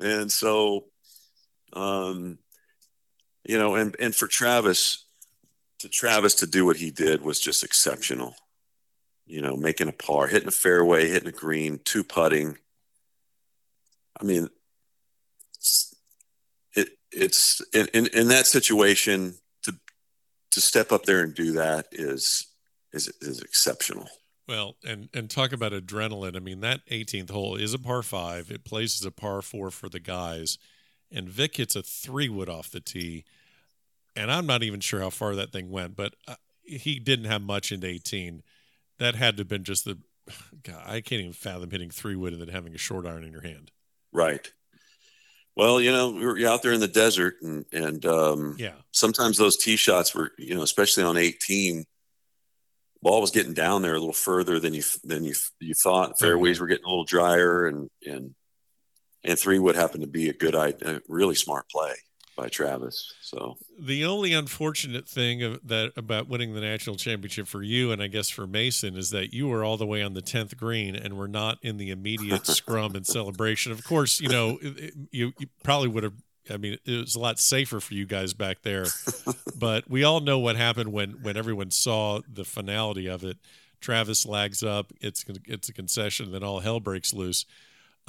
and 0.00 0.30
so 0.32 0.86
um 1.74 2.38
you 3.44 3.58
know 3.58 3.74
and 3.74 3.96
and 3.98 4.14
for 4.14 4.26
travis 4.26 5.04
to 5.78 5.88
travis 5.88 6.34
to 6.36 6.46
do 6.46 6.64
what 6.64 6.76
he 6.76 6.90
did 6.90 7.22
was 7.22 7.40
just 7.40 7.64
exceptional 7.64 8.34
you 9.26 9.40
know 9.40 9.56
making 9.56 9.88
a 9.88 9.92
par 9.92 10.26
hitting 10.26 10.48
a 10.48 10.52
fairway 10.52 11.08
hitting 11.08 11.28
a 11.28 11.32
green 11.32 11.80
two 11.84 12.04
putting 12.04 12.56
i 14.20 14.24
mean 14.24 14.48
it 16.74 16.90
it's 17.10 17.60
in, 17.72 17.88
in 17.94 18.06
in 18.08 18.28
that 18.28 18.46
situation 18.46 19.34
to 19.62 19.74
to 20.50 20.60
step 20.60 20.92
up 20.92 21.04
there 21.04 21.20
and 21.22 21.34
do 21.34 21.52
that 21.52 21.86
is 21.92 22.46
is 22.92 23.12
is 23.20 23.40
exceptional 23.40 24.08
Well, 24.48 24.76
and 24.84 25.08
and 25.14 25.30
talk 25.30 25.52
about 25.52 25.72
adrenaline. 25.72 26.36
I 26.36 26.40
mean, 26.40 26.60
that 26.60 26.84
18th 26.90 27.30
hole 27.30 27.54
is 27.56 27.74
a 27.74 27.78
par 27.78 28.02
five. 28.02 28.50
It 28.50 28.64
plays 28.64 29.00
as 29.00 29.06
a 29.06 29.12
par 29.12 29.40
four 29.40 29.70
for 29.70 29.88
the 29.88 30.00
guys, 30.00 30.58
and 31.12 31.28
Vick 31.28 31.56
hits 31.56 31.76
a 31.76 31.82
three 31.82 32.28
wood 32.28 32.48
off 32.48 32.70
the 32.70 32.80
tee, 32.80 33.24
and 34.16 34.30
I'm 34.30 34.46
not 34.46 34.62
even 34.62 34.80
sure 34.80 35.00
how 35.00 35.10
far 35.10 35.34
that 35.36 35.52
thing 35.52 35.70
went, 35.70 35.96
but 35.96 36.14
uh, 36.26 36.36
he 36.64 36.98
didn't 36.98 37.26
have 37.26 37.42
much 37.42 37.72
into 37.72 37.86
18. 37.86 38.42
That 38.98 39.14
had 39.14 39.36
to 39.36 39.40
have 39.40 39.48
been 39.48 39.64
just 39.64 39.84
the. 39.84 39.98
God, 40.62 40.82
I 40.86 41.00
can't 41.00 41.20
even 41.20 41.32
fathom 41.32 41.70
hitting 41.70 41.90
three 41.90 42.16
wood 42.16 42.32
and 42.32 42.40
then 42.40 42.48
having 42.48 42.74
a 42.74 42.78
short 42.78 43.06
iron 43.06 43.24
in 43.24 43.32
your 43.32 43.42
hand. 43.42 43.70
right 44.12 44.52
well 45.54 45.80
you 45.80 45.92
know 45.92 46.18
you're 46.18 46.48
out 46.48 46.62
there 46.62 46.72
in 46.72 46.80
the 46.80 46.88
desert 46.88 47.34
and 47.42 47.66
and 47.72 48.06
um 48.06 48.56
Yeah, 48.58 48.74
sometimes 48.92 49.36
those 49.36 49.56
tee 49.56 49.76
shots 49.76 50.14
were, 50.14 50.32
you 50.38 50.54
know, 50.54 50.62
especially 50.62 51.02
on 51.02 51.16
18, 51.18 51.84
ball 53.02 53.20
was 53.20 53.30
getting 53.32 53.52
down 53.52 53.82
there 53.82 53.94
a 53.94 53.98
little 53.98 54.12
further 54.12 54.60
than 54.60 54.72
you 54.74 54.82
than 55.04 55.24
you 55.24 55.34
you 55.60 55.74
thought. 55.74 56.18
Fairways 56.18 56.60
were 56.60 56.68
getting 56.68 56.84
a 56.84 56.88
little 56.88 57.04
drier, 57.04 57.66
and 57.66 57.90
and 58.06 58.34
and 59.24 59.38
three 59.38 59.58
would 59.58 59.76
happen 59.76 60.00
to 60.00 60.06
be 60.06 60.28
a 60.28 60.32
good, 60.32 60.54
a 60.54 61.02
really 61.08 61.34
smart 61.34 61.68
play 61.68 61.92
by 62.36 62.48
Travis. 62.48 63.12
So 63.20 63.58
the 63.78 64.04
only 64.06 64.32
unfortunate 64.32 65.06
thing 65.06 65.42
of 65.42 65.60
that 65.68 65.92
about 65.96 66.28
winning 66.28 66.54
the 66.54 66.60
national 66.62 66.96
championship 66.96 67.46
for 67.46 67.62
you 67.62 67.92
and 67.92 68.02
I 68.02 68.06
guess 68.06 68.30
for 68.30 68.46
Mason 68.46 68.96
is 68.96 69.10
that 69.10 69.34
you 69.34 69.48
were 69.48 69.62
all 69.62 69.76
the 69.76 69.86
way 69.86 70.02
on 70.02 70.14
the 70.14 70.22
10th 70.22 70.56
green 70.56 70.96
and 70.96 71.18
were 71.18 71.28
not 71.28 71.58
in 71.62 71.76
the 71.76 71.90
immediate 71.90 72.46
scrum 72.58 72.94
and 72.94 73.06
celebration. 73.06 73.70
Of 73.70 73.84
course, 73.84 74.18
you 74.20 74.28
know, 74.28 74.58
it- 74.62 74.78
it- 74.78 74.94
you, 75.10 75.32
you 75.38 75.46
probably 75.62 75.88
would 75.88 76.04
have 76.04 76.14
I 76.50 76.56
mean, 76.56 76.76
it 76.84 77.00
was 77.00 77.14
a 77.14 77.20
lot 77.20 77.38
safer 77.38 77.78
for 77.78 77.94
you 77.94 78.04
guys 78.04 78.34
back 78.34 78.62
there. 78.62 78.86
but 79.56 79.88
we 79.88 80.02
all 80.02 80.18
know 80.18 80.40
what 80.40 80.56
happened 80.56 80.92
when 80.92 81.22
when 81.22 81.36
everyone 81.36 81.70
saw 81.70 82.20
the 82.28 82.44
finality 82.44 83.06
of 83.06 83.22
it. 83.22 83.36
Travis 83.80 84.26
lags 84.26 84.62
up. 84.62 84.92
It's 85.00 85.24
it's 85.46 85.68
a 85.68 85.72
concession. 85.72 86.32
Then 86.32 86.42
all 86.42 86.58
hell 86.58 86.80
breaks 86.80 87.14
loose. 87.14 87.46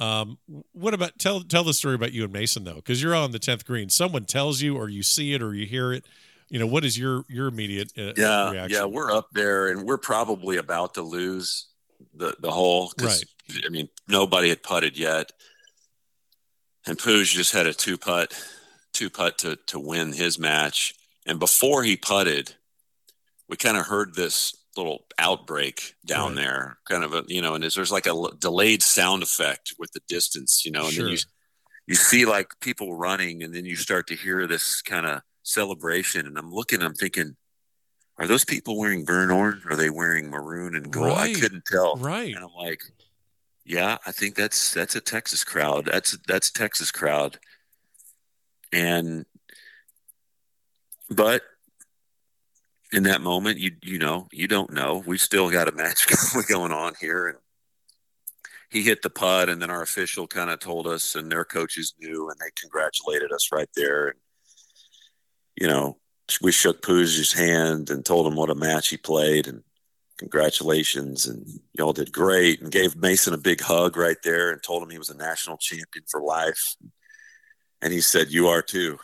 Um, 0.00 0.38
what 0.72 0.92
about 0.92 1.18
tell 1.18 1.40
tell 1.42 1.64
the 1.64 1.74
story 1.74 1.94
about 1.94 2.12
you 2.12 2.24
and 2.24 2.32
Mason 2.32 2.64
though, 2.64 2.74
because 2.76 3.02
you're 3.02 3.14
on 3.14 3.30
the 3.30 3.38
tenth 3.38 3.64
green. 3.64 3.88
Someone 3.88 4.24
tells 4.24 4.60
you, 4.60 4.76
or 4.76 4.88
you 4.88 5.02
see 5.02 5.34
it, 5.34 5.42
or 5.42 5.54
you 5.54 5.66
hear 5.66 5.92
it. 5.92 6.04
You 6.48 6.58
know, 6.58 6.66
what 6.66 6.84
is 6.84 6.98
your 6.98 7.24
your 7.28 7.46
immediate 7.46 7.92
uh, 7.96 8.12
yeah 8.16 8.50
reaction? 8.50 8.78
yeah 8.78 8.84
we're 8.86 9.12
up 9.12 9.28
there 9.32 9.68
and 9.68 9.86
we're 9.86 9.98
probably 9.98 10.56
about 10.56 10.94
to 10.94 11.02
lose 11.02 11.68
the 12.14 12.34
the 12.40 12.50
hole 12.50 12.92
Right. 13.00 13.24
I 13.64 13.68
mean 13.68 13.88
nobody 14.08 14.48
had 14.48 14.62
putted 14.62 14.98
yet, 14.98 15.30
and 16.86 16.98
Puig 16.98 17.24
just 17.26 17.52
had 17.52 17.66
a 17.66 17.74
two 17.74 17.96
putt 17.96 18.34
two 18.92 19.10
putt 19.10 19.38
to 19.38 19.56
to 19.66 19.78
win 19.78 20.12
his 20.12 20.38
match. 20.38 20.94
And 21.26 21.38
before 21.38 21.82
he 21.84 21.96
putted, 21.96 22.54
we 23.48 23.56
kind 23.56 23.76
of 23.76 23.86
heard 23.86 24.14
this 24.14 24.54
little 24.76 25.06
outbreak 25.18 25.94
down 26.04 26.34
Right. 26.34 26.42
there, 26.44 26.78
kind 26.88 27.04
of 27.04 27.14
a 27.14 27.24
you 27.28 27.40
know, 27.42 27.54
and 27.54 27.62
there's, 27.62 27.74
there's 27.74 27.92
like 27.92 28.06
a 28.06 28.28
delayed 28.38 28.82
sound 28.82 29.22
effect 29.22 29.74
with 29.78 29.92
the 29.92 30.00
distance, 30.08 30.64
you 30.64 30.70
know, 30.72 30.84
and 30.84 30.92
Sure. 30.92 31.04
then 31.04 31.12
you 31.12 31.18
you 31.86 31.94
see 31.94 32.24
like 32.24 32.58
people 32.60 32.96
running, 32.96 33.42
and 33.42 33.54
then 33.54 33.64
you 33.66 33.76
start 33.76 34.06
to 34.08 34.14
hear 34.16 34.46
this 34.46 34.80
kind 34.82 35.06
of 35.06 35.20
celebration, 35.42 36.26
and 36.26 36.38
I'm 36.38 36.52
looking, 36.52 36.82
I'm 36.82 36.94
thinking. 36.94 37.36
Are 38.16 38.28
those 38.28 38.44
people 38.44 38.78
wearing 38.78 39.04
burnt 39.04 39.32
orange? 39.32 39.66
Or 39.66 39.72
are 39.72 39.76
they 39.76 39.90
wearing 39.90 40.30
maroon 40.30 40.76
and 40.76 40.88
gold? 40.88 41.08
Right. 41.08 41.36
I 41.36 41.40
couldn't 41.40 41.64
tell. 41.64 41.96
Right. 41.96 42.32
And 42.32 42.44
I'm 42.44 42.54
like, 42.56 42.80
yeah, 43.64 43.98
I 44.06 44.12
think 44.12 44.36
that's 44.36 44.72
that's 44.72 44.94
a 44.94 45.00
Texas 45.00 45.42
crowd. 45.42 45.86
That's 45.86 46.16
that's 46.28 46.52
Texas 46.52 46.92
crowd. 46.92 47.40
And 48.72 49.26
but 51.10 51.42
in 52.94 53.02
that 53.04 53.20
moment, 53.20 53.58
you 53.58 53.72
you 53.82 53.98
know, 53.98 54.28
you 54.32 54.46
don't 54.46 54.72
know. 54.72 55.02
We 55.06 55.18
still 55.18 55.50
got 55.50 55.68
a 55.68 55.72
match 55.72 56.06
going 56.48 56.72
on 56.72 56.94
here, 57.00 57.28
and 57.28 57.38
he 58.70 58.82
hit 58.82 59.02
the 59.02 59.10
putt, 59.10 59.48
and 59.48 59.60
then 59.60 59.70
our 59.70 59.82
official 59.82 60.26
kind 60.26 60.50
of 60.50 60.60
told 60.60 60.86
us, 60.86 61.14
and 61.14 61.30
their 61.30 61.44
coaches 61.44 61.94
knew, 61.98 62.30
and 62.30 62.38
they 62.38 62.50
congratulated 62.60 63.32
us 63.32 63.50
right 63.52 63.68
there. 63.74 64.08
And 64.08 64.18
you 65.60 65.66
know, 65.66 65.98
we 66.40 66.52
shook 66.52 66.82
Puig's 66.82 67.32
hand 67.32 67.90
and 67.90 68.04
told 68.04 68.26
him 68.26 68.36
what 68.36 68.50
a 68.50 68.54
match 68.54 68.88
he 68.88 68.96
played, 68.96 69.48
and 69.48 69.62
congratulations 70.16 71.26
and 71.26 71.44
y'all 71.72 71.92
did 71.92 72.12
great 72.12 72.60
and 72.62 72.70
gave 72.70 72.94
mason 72.94 73.34
a 73.34 73.36
big 73.36 73.60
hug 73.60 73.96
right 73.96 74.18
there 74.22 74.52
and 74.52 74.62
told 74.62 74.80
him 74.80 74.88
he 74.88 74.96
was 74.96 75.10
a 75.10 75.16
national 75.16 75.56
champion 75.56 76.04
for 76.08 76.22
life 76.22 76.76
and 77.82 77.92
he 77.92 78.00
said 78.00 78.30
you 78.30 78.46
are 78.46 78.62
too 78.62 78.96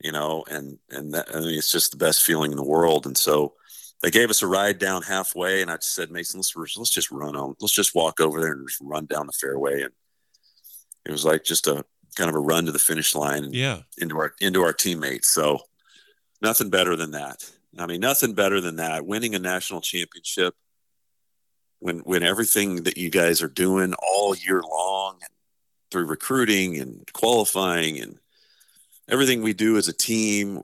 you 0.00 0.12
know 0.12 0.44
and 0.50 0.78
and 0.90 1.14
that, 1.14 1.28
I 1.34 1.40
mean, 1.40 1.58
it's 1.58 1.72
just 1.72 1.90
the 1.90 1.96
best 1.96 2.22
feeling 2.24 2.50
in 2.50 2.56
the 2.56 2.64
world 2.64 3.06
and 3.06 3.16
so 3.16 3.54
they 4.02 4.10
gave 4.10 4.30
us 4.30 4.42
a 4.42 4.46
ride 4.46 4.78
down 4.78 5.02
halfway 5.02 5.60
and 5.60 5.70
i 5.70 5.74
just 5.76 5.94
said 5.94 6.10
mason 6.10 6.38
let's 6.38 6.54
let's 6.76 6.90
just 6.90 7.10
run 7.10 7.34
on 7.34 7.54
let's 7.60 7.74
just 7.74 7.94
walk 7.96 8.20
over 8.20 8.40
there 8.40 8.52
and 8.52 8.68
just 8.68 8.80
run 8.80 9.06
down 9.06 9.26
the 9.26 9.32
fairway 9.32 9.82
and 9.82 9.92
it 11.04 11.10
was 11.10 11.24
like 11.24 11.42
just 11.44 11.66
a 11.66 11.84
kind 12.16 12.30
of 12.30 12.36
a 12.36 12.40
run 12.40 12.66
to 12.66 12.72
the 12.72 12.78
finish 12.78 13.14
line 13.14 13.44
and 13.44 13.54
Yeah. 13.54 13.80
into 13.98 14.16
our 14.18 14.34
into 14.40 14.62
our 14.62 14.72
teammates. 14.72 15.28
So 15.28 15.60
nothing 16.42 16.68
better 16.70 16.96
than 16.96 17.12
that. 17.12 17.48
I 17.78 17.86
mean, 17.86 18.00
nothing 18.00 18.34
better 18.34 18.60
than 18.60 18.76
that. 18.76 19.06
Winning 19.06 19.34
a 19.34 19.38
national 19.38 19.80
championship 19.80 20.54
when 21.78 22.00
when 22.00 22.22
everything 22.22 22.82
that 22.84 22.96
you 22.98 23.08
guys 23.10 23.40
are 23.42 23.48
doing 23.48 23.94
all 23.94 24.34
year 24.34 24.62
long 24.62 25.18
and 25.22 25.30
through 25.90 26.06
recruiting 26.06 26.78
and 26.78 27.08
qualifying 27.12 27.98
and 28.00 28.18
everything 29.08 29.42
we 29.42 29.52
do 29.52 29.76
as 29.76 29.88
a 29.88 29.92
team 29.92 30.62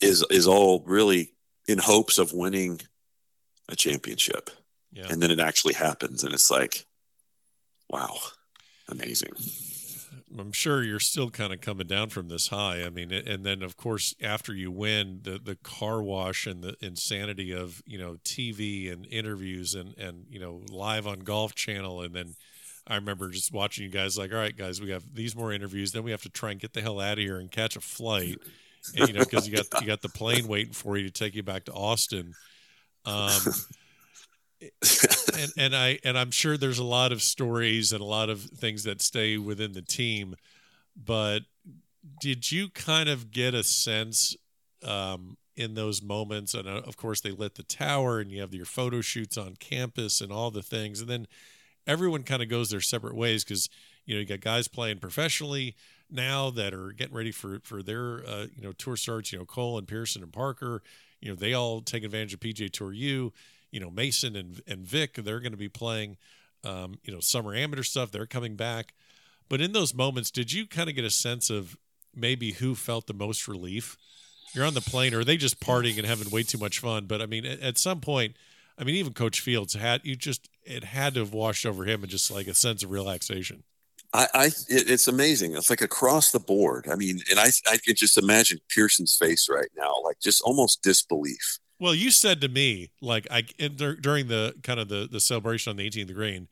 is 0.00 0.24
is 0.30 0.46
all 0.46 0.82
really 0.86 1.32
in 1.66 1.78
hopes 1.78 2.18
of 2.18 2.32
winning 2.32 2.80
a 3.68 3.76
championship. 3.76 4.50
Yeah. 4.92 5.06
And 5.08 5.20
then 5.22 5.30
it 5.30 5.40
actually 5.40 5.74
happens 5.74 6.24
and 6.24 6.32
it's 6.32 6.50
like 6.50 6.86
wow. 7.88 8.16
Amazing. 8.88 9.32
I'm 10.38 10.52
sure 10.52 10.82
you're 10.82 11.00
still 11.00 11.30
kind 11.30 11.52
of 11.52 11.60
coming 11.60 11.86
down 11.86 12.10
from 12.10 12.28
this 12.28 12.48
high. 12.48 12.84
I 12.84 12.90
mean, 12.90 13.12
and 13.12 13.44
then 13.44 13.62
of 13.62 13.76
course 13.76 14.14
after 14.20 14.52
you 14.52 14.70
win, 14.70 15.20
the 15.22 15.38
the 15.38 15.56
car 15.56 16.02
wash 16.02 16.46
and 16.46 16.62
the 16.62 16.76
insanity 16.80 17.52
of 17.52 17.82
you 17.86 17.98
know 17.98 18.18
TV 18.24 18.92
and 18.92 19.06
interviews 19.06 19.74
and 19.74 19.96
and 19.96 20.26
you 20.28 20.40
know 20.40 20.62
live 20.70 21.06
on 21.06 21.20
Golf 21.20 21.54
Channel, 21.54 22.02
and 22.02 22.14
then 22.14 22.34
I 22.86 22.96
remember 22.96 23.30
just 23.30 23.52
watching 23.52 23.84
you 23.84 23.90
guys 23.90 24.18
like, 24.18 24.32
all 24.32 24.38
right, 24.38 24.56
guys, 24.56 24.80
we 24.80 24.90
have 24.90 25.04
these 25.14 25.34
more 25.34 25.52
interviews, 25.52 25.92
then 25.92 26.02
we 26.02 26.10
have 26.10 26.22
to 26.22 26.28
try 26.28 26.50
and 26.50 26.60
get 26.60 26.74
the 26.74 26.82
hell 26.82 27.00
out 27.00 27.18
of 27.18 27.24
here 27.24 27.38
and 27.38 27.50
catch 27.50 27.76
a 27.76 27.80
flight, 27.80 28.38
and, 28.96 29.08
you 29.08 29.14
know, 29.14 29.20
because 29.20 29.48
you 29.48 29.56
got 29.56 29.80
you 29.80 29.86
got 29.86 30.02
the 30.02 30.08
plane 30.10 30.46
waiting 30.46 30.74
for 30.74 30.96
you 30.96 31.04
to 31.04 31.10
take 31.10 31.34
you 31.34 31.42
back 31.42 31.64
to 31.64 31.72
Austin. 31.72 32.34
Um, 33.06 33.40
and 34.60 35.52
and 35.56 35.76
I 35.76 35.98
and 36.04 36.18
I'm 36.18 36.30
sure 36.30 36.56
there's 36.56 36.78
a 36.78 36.84
lot 36.84 37.12
of 37.12 37.22
stories 37.22 37.92
and 37.92 38.00
a 38.00 38.04
lot 38.06 38.30
of 38.30 38.42
things 38.42 38.84
that 38.84 39.00
stay 39.00 39.38
within 39.38 39.72
the 39.72 39.82
team, 39.82 40.36
but 40.94 41.40
did 42.20 42.52
you 42.52 42.68
kind 42.68 43.08
of 43.08 43.30
get 43.30 43.54
a 43.54 43.64
sense 43.64 44.36
um, 44.82 45.38
in 45.56 45.74
those 45.74 46.02
moments? 46.02 46.52
And 46.52 46.68
uh, 46.68 46.82
of 46.86 46.96
course, 46.98 47.22
they 47.22 47.30
lit 47.30 47.54
the 47.54 47.62
tower, 47.62 48.20
and 48.20 48.30
you 48.30 48.42
have 48.42 48.54
your 48.54 48.66
photo 48.66 49.00
shoots 49.00 49.38
on 49.38 49.56
campus 49.58 50.20
and 50.20 50.30
all 50.30 50.50
the 50.50 50.62
things, 50.62 51.00
and 51.00 51.08
then 51.08 51.26
everyone 51.86 52.22
kind 52.22 52.42
of 52.42 52.48
goes 52.48 52.70
their 52.70 52.80
separate 52.80 53.14
ways 53.14 53.44
because 53.44 53.68
you 54.04 54.14
know 54.14 54.20
you 54.20 54.26
got 54.26 54.40
guys 54.40 54.68
playing 54.68 54.98
professionally 54.98 55.76
now 56.10 56.50
that 56.50 56.74
are 56.74 56.92
getting 56.92 57.14
ready 57.14 57.32
for 57.32 57.60
for 57.64 57.82
their 57.82 58.24
uh, 58.26 58.46
you 58.54 58.62
know 58.62 58.72
tour 58.72 58.96
starts. 58.96 59.32
You 59.32 59.38
know 59.38 59.44
Cole 59.44 59.78
and 59.78 59.88
Pearson 59.88 60.22
and 60.22 60.32
Parker. 60.32 60.82
You 61.20 61.30
know 61.30 61.34
they 61.34 61.54
all 61.54 61.80
take 61.80 62.04
advantage 62.04 62.34
of 62.34 62.40
PGA 62.40 62.70
Tour 62.70 62.92
U 62.92 63.32
you 63.74 63.80
know 63.80 63.90
Mason 63.90 64.36
and 64.36 64.62
and 64.68 64.86
Vick 64.86 65.16
they're 65.16 65.40
going 65.40 65.52
to 65.52 65.58
be 65.58 65.68
playing 65.68 66.16
um, 66.62 66.94
you 67.02 67.12
know 67.12 67.18
summer 67.18 67.54
amateur 67.54 67.82
stuff 67.82 68.12
they're 68.12 68.24
coming 68.24 68.54
back 68.54 68.94
but 69.48 69.60
in 69.60 69.72
those 69.72 69.92
moments 69.92 70.30
did 70.30 70.52
you 70.52 70.64
kind 70.66 70.88
of 70.88 70.94
get 70.94 71.04
a 71.04 71.10
sense 71.10 71.50
of 71.50 71.76
maybe 72.14 72.52
who 72.52 72.76
felt 72.76 73.08
the 73.08 73.12
most 73.12 73.48
relief 73.48 73.98
you're 74.54 74.64
on 74.64 74.74
the 74.74 74.80
plane 74.80 75.12
or 75.12 75.18
are 75.18 75.24
they 75.24 75.36
just 75.36 75.58
partying 75.58 75.98
and 75.98 76.06
having 76.06 76.30
way 76.30 76.44
too 76.44 76.56
much 76.56 76.78
fun 76.78 77.06
but 77.06 77.20
I 77.20 77.26
mean 77.26 77.44
at, 77.44 77.60
at 77.60 77.78
some 77.78 78.00
point 78.00 78.36
I 78.78 78.84
mean 78.84 78.96
even 78.96 79.12
coach 79.12 79.40
Fields 79.40 79.74
had 79.74 80.00
you 80.04 80.16
just 80.16 80.48
it 80.64 80.84
had 80.84 81.14
to 81.14 81.20
have 81.20 81.32
washed 81.32 81.66
over 81.66 81.84
him 81.84 82.02
and 82.02 82.10
just 82.10 82.30
like 82.30 82.46
a 82.46 82.54
sense 82.54 82.82
of 82.82 82.90
relaxation 82.90 83.64
I, 84.12 84.28
I 84.32 84.44
it, 84.46 84.88
it's 84.88 85.08
amazing. 85.08 85.56
It's 85.56 85.70
like 85.70 85.82
across 85.82 86.30
the 86.30 86.38
board. 86.38 86.86
I 86.90 86.94
mean, 86.94 87.18
and 87.30 87.40
I 87.40 87.48
I 87.70 87.78
can 87.84 87.96
just 87.96 88.16
imagine 88.16 88.60
Pearson's 88.68 89.16
face 89.16 89.48
right 89.50 89.70
now, 89.76 89.92
like 90.04 90.20
just 90.20 90.40
almost 90.42 90.82
disbelief. 90.82 91.58
well 91.80 91.94
you 91.94 92.10
said 92.10 92.40
to 92.40 92.48
me 92.48 92.90
like 93.02 93.26
I 93.30 93.44
in, 93.58 93.76
dur- 93.76 93.96
during 93.96 94.28
the 94.28 94.54
kind 94.62 94.78
of 94.78 94.88
the 94.88 95.08
the 95.10 95.20
celebration 95.20 95.70
on 95.70 95.76
the 95.76 95.88
18th 95.90 96.10
of 96.10 96.14
green 96.14 96.48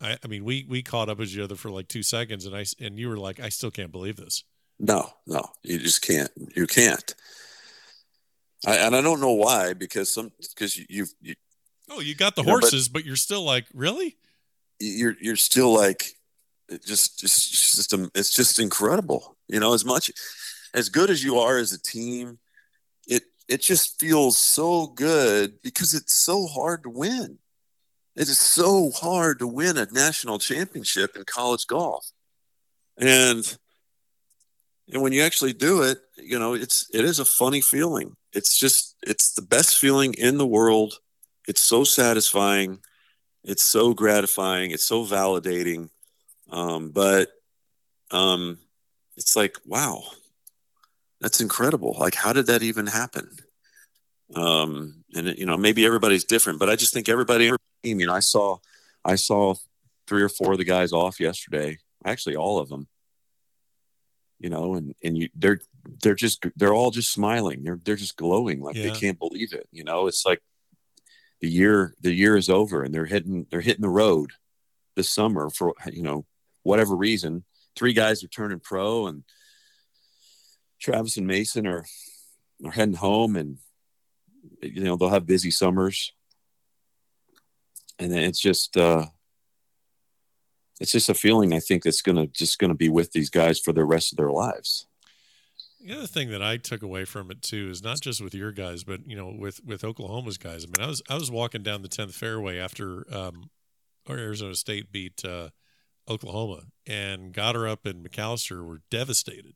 I, 0.00 0.18
I 0.22 0.26
mean 0.28 0.44
we 0.44 0.66
we 0.68 0.82
caught 0.82 1.08
up 1.08 1.18
with 1.18 1.30
each 1.30 1.38
other 1.38 1.56
for 1.56 1.70
like 1.70 1.88
two 1.88 2.02
seconds 2.02 2.44
and 2.46 2.54
I 2.54 2.64
and 2.80 2.98
you 2.98 3.08
were 3.08 3.16
like 3.18 3.40
I 3.40 3.48
still 3.48 3.70
can't 3.70 3.92
believe 3.92 4.16
this 4.16 4.44
No, 4.78 5.10
no, 5.26 5.42
you 5.62 5.78
just 5.78 6.02
can't. 6.02 6.30
You 6.54 6.66
can't. 6.66 7.14
I, 8.66 8.76
and 8.76 8.94
I 8.94 9.00
don't 9.00 9.20
know 9.20 9.32
why, 9.32 9.72
because 9.72 10.12
some 10.12 10.30
because 10.38 10.76
you 10.76 11.06
you 11.20 11.34
Oh, 11.90 12.00
you 12.00 12.14
got 12.14 12.36
the 12.36 12.42
You 12.42 12.46
know, 12.48 12.54
but- 12.54 12.64
horses, 12.64 12.88
but, 12.88 13.04
you're 13.04 13.16
still 13.16 13.42
like, 13.44 13.66
really? 13.74 14.16
you're 14.80 15.16
you're 15.20 15.34
still 15.34 15.74
like 15.74 16.14
it 16.68 16.84
just 16.84 17.18
just 17.18 17.52
it's 17.52 17.74
just 17.76 17.92
it's 18.14 18.32
just 18.32 18.60
incredible. 18.60 19.36
You 19.48 19.58
know, 19.58 19.74
as 19.74 19.84
much 19.84 20.10
as 20.72 20.88
good 20.88 21.10
as 21.10 21.24
you 21.24 21.38
are 21.38 21.58
as 21.58 21.72
a 21.72 21.80
team, 21.82 22.38
it 23.06 23.24
it 23.48 23.60
just 23.60 23.98
feels 23.98 24.38
so 24.38 24.86
good 24.86 25.60
because 25.62 25.94
it's 25.94 26.14
so 26.14 26.46
hard 26.46 26.84
to 26.84 26.90
win. 26.90 27.38
It 28.14 28.28
is 28.28 28.38
so 28.38 28.90
hard 28.92 29.38
to 29.40 29.46
win 29.48 29.78
a 29.78 29.86
national 29.90 30.38
championship 30.38 31.16
in 31.16 31.24
college 31.24 31.66
golf. 31.66 32.10
And 32.96 33.56
and 34.92 35.02
when 35.02 35.12
you 35.12 35.22
actually 35.22 35.54
do 35.54 35.82
it, 35.82 35.98
you 36.16 36.38
know, 36.38 36.54
it's 36.54 36.86
it 36.94 37.04
is 37.04 37.18
a 37.18 37.24
funny 37.24 37.60
feeling. 37.60 38.14
It's 38.32 38.56
just 38.56 38.94
it's 39.02 39.32
the 39.34 39.42
best 39.42 39.76
feeling 39.78 40.14
in 40.14 40.38
the 40.38 40.46
world. 40.46 41.00
It's 41.48 41.62
so 41.62 41.82
satisfying. 41.82 42.78
It's 43.42 43.62
so 43.62 43.94
gratifying. 43.94 44.70
It's 44.70 44.84
so 44.84 45.06
validating. 45.06 45.88
Um, 46.50 46.90
but 46.90 47.30
um, 48.10 48.58
it's 49.16 49.34
like, 49.34 49.56
wow, 49.64 50.04
that's 51.22 51.40
incredible. 51.40 51.96
Like, 51.98 52.14
how 52.14 52.34
did 52.34 52.46
that 52.48 52.62
even 52.62 52.86
happen? 52.86 53.30
Um, 54.34 55.04
and 55.14 55.28
it, 55.28 55.38
you 55.38 55.46
know, 55.46 55.56
maybe 55.56 55.86
everybody's 55.86 56.24
different, 56.24 56.58
but 56.58 56.68
I 56.68 56.76
just 56.76 56.92
think 56.92 57.08
everybody, 57.08 57.50
you 57.82 58.06
know, 58.06 58.12
I 58.12 58.20
saw, 58.20 58.58
I 59.02 59.14
saw 59.14 59.54
three 60.06 60.22
or 60.22 60.28
four 60.28 60.52
of 60.52 60.58
the 60.58 60.64
guys 60.64 60.92
off 60.92 61.18
yesterday. 61.18 61.78
Actually, 62.04 62.36
all 62.36 62.58
of 62.58 62.68
them. 62.68 62.88
You 64.38 64.50
know, 64.50 64.74
and 64.74 64.94
and 65.02 65.18
you, 65.18 65.28
they're 65.34 65.60
they're 66.00 66.14
just 66.14 66.46
they're 66.54 66.72
all 66.72 66.92
just 66.92 67.12
smiling. 67.12 67.64
They're 67.64 67.80
they're 67.82 67.96
just 67.96 68.16
glowing 68.16 68.60
like 68.60 68.76
they 68.76 68.90
can't 69.00 69.18
believe 69.18 69.52
it. 69.52 69.66
You 69.72 69.82
know, 69.82 70.06
it's 70.06 70.24
like 70.24 70.40
the 71.40 71.48
year 71.48 71.94
the 72.00 72.12
year 72.12 72.36
is 72.36 72.48
over 72.48 72.82
and 72.82 72.92
they're 72.92 73.06
hitting 73.06 73.46
they're 73.50 73.60
hitting 73.60 73.82
the 73.82 73.88
road 73.88 74.32
this 74.96 75.10
summer 75.10 75.50
for 75.50 75.74
you 75.90 76.02
know 76.02 76.26
whatever 76.62 76.96
reason. 76.96 77.44
Three 77.76 77.92
guys 77.92 78.24
are 78.24 78.28
turning 78.28 78.60
pro 78.60 79.06
and 79.06 79.22
Travis 80.80 81.16
and 81.16 81.26
Mason 81.26 81.66
are 81.66 81.84
are 82.64 82.72
heading 82.72 82.94
home, 82.94 83.36
and 83.36 83.58
you 84.60 84.82
know 84.82 84.96
they'll 84.96 85.08
have 85.08 85.26
busy 85.26 85.50
summers, 85.50 86.12
and 87.98 88.12
it's 88.12 88.40
just 88.40 88.76
uh, 88.76 89.06
it's 90.80 90.92
just 90.92 91.08
a 91.08 91.14
feeling 91.14 91.52
I 91.52 91.60
think 91.60 91.84
that's 91.84 92.02
gonna 92.02 92.26
just 92.26 92.58
gonna 92.58 92.74
be 92.74 92.88
with 92.88 93.12
these 93.12 93.30
guys 93.30 93.60
for 93.60 93.72
the 93.72 93.84
rest 93.84 94.12
of 94.12 94.16
their 94.16 94.30
lives. 94.30 94.87
The 95.80 95.96
other 95.96 96.06
thing 96.06 96.30
that 96.30 96.42
I 96.42 96.56
took 96.56 96.82
away 96.82 97.04
from 97.04 97.30
it 97.30 97.40
too 97.40 97.68
is 97.70 97.82
not 97.82 98.00
just 98.00 98.20
with 98.20 98.34
your 98.34 98.50
guys, 98.50 98.82
but 98.82 99.06
you 99.06 99.16
know, 99.16 99.34
with 99.36 99.64
with 99.64 99.84
Oklahoma's 99.84 100.38
guys. 100.38 100.64
I 100.64 100.66
mean, 100.66 100.84
I 100.84 100.88
was 100.88 101.02
I 101.08 101.14
was 101.14 101.30
walking 101.30 101.62
down 101.62 101.82
the 101.82 101.88
tenth 101.88 102.14
fairway 102.14 102.58
after 102.58 103.04
um, 103.14 103.50
Arizona 104.08 104.54
State 104.54 104.90
beat 104.90 105.24
uh, 105.24 105.50
Oklahoma, 106.08 106.62
and 106.86 107.32
Gotterup 107.32 107.84
and 107.84 108.04
McAllister 108.04 108.64
were 108.66 108.80
devastated 108.90 109.54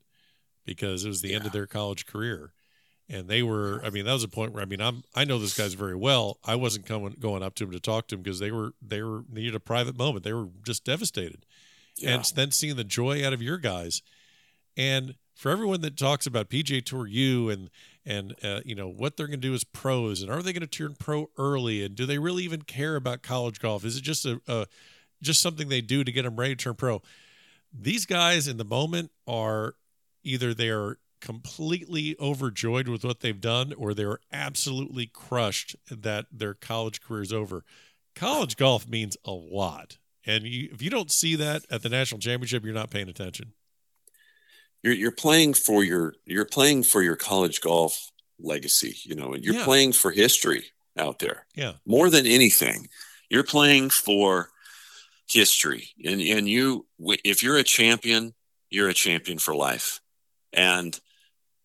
because 0.65 1.05
it 1.05 1.09
was 1.09 1.23
the 1.23 1.31
yeah. 1.31 1.37
end 1.37 1.47
of 1.47 1.53
their 1.53 1.67
college 1.67 2.07
career, 2.07 2.53
and 3.09 3.29
they 3.29 3.43
were. 3.43 3.81
I 3.85 3.91
mean, 3.91 4.05
that 4.05 4.13
was 4.13 4.25
a 4.25 4.29
point 4.29 4.53
where 4.53 4.63
I 4.63 4.67
mean, 4.67 4.81
I'm 4.81 5.03
I 5.15 5.25
know 5.25 5.39
those 5.39 5.55
guys 5.55 5.75
very 5.75 5.97
well. 5.97 6.39
I 6.45 6.55
wasn't 6.55 6.87
coming 6.87 7.17
going 7.19 7.43
up 7.43 7.55
to 7.57 7.65
them 7.65 7.73
to 7.73 7.81
talk 7.81 8.09
to 8.09 8.17
them 8.17 8.23
because 8.23 8.39
they 8.39 8.51
were 8.51 8.75
they 8.81 9.03
were 9.03 9.25
needed 9.29 9.55
a 9.55 9.61
private 9.61 9.97
moment. 9.97 10.25
They 10.25 10.33
were 10.33 10.49
just 10.65 10.85
devastated, 10.85 11.45
yeah. 11.97 12.15
and 12.15 12.25
then 12.35 12.51
seeing 12.51 12.77
the 12.77 12.85
joy 12.85 13.27
out 13.27 13.33
of 13.33 13.43
your 13.43 13.59
guys, 13.59 14.03
and 14.77 15.15
for 15.43 15.51
everyone 15.51 15.81
that 15.81 15.97
talks 15.97 16.25
about 16.25 16.49
PGA 16.49 16.85
Tour 16.85 17.05
U 17.05 17.51
and 17.51 17.69
and 18.07 18.33
uh, 18.45 18.61
you 18.65 18.77
know 18.77 18.87
what 18.87 19.17
they're 19.17 19.27
going 19.27 19.41
to 19.41 19.49
do 19.49 19.55
as 19.55 19.65
pros 19.65 20.23
and 20.23 20.31
are 20.31 20.41
they 20.41 20.53
going 20.53 20.61
to 20.61 20.69
turn 20.69 20.95
pro 20.97 21.31
early 21.37 21.85
and 21.85 21.97
do 21.97 22.07
they 22.07 22.19
really 22.19 22.45
even 22.45 22.63
care 22.63 22.95
about 22.95 23.23
college 23.23 23.59
golf? 23.59 23.85
Is 23.85 23.97
it 23.97 24.03
just 24.03 24.25
a, 24.25 24.41
a 24.47 24.67
just 25.21 25.43
something 25.43 25.69
they 25.69 25.81
do 25.81 26.05
to 26.05 26.13
get 26.13 26.23
them 26.23 26.37
ready 26.37 26.55
to 26.55 26.63
turn 26.63 26.75
pro? 26.77 27.03
These 27.77 28.07
guys 28.07 28.47
in 28.47 28.57
the 28.57 28.65
moment 28.65 29.11
are 29.27 29.75
either 30.23 30.55
they 30.55 30.69
are 30.69 30.99
completely 31.21 32.15
overjoyed 32.21 32.87
with 32.87 33.05
what 33.05 33.19
they've 33.19 33.41
done 33.41 33.73
or 33.77 33.95
they're 33.95 34.21
absolutely 34.33 35.07
crushed 35.07 35.75
that 35.91 36.27
their 36.31 36.55
college 36.55 37.03
career 37.03 37.23
is 37.23 37.33
over. 37.33 37.65
College 38.15 38.57
golf 38.57 38.87
means 38.87 39.17
a 39.25 39.33
lot. 39.33 39.99
And 40.25 40.45
you, 40.45 40.69
if 40.71 40.81
you 40.81 40.91
don't 40.91 41.11
see 41.11 41.35
that 41.35 41.65
at 41.69 41.83
the 41.83 41.89
national 41.89 42.21
championship, 42.21 42.65
you're 42.65 42.73
not 42.73 42.91
paying 42.91 43.09
attention 43.09 43.55
you're 44.83 44.95
you're 44.95 45.13
playing 45.13 45.55
for 45.55 45.85
your 45.85 46.15
you're 46.27 46.45
playing 46.45 46.83
for 46.83 47.03
your 47.03 47.17
college 47.17 47.61
golf 47.61 48.11
legacy, 48.39 48.97
you 49.05 49.15
know, 49.15 49.33
and 49.33 49.45
you're 49.45 49.55
yeah. 49.55 49.65
playing 49.65 49.93
for 49.93 50.11
history 50.11 50.65
out 50.99 51.19
there. 51.19 51.47
Yeah. 51.55 51.73
More 51.87 52.11
than 52.11 52.27
anything, 52.27 52.89
you're 53.31 53.45
playing 53.45 53.91
for 53.91 54.51
history. 55.29 55.89
And 56.05 56.21
and 56.21 56.49
you 56.49 56.87
if 57.25 57.43
you're 57.43 57.59
a 57.59 57.63
champion, 57.63 58.35
you're 58.71 58.89
a 58.89 58.95
champion 58.95 59.39
for 59.39 59.55
life. 59.55 60.01
And 60.53 60.99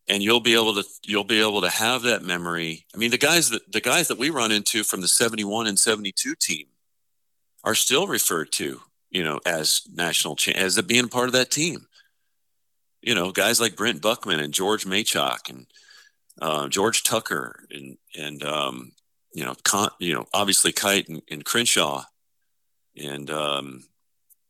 and 0.07 0.23
you'll 0.23 0.39
be 0.39 0.53
able 0.53 0.75
to 0.75 0.83
you'll 1.03 1.23
be 1.23 1.41
able 1.41 1.61
to 1.61 1.69
have 1.69 2.03
that 2.03 2.23
memory. 2.23 2.85
I 2.93 2.97
mean, 2.97 3.11
the 3.11 3.17
guys 3.17 3.49
that 3.49 3.71
the 3.71 3.81
guys 3.81 4.07
that 4.09 4.19
we 4.19 4.29
run 4.29 4.51
into 4.51 4.83
from 4.83 5.01
the 5.01 5.07
71 5.07 5.67
and 5.67 5.77
72 5.77 6.35
team 6.35 6.67
are 7.63 7.75
still 7.75 8.07
referred 8.07 8.51
to, 8.53 8.79
you 9.09 9.23
know, 9.23 9.39
as 9.45 9.81
national 9.91 10.35
cha- 10.35 10.51
as 10.51 10.79
being 10.83 11.09
part 11.09 11.27
of 11.27 11.33
that 11.33 11.51
team 11.51 11.87
you 13.07 13.15
know, 13.15 13.31
guys 13.31 13.61
like 13.61 13.77
Brent 13.77 14.01
Buckman 14.01 14.41
and 14.41 14.53
George 14.53 14.85
Machock 14.85 15.49
and 15.49 15.65
uh, 16.41 16.67
George 16.67 17.03
Tucker 17.03 17.65
and 17.71 17.97
and 18.19 18.43
um, 18.43 18.91
you 19.33 19.45
know, 19.45 19.55
Con- 19.63 19.91
you 19.97 20.13
know, 20.13 20.25
obviously 20.33 20.73
Kite 20.73 21.07
and, 21.07 21.21
and 21.31 21.45
Crenshaw, 21.45 22.03
and 22.97 23.31
um, 23.31 23.85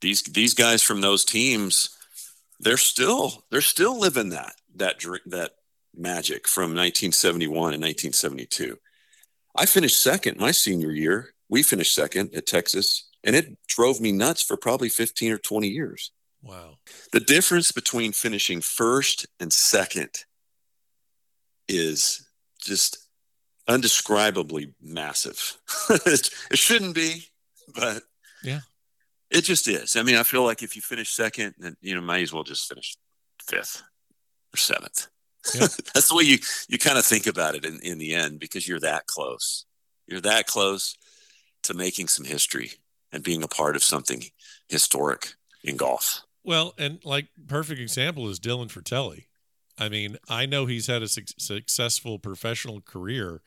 these 0.01 0.23
these 0.23 0.55
guys 0.55 0.81
from 0.81 1.01
those 1.01 1.23
teams, 1.23 1.95
they're 2.59 2.77
still 2.77 3.43
they're 3.51 3.61
still 3.61 3.99
living 3.99 4.29
that 4.29 4.55
that 4.77 5.05
that 5.27 5.51
magic 5.95 6.47
from 6.47 6.73
1971 6.73 7.75
and 7.75 7.83
1972. 7.83 8.79
I 9.55 9.67
finished 9.67 10.01
second 10.01 10.39
my 10.39 10.49
senior 10.49 10.91
year. 10.91 11.35
We 11.47 11.61
finished 11.61 11.93
second 11.93 12.33
at 12.33 12.47
Texas, 12.47 13.07
and 13.23 13.35
it 13.35 13.55
drove 13.67 14.01
me 14.01 14.11
nuts 14.11 14.41
for 14.41 14.57
probably 14.57 14.89
15 14.89 15.31
or 15.31 15.37
20 15.37 15.67
years. 15.67 16.11
Wow. 16.47 16.77
The 17.11 17.19
difference 17.19 17.71
between 17.71 18.13
finishing 18.13 18.61
first 18.61 19.27
and 19.39 19.51
second 19.51 20.23
is 21.67 22.25
just 22.61 23.09
undescribably 23.67 24.73
massive. 24.81 25.57
it, 25.89 26.29
shouldn't 26.53 26.95
be, 26.95 27.25
but 27.75 28.03
yeah, 28.43 28.61
it 29.29 29.41
just 29.41 29.67
is. 29.67 29.97
I 29.97 30.03
mean, 30.03 30.15
I 30.15 30.23
feel 30.23 30.43
like 30.43 30.63
if 30.63 30.75
you 30.75 30.81
finish 30.81 31.09
second, 31.09 31.55
then 31.57 31.75
you 31.81 31.93
know, 31.95 32.01
might 32.01 32.21
as 32.21 32.31
well 32.31 32.43
just 32.43 32.69
finish 32.69 32.95
fifth 33.45 33.83
or 34.53 34.57
seventh. 34.57 35.07
Yeah. 35.53 35.61
That's 35.93 36.07
the 36.07 36.15
way 36.15 36.23
you 36.23 36.37
you 36.69 36.77
kind 36.77 36.97
of 36.97 37.05
think 37.05 37.27
about 37.27 37.55
it 37.55 37.65
in, 37.65 37.79
in 37.81 37.97
the 37.97 38.15
end 38.15 38.39
because 38.39 38.67
you're 38.67 38.79
that 38.79 39.05
close. 39.05 39.65
You're 40.07 40.21
that 40.21 40.47
close 40.47 40.95
to 41.63 41.73
making 41.73 42.07
some 42.07 42.25
history 42.25 42.71
and 43.11 43.21
being 43.23 43.43
a 43.43 43.47
part 43.49 43.75
of 43.75 43.83
something 43.83 44.23
historic 44.69 45.33
in 45.61 45.75
golf. 45.75 46.23
Well, 46.47 46.73
and 46.77 47.03
like 47.03 47.27
perfect 47.45 47.81
example 47.81 48.29
is 48.29 48.39
Dylan 48.39 48.71
Frittelli. 48.71 49.25
I 49.77 49.89
mean, 49.89 50.17
I 50.29 50.45
know 50.45 50.65
he's 50.65 50.87
had 50.87 51.03
a 51.03 51.09
su- 51.09 51.23
successful 51.37 52.19
professional 52.19 52.79
career, 52.79 53.41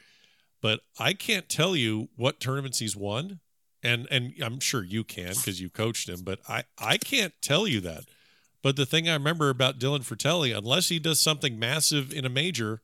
but 0.60 0.80
I 0.98 1.14
can't 1.14 1.48
tell 1.48 1.74
you 1.74 2.10
what 2.16 2.40
tournaments 2.40 2.78
he's 2.78 2.94
won. 2.94 3.40
And 3.82 4.06
and 4.10 4.34
I'm 4.42 4.60
sure 4.60 4.84
you 4.84 5.02
can 5.02 5.28
because 5.28 5.62
you 5.62 5.70
coached 5.70 6.10
him, 6.10 6.20
but 6.22 6.40
I 6.46 6.64
I 6.76 6.98
can't 6.98 7.32
tell 7.40 7.66
you 7.66 7.80
that. 7.80 8.04
But 8.62 8.76
the 8.76 8.84
thing 8.84 9.08
I 9.08 9.14
remember 9.14 9.48
about 9.48 9.78
Dylan 9.78 10.00
Frittelli, 10.00 10.54
unless 10.54 10.90
he 10.90 10.98
does 10.98 11.22
something 11.22 11.58
massive 11.58 12.12
in 12.12 12.26
a 12.26 12.28
major, 12.28 12.82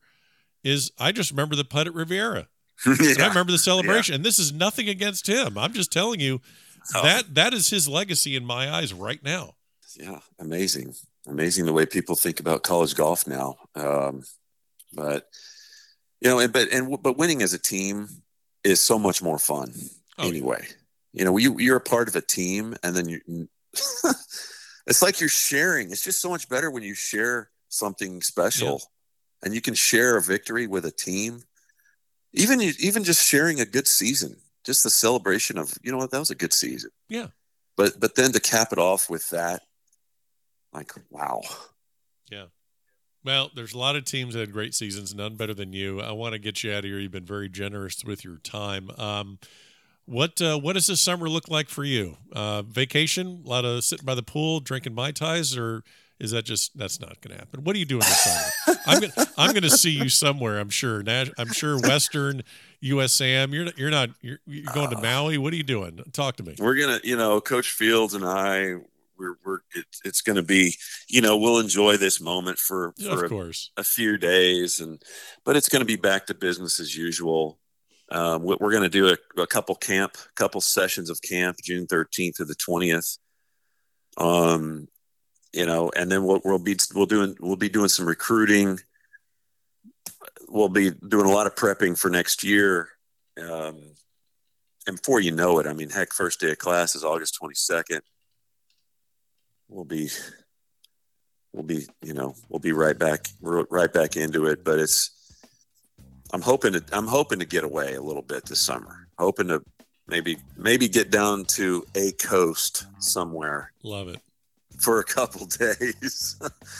is 0.63 0.91
I 0.97 1.11
just 1.11 1.29
remember 1.29 1.55
the 1.55 1.63
putt 1.63 1.85
at 1.85 1.93
Riviera. 1.93 2.47
yeah. 2.87 3.13
I 3.19 3.27
remember 3.27 3.51
the 3.51 3.59
celebration. 3.59 4.13
Yeah. 4.13 4.15
And 4.15 4.25
this 4.25 4.39
is 4.39 4.51
nothing 4.51 4.89
against 4.89 5.29
him. 5.29 5.59
I'm 5.59 5.73
just 5.73 5.91
telling 5.91 6.19
you 6.19 6.41
oh. 6.95 7.03
that 7.03 7.35
that 7.35 7.53
is 7.53 7.69
his 7.69 7.87
legacy 7.87 8.35
in 8.35 8.43
my 8.43 8.73
eyes 8.73 8.91
right 8.95 9.23
now 9.23 9.56
yeah, 9.99 10.19
amazing, 10.39 10.93
amazing 11.27 11.65
the 11.65 11.73
way 11.73 11.85
people 11.85 12.15
think 12.15 12.39
about 12.39 12.63
college 12.63 12.95
golf 12.95 13.27
now. 13.27 13.55
Um, 13.75 14.23
but 14.93 15.27
you 16.21 16.29
know, 16.29 16.39
and, 16.39 16.53
but 16.53 16.71
and 16.71 17.01
but 17.01 17.17
winning 17.17 17.41
as 17.41 17.53
a 17.53 17.59
team 17.59 18.07
is 18.63 18.79
so 18.79 18.99
much 18.99 19.21
more 19.21 19.39
fun 19.39 19.73
oh, 20.17 20.27
anyway. 20.27 20.59
Yeah. 20.61 20.73
You 21.13 21.25
know, 21.25 21.37
you 21.37 21.59
you're 21.59 21.77
a 21.77 21.81
part 21.81 22.07
of 22.07 22.15
a 22.15 22.21
team, 22.21 22.75
and 22.83 22.95
then 22.95 23.09
you. 23.09 23.49
it's 24.85 25.01
like 25.01 25.19
you're 25.19 25.29
sharing. 25.29 25.91
It's 25.91 26.03
just 26.03 26.21
so 26.21 26.29
much 26.29 26.47
better 26.47 26.69
when 26.69 26.83
you 26.83 26.93
share 26.93 27.49
something 27.69 28.21
special, 28.21 28.73
yeah. 28.73 29.45
and 29.45 29.55
you 29.55 29.61
can 29.61 29.73
share 29.73 30.17
a 30.17 30.21
victory 30.21 30.67
with 30.67 30.85
a 30.85 30.91
team. 30.91 31.41
Even 32.33 32.61
even 32.61 33.03
just 33.03 33.25
sharing 33.25 33.59
a 33.59 33.65
good 33.65 33.87
season, 33.87 34.37
just 34.63 34.83
the 34.83 34.89
celebration 34.89 35.57
of 35.57 35.73
you 35.81 35.91
know 35.91 35.97
what 35.97 36.11
that 36.11 36.19
was 36.19 36.29
a 36.29 36.35
good 36.35 36.53
season. 36.53 36.91
Yeah. 37.09 37.27
But 37.75 37.99
but 37.99 38.15
then 38.15 38.31
to 38.33 38.39
cap 38.39 38.71
it 38.71 38.79
off 38.79 39.09
with 39.09 39.29
that 39.29 39.61
like, 40.77 40.93
wow. 41.09 41.41
Yeah. 42.31 42.45
Well, 43.23 43.51
there's 43.53 43.73
a 43.73 43.77
lot 43.77 43.95
of 43.95 44.05
teams 44.05 44.33
that 44.33 44.39
had 44.41 44.53
great 44.53 44.73
seasons, 44.73 45.13
none 45.13 45.35
better 45.35 45.53
than 45.53 45.73
you. 45.73 45.99
I 45.99 46.11
want 46.11 46.33
to 46.33 46.39
get 46.39 46.63
you 46.63 46.71
out 46.71 46.79
of 46.79 46.85
here. 46.85 46.99
You've 46.99 47.11
been 47.11 47.25
very 47.25 47.49
generous 47.49 48.03
with 48.05 48.23
your 48.23 48.37
time. 48.37 48.89
Um, 48.97 49.39
what 50.05 50.41
uh, 50.41 50.57
what 50.57 50.73
does 50.73 50.87
this 50.87 51.01
summer 51.01 51.27
look 51.27 51.49
like 51.49 51.67
for 51.67 51.83
you? 51.83 52.15
Uh, 52.31 52.61
vacation, 52.61 53.43
a 53.45 53.49
lot 53.49 53.65
of 53.65 53.83
sitting 53.83 54.05
by 54.05 54.15
the 54.15 54.23
pool, 54.23 54.61
drinking 54.61 54.93
mai 54.93 55.11
tais, 55.11 55.57
or 55.57 55.83
is 56.19 56.31
that 56.31 56.45
just 56.45 56.77
that's 56.77 57.01
not 57.01 57.19
going 57.19 57.33
to 57.33 57.39
happen? 57.39 57.65
What 57.65 57.75
are 57.75 57.79
you 57.79 57.85
doing 57.85 57.99
this 57.99 58.23
summer? 58.23 58.79
I'm 58.87 59.01
gonna 59.01 59.27
I'm 59.37 59.53
gonna 59.53 59.69
see 59.69 59.91
you 59.91 60.07
somewhere. 60.07 60.59
I'm 60.59 60.69
sure. 60.69 61.03
I'm 61.05 61.51
sure 61.51 61.77
Western 61.79 62.43
USAM. 62.81 63.51
You're 63.51 63.65
not, 63.65 63.77
you're 63.77 63.89
not 63.89 64.09
you're, 64.21 64.39
you're 64.45 64.73
going 64.73 64.91
to 64.91 65.01
Maui. 65.01 65.37
What 65.37 65.51
are 65.51 65.57
you 65.57 65.63
doing? 65.63 65.99
Talk 66.13 66.37
to 66.37 66.43
me. 66.43 66.55
We're 66.57 66.75
gonna, 66.75 67.01
you 67.03 67.17
know, 67.17 67.41
Coach 67.41 67.71
Fields 67.71 68.13
and 68.13 68.23
I 68.23 68.75
we're 69.17 69.35
we're 69.45 69.59
it, 69.75 69.85
it's 70.03 70.21
going 70.21 70.35
to 70.35 70.43
be 70.43 70.75
you 71.07 71.21
know 71.21 71.37
we'll 71.37 71.59
enjoy 71.59 71.97
this 71.97 72.21
moment 72.21 72.57
for 72.57 72.93
for 73.01 73.25
of 73.25 73.29
course. 73.29 73.71
A, 73.77 73.81
a 73.81 73.83
few 73.83 74.17
days 74.17 74.79
and 74.79 75.01
but 75.45 75.55
it's 75.55 75.69
going 75.69 75.81
to 75.81 75.85
be 75.85 75.95
back 75.95 76.25
to 76.27 76.33
business 76.33 76.79
as 76.79 76.95
usual. 76.95 77.59
Um, 78.09 78.43
we're 78.43 78.71
going 78.71 78.83
to 78.83 78.89
do 78.89 79.09
a, 79.09 79.41
a, 79.41 79.47
couple 79.47 79.75
camp 79.75 80.15
couple 80.35 80.61
sessions 80.61 81.09
of 81.09 81.21
camp 81.21 81.57
june 81.61 81.87
13th 81.87 82.35
to 82.35 82.45
the 82.45 82.55
20th 82.55 83.17
um 84.17 84.87
you 85.51 85.65
know 85.65 85.91
and 85.93 86.09
then 86.09 86.23
we'll, 86.23 86.39
we'll 86.45 86.57
be 86.57 86.77
we'll 86.95 87.05
doing 87.05 87.35
we'll 87.41 87.57
be 87.57 87.69
doing 87.69 87.89
some 87.89 88.05
recruiting. 88.07 88.79
We'll 90.47 90.69
be 90.69 90.91
doing 90.91 91.25
a 91.25 91.31
lot 91.31 91.47
of 91.47 91.55
prepping 91.55 91.99
for 91.99 92.09
next 92.09 92.45
year. 92.45 92.87
Um 93.37 93.81
and 94.87 94.95
before 94.97 95.19
you 95.19 95.31
know 95.31 95.59
it 95.59 95.67
i 95.67 95.73
mean 95.73 95.89
heck 95.89 96.13
first 96.13 96.39
day 96.39 96.51
of 96.51 96.57
class 96.57 96.95
is 96.95 97.03
august 97.03 97.37
22nd 97.41 98.01
we'll 99.69 99.85
be 99.85 100.09
we'll 101.53 101.63
be 101.63 101.85
you 102.03 102.13
know 102.13 102.35
we'll 102.49 102.59
be 102.59 102.71
right 102.71 102.97
back 102.97 103.27
right 103.41 103.93
back 103.93 104.15
into 104.15 104.45
it 104.45 104.63
but 104.63 104.79
it's 104.79 105.11
i'm 106.33 106.41
hoping 106.41 106.73
to 106.73 106.83
i'm 106.91 107.07
hoping 107.07 107.39
to 107.39 107.45
get 107.45 107.63
away 107.63 107.95
a 107.95 108.01
little 108.01 108.21
bit 108.21 108.45
this 108.45 108.59
summer 108.59 109.07
hoping 109.17 109.47
to 109.47 109.61
maybe 110.07 110.37
maybe 110.55 110.87
get 110.87 111.09
down 111.09 111.43
to 111.45 111.85
a 111.95 112.11
coast 112.13 112.85
somewhere 112.99 113.71
love 113.83 114.07
it 114.07 114.21
for 114.79 114.99
a 114.99 115.03
couple 115.03 115.45
days 115.59 116.39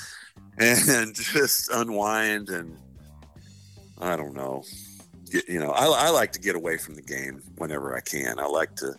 and 0.59 1.15
just 1.15 1.69
unwind 1.71 2.49
and 2.49 2.77
I 3.99 4.15
don't 4.15 4.33
know. 4.33 4.63
Get, 5.31 5.49
you 5.49 5.59
know, 5.59 5.71
I, 5.71 5.85
I 5.85 6.09
like 6.09 6.31
to 6.33 6.39
get 6.39 6.55
away 6.55 6.77
from 6.77 6.95
the 6.95 7.01
game 7.01 7.41
whenever 7.57 7.95
I 7.95 8.01
can. 8.01 8.39
I 8.39 8.45
like 8.45 8.75
to 8.77 8.93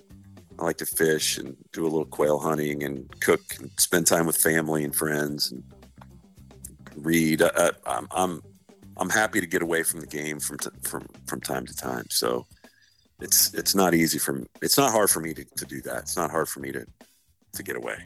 I 0.59 0.65
like 0.65 0.79
to 0.79 0.87
fish 0.87 1.39
and 1.39 1.57
do 1.73 1.83
a 1.83 1.89
little 1.89 2.05
quail 2.05 2.39
hunting 2.39 2.83
and 2.83 3.09
cook 3.21 3.41
and 3.61 3.71
spend 3.79 4.07
time 4.07 4.27
with 4.27 4.37
family 4.37 4.85
and 4.85 4.95
friends 4.95 5.53
and 5.53 5.63
read. 6.97 7.43
I, 7.43 7.71
I'm 7.87 8.09
I'm 8.11 8.43
I'm 8.97 9.11
happy 9.11 9.41
to 9.41 9.47
get 9.47 9.63
away 9.63 9.83
from 9.83 10.01
the 10.01 10.07
game 10.07 10.41
from 10.41 10.59
t- 10.59 10.71
from 10.83 11.07
from 11.27 11.41
time 11.41 11.67
to 11.67 11.75
time. 11.75 12.07
So 12.11 12.47
it's 13.21 13.55
it's 13.55 13.75
not 13.75 13.95
easy 13.95 14.19
for 14.19 14.43
it's 14.61 14.77
not 14.77 14.93
hard 14.93 15.11
for 15.11 15.21
me 15.21 15.35
to, 15.35 15.45
to 15.45 15.65
do 15.65 15.81
that. 15.83 15.99
It's 15.99 16.17
not 16.17 16.31
hard 16.31 16.49
for 16.49 16.61
me 16.61 16.73
to 16.73 16.85
to 17.53 17.63
get 17.63 17.77
away. 17.77 17.99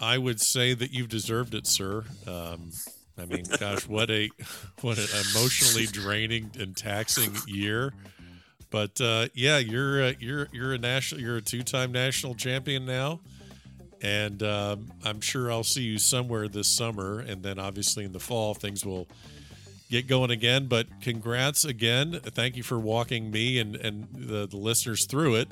I 0.00 0.18
would 0.18 0.40
say 0.40 0.74
that 0.74 0.92
you've 0.92 1.08
deserved 1.08 1.54
it, 1.54 1.66
sir. 1.66 2.04
Um, 2.26 2.70
I 3.18 3.24
mean, 3.24 3.44
gosh, 3.58 3.86
what 3.88 4.10
a 4.10 4.30
what 4.80 4.98
an 4.98 5.08
emotionally 5.30 5.86
draining 5.86 6.50
and 6.58 6.76
taxing 6.76 7.34
year. 7.46 7.92
But 8.70 9.00
uh, 9.00 9.28
yeah, 9.34 9.58
you're 9.58 10.02
uh, 10.02 10.12
you're 10.20 10.48
you're 10.52 10.74
a 10.74 10.78
national 10.78 11.20
you're 11.20 11.36
a 11.36 11.42
two 11.42 11.62
time 11.62 11.92
national 11.92 12.34
champion 12.34 12.84
now, 12.84 13.20
and 14.02 14.42
um, 14.42 14.92
I'm 15.04 15.20
sure 15.20 15.50
I'll 15.50 15.64
see 15.64 15.82
you 15.82 15.98
somewhere 15.98 16.48
this 16.48 16.68
summer, 16.68 17.20
and 17.20 17.42
then 17.42 17.58
obviously 17.58 18.04
in 18.04 18.12
the 18.12 18.20
fall 18.20 18.54
things 18.54 18.84
will 18.84 19.08
get 19.90 20.06
going 20.06 20.30
again. 20.30 20.66
But 20.66 20.86
congrats 21.00 21.64
again! 21.64 22.20
Thank 22.22 22.56
you 22.56 22.62
for 22.62 22.78
walking 22.78 23.30
me 23.30 23.58
and 23.58 23.76
and 23.76 24.08
the, 24.12 24.46
the 24.46 24.58
listeners 24.58 25.06
through 25.06 25.36
it. 25.36 25.48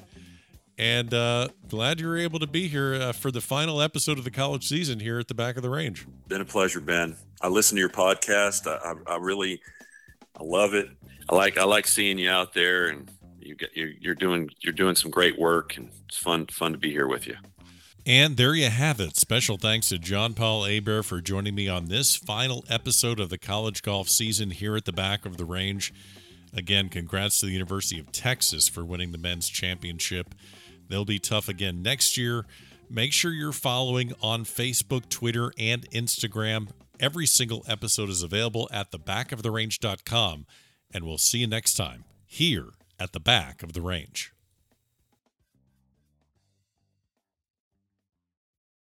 And 0.79 1.15
uh, 1.15 1.49
glad 1.69 2.01
you 2.01 2.07
were 2.07 2.19
able 2.19 2.39
to 2.39 2.47
be 2.47 2.69
here 2.69 2.95
uh, 2.95 3.13
for 3.13 3.31
the 3.31 3.41
final 3.41 3.81
episode 3.81 4.19
of 4.19 4.25
the 4.25 4.31
college 4.31 4.69
season 4.69 5.01
here 5.01 5.19
at 5.19 5.29
the 5.29 5.35
back 5.35 5.57
of 5.57 5.63
the 5.63 5.71
range. 5.71 6.07
Been 6.29 6.43
a 6.43 6.45
pleasure, 6.45 6.81
Ben. 6.81 7.17
I 7.41 7.49
listen 7.49 7.77
to 7.77 7.81
your 7.81 7.89
podcast. 7.89 8.67
I, 8.67 8.93
I, 8.93 9.15
I 9.15 9.17
really, 9.17 9.63
I 10.39 10.43
love 10.43 10.75
it. 10.75 10.91
I 11.29 11.35
like, 11.35 11.59
I 11.59 11.65
like 11.65 11.87
seeing 11.87 12.19
you 12.19 12.31
out 12.31 12.55
there, 12.55 12.89
and 12.89 13.11
you 13.41 13.55
get, 13.57 13.71
you're, 13.75 13.91
you're 14.01 14.15
doing, 14.15 14.51
you're 14.61 14.73
doing 14.73 14.95
some 14.95 15.11
great 15.11 15.39
work, 15.39 15.77
and 15.77 15.91
it's 16.07 16.19
fun, 16.19 16.47
fun 16.47 16.73
to 16.73 16.79
be 16.79 16.91
here 16.91 17.07
with 17.07 17.27
you. 17.27 17.37
And 18.09 18.37
there 18.37 18.55
you 18.55 18.71
have 18.71 19.01
it. 19.01 19.17
Special 19.17 19.57
thanks 19.57 19.89
to 19.89 19.99
John 19.99 20.35
Paul 20.35 20.65
Hebert 20.65 21.07
for 21.07 21.21
joining 21.21 21.57
me 21.57 21.69
on 21.69 21.87
this 21.87 22.15
final 22.15 22.65
episode 22.71 23.19
of 23.19 23.31
the 23.31 23.39
college 23.39 23.83
golf 23.83 24.09
season 24.09 24.53
here 24.53 24.77
at 24.77 24.85
the 24.85 24.93
back 24.93 25.27
of 25.27 25.39
the 25.39 25.45
range. 25.45 25.93
Again, 26.55 26.89
congrats 26.89 27.41
to 27.41 27.47
the 27.47 27.53
University 27.53 27.99
of 27.99 28.13
Texas 28.13 28.69
for 28.69 28.85
winning 28.85 29.11
the 29.11 29.19
men's 29.19 29.49
championship. 29.49 30.37
They'll 30.89 31.05
be 31.05 31.19
tough 31.19 31.49
again 31.49 31.83
next 31.83 32.17
year. 32.17 32.47
Make 32.89 33.13
sure 33.13 33.33
you're 33.33 33.51
following 33.51 34.13
on 34.23 34.45
Facebook, 34.45 35.09
Twitter, 35.09 35.53
and 35.59 35.91
Instagram. 35.91 36.69
Every 37.01 37.27
single 37.27 37.65
episode 37.67 38.09
is 38.09 38.23
available 38.23 38.69
at 38.73 38.93
thebackoftherange.com. 38.93 40.47
And 40.97 41.05
we'll 41.05 41.19
see 41.19 41.41
you 41.41 41.47
next 41.47 41.75
time 41.75 42.05
here 42.25 42.71
at 42.99 43.13
the 43.13 43.21
back 43.21 43.63
of 43.63 43.75
the 43.75 43.83
range. 43.83 44.33